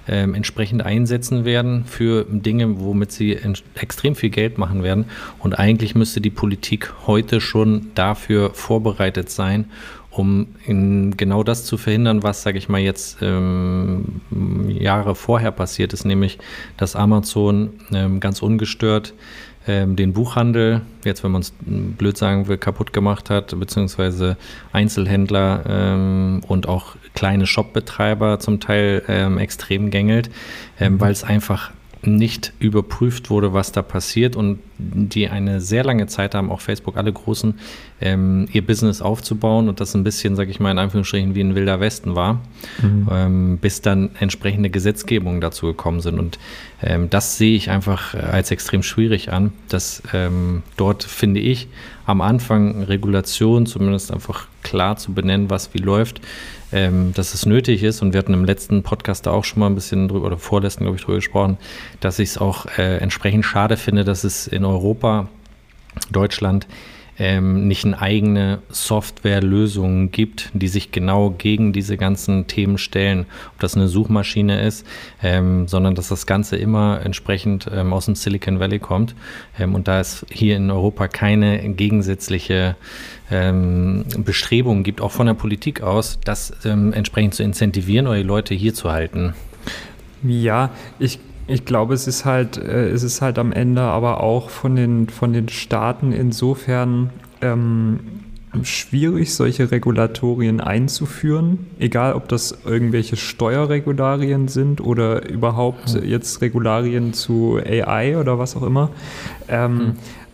ähm, 0.07 0.33
entsprechend 0.33 0.83
einsetzen 0.83 1.45
werden 1.45 1.85
für 1.85 2.25
Dinge, 2.29 2.79
womit 2.79 3.11
sie 3.11 3.37
extrem 3.75 4.15
viel 4.15 4.31
Geld 4.31 4.57
machen 4.57 4.83
werden. 4.83 5.05
Und 5.39 5.57
eigentlich 5.57 5.95
müsste 5.95 6.19
die 6.19 6.29
Politik 6.29 6.91
heute 7.07 7.39
schon 7.39 7.91
dafür 7.95 8.53
vorbereitet 8.53 9.29
sein 9.29 9.65
um 10.15 10.47
genau 11.17 11.43
das 11.43 11.65
zu 11.65 11.77
verhindern, 11.77 12.23
was, 12.23 12.43
sage 12.43 12.57
ich 12.57 12.69
mal, 12.69 12.79
jetzt 12.79 13.17
ähm, 13.21 14.21
Jahre 14.67 15.15
vorher 15.15 15.51
passiert 15.51 15.93
ist, 15.93 16.05
nämlich 16.05 16.37
dass 16.77 16.95
Amazon 16.95 17.71
ähm, 17.91 18.19
ganz 18.19 18.41
ungestört 18.41 19.13
ähm, 19.67 19.95
den 19.95 20.13
Buchhandel, 20.13 20.81
jetzt 21.05 21.23
wenn 21.23 21.31
man 21.31 21.41
es 21.41 21.53
blöd 21.61 22.17
sagen 22.17 22.47
will, 22.47 22.57
kaputt 22.57 22.93
gemacht 22.93 23.29
hat, 23.29 23.57
beziehungsweise 23.57 24.37
Einzelhändler 24.71 25.63
ähm, 25.67 26.41
und 26.47 26.67
auch 26.67 26.95
kleine 27.15 27.47
Shopbetreiber 27.47 28.39
zum 28.39 28.59
Teil 28.59 29.03
ähm, 29.07 29.37
extrem 29.37 29.89
gängelt, 29.89 30.29
ähm, 30.79 30.93
mhm. 30.93 31.01
weil 31.01 31.11
es 31.11 31.23
einfach 31.23 31.71
nicht 32.05 32.53
überprüft 32.59 33.29
wurde, 33.29 33.53
was 33.53 33.71
da 33.71 33.81
passiert 33.81 34.35
und 34.35 34.59
die 34.77 35.29
eine 35.29 35.61
sehr 35.61 35.83
lange 35.83 36.07
Zeit 36.07 36.35
haben, 36.35 36.51
auch 36.51 36.61
Facebook, 36.61 36.97
alle 36.97 37.13
Großen, 37.13 37.53
ähm, 38.01 38.47
ihr 38.51 38.65
Business 38.65 39.01
aufzubauen 39.01 39.69
und 39.69 39.79
das 39.79 39.93
ein 39.95 40.03
bisschen, 40.03 40.35
sage 40.35 40.51
ich 40.51 40.59
mal, 40.59 40.71
in 40.71 40.77
Anführungsstrichen 40.77 41.35
wie 41.35 41.41
ein 41.41 41.55
wilder 41.55 41.79
Westen 41.79 42.15
war, 42.15 42.41
mhm. 42.81 43.07
ähm, 43.11 43.57
bis 43.59 43.81
dann 43.81 44.11
entsprechende 44.19 44.69
Gesetzgebungen 44.69 45.39
dazu 45.41 45.67
gekommen 45.67 46.01
sind. 46.01 46.19
Und 46.19 46.39
ähm, 46.81 47.09
das 47.09 47.37
sehe 47.37 47.55
ich 47.55 47.69
einfach 47.69 48.13
als 48.13 48.51
extrem 48.51 48.83
schwierig 48.83 49.31
an, 49.31 49.53
dass 49.69 50.03
ähm, 50.13 50.63
dort, 50.75 51.03
finde 51.03 51.39
ich, 51.39 51.67
am 52.05 52.19
Anfang 52.21 52.83
Regulation 52.83 53.65
zumindest 53.65 54.11
einfach 54.11 54.47
klar 54.63 54.97
zu 54.97 55.13
benennen, 55.13 55.49
was 55.49 55.73
wie 55.73 55.79
läuft, 55.79 56.19
ähm, 56.73 57.13
dass 57.13 57.33
es 57.33 57.45
nötig 57.45 57.83
ist. 57.83 58.01
Und 58.01 58.13
wir 58.13 58.19
hatten 58.19 58.33
im 58.33 58.45
letzten 58.45 58.83
Podcast 58.83 59.25
da 59.25 59.31
auch 59.31 59.43
schon 59.43 59.59
mal 59.59 59.67
ein 59.67 59.75
bisschen 59.75 60.07
drüber, 60.07 60.27
oder 60.27 60.37
vorletzten, 60.37 60.83
glaube 60.83 60.97
ich, 60.97 61.03
drüber 61.03 61.17
gesprochen, 61.17 61.57
dass 61.99 62.19
ich 62.19 62.29
es 62.29 62.37
auch 62.37 62.65
äh, 62.77 62.97
entsprechend 62.97 63.45
schade 63.45 63.77
finde, 63.77 64.03
dass 64.03 64.23
es 64.23 64.47
in 64.47 64.65
Europa, 64.65 65.27
Deutschland, 66.11 66.67
ähm, 67.19 67.67
nicht 67.67 67.85
eine 67.85 68.01
eigene 68.01 68.59
Softwarelösung 68.69 70.11
gibt, 70.11 70.49
die 70.53 70.67
sich 70.67 70.91
genau 70.91 71.31
gegen 71.31 71.73
diese 71.73 71.97
ganzen 71.97 72.47
Themen 72.47 72.77
stellen. 72.77 73.25
Ob 73.53 73.59
das 73.59 73.75
eine 73.75 73.87
Suchmaschine 73.87 74.61
ist, 74.61 74.85
ähm, 75.21 75.67
sondern 75.67 75.95
dass 75.95 76.07
das 76.07 76.25
Ganze 76.25 76.55
immer 76.55 77.01
entsprechend 77.03 77.69
ähm, 77.73 77.93
aus 77.93 78.05
dem 78.05 78.15
Silicon 78.15 78.59
Valley 78.59 78.79
kommt. 78.79 79.15
Ähm, 79.59 79.75
und 79.75 79.87
da 79.87 79.99
es 79.99 80.25
hier 80.31 80.57
in 80.57 80.71
Europa 80.71 81.07
keine 81.07 81.69
gegensätzliche 81.69 82.75
ähm, 83.31 84.05
Bestrebungen 84.17 84.83
gibt, 84.83 85.01
auch 85.01 85.11
von 85.11 85.27
der 85.27 85.33
Politik 85.33 85.81
aus, 85.81 86.19
das 86.23 86.53
ähm, 86.65 86.93
entsprechend 86.93 87.35
zu 87.35 87.43
incentivieren 87.43 88.07
oder 88.07 88.17
die 88.17 88.23
Leute 88.23 88.53
hier 88.53 88.73
zu 88.73 88.91
halten. 88.91 89.33
Ja, 90.23 90.71
ich 90.99 91.19
ich 91.47 91.65
glaube, 91.65 91.93
es 91.93 92.07
ist 92.07 92.25
halt, 92.25 92.57
äh, 92.57 92.89
es 92.89 93.03
ist 93.03 93.21
halt 93.21 93.37
am 93.37 93.51
Ende 93.51 93.81
aber 93.81 94.21
auch 94.21 94.49
von 94.49 94.75
den, 94.75 95.09
von 95.09 95.33
den 95.33 95.49
Staaten 95.49 96.11
insofern 96.11 97.09
ähm, 97.41 97.99
schwierig, 98.61 99.33
solche 99.33 99.71
Regulatorien 99.71 100.61
einzuführen, 100.61 101.67
egal 101.79 102.13
ob 102.13 102.27
das 102.29 102.55
irgendwelche 102.65 103.15
Steuerregularien 103.15 104.47
sind 104.47 104.79
oder 104.79 105.27
überhaupt 105.27 105.99
jetzt 106.03 106.41
Regularien 106.41 107.13
zu 107.13 107.57
AI 107.57 108.17
oder 108.17 108.37
was 108.37 108.55
auch 108.55 108.63
immer. 108.63 108.91
Ähm, 109.47 109.73
mhm 109.73 109.93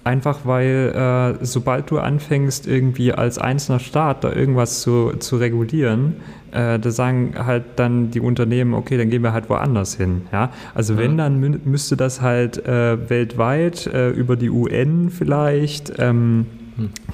Einfach 0.09 0.39
weil 0.43 1.37
äh, 1.39 1.45
sobald 1.45 1.91
du 1.91 1.99
anfängst, 1.99 2.65
irgendwie 2.65 3.13
als 3.13 3.37
einzelner 3.37 3.77
Staat 3.77 4.23
da 4.23 4.33
irgendwas 4.33 4.81
zu, 4.81 5.13
zu 5.19 5.37
regulieren, 5.37 6.15
äh, 6.51 6.79
da 6.79 6.89
sagen 6.89 7.35
halt 7.37 7.63
dann 7.75 8.09
die 8.09 8.19
Unternehmen, 8.19 8.73
okay, 8.73 8.97
dann 8.97 9.11
gehen 9.11 9.21
wir 9.21 9.33
halt 9.33 9.51
woanders 9.51 9.93
hin. 9.93 10.23
Ja? 10.31 10.49
Also 10.73 10.95
ja. 10.95 11.01
wenn, 11.01 11.15
dann 11.15 11.39
mü 11.39 11.59
müsste 11.63 11.95
das 11.95 12.21
halt 12.21 12.57
äh, 12.65 13.07
weltweit 13.07 13.85
äh, 13.85 14.09
über 14.09 14.35
die 14.35 14.49
UN 14.49 15.11
vielleicht 15.11 15.93
ähm, 15.99 16.47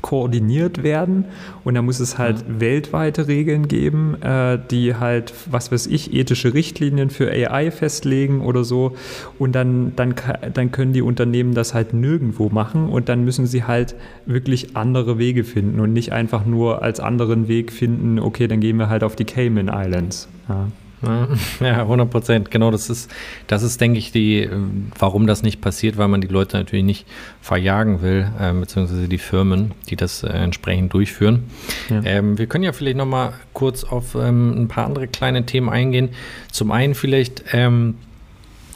koordiniert 0.02 0.84
werden 0.84 1.26
und 1.64 1.76
da 1.76 1.82
muss 1.82 2.00
es 2.00 2.18
halt 2.18 2.48
mhm. 2.48 2.62
weltweite 2.62 3.28
Regeln 3.28 3.68
geben, 3.68 4.22
äh, 4.22 4.60
die 4.70 4.96
halt, 4.96 5.34
was 5.50 5.72
weiß 5.72 5.88
ich, 5.88 6.14
ethische 6.14 6.54
Richtlinien 6.54 7.10
für 7.10 7.30
AI 7.30 7.72
festlegen 7.72 8.42
oder 8.42 8.64
so 8.64 8.96
und 9.40 9.54
dann, 9.54 9.94
dann, 9.96 10.16
dann 10.54 10.72
können 10.72 10.94
die 10.94 11.02
Unternehmen 11.02 11.54
das 11.54 11.74
halt 11.74 11.94
nirgendwo 11.94 12.50
machen 12.50 12.90
und 12.90 13.10
dann 13.10 13.26
müssen 13.26 13.46
sie 13.46 13.64
halt 13.64 13.96
wirklich 14.26 14.76
andere 14.76 15.18
Wege 15.18 15.44
finden 15.44 15.80
und 15.80 15.94
nicht 15.94 16.12
einfach 16.12 16.46
nur 16.46 16.82
als 16.82 17.00
anderen 17.00 17.48
Weg 17.48 17.72
finden, 17.72 18.20
okay, 18.20 18.48
dann 18.48 18.60
gehen 18.60 18.78
wir 18.78 18.90
halt 18.90 19.04
auf 19.04 19.16
die 19.16 19.26
Cayman 19.26 19.70
Islands. 19.70 20.28
Ja. 20.48 20.68
Ja, 21.60 21.82
100 21.82 22.10
Prozent. 22.10 22.52
Genau, 22.52 22.72
das 22.72 22.90
ist, 22.90 23.12
das 23.48 23.64
ist, 23.64 23.80
denke 23.82 24.00
ich, 24.00 24.12
die, 24.12 24.42
ähm, 24.42 24.92
warum 24.98 25.28
das 25.28 25.44
nicht 25.44 25.62
passiert, 25.62 25.98
weil 25.98 26.08
man 26.08 26.22
die 26.22 26.28
Leute 26.28 26.58
natürlich 26.58 26.86
nicht 26.86 27.08
verjagen 27.42 28.02
will, 28.02 28.28
äh, 28.40 28.54
beziehungsweise 28.54 29.08
die 29.08 29.18
Firmen, 29.18 29.72
die 29.90 29.96
das 29.96 30.24
äh, 30.24 30.28
entsprechend 30.28 30.94
durchführen. 30.94 31.44
Ja. 31.90 32.02
Ähm, 32.04 32.38
wir 32.38 32.48
können 32.48 32.64
ja 32.64 32.74
vielleicht 32.74 32.98
nochmal 32.98 33.34
kurz 33.54 33.84
auf 33.84 34.16
ähm, 34.16 34.64
ein 34.64 34.68
paar 34.68 34.86
andere 34.86 35.08
kleine 35.08 35.46
Themen 35.46 35.70
eingehen. 35.70 36.10
Zum 36.52 36.72
einen 36.72 36.96
vielleicht, 36.96 37.44
ähm, 37.54 37.96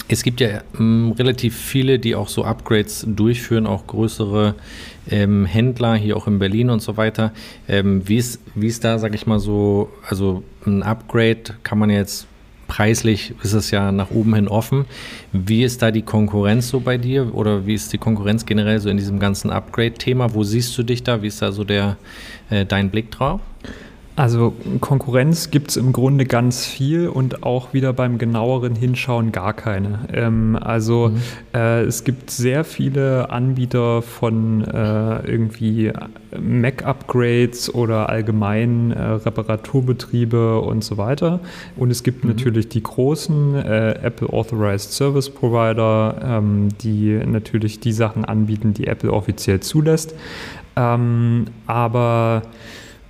es 0.08 0.24
gibt 0.24 0.42
ja 0.42 0.62
ähm, 0.80 1.14
relativ 1.18 1.56
viele, 1.56 2.00
die 2.00 2.16
auch 2.16 2.30
so 2.30 2.44
Upgrades 2.44 3.06
durchführen, 3.08 3.68
auch 3.68 3.86
größere 3.88 4.56
ähm, 5.10 5.46
Händler 5.46 5.96
hier 5.96 6.18
auch 6.18 6.28
in 6.28 6.40
Berlin 6.40 6.70
und 6.70 6.82
so 6.82 6.98
weiter. 6.98 7.32
Ähm, 7.68 8.08
wie, 8.08 8.18
ist, 8.18 8.42
wie 8.56 8.68
ist 8.68 8.84
da, 8.84 9.00
sag 9.00 9.14
ich 9.16 9.28
mal 9.28 9.40
so, 9.40 9.90
also 10.08 10.44
ein 10.66 10.84
Upgrade 10.84 11.56
kann 11.64 11.80
man 11.80 11.90
jetzt 11.90 12.28
preislich 12.70 13.34
ist 13.44 13.54
es 13.54 13.72
ja 13.72 13.92
nach 13.92 14.12
oben 14.12 14.36
hin 14.36 14.48
offen. 14.48 14.86
Wie 15.34 15.64
ist 15.64 15.82
da 15.82 15.92
die 15.92 16.04
Konkurrenz 16.04 16.70
so 16.70 16.80
bei 16.80 16.98
dir 16.98 17.36
oder 17.36 17.66
wie 17.66 17.74
ist 17.74 17.92
die 17.92 17.98
Konkurrenz 17.98 18.46
generell 18.46 18.80
so 18.80 18.90
in 18.90 18.98
diesem 18.98 19.20
ganzen 19.20 19.50
Upgrade-Thema? 19.50 20.34
Wo 20.34 20.44
siehst 20.44 20.78
du 20.78 20.84
dich 20.84 21.04
da? 21.04 21.22
Wie 21.22 21.28
ist 21.28 21.42
da 21.42 21.52
so 21.52 21.66
der, 21.66 21.98
äh, 22.50 22.66
dein 22.66 22.90
Blick 22.92 23.12
drauf? 23.12 23.42
Also 24.20 24.54
Konkurrenz 24.82 25.50
gibt 25.50 25.70
es 25.70 25.78
im 25.78 25.94
Grunde 25.94 26.26
ganz 26.26 26.66
viel 26.66 27.08
und 27.08 27.44
auch 27.44 27.72
wieder 27.72 27.94
beim 27.94 28.18
genaueren 28.18 28.76
Hinschauen 28.76 29.32
gar 29.32 29.54
keine. 29.54 30.00
Ähm, 30.12 30.58
also 30.60 31.12
mhm. 31.14 31.22
äh, 31.54 31.84
es 31.84 32.04
gibt 32.04 32.30
sehr 32.30 32.66
viele 32.66 33.30
Anbieter 33.30 34.02
von 34.02 34.66
äh, 34.66 35.26
irgendwie 35.26 35.94
Mac-Upgrades 36.38 37.74
oder 37.74 38.10
allgemein 38.10 38.92
äh, 38.92 39.02
Reparaturbetriebe 39.02 40.60
und 40.60 40.84
so 40.84 40.98
weiter. 40.98 41.40
Und 41.78 41.90
es 41.90 42.04
gibt 42.04 42.26
mhm. 42.26 42.32
natürlich 42.32 42.68
die 42.68 42.84
großen 42.84 43.56
äh, 43.56 43.92
Apple 44.04 44.34
Authorized 44.34 44.92
Service 44.92 45.30
Provider, 45.30 46.20
ähm, 46.22 46.68
die 46.82 47.22
natürlich 47.26 47.80
die 47.80 47.94
Sachen 47.94 48.26
anbieten, 48.26 48.74
die 48.74 48.88
Apple 48.88 49.14
offiziell 49.14 49.62
zulässt. 49.62 50.14
Ähm, 50.76 51.46
aber 51.68 52.42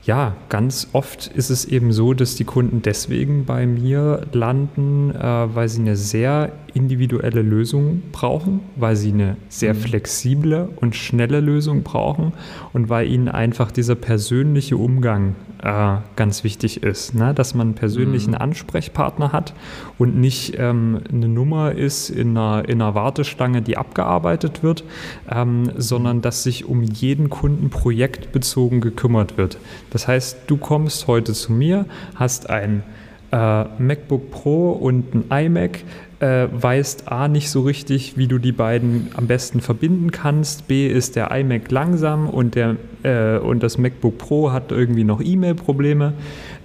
ja, 0.03 0.35
ganz 0.47 0.87
oft 0.93 1.27
ist 1.27 1.49
es 1.49 1.65
eben 1.65 1.91
so, 1.91 2.13
dass 2.13 2.35
die 2.35 2.45
Kunden 2.45 2.81
deswegen 2.81 3.45
bei 3.45 3.65
mir 3.65 4.25
landen, 4.31 5.13
äh, 5.13 5.21
weil 5.21 5.67
sie 5.67 5.81
eine 5.81 5.95
sehr 5.95 6.51
individuelle 6.73 7.41
Lösung 7.41 8.01
brauchen, 8.11 8.61
weil 8.75 8.95
sie 8.95 9.11
eine 9.11 9.37
sehr 9.49 9.73
mhm. 9.73 9.79
flexible 9.79 10.69
und 10.75 10.95
schnelle 10.95 11.39
Lösung 11.39 11.83
brauchen 11.83 12.33
und 12.73 12.89
weil 12.89 13.07
ihnen 13.07 13.27
einfach 13.27 13.71
dieser 13.71 13.95
persönliche 13.95 14.77
Umgang 14.77 15.35
äh, 15.63 15.97
ganz 16.15 16.43
wichtig 16.43 16.83
ist, 16.83 17.15
ne? 17.15 17.33
dass 17.33 17.53
man 17.53 17.67
einen 17.67 17.75
persönlichen 17.75 18.31
mhm. 18.31 18.37
Ansprechpartner 18.37 19.31
hat 19.31 19.53
und 19.97 20.17
nicht 20.17 20.55
ähm, 20.57 21.01
eine 21.11 21.27
Nummer 21.27 21.73
ist 21.73 22.09
in 22.09 22.37
einer, 22.37 22.67
in 22.67 22.81
einer 22.81 22.95
Warteschlange, 22.95 23.61
die 23.61 23.77
abgearbeitet 23.77 24.63
wird, 24.63 24.83
ähm, 25.29 25.71
sondern 25.77 26.21
dass 26.21 26.43
sich 26.43 26.65
um 26.65 26.81
jeden 26.81 27.29
Kunden 27.29 27.69
projektbezogen 27.69 28.81
gekümmert 28.81 29.37
wird. 29.37 29.57
Das 29.89 30.07
heißt, 30.07 30.39
du 30.47 30.57
kommst 30.57 31.07
heute 31.07 31.33
zu 31.33 31.51
mir, 31.51 31.85
hast 32.15 32.49
ein 32.49 32.83
äh, 33.31 33.63
MacBook 33.77 34.31
Pro 34.31 34.71
und 34.71 35.13
ein 35.13 35.45
iMac, 35.45 35.83
äh, 36.19 36.47
weißt 36.51 37.11
A 37.11 37.27
nicht 37.27 37.49
so 37.49 37.61
richtig, 37.61 38.17
wie 38.17 38.27
du 38.27 38.39
die 38.39 38.51
beiden 38.51 39.07
am 39.15 39.27
besten 39.27 39.61
verbinden 39.61 40.11
kannst. 40.11 40.67
B 40.67 40.87
ist 40.87 41.15
der 41.15 41.31
iMac 41.31 41.71
langsam 41.71 42.29
und, 42.29 42.55
der, 42.55 42.75
äh, 43.03 43.37
und 43.37 43.63
das 43.63 43.77
MacBook 43.77 44.17
Pro 44.17 44.51
hat 44.51 44.71
irgendwie 44.71 45.03
noch 45.03 45.21
E-Mail-Probleme. 45.21 46.13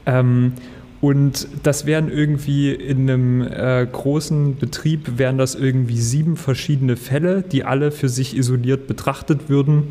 Ähm, 0.07 0.53
und 1.01 1.49
das 1.63 1.85
wären 1.85 2.11
irgendwie 2.11 2.73
in 2.73 3.11
einem 3.11 3.43
äh, 3.43 3.87
großen 3.91 4.57
Betrieb, 4.57 5.19
wären 5.19 5.37
das 5.37 5.55
irgendwie 5.55 6.01
sieben 6.01 6.37
verschiedene 6.37 6.97
Fälle, 6.97 7.43
die 7.43 7.65
alle 7.65 7.91
für 7.91 8.09
sich 8.09 8.37
isoliert 8.37 8.87
betrachtet 8.87 9.49
würden. 9.49 9.85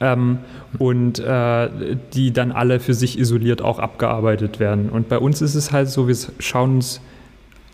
Ähm, 0.00 0.38
und 0.78 1.18
äh, 1.18 1.68
die 2.14 2.32
dann 2.32 2.52
alle 2.52 2.80
für 2.80 2.94
sich 2.94 3.18
isoliert 3.18 3.60
auch 3.60 3.78
abgearbeitet 3.78 4.58
werden. 4.58 4.88
Und 4.88 5.10
bei 5.10 5.18
uns 5.18 5.42
ist 5.42 5.54
es 5.54 5.72
halt 5.72 5.90
so, 5.90 6.08
wir 6.08 6.16
schauen 6.38 6.76
uns 6.76 7.02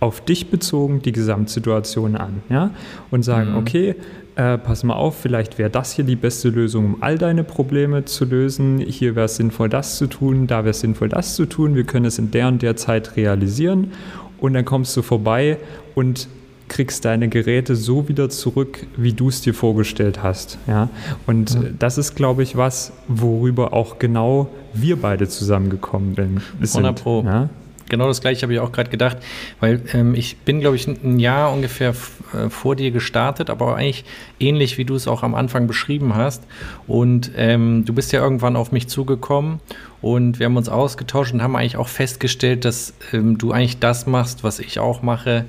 auf 0.01 0.23
dich 0.23 0.51
bezogen 0.51 1.03
die 1.03 1.13
Gesamtsituation 1.13 2.17
an 2.17 2.43
ja? 2.49 2.71
und 3.11 3.23
sagen, 3.23 3.53
mhm. 3.53 3.59
okay, 3.59 3.95
äh, 4.37 4.57
pass 4.59 4.85
mal 4.85 4.95
auf, 4.95 5.19
vielleicht 5.21 5.59
wäre 5.59 5.71
das 5.71 5.93
hier 5.93 6.05
die 6.05 6.17
beste 6.17 6.49
Lösung, 6.49 6.87
um 6.87 7.03
all 7.03 7.19
deine 7.19 7.45
Probleme 7.45 8.07
zu 8.07 8.25
lösen. 8.25 8.79
Hier 8.79 9.15
wäre 9.15 9.27
es 9.27 9.37
sinnvoll, 9.37 9.69
das 9.69 9.97
zu 9.97 10.07
tun, 10.07 10.47
da 10.47 10.61
wäre 10.61 10.71
es 10.71 10.81
sinnvoll, 10.81 11.11
das 11.11 11.35
zu 11.35 11.47
tun. 11.47 11.75
Wir 11.75 11.85
können 11.85 12.07
es 12.07 12.19
in 12.19 12.31
der 12.31 12.49
und 12.49 12.63
der 12.63 12.77
Zeit 12.77 13.17
realisieren. 13.17 13.93
Und 14.39 14.55
dann 14.55 14.65
kommst 14.65 14.97
du 14.97 15.03
vorbei 15.03 15.59
und 15.95 16.29
kriegst 16.69 17.05
deine 17.05 17.29
Geräte 17.29 17.77
so 17.77 18.09
wieder 18.09 18.31
zurück, 18.31 18.87
wie 18.97 19.13
du 19.13 19.29
es 19.29 19.43
dir 19.43 19.53
vorgestellt 19.53 20.23
hast. 20.23 20.57
Ja? 20.67 20.89
Und 21.27 21.55
ja. 21.55 21.61
das 21.79 21.99
ist, 21.99 22.15
glaube 22.15 22.43
ich, 22.43 22.57
was, 22.57 22.93
worüber 23.09 23.75
auch 23.75 23.99
genau 23.99 24.49
wir 24.73 24.97
beide 24.97 25.29
zusammengekommen 25.29 26.15
sind. 26.15 26.41
100 26.63 27.03
Pro. 27.03 27.23
Ja? 27.25 27.51
Genau 27.91 28.07
das 28.07 28.23
gleiche 28.23 28.43
habe 28.43 28.55
ich 28.55 28.61
auch 28.61 28.73
gerade 28.73 28.89
gedacht, 28.89 29.19
weil 29.61 29.83
ähm, 29.93 30.15
ich 30.15 30.39
bin, 30.39 30.61
glaube 30.61 30.77
ich, 30.77 30.87
ein 30.87 31.19
Jahr 31.19 31.53
ungefähr 31.53 31.91
äh, 31.91 32.49
vor 32.49 32.77
dir 32.77 32.91
gestartet, 32.91 33.51
aber 33.51 33.77
eigentlich 33.77 34.05
ähnlich, 34.39 34.79
wie 34.79 34.87
du 34.87 34.95
es 34.95 35.07
auch 35.07 35.23
am 35.23 35.35
Anfang 35.35 35.67
beschrieben 35.67 36.15
hast. 36.15 36.45
Und 36.87 37.33
ähm, 37.37 37.85
du 37.85 37.93
bist 37.93 38.13
ja 38.13 38.23
irgendwann 38.23 38.57
auf 38.57 38.73
mich 38.73 38.89
zugekommen 38.89 39.61
und 40.01 40.39
wir 40.39 40.47
haben 40.47 40.57
uns 40.57 40.69
ausgetauscht 40.69 41.35
und 41.35 41.43
haben 41.43 41.57
eigentlich 41.57 41.77
auch 41.77 41.89
festgestellt, 41.89 42.65
dass 42.65 42.95
ähm, 43.13 43.37
du 43.37 43.53
eigentlich 43.53 43.79
das 43.81 44.07
machst, 44.07 44.43
was 44.45 44.61
ich 44.61 44.79
auch 44.79 45.03
mache 45.03 45.45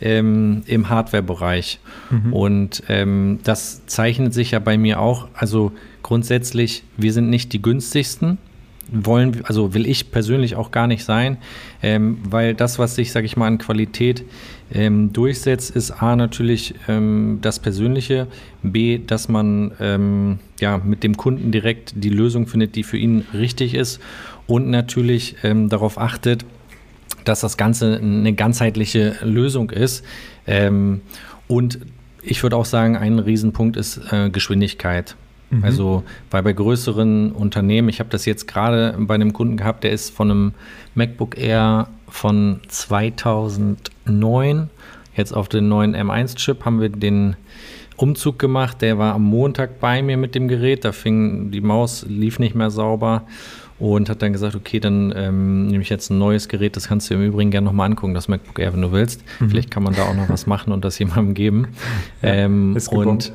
ähm, 0.00 0.62
im 0.66 0.88
Hardware-Bereich. 0.88 1.80
Mhm. 2.10 2.32
Und 2.32 2.82
ähm, 2.88 3.40
das 3.42 3.86
zeichnet 3.86 4.34
sich 4.34 4.52
ja 4.52 4.58
bei 4.58 4.76
mir 4.76 5.00
auch. 5.00 5.28
Also 5.34 5.72
grundsätzlich, 6.02 6.84
wir 6.96 7.12
sind 7.12 7.30
nicht 7.30 7.52
die 7.52 7.62
günstigsten 7.62 8.38
wollen, 8.88 9.42
also 9.44 9.74
will 9.74 9.86
ich 9.86 10.10
persönlich 10.12 10.54
auch 10.54 10.70
gar 10.70 10.86
nicht 10.86 11.04
sein, 11.04 11.38
ähm, 11.86 12.18
weil 12.28 12.56
das, 12.56 12.80
was 12.80 12.96
sich, 12.96 13.12
sage 13.12 13.26
ich 13.26 13.36
mal, 13.36 13.46
an 13.46 13.58
Qualität 13.58 14.24
ähm, 14.74 15.12
durchsetzt, 15.12 15.70
ist 15.70 15.92
A 16.02 16.16
natürlich 16.16 16.74
ähm, 16.88 17.38
das 17.42 17.60
Persönliche, 17.60 18.26
B, 18.64 18.98
dass 18.98 19.28
man 19.28 19.70
ähm, 19.78 20.40
ja 20.58 20.78
mit 20.78 21.04
dem 21.04 21.16
Kunden 21.16 21.52
direkt 21.52 21.92
die 21.94 22.08
Lösung 22.08 22.48
findet, 22.48 22.74
die 22.74 22.82
für 22.82 22.96
ihn 22.96 23.24
richtig 23.32 23.74
ist 23.74 24.00
und 24.48 24.68
natürlich 24.68 25.36
ähm, 25.44 25.68
darauf 25.68 25.96
achtet, 25.96 26.44
dass 27.22 27.38
das 27.38 27.56
Ganze 27.56 28.00
eine 28.02 28.32
ganzheitliche 28.32 29.18
Lösung 29.22 29.70
ist. 29.70 30.04
Ähm, 30.48 31.02
und 31.46 31.78
ich 32.20 32.42
würde 32.42 32.56
auch 32.56 32.64
sagen, 32.64 32.96
ein 32.96 33.20
Riesenpunkt 33.20 33.76
ist 33.76 34.00
äh, 34.10 34.28
Geschwindigkeit. 34.30 35.14
Mhm. 35.50 35.64
Also, 35.64 36.02
weil 36.30 36.42
bei 36.42 36.52
größeren 36.52 37.32
Unternehmen, 37.32 37.88
ich 37.88 38.00
habe 38.00 38.10
das 38.10 38.24
jetzt 38.24 38.48
gerade 38.48 38.96
bei 38.98 39.14
einem 39.14 39.32
Kunden 39.32 39.56
gehabt, 39.56 39.84
der 39.84 39.92
ist 39.92 40.10
von 40.10 40.30
einem 40.30 40.52
MacBook 40.94 41.38
Air 41.38 41.88
von 42.08 42.60
2009 42.68 44.70
jetzt 45.16 45.32
auf 45.32 45.48
den 45.48 45.68
neuen 45.68 45.96
M1-Chip, 45.96 46.64
haben 46.64 46.80
wir 46.80 46.88
den 46.88 47.36
Umzug 47.96 48.38
gemacht. 48.38 48.82
Der 48.82 48.98
war 48.98 49.14
am 49.14 49.24
Montag 49.24 49.80
bei 49.80 50.02
mir 50.02 50.16
mit 50.16 50.34
dem 50.34 50.48
Gerät. 50.48 50.84
Da 50.84 50.92
fing 50.92 51.50
die 51.50 51.62
Maus, 51.62 52.04
lief 52.06 52.38
nicht 52.38 52.54
mehr 52.54 52.70
sauber 52.70 53.22
und 53.78 54.08
hat 54.08 54.22
dann 54.22 54.32
gesagt, 54.32 54.54
okay, 54.54 54.80
dann 54.80 55.12
ähm, 55.16 55.66
nehme 55.66 55.82
ich 55.82 55.90
jetzt 55.90 56.10
ein 56.10 56.18
neues 56.18 56.48
Gerät, 56.48 56.76
das 56.76 56.88
kannst 56.88 57.10
du 57.10 57.14
im 57.14 57.22
Übrigen 57.22 57.50
gerne 57.50 57.66
nochmal 57.66 57.90
angucken, 57.90 58.14
das 58.14 58.28
MacBook 58.28 58.58
Air, 58.58 58.72
wenn 58.72 58.82
du 58.82 58.92
willst. 58.92 59.22
Mhm. 59.38 59.50
Vielleicht 59.50 59.70
kann 59.70 59.82
man 59.82 59.94
da 59.94 60.04
auch 60.04 60.14
noch 60.14 60.28
was 60.28 60.46
machen 60.46 60.72
und 60.72 60.84
das 60.84 60.98
jemandem 60.98 61.34
geben. 61.34 61.68
Ja, 62.22 62.30
ähm, 62.30 62.76
und 62.90 63.32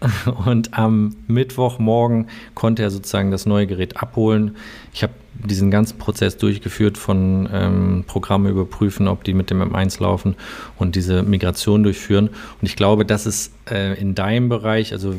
und 0.46 0.78
am 0.78 1.16
Mittwochmorgen 1.26 2.28
konnte 2.54 2.82
er 2.82 2.90
sozusagen 2.90 3.30
das 3.30 3.46
neue 3.46 3.66
Gerät 3.66 3.96
abholen. 3.96 4.56
Ich 4.92 5.02
habe 5.02 5.12
diesen 5.34 5.70
ganzen 5.70 5.98
Prozess 5.98 6.36
durchgeführt 6.36 6.98
von 6.98 7.48
ähm, 7.52 8.04
Programme 8.06 8.48
überprüfen, 8.48 9.06
ob 9.06 9.24
die 9.24 9.34
mit 9.34 9.50
dem 9.50 9.62
M1 9.62 10.02
laufen 10.02 10.34
und 10.78 10.96
diese 10.96 11.22
Migration 11.22 11.82
durchführen. 11.82 12.28
Und 12.28 12.68
ich 12.68 12.76
glaube, 12.76 13.04
das 13.04 13.26
ist 13.26 13.52
äh, 13.70 13.98
in 14.00 14.14
deinem 14.14 14.48
Bereich, 14.48 14.92
also 14.92 15.14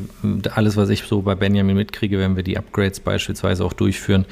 alles, 0.53 0.75
was 0.75 0.89
ich 0.89 1.03
so 1.03 1.21
bei 1.21 1.35
Benjamin 1.35 1.75
mitkriege, 1.75 2.19
wenn 2.19 2.35
wir 2.35 2.43
die 2.43 2.57
Upgrades 2.57 2.99
beispielsweise 2.99 3.63
auch 3.63 3.73
durchführen, 3.73 4.25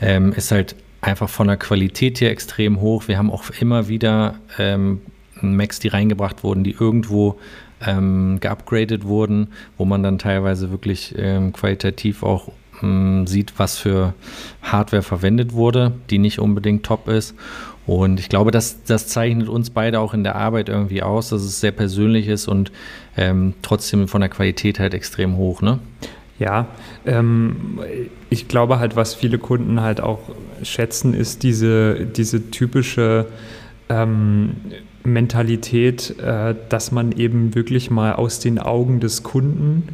ähm, 0.00 0.32
ist 0.32 0.50
halt 0.50 0.76
einfach 1.00 1.28
von 1.28 1.46
der 1.46 1.56
Qualität 1.56 2.20
her 2.20 2.30
extrem 2.30 2.80
hoch. 2.80 3.06
Wir 3.06 3.18
haben 3.18 3.30
auch 3.30 3.44
immer 3.60 3.88
wieder 3.88 4.36
ähm, 4.58 5.00
Macs, 5.40 5.78
die 5.78 5.88
reingebracht 5.88 6.42
wurden, 6.42 6.64
die 6.64 6.72
irgendwo 6.72 7.38
ähm, 7.86 8.38
geupgradet 8.40 9.04
wurden, 9.04 9.48
wo 9.76 9.84
man 9.84 10.02
dann 10.02 10.18
teilweise 10.18 10.70
wirklich 10.70 11.14
ähm, 11.16 11.52
qualitativ 11.52 12.22
auch 12.22 12.50
ähm, 12.82 13.26
sieht, 13.26 13.58
was 13.58 13.78
für 13.78 14.14
Hardware 14.62 15.02
verwendet 15.02 15.52
wurde, 15.52 15.92
die 16.10 16.18
nicht 16.18 16.38
unbedingt 16.38 16.84
top 16.84 17.08
ist. 17.08 17.34
Und 17.86 18.20
ich 18.20 18.28
glaube, 18.28 18.50
das, 18.50 18.84
das 18.84 19.08
zeichnet 19.08 19.48
uns 19.48 19.70
beide 19.70 20.00
auch 20.00 20.12
in 20.12 20.22
der 20.22 20.36
Arbeit 20.36 20.68
irgendwie 20.68 21.02
aus, 21.02 21.30
dass 21.30 21.42
es 21.42 21.60
sehr 21.60 21.72
persönlich 21.72 22.28
ist 22.28 22.46
und 22.46 22.70
ähm, 23.16 23.54
trotzdem 23.62 24.08
von 24.08 24.20
der 24.20 24.28
Qualität 24.28 24.78
halt 24.78 24.92
extrem 24.92 25.36
hoch, 25.36 25.62
ne? 25.62 25.78
Ja, 26.38 26.68
ähm, 27.04 27.80
ich 28.30 28.46
glaube 28.46 28.78
halt, 28.78 28.94
was 28.94 29.14
viele 29.14 29.38
Kunden 29.38 29.80
halt 29.80 30.00
auch 30.00 30.20
schätzen, 30.62 31.14
ist 31.14 31.42
diese, 31.42 32.06
diese 32.06 32.50
typische 32.50 33.26
ähm, 33.88 34.52
Mentalität, 35.04 36.18
äh, 36.18 36.54
dass 36.68 36.92
man 36.92 37.12
eben 37.12 37.54
wirklich 37.54 37.90
mal 37.90 38.14
aus 38.14 38.40
den 38.40 38.58
Augen 38.58 39.00
des 39.00 39.22
Kunden 39.22 39.84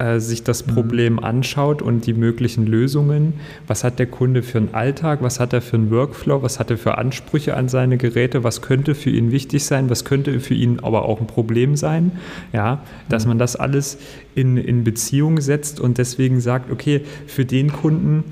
äh, 0.00 0.18
sich 0.18 0.42
das 0.42 0.66
mhm. 0.66 0.72
Problem 0.72 1.18
anschaut 1.18 1.82
und 1.82 2.06
die 2.06 2.14
möglichen 2.14 2.66
Lösungen. 2.66 3.34
Was 3.66 3.84
hat 3.84 3.98
der 3.98 4.06
Kunde 4.06 4.42
für 4.42 4.56
einen 4.56 4.72
Alltag? 4.72 5.18
Was 5.20 5.38
hat 5.40 5.52
er 5.52 5.60
für 5.60 5.76
einen 5.76 5.90
Workflow? 5.90 6.42
Was 6.42 6.58
hat 6.58 6.70
er 6.70 6.78
für 6.78 6.96
Ansprüche 6.96 7.54
an 7.54 7.68
seine 7.68 7.98
Geräte? 7.98 8.42
Was 8.42 8.62
könnte 8.62 8.94
für 8.94 9.10
ihn 9.10 9.30
wichtig 9.30 9.64
sein? 9.64 9.90
Was 9.90 10.06
könnte 10.06 10.40
für 10.40 10.54
ihn 10.54 10.80
aber 10.80 11.04
auch 11.04 11.20
ein 11.20 11.26
Problem 11.26 11.76
sein? 11.76 12.12
Ja, 12.54 12.82
dass 13.10 13.24
mhm. 13.24 13.30
man 13.30 13.38
das 13.38 13.56
alles 13.56 13.98
in, 14.34 14.56
in 14.56 14.84
Beziehung 14.84 15.38
setzt 15.40 15.80
und 15.80 15.98
deswegen 15.98 16.40
sagt, 16.40 16.70
okay, 16.70 17.02
für 17.26 17.44
den 17.44 17.70
Kunden 17.70 18.24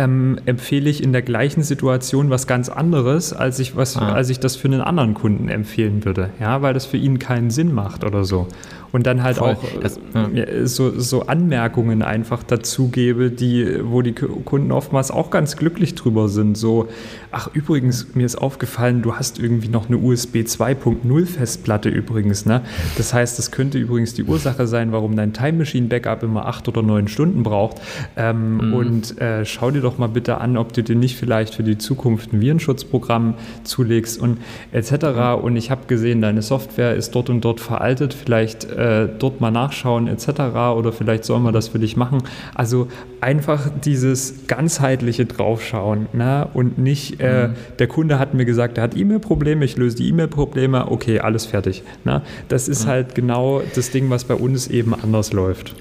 ähm, 0.00 0.38
empfehle 0.46 0.88
ich 0.88 1.02
in 1.02 1.12
der 1.12 1.20
gleichen 1.20 1.62
Situation 1.62 2.30
was 2.30 2.46
ganz 2.46 2.70
anderes, 2.70 3.34
als 3.34 3.58
ich, 3.58 3.76
was, 3.76 3.98
ah. 3.98 4.14
als 4.14 4.30
ich 4.30 4.40
das 4.40 4.56
für 4.56 4.68
einen 4.68 4.80
anderen 4.80 5.12
Kunden 5.12 5.48
empfehlen 5.48 6.04
würde, 6.06 6.30
ja, 6.40 6.62
weil 6.62 6.72
das 6.72 6.86
für 6.86 6.96
ihn 6.96 7.18
keinen 7.18 7.50
Sinn 7.50 7.74
macht 7.74 8.02
oder 8.04 8.24
so 8.24 8.48
und 8.92 9.06
dann 9.06 9.22
halt 9.22 9.36
Voll. 9.36 9.50
auch 9.50 9.64
das, 9.80 10.00
ja. 10.14 10.66
so, 10.66 10.98
so 10.98 11.26
Anmerkungen 11.26 12.02
einfach 12.02 12.42
dazu 12.42 12.88
gebe, 12.88 13.30
die, 13.30 13.80
wo 13.82 14.02
die 14.02 14.12
Kunden 14.12 14.72
oftmals 14.72 15.10
auch 15.10 15.30
ganz 15.30 15.56
glücklich 15.56 15.94
drüber 15.94 16.28
sind. 16.28 16.56
So, 16.56 16.88
ach 17.30 17.48
übrigens, 17.52 18.14
mir 18.14 18.26
ist 18.26 18.36
aufgefallen, 18.36 19.02
du 19.02 19.14
hast 19.14 19.38
irgendwie 19.38 19.68
noch 19.68 19.88
eine 19.88 19.98
USB 19.98 20.38
2.0 20.38 21.26
Festplatte 21.26 21.88
übrigens. 21.88 22.46
Ne? 22.46 22.62
Das 22.96 23.14
heißt, 23.14 23.38
das 23.38 23.50
könnte 23.50 23.78
übrigens 23.78 24.14
die 24.14 24.24
Ursache 24.24 24.66
sein, 24.66 24.92
warum 24.92 25.14
dein 25.16 25.32
Time 25.32 25.58
Machine 25.58 25.86
Backup 25.86 26.22
immer 26.22 26.46
acht 26.46 26.66
oder 26.66 26.82
neun 26.82 27.08
Stunden 27.08 27.42
braucht. 27.42 27.80
Ähm, 28.16 28.56
mhm. 28.56 28.74
Und 28.74 29.20
äh, 29.20 29.44
schau 29.44 29.70
dir 29.70 29.80
doch 29.80 29.89
mal 29.98 30.08
bitte 30.08 30.38
an, 30.38 30.56
ob 30.56 30.72
du 30.72 30.82
dir 30.82 30.96
nicht 30.96 31.16
vielleicht 31.16 31.54
für 31.54 31.62
die 31.62 31.78
Zukunft 31.78 32.32
ein 32.32 32.40
Virenschutzprogramm 32.40 33.34
zulegst 33.64 34.20
und 34.20 34.38
etc. 34.72 35.40
Und 35.42 35.56
ich 35.56 35.70
habe 35.70 35.82
gesehen, 35.86 36.20
deine 36.20 36.42
Software 36.42 36.94
ist 36.94 37.14
dort 37.14 37.30
und 37.30 37.44
dort 37.44 37.60
veraltet. 37.60 38.14
Vielleicht 38.14 38.64
äh, 38.64 39.08
dort 39.18 39.40
mal 39.40 39.50
nachschauen 39.50 40.06
etc. 40.06 40.28
Oder 40.76 40.92
vielleicht 40.92 41.24
sollen 41.24 41.42
wir 41.42 41.52
das 41.52 41.68
für 41.68 41.78
dich 41.78 41.96
machen. 41.96 42.22
Also 42.54 42.88
einfach 43.20 43.70
dieses 43.84 44.46
ganzheitliche 44.46 45.26
Draufschauen 45.26 46.06
ne? 46.12 46.48
und 46.54 46.78
nicht, 46.78 47.20
äh, 47.20 47.48
mhm. 47.48 47.54
der 47.78 47.86
Kunde 47.86 48.18
hat 48.18 48.34
mir 48.34 48.44
gesagt, 48.44 48.78
er 48.78 48.84
hat 48.84 48.96
E-Mail-Probleme, 48.96 49.64
ich 49.64 49.76
löse 49.76 49.96
die 49.96 50.08
E-Mail-Probleme, 50.08 50.90
okay, 50.90 51.20
alles 51.20 51.46
fertig. 51.46 51.82
Ne? 52.04 52.22
Das 52.48 52.68
ist 52.68 52.84
mhm. 52.84 52.90
halt 52.90 53.14
genau 53.14 53.62
das 53.74 53.90
Ding, 53.90 54.10
was 54.10 54.24
bei 54.24 54.34
uns 54.34 54.68
eben 54.68 54.94
anders 54.94 55.32
läuft. 55.32 55.74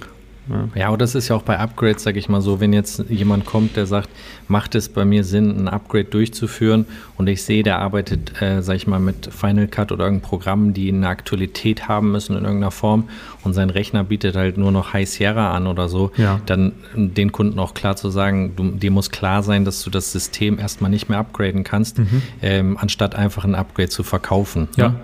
Ja, 0.76 0.90
und 0.90 1.02
das 1.02 1.16
ist 1.16 1.28
ja 1.28 1.36
auch 1.36 1.44
bei 1.44 1.58
Upgrades, 1.60 2.04
sage 2.04 2.20
ich 2.20 2.30
mal 2.30 2.42
so, 2.42 2.60
wenn 2.60 2.74
jetzt 2.74 3.06
jemand 3.10 3.46
kommt, 3.46 3.76
der 3.76 3.86
sagt, 3.86 4.10
macht 4.48 4.76
es 4.76 4.90
bei 4.90 5.06
mir 5.06 5.24
Sinn, 5.24 5.56
ein 5.58 5.68
Upgrade 5.68 6.06
durchzuführen 6.06 6.86
und 7.18 7.28
ich 7.28 7.44
sehe, 7.44 7.64
der 7.64 7.80
arbeitet, 7.80 8.42
äh, 8.42 8.62
sage 8.62 8.78
ich 8.78 8.88
mal, 8.88 9.00
mit 9.00 9.30
Final 9.32 9.68
Cut 9.68 9.92
oder 9.92 10.06
irgendeinem 10.06 10.28
Programm, 10.28 10.74
die 10.74 10.90
eine 10.90 11.08
Aktualität 11.08 11.88
haben 11.88 12.12
müssen 12.12 12.36
in 12.36 12.44
irgendeiner 12.44 12.72
Form 12.72 13.10
und 13.44 13.54
sein 13.54 13.70
Rechner 13.70 14.04
bietet 14.04 14.36
halt 14.36 14.58
nur 14.58 14.72
noch 14.72 14.94
High 14.94 15.08
Sierra 15.08 15.54
an 15.56 15.68
oder 15.68 15.88
so, 15.88 16.12
ja. 16.18 16.42
dann 16.46 16.74
den 16.96 17.32
Kunden 17.32 17.60
auch 17.60 17.74
klar 17.74 17.96
zu 17.96 18.10
sagen, 18.10 18.54
du, 18.56 18.72
dir 18.72 18.92
muss 18.92 19.12
klar 19.12 19.44
sein, 19.44 19.66
dass 19.66 19.84
du 19.84 19.90
das 19.90 20.12
System 20.12 20.60
erstmal 20.60 20.90
nicht 20.90 21.10
mehr 21.10 21.20
upgraden 21.20 21.64
kannst, 21.64 22.00
mhm. 22.00 22.22
ähm, 22.42 22.78
anstatt 22.78 23.16
einfach 23.16 23.46
ein 23.46 23.56
Upgrade 23.56 23.90
zu 23.90 24.04
verkaufen. 24.04 24.68
Ja, 24.76 24.90
ne? 24.90 24.96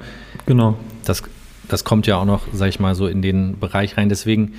genau. 0.46 0.78
Das, 1.06 1.24
das 1.68 1.84
kommt 1.84 2.08
ja 2.08 2.18
auch 2.18 2.26
noch, 2.26 2.48
sage 2.54 2.70
ich 2.70 2.80
mal, 2.80 2.96
so 2.96 3.08
in 3.08 3.22
den 3.22 3.60
Bereich 3.60 3.98
rein. 3.98 4.10
Deswegen 4.10 4.54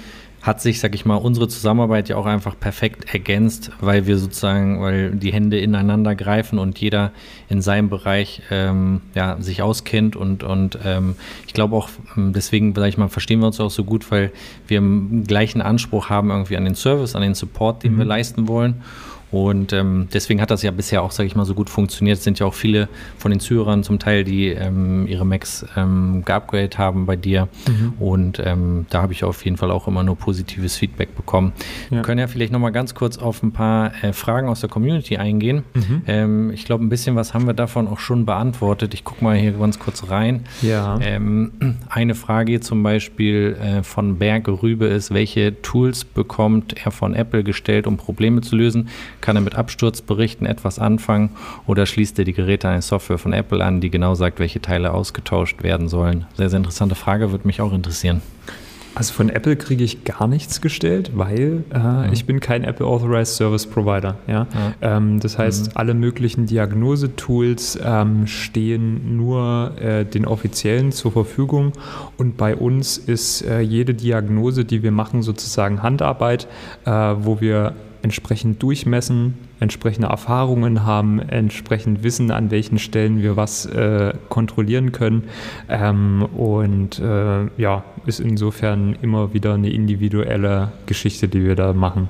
hat 0.47 0.61
sich, 0.61 0.78
sag 0.78 0.94
ich 0.94 1.05
mal, 1.05 1.16
unsere 1.16 1.49
Zusammenarbeit 1.49 2.09
ja 2.09 2.16
auch 2.16 2.24
einfach 2.24 2.59
perfekt 2.59 3.12
ergänzt, 3.12 3.72
weil 3.80 4.07
wir 4.07 4.16
sozusagen, 4.16 4.80
weil 4.80 5.11
die 5.11 5.32
Hände 5.32 5.59
ineinander 5.59 6.14
greifen 6.14 6.61
und 6.61 6.78
jeder 6.78 7.11
in 7.49 7.61
seinem 7.61 7.88
Bereich 7.88 8.42
ähm, 8.53 9.01
ja, 9.14 9.36
sich 9.40 9.62
auskennt 9.62 10.14
und, 10.14 10.44
und 10.44 10.78
ähm, 10.84 11.16
ich 11.49 11.53
glaube 11.53 11.74
auch, 11.74 11.88
hm, 12.14 12.32
deswegen, 12.32 12.74
sag 12.76 12.88
ich 12.88 12.97
mal, 12.97 13.09
verstehen 13.09 13.40
wir 13.40 13.47
uns 13.47 13.59
auch 13.59 13.70
so 13.70 13.82
gut, 13.82 14.09
weil 14.12 14.30
wir 14.68 14.78
einen 14.78 15.24
gleichen 15.24 15.61
Anspruch 15.61 16.11
haben 16.11 16.30
irgendwie 16.30 16.57
an 16.57 16.64
den 16.64 16.76
Service, 16.76 17.16
an 17.16 17.22
den 17.22 17.34
Support, 17.34 17.82
den 17.82 17.94
mhm. 17.94 17.99
wir 17.99 18.05
leisten 18.05 18.47
wollen. 18.47 18.82
Und 19.31 19.72
ähm, 19.72 20.09
deswegen 20.12 20.41
hat 20.41 20.51
das 20.51 20.62
ja 20.62 20.70
bisher 20.70 21.03
auch, 21.03 21.11
sage 21.11 21.27
ich 21.27 21.35
mal, 21.35 21.45
so 21.45 21.55
gut 21.55 21.68
funktioniert. 21.68 22.18
Es 22.18 22.24
sind 22.24 22.39
ja 22.39 22.47
auch 22.47 22.55
viele 22.55 22.89
von 23.18 23.31
den 23.31 23.41
Zuhörern 23.41 23.83
zum 23.83 23.99
Teil, 23.99 24.24
die 24.24 24.49
ähm, 24.49 25.07
ihre 25.09 25.27
Macs 25.27 25.66
ähm, 25.77 26.22
geupgradet 26.24 26.79
haben 26.79 27.07
bei 27.07 27.16
dir. 27.16 27.49
Mhm. 27.66 27.93
Und 27.99 28.43
ähm, 28.45 28.87
da 28.91 29.03
habe 29.03 29.12
ich 29.12 29.24
auf 29.24 29.45
jeden 29.45 29.57
Fall 29.57 29.70
auch 29.70 29.89
immer 29.89 30.05
nur 30.05 30.16
positives 30.16 30.77
Feedback 30.77 31.16
bekommen. 31.16 31.53
Ja. 31.91 31.97
Wir 31.97 32.03
können 32.03 32.20
ja 32.20 32.29
vielleicht 32.29 32.53
nochmal 32.53 32.72
ganz 32.72 32.95
kurz 32.95 33.18
auf 33.18 33.43
ein 33.43 33.53
paar 33.53 33.93
äh, 34.03 34.12
Fragen 34.12 34.49
aus 34.49 34.61
der 34.61 34.70
Community 34.70 35.16
eingehen. 35.16 35.64
Mhm. 35.74 36.03
Ähm, 36.07 36.51
ich 36.51 36.64
glaube, 36.64 36.85
ein 36.85 36.89
bisschen 36.89 37.16
was 37.16 37.35
haben 37.35 37.47
wir 37.47 37.55
davon 37.55 37.89
auch 37.89 37.99
schon 37.99 38.27
beantwortet. 38.27 38.95
Ich 38.95 39.05
gucke 39.05 39.24
mal 39.24 39.37
hier 39.37 39.53
ganz 39.53 39.79
kurz 39.79 40.09
rein. 40.09 40.45
Ja. 40.62 40.99
Ähm, 41.01 41.53
eine 41.89 42.14
Frage 42.14 42.61
zum 42.61 42.83
Beispiel 42.83 43.57
äh, 43.61 43.83
von 43.83 44.18
Berg 44.18 44.49
Rübe 44.49 44.87
ist, 44.87 45.12
welche 45.12 45.61
Tools 45.62 46.05
bekommt 46.05 46.77
er 46.85 46.93
von 46.93 47.14
Apple 47.14 47.43
gestellt, 47.43 47.87
um 47.87 47.97
Probleme 47.97 48.41
zu 48.41 48.55
lösen? 48.55 48.89
Kann 49.27 49.35
er 49.35 49.43
mit 49.43 49.57
Absturzberichten 49.57 50.47
etwas 50.47 50.79
anfangen 50.79 51.31
oder 51.66 51.85
schließt 51.85 52.16
er 52.20 52.24
die 52.24 52.33
Geräte 52.33 52.68
an 52.68 52.74
eine 52.74 52.83
Software 52.83 53.18
von 53.18 53.33
Apple 53.33 53.64
an, 53.64 53.81
die 53.81 53.91
genau 53.91 54.14
sagt, 54.14 54.39
welche 54.39 54.62
Teile 54.62 54.95
ausgetauscht 54.95 55.64
werden 55.64 55.89
sollen? 55.89 56.27
Sehr, 56.37 56.49
sehr 56.49 56.59
interessante 56.59 56.95
Frage, 56.95 57.33
würde 57.33 57.45
mich 57.45 57.61
auch 57.61 57.72
interessieren. 57.72 58.22
Also 58.97 59.12
von 59.12 59.28
Apple 59.28 59.57
kriege 59.57 59.84
ich 59.84 60.05
gar 60.05 60.26
nichts 60.26 60.62
gestellt, 60.62 61.11
weil 61.14 61.64
äh, 61.70 61.78
mhm. 61.78 62.12
ich 62.14 62.24
bin 62.24 62.40
kein 62.40 62.64
Apple 62.64 62.86
Authorized 62.86 63.36
Service 63.36 63.66
Provider. 63.66 64.16
Ja? 64.26 64.47
ja. 64.80 64.97
Ähm, 64.97 65.20
das 65.20 65.36
heißt, 65.36 65.66
mhm. 65.66 65.72
alle 65.74 65.92
möglichen 65.92 66.47
Diagnosetools 66.47 67.78
ähm, 67.84 68.26
stehen 68.26 69.18
nur 69.18 69.72
äh, 69.78 70.07
den 70.07 70.24
offiziellen 70.24 70.92
zur 70.92 71.12
Verfügung 71.12 71.72
und 72.16 72.38
bei 72.38 72.57
uns 72.57 72.97
ist 72.97 73.42
äh, 73.42 73.61
jede 73.61 73.92
Diagnose, 73.92 74.64
die 74.64 74.82
wir 74.82 74.92
machen, 74.92 75.20
sozusagen 75.20 75.82
Handarbeit, 75.82 76.49
äh, 76.86 76.90
wo 76.90 77.38
wir 77.42 77.74
entsprechend 78.01 78.62
durchmessen, 78.62 79.34
entsprechende 79.61 80.09
Erfahrungen 80.09 80.84
haben, 80.84 81.18
entsprechend 81.20 82.02
wissen, 82.02 82.30
an 82.30 82.50
welchen 82.50 82.78
Stellen 82.78 83.22
wir 83.22 83.36
was 83.36 83.66
äh, 83.66 84.12
kontrollieren 84.28 84.92
können. 84.92 85.24
Ähm, 85.68 86.26
und 86.36 86.98
äh, 86.98 87.46
ja, 87.57 87.84
ist 88.07 88.20
insofern 88.20 88.96
immer 89.00 89.32
wieder 89.32 89.54
eine 89.54 89.70
individuelle 89.70 90.72
Geschichte, 90.86 91.28
die 91.28 91.44
wir 91.44 91.57
da 91.57 91.72
machen. 91.72 92.09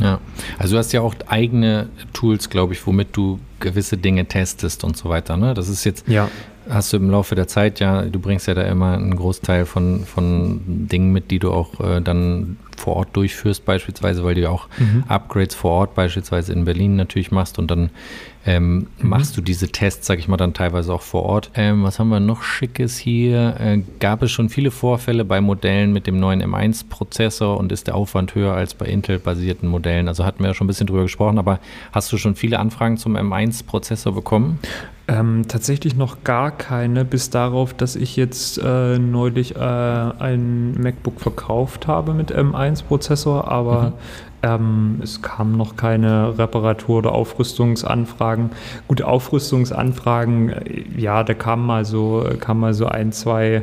Ja, 0.00 0.20
also 0.58 0.74
du 0.74 0.78
hast 0.78 0.92
ja 0.92 1.00
auch 1.00 1.14
eigene 1.26 1.88
Tools, 2.12 2.50
glaube 2.50 2.74
ich, 2.74 2.86
womit 2.86 3.16
du 3.16 3.38
gewisse 3.60 3.96
Dinge 3.96 4.26
testest 4.26 4.84
und 4.84 4.96
so 4.96 5.08
weiter. 5.08 5.36
Ne? 5.36 5.54
Das 5.54 5.68
ist 5.68 5.84
jetzt, 5.84 6.06
ja. 6.08 6.28
Hast 6.68 6.92
du 6.92 6.96
im 6.96 7.10
Laufe 7.10 7.34
der 7.34 7.48
Zeit 7.48 7.80
ja, 7.80 8.02
du 8.02 8.18
bringst 8.18 8.46
ja 8.46 8.54
da 8.54 8.62
immer 8.62 8.94
einen 8.94 9.16
Großteil 9.16 9.66
von, 9.66 10.04
von 10.04 10.60
Dingen 10.66 11.12
mit, 11.12 11.30
die 11.30 11.38
du 11.38 11.52
auch 11.52 11.80
äh, 11.80 12.00
dann 12.00 12.56
vor 12.76 12.96
Ort 12.96 13.16
durchführst, 13.16 13.64
beispielsweise, 13.64 14.22
weil 14.22 14.34
du 14.34 14.42
ja 14.42 14.50
auch 14.50 14.68
mhm. 14.78 15.04
Upgrades 15.08 15.54
vor 15.54 15.72
Ort 15.72 15.94
beispielsweise 15.94 16.52
in 16.52 16.64
Berlin 16.64 16.96
natürlich 16.96 17.30
machst 17.30 17.58
und 17.58 17.70
dann 17.70 17.90
ähm, 18.44 18.86
mhm. 18.98 19.08
machst 19.08 19.36
du 19.36 19.40
diese 19.40 19.68
Tests, 19.68 20.06
sag 20.06 20.18
ich 20.18 20.28
mal, 20.28 20.36
dann 20.36 20.54
teilweise 20.54 20.92
auch 20.92 21.02
vor 21.02 21.24
Ort. 21.24 21.50
Ähm, 21.54 21.82
was 21.82 21.98
haben 21.98 22.08
wir 22.08 22.20
noch 22.20 22.42
Schickes 22.42 22.96
hier? 22.96 23.56
Äh, 23.58 23.82
gab 23.98 24.22
es 24.22 24.30
schon 24.30 24.48
viele 24.48 24.70
Vorfälle 24.70 25.24
bei 25.24 25.40
Modellen 25.40 25.92
mit 25.92 26.06
dem 26.06 26.20
neuen 26.20 26.42
M1-Prozessor 26.42 27.58
und 27.58 27.72
ist 27.72 27.86
der 27.86 27.96
Aufwand 27.96 28.34
höher 28.34 28.54
als 28.54 28.74
bei 28.74 28.86
Intel-basierten 28.86 29.68
Modellen? 29.68 30.06
Also 30.06 30.24
hatten 30.24 30.40
wir 30.40 30.48
ja 30.48 30.54
schon 30.54 30.66
ein 30.66 30.68
bisschen 30.68 30.86
drüber 30.86 31.02
gesprochen, 31.02 31.38
aber 31.38 31.58
hast 31.92 32.12
du 32.12 32.18
schon 32.18 32.36
viele 32.36 32.58
Anfragen 32.58 32.98
zum 32.98 33.16
M1-Prozessor 33.16 34.14
bekommen? 34.14 34.60
Ähm, 35.08 35.44
tatsächlich 35.46 35.94
noch 35.94 36.24
gar 36.24 36.50
keine, 36.50 37.04
bis 37.04 37.30
darauf, 37.30 37.72
dass 37.72 37.94
ich 37.94 38.16
jetzt 38.16 38.58
äh, 38.58 38.98
neulich 38.98 39.54
äh, 39.54 39.58
ein 39.60 40.72
MacBook 40.80 41.20
verkauft 41.20 41.86
habe 41.86 42.12
mit 42.12 42.36
M1-Prozessor, 42.36 43.46
aber 43.46 43.82
mhm. 43.82 43.92
ähm, 44.42 45.00
es 45.04 45.22
kamen 45.22 45.56
noch 45.56 45.76
keine 45.76 46.36
Reparatur- 46.36 46.98
oder 46.98 47.12
Aufrüstungsanfragen. 47.12 48.50
Gute 48.88 49.06
Aufrüstungsanfragen, 49.06 50.48
äh, 50.48 50.84
ja, 50.96 51.22
da 51.22 51.34
kamen 51.34 51.64
mal 51.64 51.84
so, 51.84 52.28
kam 52.40 52.58
mal 52.58 52.74
so 52.74 52.86
ein, 52.86 53.12
zwei 53.12 53.62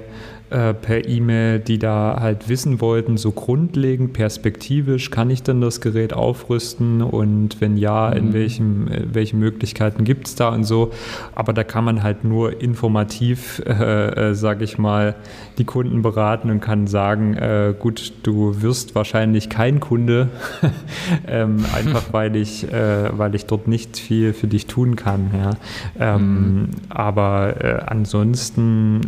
äh, 0.53 0.73
per 0.75 1.07
E-Mail, 1.07 1.59
die 1.59 1.79
da 1.79 2.17
halt 2.19 2.47
wissen 2.47 2.79
wollten, 2.79 3.17
so 3.17 3.31
grundlegend, 3.31 4.13
perspektivisch, 4.13 5.09
kann 5.09 5.31
ich 5.31 5.41
denn 5.41 5.61
das 5.61 5.81
Gerät 5.81 6.13
aufrüsten 6.13 7.01
und 7.01 7.59
wenn 7.59 7.75
ja, 7.75 8.09
in 8.09 8.27
mhm. 8.27 8.33
welchen, 8.33 8.87
äh, 8.87 9.05
welche 9.11 9.35
Möglichkeiten 9.35 10.03
gibt 10.03 10.27
es 10.27 10.35
da 10.35 10.49
und 10.49 10.63
so. 10.63 10.91
Aber 11.33 11.53
da 11.53 11.63
kann 11.63 11.83
man 11.83 12.03
halt 12.03 12.23
nur 12.23 12.61
informativ, 12.61 13.63
äh, 13.65 14.29
äh, 14.29 14.35
sage 14.35 14.63
ich 14.63 14.77
mal, 14.77 15.15
die 15.57 15.65
Kunden 15.65 16.03
beraten 16.03 16.51
und 16.51 16.59
kann 16.59 16.85
sagen, 16.85 17.33
äh, 17.33 17.73
gut, 17.77 18.13
du 18.21 18.61
wirst 18.61 18.93
wahrscheinlich 18.93 19.49
kein 19.49 19.79
Kunde, 19.79 20.29
ähm, 21.27 21.65
einfach 21.75 22.13
weil 22.13 22.35
ich, 22.35 22.71
äh, 22.71 23.17
weil 23.17 23.33
ich 23.33 23.47
dort 23.47 23.67
nicht 23.67 23.97
viel 23.97 24.33
für 24.33 24.47
dich 24.47 24.67
tun 24.67 24.95
kann. 24.95 25.31
Ja. 25.35 26.15
Ähm, 26.15 26.53
mhm. 26.53 26.69
Aber 26.89 27.83
ansonsten, 27.87 29.01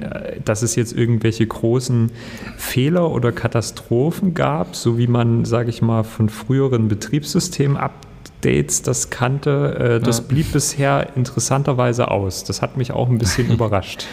dass 0.43 0.63
es 0.63 0.75
jetzt 0.75 0.97
irgendwelche 0.97 1.34
irgendwelche 1.35 1.47
großen 1.47 2.11
Fehler 2.57 3.11
oder 3.11 3.31
Katastrophen 3.31 4.33
gab, 4.33 4.75
so 4.75 4.97
wie 4.97 5.07
man, 5.07 5.45
sage 5.45 5.69
ich 5.69 5.81
mal, 5.81 6.03
von 6.03 6.29
früheren 6.29 6.87
Betriebssystemen 6.87 7.77
Updates 7.77 8.81
das 8.81 9.09
kannte, 9.09 9.99
äh, 9.99 10.05
das 10.05 10.19
ja. 10.19 10.23
blieb 10.27 10.51
bisher 10.53 11.15
interessanterweise 11.15 12.09
aus. 12.11 12.43
Das 12.43 12.61
hat 12.61 12.77
mich 12.77 12.91
auch 12.91 13.09
ein 13.09 13.17
bisschen 13.17 13.51
überrascht. 13.53 14.05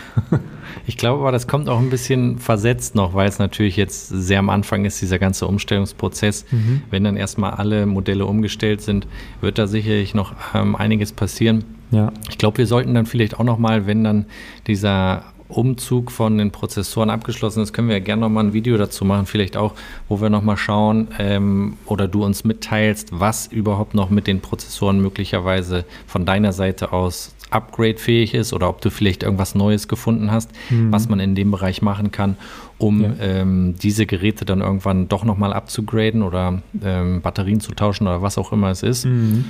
Ich 0.86 0.96
glaube 0.96 1.20
aber, 1.20 1.32
das 1.32 1.46
kommt 1.46 1.68
auch 1.68 1.78
ein 1.78 1.90
bisschen 1.90 2.38
versetzt 2.38 2.94
noch, 2.94 3.14
weil 3.14 3.28
es 3.28 3.38
natürlich 3.38 3.76
jetzt 3.76 4.08
sehr 4.08 4.38
am 4.38 4.50
Anfang 4.50 4.84
ist, 4.84 5.00
dieser 5.00 5.18
ganze 5.18 5.46
Umstellungsprozess. 5.46 6.44
Mhm. 6.50 6.82
Wenn 6.90 7.04
dann 7.04 7.16
erstmal 7.16 7.52
alle 7.52 7.86
Modelle 7.86 8.26
umgestellt 8.26 8.80
sind, 8.80 9.06
wird 9.40 9.58
da 9.58 9.66
sicherlich 9.66 10.14
noch 10.14 10.34
ähm, 10.54 10.74
einiges 10.74 11.12
passieren. 11.12 11.64
Ja. 11.92 12.10
Ich 12.30 12.38
glaube, 12.38 12.58
wir 12.58 12.66
sollten 12.66 12.94
dann 12.94 13.06
vielleicht 13.06 13.38
auch 13.38 13.44
noch 13.44 13.58
mal, 13.58 13.86
wenn 13.86 14.02
dann 14.02 14.24
dieser 14.66 15.24
Umzug 15.56 16.10
von 16.10 16.38
den 16.38 16.50
Prozessoren 16.50 17.10
abgeschlossen 17.10 17.62
ist, 17.62 17.72
können 17.72 17.88
wir 17.88 17.96
ja 17.96 18.02
gerne 18.02 18.20
nochmal 18.22 18.44
ein 18.44 18.52
Video 18.52 18.76
dazu 18.76 19.04
machen, 19.04 19.26
vielleicht 19.26 19.56
auch, 19.56 19.74
wo 20.08 20.20
wir 20.20 20.30
nochmal 20.30 20.56
schauen 20.56 21.08
ähm, 21.18 21.76
oder 21.86 22.08
du 22.08 22.24
uns 22.24 22.44
mitteilst, 22.44 23.08
was 23.12 23.46
überhaupt 23.46 23.94
noch 23.94 24.10
mit 24.10 24.26
den 24.26 24.40
Prozessoren 24.40 25.00
möglicherweise 25.00 25.84
von 26.06 26.24
deiner 26.24 26.52
Seite 26.52 26.92
aus 26.92 27.34
upgradefähig 27.52 28.34
ist 28.34 28.52
oder 28.52 28.68
ob 28.68 28.80
du 28.80 28.90
vielleicht 28.90 29.22
irgendwas 29.22 29.54
Neues 29.54 29.86
gefunden 29.86 30.30
hast, 30.30 30.50
mhm. 30.70 30.92
was 30.92 31.08
man 31.08 31.20
in 31.20 31.34
dem 31.34 31.50
Bereich 31.50 31.82
machen 31.82 32.10
kann, 32.10 32.36
um 32.78 33.02
ja. 33.02 33.10
ähm, 33.20 33.74
diese 33.80 34.06
Geräte 34.06 34.44
dann 34.44 34.60
irgendwann 34.60 35.08
doch 35.08 35.24
nochmal 35.24 35.52
abzugraden 35.52 36.22
oder 36.22 36.62
ähm, 36.82 37.20
Batterien 37.20 37.60
zu 37.60 37.72
tauschen 37.72 38.06
oder 38.06 38.22
was 38.22 38.38
auch 38.38 38.52
immer 38.52 38.70
es 38.70 38.82
ist. 38.82 39.04
Mhm. 39.04 39.44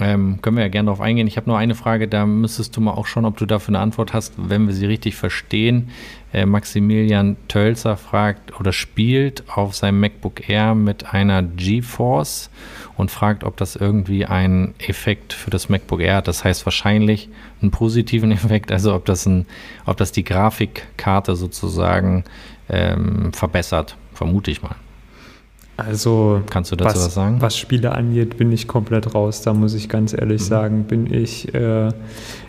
Ähm, 0.00 0.40
können 0.42 0.56
wir 0.56 0.64
ja 0.64 0.68
gerne 0.68 0.86
darauf 0.86 1.00
eingehen. 1.00 1.26
Ich 1.28 1.36
habe 1.36 1.48
nur 1.48 1.56
eine 1.56 1.74
Frage, 1.76 2.08
da 2.08 2.26
müsstest 2.26 2.76
du 2.76 2.80
mal 2.80 2.92
auch 2.92 3.06
schauen, 3.06 3.24
ob 3.24 3.36
du 3.36 3.46
dafür 3.46 3.68
eine 3.68 3.78
Antwort 3.78 4.12
hast, 4.12 4.34
wenn 4.36 4.66
wir 4.66 4.74
sie 4.74 4.86
richtig 4.86 5.14
verstehen. 5.14 5.90
Äh, 6.32 6.46
Maximilian 6.46 7.36
Tölzer 7.46 7.96
fragt 7.96 8.58
oder 8.58 8.72
spielt 8.72 9.44
auf 9.48 9.76
seinem 9.76 10.00
MacBook 10.00 10.48
Air 10.48 10.74
mit 10.74 11.14
einer 11.14 11.42
GeForce 11.42 12.50
und 12.96 13.12
fragt, 13.12 13.44
ob 13.44 13.56
das 13.56 13.76
irgendwie 13.76 14.26
einen 14.26 14.74
Effekt 14.78 15.32
für 15.32 15.50
das 15.50 15.68
MacBook 15.68 16.00
Air 16.00 16.16
hat. 16.16 16.28
Das 16.28 16.42
heißt 16.42 16.66
wahrscheinlich 16.66 17.28
einen 17.62 17.70
positiven 17.70 18.32
Effekt, 18.32 18.72
also 18.72 18.94
ob 18.94 19.04
das, 19.04 19.26
ein, 19.26 19.46
ob 19.86 19.96
das 19.96 20.10
die 20.10 20.24
Grafikkarte 20.24 21.36
sozusagen 21.36 22.24
ähm, 22.68 23.32
verbessert, 23.32 23.96
vermute 24.12 24.50
ich 24.50 24.60
mal. 24.60 24.74
Also, 25.76 26.42
kannst 26.50 26.70
du 26.70 26.76
dazu 26.76 26.96
was, 26.96 27.06
was, 27.06 27.14
sagen? 27.14 27.40
Was 27.40 27.58
Spiele 27.58 27.92
angeht, 27.92 28.36
bin 28.36 28.52
ich 28.52 28.68
komplett 28.68 29.14
raus. 29.14 29.42
Da 29.42 29.52
muss 29.52 29.74
ich 29.74 29.88
ganz 29.88 30.12
ehrlich 30.12 30.42
mhm. 30.42 30.46
sagen, 30.46 30.84
bin 30.84 31.12
ich 31.12 31.52
äh, 31.54 31.88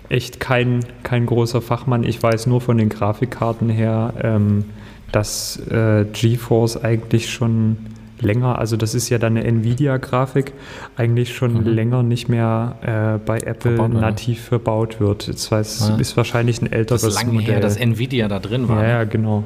echt 0.09 0.39
kein, 0.39 0.81
kein 1.03 1.25
großer 1.25 1.61
Fachmann. 1.61 2.03
Ich 2.03 2.21
weiß 2.21 2.47
nur 2.47 2.61
von 2.61 2.77
den 2.77 2.89
Grafikkarten 2.89 3.69
her, 3.69 4.13
ähm, 4.21 4.65
dass 5.11 5.57
äh, 5.69 6.05
GeForce 6.11 6.83
eigentlich 6.83 7.31
schon 7.31 7.77
länger, 8.21 8.59
also 8.59 8.77
das 8.77 8.95
ist 8.95 9.09
ja 9.09 9.17
dann 9.17 9.37
eine 9.37 9.45
Nvidia-Grafik, 9.45 10.53
eigentlich 10.95 11.35
schon 11.35 11.53
mhm. 11.53 11.67
länger 11.67 12.03
nicht 12.03 12.29
mehr 12.29 13.17
äh, 13.21 13.25
bei 13.25 13.37
Apple 13.37 13.75
verbaut, 13.75 13.93
nativ 13.93 14.41
verbaut 14.41 14.99
wird. 14.99 15.27
Das 15.27 15.51
heißt, 15.51 15.89
ja. 15.89 15.95
ist 15.97 16.15
wahrscheinlich 16.15 16.61
ein 16.61 16.71
älteres 16.71 17.01
das 17.01 17.13
ist 17.13 17.21
lange 17.21 17.33
Modell. 17.33 17.55
her, 17.55 17.59
dass 17.59 17.77
Nvidia 17.77 18.27
da 18.27 18.39
drin 18.39 18.69
war. 18.69 18.83
Ja, 18.83 18.89
ja 18.89 19.03
genau. 19.03 19.43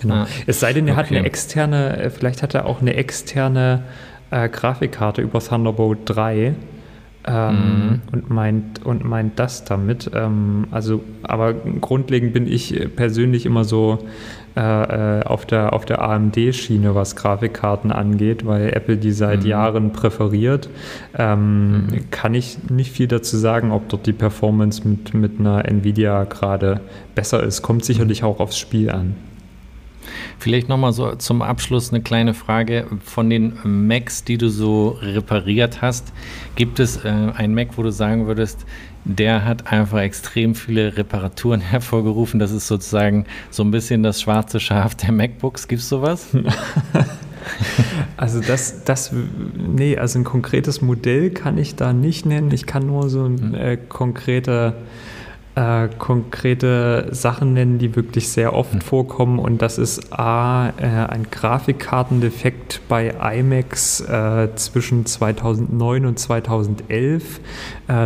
Genau. 0.00 0.14
Ah, 0.14 0.26
es 0.46 0.60
sei 0.60 0.72
denn, 0.72 0.86
er 0.88 0.94
okay. 0.94 1.02
hat 1.02 1.10
eine 1.10 1.26
externe, 1.26 1.96
äh, 1.98 2.10
vielleicht 2.10 2.42
hat 2.42 2.54
er 2.54 2.66
auch 2.66 2.80
eine 2.80 2.94
externe 2.94 3.82
äh, 4.30 4.48
Grafikkarte 4.48 5.22
über 5.22 5.40
Thunderbolt 5.40 6.00
3 6.04 6.54
ähm, 7.28 7.54
mhm. 7.54 8.00
und, 8.12 8.30
meint, 8.30 8.86
und 8.86 9.04
meint 9.04 9.38
das 9.38 9.64
damit. 9.64 10.10
Ähm, 10.14 10.66
also, 10.70 11.02
aber 11.22 11.52
grundlegend 11.52 12.32
bin 12.32 12.46
ich 12.46 12.88
persönlich 12.96 13.44
immer 13.44 13.64
so 13.64 13.98
äh, 14.56 14.60
äh 14.60 15.22
auf 15.24 15.44
der, 15.44 15.72
auf 15.72 15.84
der 15.84 16.00
AMD-Schiene, 16.02 16.94
was 16.94 17.16
Grafikkarten 17.16 17.92
angeht, 17.92 18.46
weil 18.46 18.70
Apple 18.74 18.96
die 18.96 19.12
seit 19.12 19.42
mhm. 19.42 19.48
Jahren 19.48 19.92
präferiert. 19.92 20.70
Ähm, 21.16 21.86
mhm. 21.86 22.10
Kann 22.10 22.34
ich 22.34 22.58
nicht 22.70 22.92
viel 22.92 23.08
dazu 23.08 23.36
sagen, 23.36 23.72
ob 23.72 23.88
dort 23.88 24.06
die 24.06 24.12
Performance 24.12 24.86
mit, 24.88 25.12
mit 25.12 25.38
einer 25.38 25.66
Nvidia 25.66 26.24
gerade 26.24 26.80
besser 27.14 27.42
ist. 27.42 27.62
Kommt 27.62 27.84
sicherlich 27.84 28.24
auch 28.24 28.40
aufs 28.40 28.58
Spiel 28.58 28.90
an. 28.90 29.16
Vielleicht 30.38 30.68
nochmal 30.68 30.92
so 30.92 31.14
zum 31.16 31.42
Abschluss 31.42 31.92
eine 31.92 32.02
kleine 32.02 32.34
Frage. 32.34 32.86
Von 33.04 33.30
den 33.30 33.54
Macs, 33.64 34.24
die 34.24 34.38
du 34.38 34.48
so 34.48 34.98
repariert 35.00 35.82
hast, 35.82 36.12
gibt 36.56 36.80
es 36.80 37.04
äh, 37.04 37.08
einen 37.08 37.54
Mac, 37.54 37.76
wo 37.76 37.82
du 37.82 37.90
sagen 37.90 38.26
würdest, 38.26 38.66
der 39.04 39.44
hat 39.44 39.72
einfach 39.72 40.00
extrem 40.00 40.54
viele 40.54 40.96
Reparaturen 40.96 41.60
hervorgerufen. 41.62 42.38
Das 42.38 42.50
ist 42.50 42.66
sozusagen 42.66 43.26
so 43.50 43.62
ein 43.62 43.70
bisschen 43.70 44.02
das 44.02 44.20
schwarze 44.20 44.60
Schaf 44.60 44.94
der 44.94 45.12
MacBooks. 45.12 45.68
Gibt 45.68 45.82
es 45.82 45.88
sowas? 45.88 46.28
Also 48.16 48.40
das, 48.40 48.84
das, 48.84 49.12
nee, 49.56 49.96
also 49.96 50.18
ein 50.18 50.24
konkretes 50.24 50.82
Modell 50.82 51.30
kann 51.30 51.56
ich 51.56 51.76
da 51.76 51.92
nicht 51.92 52.26
nennen. 52.26 52.50
Ich 52.52 52.66
kann 52.66 52.86
nur 52.86 53.08
so 53.08 53.24
ein 53.24 53.38
hm. 53.38 53.54
äh, 53.54 53.76
konkrete 53.76 54.74
äh, 55.58 55.88
konkrete 55.98 57.08
Sachen 57.10 57.52
nennen, 57.52 57.78
die 57.78 57.96
wirklich 57.96 58.28
sehr 58.28 58.54
oft 58.54 58.74
mhm. 58.74 58.80
vorkommen. 58.80 59.38
Und 59.40 59.60
das 59.60 59.78
ist 59.78 60.12
A, 60.12 60.68
äh, 60.76 60.84
ein 60.84 61.26
Grafikkartendefekt 61.30 62.80
bei 62.88 63.14
iMacs 63.34 64.00
äh, 64.02 64.54
zwischen 64.54 65.04
2009 65.04 66.06
und 66.06 66.18
2011, 66.18 67.40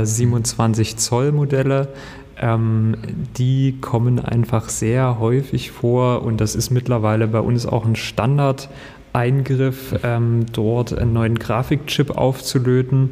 27 0.03 0.93
äh, 0.93 0.97
Zoll 0.97 1.33
Modelle. 1.33 1.89
Ähm, 2.41 2.97
die 3.37 3.77
kommen 3.81 4.19
einfach 4.19 4.71
sehr 4.71 5.19
häufig 5.19 5.71
vor 5.71 6.23
und 6.23 6.41
das 6.41 6.55
ist 6.55 6.71
mittlerweile 6.71 7.29
bei 7.29 7.41
uns 7.41 7.67
auch 7.67 7.85
ein 7.85 7.97
Standard 7.97 8.71
Eingriff, 9.13 9.95
ähm, 10.03 10.47
dort 10.53 10.97
einen 10.97 11.13
neuen 11.13 11.39
Grafikchip 11.39 12.11
aufzulöten. 12.11 13.11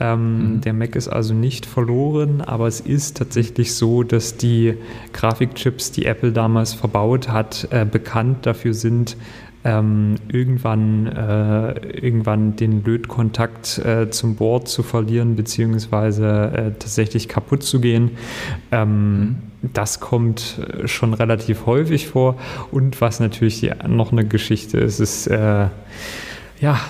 Ähm, 0.00 0.54
mhm. 0.54 0.60
Der 0.62 0.72
Mac 0.72 0.96
ist 0.96 1.08
also 1.08 1.34
nicht 1.34 1.66
verloren, 1.66 2.40
aber 2.40 2.66
es 2.66 2.80
ist 2.80 3.18
tatsächlich 3.18 3.74
so, 3.74 4.02
dass 4.02 4.36
die 4.36 4.74
Grafikchips, 5.12 5.92
die 5.92 6.06
Apple 6.06 6.32
damals 6.32 6.72
verbaut 6.72 7.28
hat, 7.28 7.68
äh, 7.70 7.84
bekannt 7.84 8.46
dafür 8.46 8.74
sind, 8.74 9.16
ähm, 9.64 10.16
irgendwann, 10.28 11.06
äh, 11.06 11.72
irgendwann 11.96 12.56
den 12.56 12.84
Lötkontakt 12.84 13.78
äh, 13.78 14.10
zum 14.10 14.36
Board 14.36 14.68
zu 14.68 14.82
verlieren, 14.82 15.36
beziehungsweise 15.36 16.52
äh, 16.52 16.70
tatsächlich 16.78 17.28
kaputt 17.28 17.62
zu 17.62 17.80
gehen. 17.80 18.12
Ähm, 18.70 19.18
mhm. 19.18 19.36
Das 19.72 20.00
kommt 20.00 20.58
äh, 20.58 20.88
schon 20.88 21.14
relativ 21.14 21.66
häufig 21.66 22.08
vor. 22.08 22.36
Und 22.70 23.00
was 23.00 23.20
natürlich 23.20 23.70
noch 23.86 24.12
eine 24.12 24.26
Geschichte 24.26 24.78
ist, 24.78 24.98
ist 24.98 25.28
äh, 25.28 25.68
ja 26.60 26.80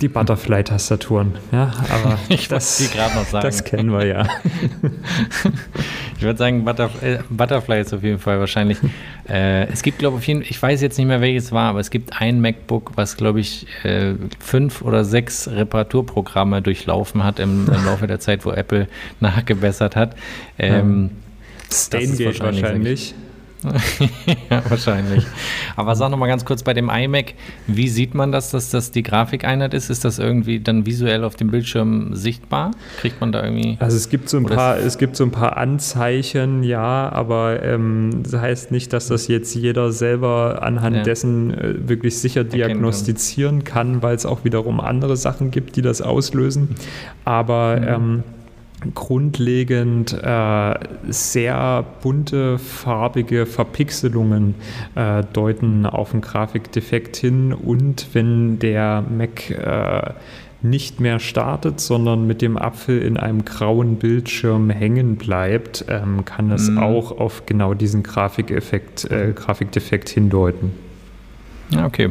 die 0.00 0.08
Butterfly-Tastaturen. 0.08 1.34
Ja, 1.52 1.72
aber 1.90 2.18
ich 2.28 2.48
das, 2.48 2.90
gerade 2.92 3.14
noch 3.14 3.26
sagen. 3.26 3.46
Das 3.46 3.64
kennen 3.64 3.92
wir 3.92 4.06
ja. 4.06 4.22
ich 6.16 6.22
würde 6.22 6.38
sagen, 6.38 6.64
Butterf 6.64 7.02
äh, 7.02 7.18
Butterfly 7.30 7.80
ist 7.80 7.94
auf 7.94 8.02
jeden 8.02 8.18
Fall 8.18 8.38
wahrscheinlich. 8.38 8.78
Äh, 9.28 9.66
es 9.68 9.82
gibt, 9.82 9.98
glaube 9.98 10.18
ich, 10.20 10.28
ich 10.28 10.62
weiß 10.62 10.80
jetzt 10.82 10.98
nicht 10.98 11.06
mehr, 11.06 11.20
welches 11.20 11.52
war, 11.52 11.70
aber 11.70 11.80
es 11.80 11.90
gibt 11.90 12.20
ein 12.20 12.40
MacBook, 12.40 12.92
was, 12.96 13.16
glaube 13.16 13.40
ich, 13.40 13.66
äh, 13.84 14.14
fünf 14.38 14.82
oder 14.82 15.04
sechs 15.04 15.48
Reparaturprogramme 15.48 16.62
durchlaufen 16.62 17.24
hat 17.24 17.38
im, 17.38 17.66
im, 17.66 17.84
Laufe 17.84 18.06
der 18.06 18.20
Zeit, 18.20 18.44
wo 18.44 18.50
Apple 18.50 18.86
nachgebessert 19.20 19.96
hat. 19.96 20.16
Ähm. 20.58 21.10
Stain 21.72 22.18
wahrscheinlich. 22.18 22.62
wahrscheinlich. 22.62 23.14
ja, 24.50 24.62
wahrscheinlich. 24.68 25.26
Aber 25.76 25.94
sag 25.96 26.10
noch 26.10 26.18
mal 26.18 26.26
ganz 26.26 26.44
kurz 26.44 26.62
bei 26.62 26.74
dem 26.74 26.88
iMac, 26.90 27.34
wie 27.66 27.88
sieht 27.88 28.14
man 28.14 28.32
das, 28.32 28.50
dass 28.50 28.70
das 28.70 28.90
die 28.90 29.02
Grafikeinheit 29.02 29.74
ist? 29.74 29.90
Ist 29.90 30.04
das 30.04 30.18
irgendwie 30.18 30.60
dann 30.60 30.86
visuell 30.86 31.24
auf 31.24 31.36
dem 31.36 31.50
Bildschirm 31.50 32.14
sichtbar? 32.14 32.72
Kriegt 33.00 33.20
man 33.20 33.32
da 33.32 33.44
irgendwie? 33.44 33.76
Also 33.80 33.96
es 33.96 34.08
gibt 34.08 34.28
so 34.28 34.38
ein 34.38 34.46
paar, 34.46 34.78
es 34.78 34.98
gibt 34.98 35.16
so 35.16 35.24
ein 35.24 35.30
paar 35.30 35.56
Anzeichen, 35.56 36.62
ja, 36.62 37.10
aber 37.12 37.62
ähm, 37.62 38.22
das 38.22 38.40
heißt 38.40 38.70
nicht, 38.70 38.92
dass 38.92 39.08
das 39.08 39.28
jetzt 39.28 39.54
jeder 39.54 39.92
selber 39.92 40.62
anhand 40.62 40.96
ja. 40.96 41.02
dessen 41.02 41.52
äh, 41.52 41.88
wirklich 41.88 42.18
sicher 42.18 42.44
diagnostizieren 42.44 43.64
kann, 43.64 43.92
kann 43.92 44.02
weil 44.02 44.16
es 44.16 44.26
auch 44.26 44.44
wiederum 44.44 44.80
andere 44.80 45.16
Sachen 45.16 45.50
gibt, 45.50 45.76
die 45.76 45.82
das 45.82 46.02
auslösen. 46.02 46.74
Aber 47.24 47.76
mhm. 47.76 47.88
ähm, 47.88 48.22
grundlegend 48.94 50.12
äh, 50.12 50.74
sehr 51.08 51.84
bunte, 52.02 52.58
farbige 52.58 53.46
Verpixelungen 53.46 54.54
äh, 54.94 55.22
deuten 55.32 55.86
auf 55.86 56.12
einen 56.12 56.22
Grafikdefekt 56.22 57.16
hin 57.16 57.52
und 57.52 58.08
wenn 58.12 58.58
der 58.58 59.04
Mac 59.08 59.50
äh, 59.50 60.14
nicht 60.62 61.00
mehr 61.00 61.20
startet, 61.20 61.80
sondern 61.80 62.26
mit 62.26 62.42
dem 62.42 62.56
Apfel 62.58 63.00
in 63.00 63.16
einem 63.16 63.44
grauen 63.44 63.96
Bildschirm 63.96 64.68
hängen 64.70 65.16
bleibt, 65.16 65.86
ähm, 65.88 66.24
kann 66.24 66.50
es 66.50 66.68
mhm. 66.68 66.78
auch 66.78 67.18
auf 67.18 67.46
genau 67.46 67.74
diesen 67.74 68.02
Grafikeffekt, 68.02 69.10
äh, 69.10 69.32
Grafikdefekt 69.34 70.08
hindeuten. 70.10 70.72
Ja, 71.70 71.86
okay. 71.86 72.10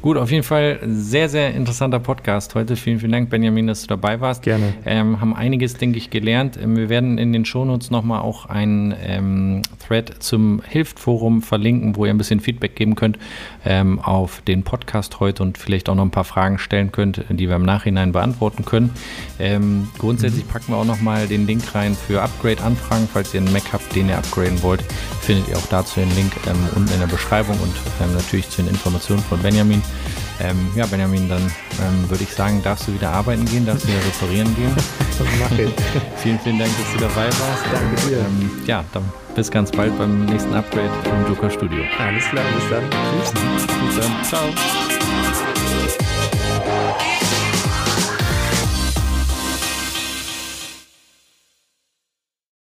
Gut, 0.00 0.16
auf 0.16 0.30
jeden 0.30 0.44
Fall 0.44 0.78
sehr, 0.86 1.28
sehr 1.28 1.54
interessanter 1.54 1.98
Podcast 1.98 2.54
heute. 2.54 2.76
Vielen, 2.76 3.00
vielen 3.00 3.10
Dank, 3.12 3.30
Benjamin, 3.30 3.66
dass 3.66 3.82
du 3.82 3.88
dabei 3.88 4.20
warst. 4.20 4.42
Gerne. 4.42 4.74
Ähm, 4.86 5.20
haben 5.20 5.34
einiges, 5.34 5.74
denke 5.74 5.98
ich, 5.98 6.10
gelernt. 6.10 6.56
Ähm, 6.62 6.76
wir 6.76 6.88
werden 6.88 7.18
in 7.18 7.32
den 7.32 7.44
Shownotes 7.44 7.90
nochmal 7.90 8.20
auch 8.20 8.46
einen 8.46 8.94
ähm, 9.04 9.62
Thread 9.84 10.22
zum 10.22 10.62
Hilft-Forum 10.64 11.42
verlinken, 11.42 11.96
wo 11.96 12.04
ihr 12.04 12.12
ein 12.12 12.18
bisschen 12.18 12.38
Feedback 12.38 12.76
geben 12.76 12.94
könnt 12.94 13.18
ähm, 13.64 13.98
auf 13.98 14.40
den 14.42 14.62
Podcast 14.62 15.18
heute 15.18 15.42
und 15.42 15.58
vielleicht 15.58 15.88
auch 15.88 15.96
noch 15.96 16.04
ein 16.04 16.12
paar 16.12 16.24
Fragen 16.24 16.58
stellen 16.58 16.92
könnt, 16.92 17.24
die 17.28 17.48
wir 17.48 17.56
im 17.56 17.64
Nachhinein 17.64 18.12
beantworten 18.12 18.64
können. 18.64 18.90
Ähm, 19.40 19.88
grundsätzlich 19.98 20.44
mhm. 20.44 20.48
packen 20.48 20.72
wir 20.72 20.76
auch 20.76 20.84
nochmal 20.84 21.26
den 21.26 21.46
Link 21.46 21.74
rein 21.74 21.96
für 21.96 22.22
Upgrade-Anfragen. 22.22 23.08
Falls 23.12 23.34
ihr 23.34 23.40
einen 23.40 23.52
Mac 23.52 23.72
habt, 23.72 23.94
den 23.96 24.08
ihr 24.08 24.18
upgraden 24.18 24.62
wollt, 24.62 24.82
findet 25.20 25.48
ihr 25.48 25.56
auch 25.56 25.66
dazu 25.66 25.98
den 25.98 26.14
Link 26.14 26.32
ähm, 26.46 26.68
unten 26.76 26.92
in 26.92 27.00
der 27.00 27.08
Beschreibung 27.08 27.58
und 27.58 27.72
natürlich 28.14 28.48
zu 28.48 28.62
den 28.62 28.68
Informationen 28.68 28.91
Informationen 28.92 29.22
von 29.22 29.40
Benjamin. 29.40 29.82
Ähm, 30.40 30.70
ja, 30.74 30.84
Benjamin, 30.86 31.28
dann 31.28 31.42
ähm, 31.42 32.10
würde 32.10 32.24
ich 32.24 32.34
sagen, 32.34 32.60
darfst 32.62 32.88
du 32.88 32.94
wieder 32.94 33.10
arbeiten 33.10 33.44
gehen, 33.46 33.64
darfst 33.64 33.84
du 33.84 33.88
wieder 33.88 34.04
reparieren 34.04 34.54
gehen. 34.54 34.74
Mache 35.40 35.62
ich. 35.62 35.70
vielen, 36.16 36.38
vielen 36.40 36.58
Dank, 36.58 36.70
dass 36.76 36.92
du 36.92 36.98
dabei 36.98 37.26
warst. 37.26 37.64
Danke 37.72 38.08
dir. 38.08 38.18
Ähm, 38.18 38.50
ja, 38.66 38.84
dann 38.92 39.04
bis 39.34 39.50
ganz 39.50 39.70
bald 39.70 39.96
beim 39.96 40.26
nächsten 40.26 40.52
Upgrade 40.52 40.90
im 41.04 41.32
Joker 41.32 41.48
Studio. 41.48 41.84
Alles 41.98 42.24
klar, 42.24 42.44
bis 42.54 42.68
dann. 42.70 42.82
Tschüss. 42.90 43.32
Bis 43.86 43.96
dann. 43.96 44.24
Ciao. 44.24 44.42